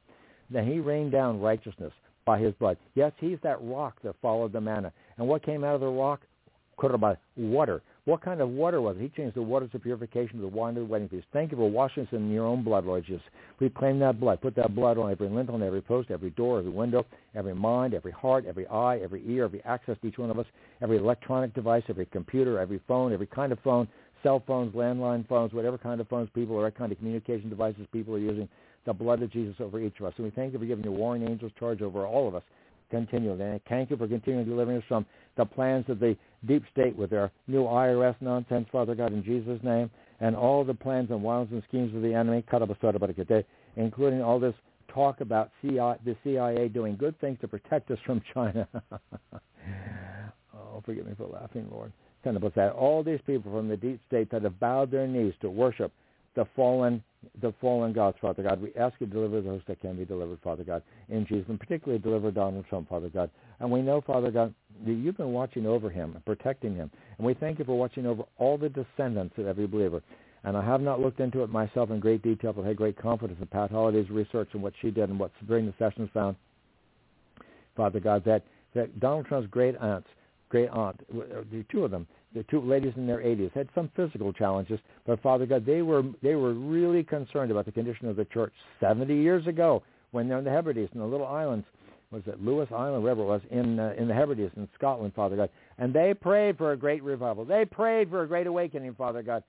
Then 0.50 0.68
he 0.68 0.80
rained 0.80 1.12
down 1.12 1.42
righteousness 1.42 1.92
by 2.26 2.40
his 2.40 2.54
blood. 2.56 2.78
Yes, 2.96 3.12
he's 3.20 3.38
that 3.44 3.62
rock 3.62 3.98
that 4.04 4.16
followed 4.22 4.52
the 4.52 4.62
manna. 4.62 4.92
And 5.18 5.28
what 5.28 5.46
came 5.46 5.64
out 5.64 5.76
of 5.76 5.82
the 5.82 5.88
rock? 5.88 6.22
Water. 7.38 7.82
What 8.04 8.22
kind 8.22 8.42
of 8.42 8.50
water 8.50 8.82
was 8.82 8.98
it? 8.98 9.02
He 9.02 9.10
changed 9.10 9.36
the 9.36 9.42
waters 9.42 9.70
of 9.74 9.82
purification 9.82 10.36
to 10.36 10.42
the 10.42 10.48
wine 10.48 10.76
of 10.76 10.84
the 10.84 10.92
wedding 10.92 11.08
feast. 11.08 11.26
Thank 11.32 11.52
you 11.52 11.58
for 11.58 11.70
washing 11.72 12.04
us 12.04 12.10
in 12.12 12.30
your 12.32 12.46
own 12.46 12.64
blood, 12.64 12.86
Lord 12.86 13.06
Jesus. 13.06 13.24
We 13.60 13.70
claim 13.70 13.98
that 14.00 14.20
blood. 14.20 14.42
Put 14.42 14.56
that 14.58 14.76
blood 14.76 14.98
on 14.98 15.10
every 15.10 15.30
lintel, 15.30 15.56
on 15.56 15.64
every 15.64 15.82
post, 15.82 16.12
every 16.12 16.32
door, 16.32 16.60
every 16.60 16.72
window, 16.72 17.06
every 17.34 17.56
mind, 17.56 17.94
every 17.94 18.12
heart, 18.12 18.46
every 18.46 18.68
eye, 18.68 18.98
every 18.98 19.24
ear, 19.26 19.46
every 19.46 19.64
access 19.64 19.98
to 20.02 20.08
each 20.08 20.18
one 20.18 20.30
of 20.30 20.38
us, 20.38 20.46
every 20.82 20.98
electronic 20.98 21.54
device, 21.54 21.84
every 21.88 22.06
computer, 22.08 22.60
every 22.60 22.82
phone, 22.88 23.14
every 23.14 23.28
kind 23.28 23.54
of 23.54 23.60
phone, 23.64 23.88
cell 24.22 24.44
phones, 24.46 24.76
landline 24.76 25.28
phones, 25.28 25.54
whatever 25.54 25.78
kind 25.78 26.02
of 26.02 26.08
phones 26.10 26.30
people 26.36 26.56
or 26.56 26.64
what 26.64 26.78
kind 26.78 26.92
of 26.92 26.98
communication 26.98 27.50
devices 27.50 27.88
people 27.94 28.14
are 28.14 28.20
using, 28.20 28.50
the 28.86 28.94
blood 28.94 29.22
of 29.22 29.32
Jesus 29.32 29.56
over 29.60 29.80
each 29.80 30.00
of 30.00 30.06
us. 30.06 30.14
And 30.18 30.26
we 30.26 30.32
thank 30.32 30.54
you 30.54 30.60
for 30.60 30.66
giving 30.66 30.84
your 30.84 30.94
warring 30.94 31.28
angels 31.28 31.52
charge 31.60 31.82
over 31.82 32.06
all 32.06 32.28
of 32.28 32.36
us 32.36 32.44
continually. 32.90 33.42
And 33.42 33.62
thank 33.68 33.90
you 33.90 33.98
for 33.98 34.08
continuing 34.08 34.48
delivering 34.48 34.78
us 34.78 34.84
from 34.88 35.06
the 35.38 35.46
plans 35.46 35.86
of 35.90 36.00
the 36.00 36.16
deep 36.46 36.64
state 36.72 36.96
with 36.96 37.10
their 37.10 37.32
new 37.48 37.64
IRS 37.64 38.16
nonsense, 38.22 38.68
Father 38.72 38.96
God, 38.96 39.14
in 39.14 39.24
Jesus' 39.24 39.60
name, 39.64 39.90
and 40.20 40.36
all 40.36 40.64
the 40.64 40.74
plans 40.74 41.10
and 41.10 41.22
wiles 41.22 41.50
and 41.52 41.64
schemes 41.68 41.96
of 41.96 42.02
the 42.02 42.14
enemy, 42.14 42.44
including 43.76 44.22
all 44.22 44.40
this 44.40 44.54
talk 44.94 45.22
about 45.22 45.52
CIA, 45.62 45.96
the 46.06 46.16
CIA 46.24 46.68
doing 46.70 46.96
good 46.96 47.20
things 47.20 47.38
to 47.42 47.48
protect 47.48 47.92
us 47.92 48.00
from 48.06 48.22
China. 48.34 48.68
oh, 50.56 50.82
forgive 50.86 51.06
me 51.06 51.14
for 51.18 51.28
laughing, 51.28 51.68
Lord. 51.70 51.92
Kind 52.24 52.38
of 52.38 52.54
that. 52.56 52.72
All 52.72 53.04
these 53.04 53.20
people 53.28 53.52
from 53.52 53.68
the 53.68 53.78
deep 53.78 54.00
state 54.08 54.32
that 54.32 54.44
have 54.44 54.60
bowed 54.60 54.90
their 54.90 55.06
knees 55.06 55.34
to 55.42 55.50
worship 55.50 55.92
the 56.36 56.46
fallen 56.56 57.04
the 57.42 57.54
fallen 57.60 57.94
gods, 57.94 58.18
Father 58.22 58.44
God. 58.44 58.62
We 58.62 58.72
ask 58.76 58.96
you 59.00 59.08
to 59.08 59.14
deliver 59.14 59.42
those 59.42 59.62
that 59.68 59.82
can 59.82 59.96
be 59.96 60.06
delivered, 60.06 60.40
Father 60.44 60.64
God, 60.64 60.84
in 61.10 61.26
Jesus, 61.26 61.46
and 61.50 61.60
particularly 61.60 62.00
deliver 62.02 62.32
Donald 62.32 62.66
Trump, 62.70 62.90
Father 62.90 63.10
God. 63.10 63.30
And 63.60 63.72
we 63.72 63.82
know, 63.82 64.02
Father 64.02 64.32
God, 64.32 64.54
that 64.86 64.92
you've 64.92 65.18
been 65.18 65.32
watching 65.32 65.66
over 65.66 65.90
him 65.90 66.14
and 66.14 66.26
protecting 66.26 66.76
him. 66.76 66.92
And 67.18 67.26
we 67.26 67.34
thank 67.34 67.60
you 67.60 67.66
for 67.66 67.78
watching 67.78 68.06
over 68.06 68.24
all 68.38 68.58
the 68.58 68.70
descendants 68.70 69.36
of 69.38 69.48
every 69.48 69.68
believer. 69.68 70.02
And 70.44 70.56
I 70.56 70.64
have 70.64 70.82
not 70.82 71.00
looked 71.00 71.20
into 71.20 71.42
it 71.42 71.50
myself 71.50 71.90
in 71.90 72.00
great 72.00 72.22
detail, 72.22 72.54
but 72.54 72.64
I 72.64 72.68
had 72.68 72.78
great 72.78 72.98
confidence 72.98 73.40
in 73.42 73.48
Pat 73.48 73.72
Holliday's 73.72 74.10
research 74.12 74.50
and 74.54 74.62
what 74.62 74.74
she 74.82 74.92
did 74.92 75.10
and 75.10 75.20
what 75.20 75.32
Sabrina 75.40 75.74
Sessions 75.80 76.10
found, 76.14 76.36
Father 77.76 78.00
God, 78.00 78.24
that, 78.26 78.44
that 78.76 79.00
Donald 79.00 79.26
Trump's 79.26 79.50
great 79.50 79.76
aunts, 79.78 80.08
great 80.56 80.70
aunt, 80.70 80.98
the 81.52 81.66
two 81.70 81.84
of 81.84 81.92
them, 81.92 82.08
the 82.34 82.44
two 82.44 82.62
ladies 82.62 82.94
in 82.96 83.06
their 83.06 83.18
80s 83.18 83.52
had 83.52 83.68
some 83.76 83.92
physical 83.94 84.32
challenges, 84.32 84.80
but 85.06 85.22
Father 85.22 85.46
God, 85.46 85.66
they 85.66 85.82
were 85.82 86.04
they 86.24 86.36
were 86.36 86.54
really 86.54 87.04
concerned 87.04 87.52
about 87.52 87.66
the 87.66 87.74
condition 87.74 88.08
of 88.08 88.16
the 88.16 88.24
church 88.24 88.54
70 88.80 89.14
years 89.14 89.46
ago 89.48 89.84
when 90.12 90.30
they're 90.30 90.38
in 90.38 90.46
the 90.46 90.52
Hebrides, 90.52 90.90
in 90.94 91.02
the 91.02 91.06
little 91.06 91.28
islands, 91.28 91.66
was 92.10 92.24
it 92.26 92.42
Lewis 92.42 92.70
Island, 92.72 93.04
wherever 93.04 93.22
it 93.22 93.26
was, 93.26 93.42
in 93.52 93.80
uh, 93.80 93.94
in 93.98 94.08
the 94.08 94.14
Hebrides 94.14 94.54
in 94.56 94.70
Scotland, 94.76 95.14
Father 95.14 95.36
God, 95.36 95.50
and 95.78 95.94
they 95.94 96.14
prayed 96.14 96.58
for 96.58 96.72
a 96.72 96.78
great 96.78 97.04
revival. 97.04 97.44
They 97.44 97.66
prayed 97.66 98.10
for 98.10 98.24
a 98.24 98.28
great 98.28 98.48
awakening, 98.48 98.96
Father 98.96 99.24
God, 99.24 99.44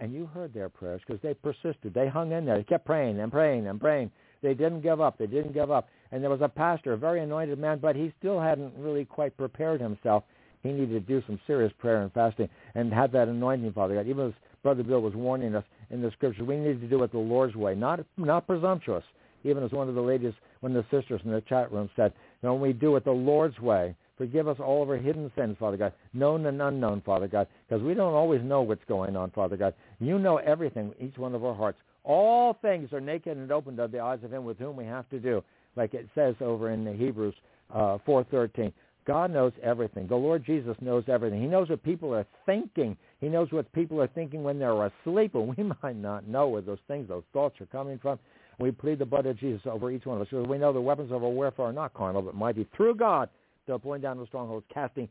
and 0.00 0.14
you 0.14 0.24
heard 0.32 0.54
their 0.54 0.70
prayers 0.70 1.02
because 1.06 1.20
they 1.20 1.34
persisted. 1.34 1.92
They 1.92 2.08
hung 2.08 2.32
in 2.32 2.46
there. 2.46 2.56
They 2.56 2.64
kept 2.64 2.86
praying 2.86 3.20
and 3.20 3.30
praying 3.30 3.66
and 3.66 3.78
praying. 3.78 4.10
They 4.42 4.54
didn't 4.54 4.80
give 4.80 4.98
up. 4.98 5.18
They 5.18 5.26
didn't 5.26 5.52
give 5.52 5.70
up. 5.70 5.90
And 6.12 6.22
there 6.22 6.30
was 6.30 6.40
a 6.40 6.48
pastor, 6.48 6.92
a 6.92 6.96
very 6.96 7.20
anointed 7.20 7.58
man, 7.58 7.78
but 7.80 7.96
he 7.96 8.12
still 8.18 8.40
hadn't 8.40 8.72
really 8.76 9.04
quite 9.04 9.36
prepared 9.36 9.80
himself 9.80 10.24
he 10.66 10.72
needed 10.72 10.90
to 10.90 11.00
do 11.00 11.22
some 11.26 11.38
serious 11.46 11.72
prayer 11.78 12.02
and 12.02 12.12
fasting 12.12 12.48
and 12.74 12.92
have 12.92 13.12
that 13.12 13.28
anointing, 13.28 13.72
Father 13.72 13.94
God. 13.94 14.06
Even 14.06 14.28
as 14.28 14.32
Brother 14.62 14.82
Bill 14.82 15.00
was 15.00 15.14
warning 15.14 15.54
us 15.54 15.64
in 15.90 16.02
the 16.02 16.10
scriptures, 16.12 16.46
we 16.46 16.56
need 16.56 16.80
to 16.80 16.88
do 16.88 17.02
it 17.02 17.12
the 17.12 17.18
Lord's 17.18 17.54
way, 17.54 17.74
not 17.74 18.00
not 18.16 18.46
presumptuous. 18.46 19.04
Even 19.44 19.62
as 19.62 19.70
one 19.70 19.88
of 19.88 19.94
the 19.94 20.00
ladies, 20.00 20.32
one 20.60 20.74
of 20.74 20.84
the 20.84 20.98
sisters 21.00 21.20
in 21.24 21.30
the 21.30 21.40
chat 21.42 21.70
room 21.70 21.88
said, 21.94 22.12
you 22.42 22.48
know, 22.48 22.54
when 22.54 22.62
we 22.62 22.72
do 22.72 22.96
it 22.96 23.04
the 23.04 23.12
Lord's 23.12 23.60
way, 23.60 23.94
forgive 24.18 24.48
us 24.48 24.56
all 24.58 24.82
of 24.82 24.88
our 24.88 24.96
hidden 24.96 25.30
sins, 25.36 25.56
Father 25.60 25.76
God, 25.76 25.92
known 26.14 26.46
and 26.46 26.60
unknown, 26.60 27.00
Father 27.02 27.28
God, 27.28 27.46
because 27.68 27.82
we 27.82 27.94
don't 27.94 28.14
always 28.14 28.42
know 28.42 28.62
what's 28.62 28.84
going 28.88 29.14
on, 29.14 29.30
Father 29.30 29.56
God. 29.56 29.74
You 30.00 30.18
know 30.18 30.38
everything, 30.38 30.92
each 30.98 31.16
one 31.16 31.34
of 31.34 31.44
our 31.44 31.54
hearts. 31.54 31.78
All 32.02 32.54
things 32.54 32.92
are 32.92 33.00
naked 33.00 33.36
and 33.36 33.52
open 33.52 33.76
to 33.76 33.86
the 33.86 34.00
eyes 34.00 34.20
of 34.24 34.32
him 34.32 34.44
with 34.44 34.58
whom 34.58 34.74
we 34.74 34.84
have 34.84 35.08
to 35.10 35.20
do, 35.20 35.44
like 35.76 35.94
it 35.94 36.08
says 36.14 36.34
over 36.40 36.70
in 36.70 36.84
the 36.84 36.92
Hebrews 36.92 37.34
uh, 37.72 37.98
4.13. 38.06 38.72
God 39.06 39.30
knows 39.30 39.52
everything. 39.62 40.08
The 40.08 40.16
Lord 40.16 40.44
Jesus 40.44 40.76
knows 40.80 41.04
everything. 41.06 41.40
He 41.40 41.46
knows 41.46 41.68
what 41.68 41.82
people 41.84 42.12
are 42.12 42.26
thinking. 42.44 42.96
He 43.20 43.28
knows 43.28 43.52
what 43.52 43.72
people 43.72 44.00
are 44.02 44.08
thinking 44.08 44.42
when 44.42 44.58
they're 44.58 44.86
asleep, 44.86 45.34
and 45.36 45.56
we 45.56 45.62
might 45.82 45.96
not 45.96 46.26
know 46.26 46.48
where 46.48 46.62
those 46.62 46.80
things, 46.88 47.08
those 47.08 47.22
thoughts 47.32 47.60
are 47.60 47.66
coming 47.66 47.98
from. 47.98 48.18
We 48.58 48.72
plead 48.72 48.98
the 48.98 49.04
blood 49.04 49.26
of 49.26 49.38
Jesus 49.38 49.62
over 49.66 49.90
each 49.90 50.06
one 50.06 50.16
of 50.16 50.22
us 50.22 50.28
because 50.30 50.48
we 50.48 50.58
know 50.58 50.72
the 50.72 50.80
weapons 50.80 51.12
of 51.12 51.22
our 51.22 51.30
warfare 51.30 51.66
are 51.66 51.72
not 51.72 51.94
carnal, 51.94 52.22
but 52.22 52.34
mighty 52.34 52.66
through 52.76 52.96
God 52.96 53.28
to 53.66 53.78
pulling 53.78 54.00
down 54.00 54.18
the 54.18 54.26
strongholds, 54.26 54.64
casting 54.72 55.08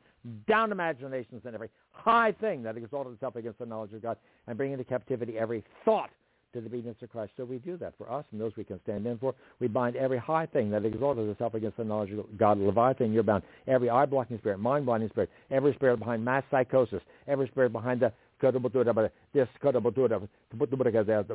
down 0.48 0.72
imaginations 0.72 1.42
and 1.46 1.54
every 1.54 1.70
high 1.92 2.32
thing 2.32 2.64
that 2.64 2.76
exalted 2.78 3.14
itself 3.14 3.36
against 3.36 3.60
the 3.60 3.66
knowledge 3.66 3.94
of 3.94 4.02
God, 4.02 4.18
and 4.48 4.58
bringing 4.58 4.74
into 4.74 4.86
captivity 4.86 5.38
every 5.38 5.64
thought 5.84 6.10
to 6.56 6.62
the 6.62 6.68
obedience 6.68 6.98
of 7.02 7.12
Christ. 7.12 7.34
So 7.38 7.46
we 7.46 7.58
do 7.58 7.78
that 7.78 7.94
for 7.98 8.12
us 8.12 8.26
and 8.32 8.42
those 8.42 8.54
we 8.56 8.64
can 8.64 8.80
stand 8.84 9.06
in 9.06 9.18
for. 9.18 9.36
We 9.60 9.68
bind 9.68 9.96
every 9.96 10.18
high 10.18 10.46
thing 10.46 10.72
that 10.72 10.86
exalted 10.86 11.30
itself 11.30 11.54
against 11.54 11.78
the 11.78 11.84
knowledge 11.84 12.12
of 12.12 12.26
God. 12.38 12.58
Leviathan, 12.58 13.14
you're 13.14 13.24
bound. 13.24 13.44
Every 13.68 13.90
eye-blocking 13.90 14.38
spirit, 14.40 14.60
mind-blinding 14.60 15.10
spirit, 15.10 15.30
every 15.52 15.74
spirit 15.74 15.98
behind 15.98 16.24
mass 16.24 16.44
psychosis, 16.50 17.02
every 17.28 17.48
spirit 17.48 17.72
behind 17.72 18.00
the 18.00 18.12
this 18.42 19.48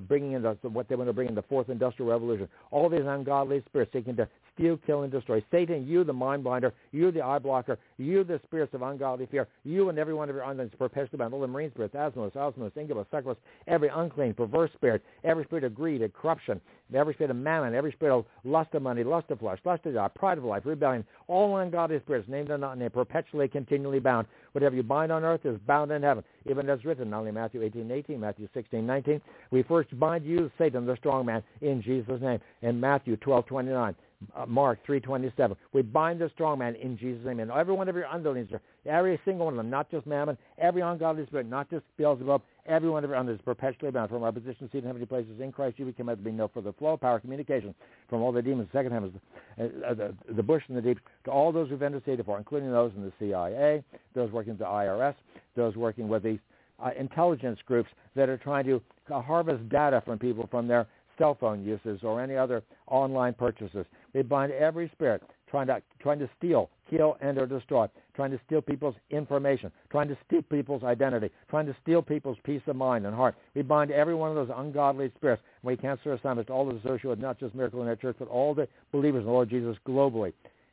bringing 0.08 0.32
in 0.32 0.42
the, 0.42 0.56
what 0.62 0.88
they 0.88 0.94
want 0.94 1.08
to 1.08 1.12
bring 1.12 1.28
in 1.28 1.34
the 1.34 1.42
fourth 1.42 1.68
industrial 1.68 2.10
revolution. 2.10 2.48
All 2.70 2.88
these 2.88 3.04
ungodly 3.04 3.62
spirits 3.66 3.92
seeking 3.92 4.16
to 4.16 4.28
steal, 4.54 4.78
kill, 4.86 5.02
and 5.02 5.12
destroy. 5.12 5.42
Satan, 5.50 5.86
you 5.86 6.04
the 6.04 6.12
mind 6.12 6.44
blinder, 6.44 6.72
you 6.92 7.10
the 7.10 7.22
eye 7.22 7.38
blocker, 7.38 7.78
you 7.98 8.24
the 8.24 8.40
spirits 8.44 8.74
of 8.74 8.82
ungodly 8.82 9.26
fear, 9.26 9.48
you 9.64 9.88
and 9.88 9.98
every 9.98 10.14
one 10.14 10.28
of 10.28 10.34
your 10.34 10.44
unlings 10.44 10.76
perpetually 10.76 11.18
bound. 11.18 11.32
All 11.32 11.40
the 11.40 11.46
marine 11.46 11.70
spirits, 11.70 11.94
asmos, 11.94 12.32
osmos, 12.32 12.76
incubus, 12.76 13.06
succubus, 13.10 13.38
every 13.66 13.88
unclean, 13.88 14.34
perverse 14.34 14.70
spirit, 14.74 15.02
every 15.24 15.44
spirit 15.44 15.64
of 15.64 15.74
greed 15.74 16.02
and 16.02 16.12
corruption, 16.12 16.60
every 16.94 17.14
spirit 17.14 17.30
of 17.30 17.36
mammon, 17.36 17.74
every 17.74 17.92
spirit 17.92 18.16
of 18.16 18.24
lust 18.44 18.74
of 18.74 18.82
money, 18.82 19.04
lust 19.04 19.30
of 19.30 19.38
flesh, 19.38 19.58
lust 19.64 19.86
of 19.86 19.94
God, 19.94 20.14
pride 20.14 20.38
of 20.38 20.44
life, 20.44 20.64
rebellion, 20.66 21.04
all 21.28 21.56
ungodly 21.58 21.98
spirits, 22.00 22.28
named 22.28 22.50
and 22.50 22.60
not 22.60 22.78
named, 22.78 22.92
perpetually, 22.92 23.48
continually 23.48 24.00
bound. 24.00 24.26
Whatever 24.52 24.76
you 24.76 24.82
bind 24.82 25.12
on 25.12 25.24
earth 25.24 25.46
is 25.46 25.58
bound 25.66 25.90
in 25.92 26.02
heaven, 26.02 26.24
even 26.48 26.68
as 26.70 26.84
written, 26.84 27.10
not 27.10 27.20
only 27.20 27.32
Matthew 27.32 27.62
18, 27.62 27.90
18, 27.90 28.20
Matthew 28.20 28.48
16, 28.54 28.86
19. 28.86 29.20
We 29.50 29.62
first 29.62 29.98
bind 29.98 30.24
you, 30.24 30.50
Satan, 30.58 30.86
the 30.86 30.96
strong 30.96 31.26
man, 31.26 31.42
in 31.60 31.82
Jesus' 31.82 32.20
name, 32.20 32.40
in 32.62 32.80
Matthew 32.80 33.16
12, 33.16 33.46
29 33.46 33.94
uh, 34.36 34.46
Mark 34.46 34.78
3.27. 34.86 35.56
We 35.72 35.82
bind 35.82 36.20
the 36.20 36.30
strong 36.34 36.58
man 36.58 36.74
in 36.76 36.96
Jesus' 36.96 37.24
name. 37.24 37.40
And 37.40 37.50
every 37.50 37.74
one 37.74 37.88
of 37.88 37.96
your 37.96 38.06
underlings, 38.06 38.50
every 38.86 39.20
single 39.24 39.46
one 39.46 39.54
of 39.54 39.58
them, 39.58 39.70
not 39.70 39.90
just 39.90 40.06
mammon, 40.06 40.36
every 40.58 40.82
ungodly 40.82 41.26
spirit, 41.26 41.48
not 41.48 41.70
just 41.70 41.84
Beelzebub, 41.96 42.42
every 42.66 42.90
one 42.90 43.04
of 43.04 43.10
your 43.10 43.18
underlings 43.18 43.40
is 43.40 43.44
perpetually 43.44 43.90
bound 43.90 44.10
from 44.10 44.22
our 44.22 44.32
position 44.32 44.68
seated 44.68 44.84
in 44.84 44.86
heavenly 44.88 45.06
places 45.06 45.40
in 45.40 45.52
Christ. 45.52 45.78
You 45.78 45.86
become 45.86 46.08
to 46.08 46.16
be 46.16 46.30
no 46.30 46.48
further 46.48 46.72
flow, 46.72 46.94
of 46.94 47.00
power, 47.00 47.20
communication 47.20 47.74
from 48.08 48.22
all 48.22 48.32
the 48.32 48.42
demons, 48.42 48.68
second 48.72 48.92
heavens, 48.92 49.14
uh, 49.58 49.64
uh, 49.64 49.94
the, 49.94 50.14
the 50.34 50.42
bush 50.42 50.62
and 50.68 50.76
the 50.76 50.82
deep, 50.82 50.98
to 51.24 51.30
all 51.30 51.52
those 51.52 51.68
who've 51.68 51.82
interceded 51.82 52.24
for, 52.24 52.38
including 52.38 52.70
those 52.70 52.92
in 52.96 53.02
the 53.02 53.12
CIA, 53.18 53.82
those 54.14 54.30
working 54.30 54.52
with 54.52 54.60
the 54.60 54.64
IRS, 54.64 55.14
those 55.56 55.76
working 55.76 56.08
with 56.08 56.22
these 56.22 56.38
uh, 56.82 56.90
intelligence 56.98 57.58
groups 57.66 57.90
that 58.16 58.28
are 58.28 58.38
trying 58.38 58.64
to 58.64 58.82
harvest 59.08 59.68
data 59.68 60.02
from 60.04 60.18
people 60.18 60.46
from 60.50 60.68
their 60.68 60.86
cell 61.20 61.36
phone 61.38 61.62
uses 61.62 62.00
or 62.02 62.20
any 62.20 62.34
other 62.34 62.62
online 62.86 63.34
purchases. 63.34 63.84
They 64.14 64.22
bind 64.22 64.52
every 64.52 64.90
spirit 64.94 65.22
trying 65.50 65.66
to 65.66 65.82
trying 66.00 66.18
to 66.18 66.30
steal, 66.38 66.70
kill, 66.88 67.18
and 67.20 67.36
or 67.38 67.46
destroy, 67.46 67.86
trying 68.14 68.30
to 68.30 68.40
steal 68.46 68.62
people's 68.62 68.94
information, 69.10 69.70
trying 69.90 70.08
to 70.08 70.16
steal 70.26 70.42
people's 70.42 70.82
identity, 70.82 71.30
trying 71.50 71.66
to 71.66 71.76
steal 71.82 72.00
people's 72.00 72.38
peace 72.44 72.62
of 72.66 72.76
mind 72.76 73.04
and 73.04 73.14
heart. 73.14 73.34
We 73.54 73.62
bind 73.62 73.90
every 73.90 74.14
one 74.14 74.30
of 74.30 74.36
those 74.36 74.54
ungodly 74.56 75.12
spirits. 75.16 75.42
We 75.62 75.76
cancel 75.76 76.12
assignments 76.12 76.50
all 76.50 76.64
those 76.64 76.80
associated 76.80 77.08
with 77.10 77.18
not 77.20 77.38
just 77.38 77.54
Miracle 77.54 77.82
in 77.82 77.88
our 77.88 77.96
church, 77.96 78.16
but 78.18 78.28
all 78.28 78.54
the 78.54 78.66
believers 78.92 79.20
in 79.20 79.26
the 79.26 79.32
Lord 79.32 79.50
Jesus 79.50 79.76
globally, 79.86 80.32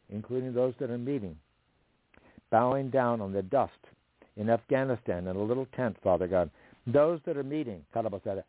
including 0.10 0.54
those 0.54 0.74
that 0.80 0.90
are 0.90 0.98
meeting, 0.98 1.36
bowing 2.52 2.90
down 2.90 3.20
on 3.20 3.34
the 3.34 3.44
dust 3.44 3.74
in 4.38 4.50
Afghanistan 4.50 5.28
in 5.28 5.36
a 5.36 5.44
little 5.44 5.68
tent, 5.76 5.98
Father 6.04 6.28
God, 6.28 6.50
those 6.88 7.20
that 7.26 7.38
are 7.38 7.44
meeting, 7.44 7.84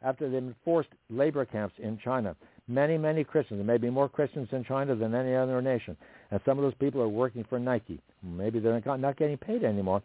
after 0.03 0.31
they've 0.31 0.43
enforced 0.43 0.91
labor 1.11 1.45
camps 1.45 1.75
in 1.79 1.99
China, 2.03 2.37
many, 2.69 2.97
many 2.97 3.25
Christians, 3.25 3.59
there 3.59 3.67
may 3.67 3.79
be 3.79 3.91
more 3.91 4.09
Christians 4.09 4.49
in 4.53 4.65
China 4.65 4.95
than 4.95 5.15
any 5.15 5.35
other 5.35 5.61
nation, 5.61 5.97
and 6.31 6.41
some 6.45 6.57
of 6.59 6.63
those 6.63 6.75
people 6.75 7.01
are 7.01 7.09
working 7.09 7.45
for 7.49 7.59
Nike. 7.59 8.01
Maybe 8.23 8.61
they're 8.61 8.81
not 8.85 9.17
getting 9.17 9.37
paid 9.37 9.65
anymore. 9.65 10.03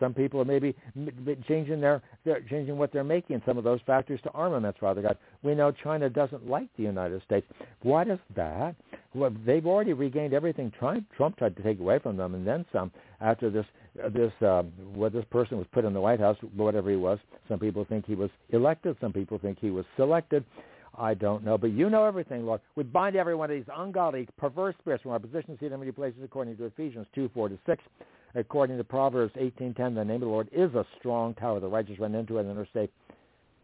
Some 0.00 0.14
people 0.14 0.40
are 0.40 0.44
maybe 0.46 0.74
changing 1.46 1.80
their, 1.80 2.02
changing 2.48 2.78
what 2.78 2.92
they're 2.92 3.04
making 3.04 3.36
in 3.36 3.42
some 3.44 3.58
of 3.58 3.64
those 3.64 3.80
factories 3.86 4.20
to 4.22 4.30
armaments. 4.30 4.78
Father 4.80 5.02
God, 5.02 5.18
we 5.42 5.54
know 5.54 5.70
China 5.70 6.08
doesn't 6.08 6.48
like 6.48 6.68
the 6.76 6.84
United 6.84 7.22
States. 7.22 7.46
Why 7.82 8.04
does 8.04 8.18
that? 8.34 8.76
Well, 9.14 9.34
they've 9.44 9.66
already 9.66 9.92
regained 9.92 10.32
everything 10.32 10.72
Trump, 10.78 11.06
tried 11.16 11.56
to 11.56 11.62
take 11.62 11.80
away 11.80 11.98
from 11.98 12.16
them, 12.16 12.34
and 12.34 12.46
then 12.46 12.64
some. 12.72 12.92
After 13.20 13.50
this, 13.50 13.66
this 14.12 14.32
um, 14.42 14.72
what 14.94 15.12
this 15.12 15.24
person 15.30 15.58
was 15.58 15.66
put 15.72 15.84
in 15.84 15.92
the 15.92 16.00
White 16.00 16.20
House, 16.20 16.36
whatever 16.54 16.90
he 16.90 16.96
was. 16.96 17.18
Some 17.48 17.58
people 17.58 17.84
think 17.84 18.06
he 18.06 18.14
was 18.14 18.30
elected. 18.50 18.96
Some 19.00 19.12
people 19.12 19.38
think 19.38 19.58
he 19.60 19.70
was 19.70 19.84
selected. 19.96 20.44
I 20.96 21.14
don't 21.14 21.44
know, 21.44 21.56
but 21.56 21.70
you 21.70 21.88
know 21.90 22.04
everything, 22.04 22.44
Lord. 22.44 22.60
We 22.74 22.82
bind 22.82 23.14
every 23.14 23.36
one 23.36 23.50
of 23.50 23.56
these 23.56 23.72
ungodly, 23.72 24.28
perverse 24.36 24.74
spirits 24.80 25.02
from 25.02 25.12
our 25.12 25.20
position 25.20 25.56
seated 25.60 25.72
in 25.72 25.78
many 25.78 25.92
places, 25.92 26.20
according 26.24 26.56
to 26.56 26.64
Ephesians 26.64 27.06
2, 27.14 27.30
4 27.32 27.50
to 27.50 27.58
6. 27.66 27.82
According 28.34 28.76
to 28.78 28.84
Proverbs 28.84 29.32
18.10, 29.34 29.94
the 29.94 30.04
name 30.04 30.16
of 30.16 30.20
the 30.20 30.26
Lord 30.26 30.48
is 30.52 30.74
a 30.74 30.84
strong 30.98 31.34
tower. 31.34 31.60
The 31.60 31.68
righteous 31.68 31.98
run 31.98 32.14
into 32.14 32.38
it 32.38 32.46
and 32.46 32.58
are 32.58 32.68
safe. 32.74 32.90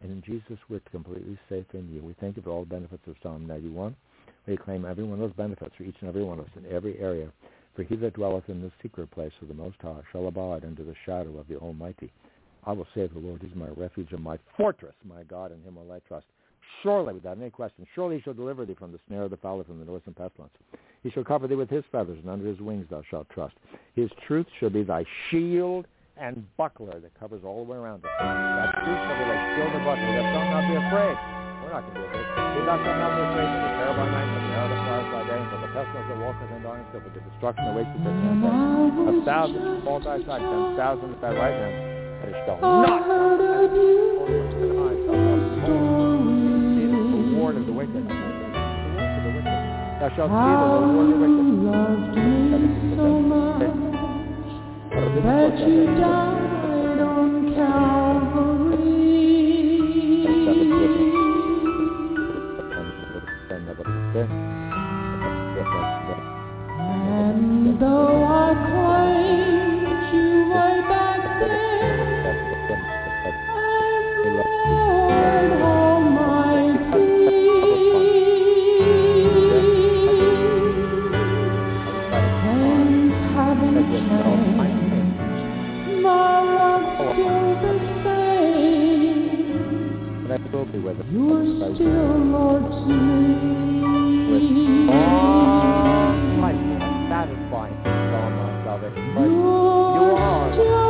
And 0.01 0.11
in 0.11 0.21
Jesus, 0.21 0.57
we're 0.69 0.81
completely 0.91 1.37
safe 1.49 1.65
in 1.73 1.89
you. 1.93 2.01
We 2.01 2.15
thank 2.19 2.37
you 2.37 2.41
for 2.41 2.51
all 2.51 2.61
the 2.61 2.69
benefits 2.69 3.03
of 3.07 3.15
Psalm 3.21 3.45
91. 3.47 3.95
We 4.47 4.57
claim 4.57 4.85
every 4.85 5.03
one 5.03 5.13
of 5.13 5.19
those 5.19 5.35
benefits 5.35 5.75
for 5.75 5.83
each 5.83 5.95
and 5.99 6.09
every 6.09 6.23
one 6.23 6.39
of 6.39 6.45
us 6.45 6.51
in 6.55 6.71
every 6.73 6.97
area. 6.99 7.29
For 7.75 7.83
he 7.83 7.95
that 7.97 8.13
dwelleth 8.13 8.49
in 8.49 8.61
the 8.61 8.71
secret 8.81 9.11
place 9.11 9.33
of 9.41 9.49
the 9.49 9.53
Most 9.53 9.77
High 9.81 10.01
shall 10.11 10.27
abide 10.27 10.63
under 10.63 10.83
the 10.83 10.95
shadow 11.05 11.37
of 11.37 11.47
the 11.47 11.57
Almighty. 11.57 12.11
I 12.65 12.71
will 12.71 12.87
say 12.95 13.05
the 13.07 13.19
Lord, 13.19 13.43
is 13.43 13.53
my 13.53 13.67
refuge 13.75 14.11
and 14.11 14.23
my 14.23 14.39
fortress, 14.57 14.95
my 15.03 15.23
God, 15.23 15.51
in 15.51 15.61
him 15.61 15.75
will 15.75 15.91
I 15.91 15.99
trust. 16.07 16.25
Surely, 16.81 17.13
without 17.13 17.37
any 17.37 17.49
question, 17.49 17.85
surely 17.93 18.17
he 18.17 18.21
shall 18.21 18.33
deliver 18.33 18.65
thee 18.65 18.75
from 18.77 18.91
the 18.91 18.99
snare 19.07 19.23
of 19.23 19.31
the 19.31 19.37
fowler, 19.37 19.63
from 19.63 19.79
the 19.79 19.85
noisome 19.85 20.13
pestilence. 20.13 20.53
He 21.03 21.11
shall 21.11 21.23
cover 21.23 21.47
thee 21.47 21.55
with 21.55 21.69
his 21.69 21.83
feathers, 21.91 22.17
and 22.19 22.29
under 22.29 22.47
his 22.47 22.59
wings 22.59 22.87
thou 22.89 23.03
shalt 23.09 23.29
trust. 23.29 23.55
His 23.93 24.09
truth 24.25 24.47
shall 24.59 24.71
be 24.71 24.83
thy 24.83 25.05
shield 25.29 25.85
and 26.17 26.43
buckler 26.57 26.99
that 26.99 27.19
covers 27.19 27.43
all 27.43 27.63
the 27.63 27.71
way 27.71 27.77
around 27.77 28.03
us. 28.05 28.11
That 28.19 28.71
truth 28.83 28.97
shall 28.97 29.19
be 29.19 29.25
shield 29.55 29.73
and 29.75 29.85
buckler. 29.85 30.11
That 30.15 30.25
shalt 30.33 30.49
not 30.49 30.63
be 30.65 30.75
afraid. 30.79 31.17
We're 31.61 31.73
not 31.73 31.81
going 31.81 31.93
to 31.93 31.99
be 31.99 32.07
afraid. 32.07 32.65
Thou 32.65 32.77
shalt 32.81 32.97
not 32.97 33.11
be 33.13 33.21
afraid 33.29 33.49
of 33.51 33.61
the 33.61 33.71
terror 33.77 33.93
by 33.93 34.09
night, 34.09 34.69
the 34.69 34.74
and. 35.75 36.85
The 36.93 37.19
destruction 37.19 37.65
awaits 37.67 37.89
the 37.93 37.99
person. 38.03 38.43
A 39.07 39.25
thousand 39.25 39.83
fall 39.83 39.99
by 39.99 40.17
his 40.17 40.25
side, 40.25 40.41
ten 40.41 40.75
thousand 40.77 41.13
at 41.13 41.21
thy 41.21 41.35
right 41.35 41.53
hand, 41.53 41.75
and 42.23 42.29
it 42.31 42.35
oh. 42.35 42.45
shall 42.45 42.59
not 42.61 43.03
come 43.05 43.41
at 43.45 43.71
the 43.71 44.71
high 44.79 44.99
shall 45.05 45.19
the 45.65 45.75
reward 47.27 47.55
of 47.57 47.65
the 47.65 47.73
wicked. 47.73 48.07
Thou 49.99 50.09
shalt 50.15 50.31
the. 50.31 50.65
That 55.25 55.57
you 55.59 55.85
died 55.85 56.99
on 56.99 57.55
Calvary. 57.55 58.34
And 67.17 67.79
though 67.79 68.25
I 68.25 68.51
claimed 68.71 70.03
you 70.13 70.29
way 70.51 70.75
back 70.89 71.21
then, 71.39 71.95
I'm 73.55 74.03
Lord 74.35 75.51
Almighty. 75.61 77.07
Things 82.43 83.15
haven't 83.33 83.79
changed. 83.95 84.51
My 86.03 86.35
love's 86.57 86.99
still 87.13 87.47
the 87.63 87.73
same. 88.03 89.39
You're 91.11 91.47
still 91.75 92.17
Lord 92.27 92.63
to 92.65 92.93
me 92.93 93.55
satisfying 97.15 97.71
to 97.77 97.83
the 97.83 98.17
online 98.27 98.63
salvation. 98.65 99.15
But 99.15 99.23
you 99.23 100.17
are. 100.19 100.85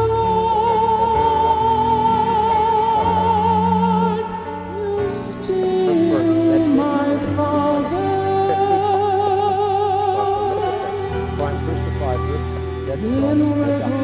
Father, 13.05 13.94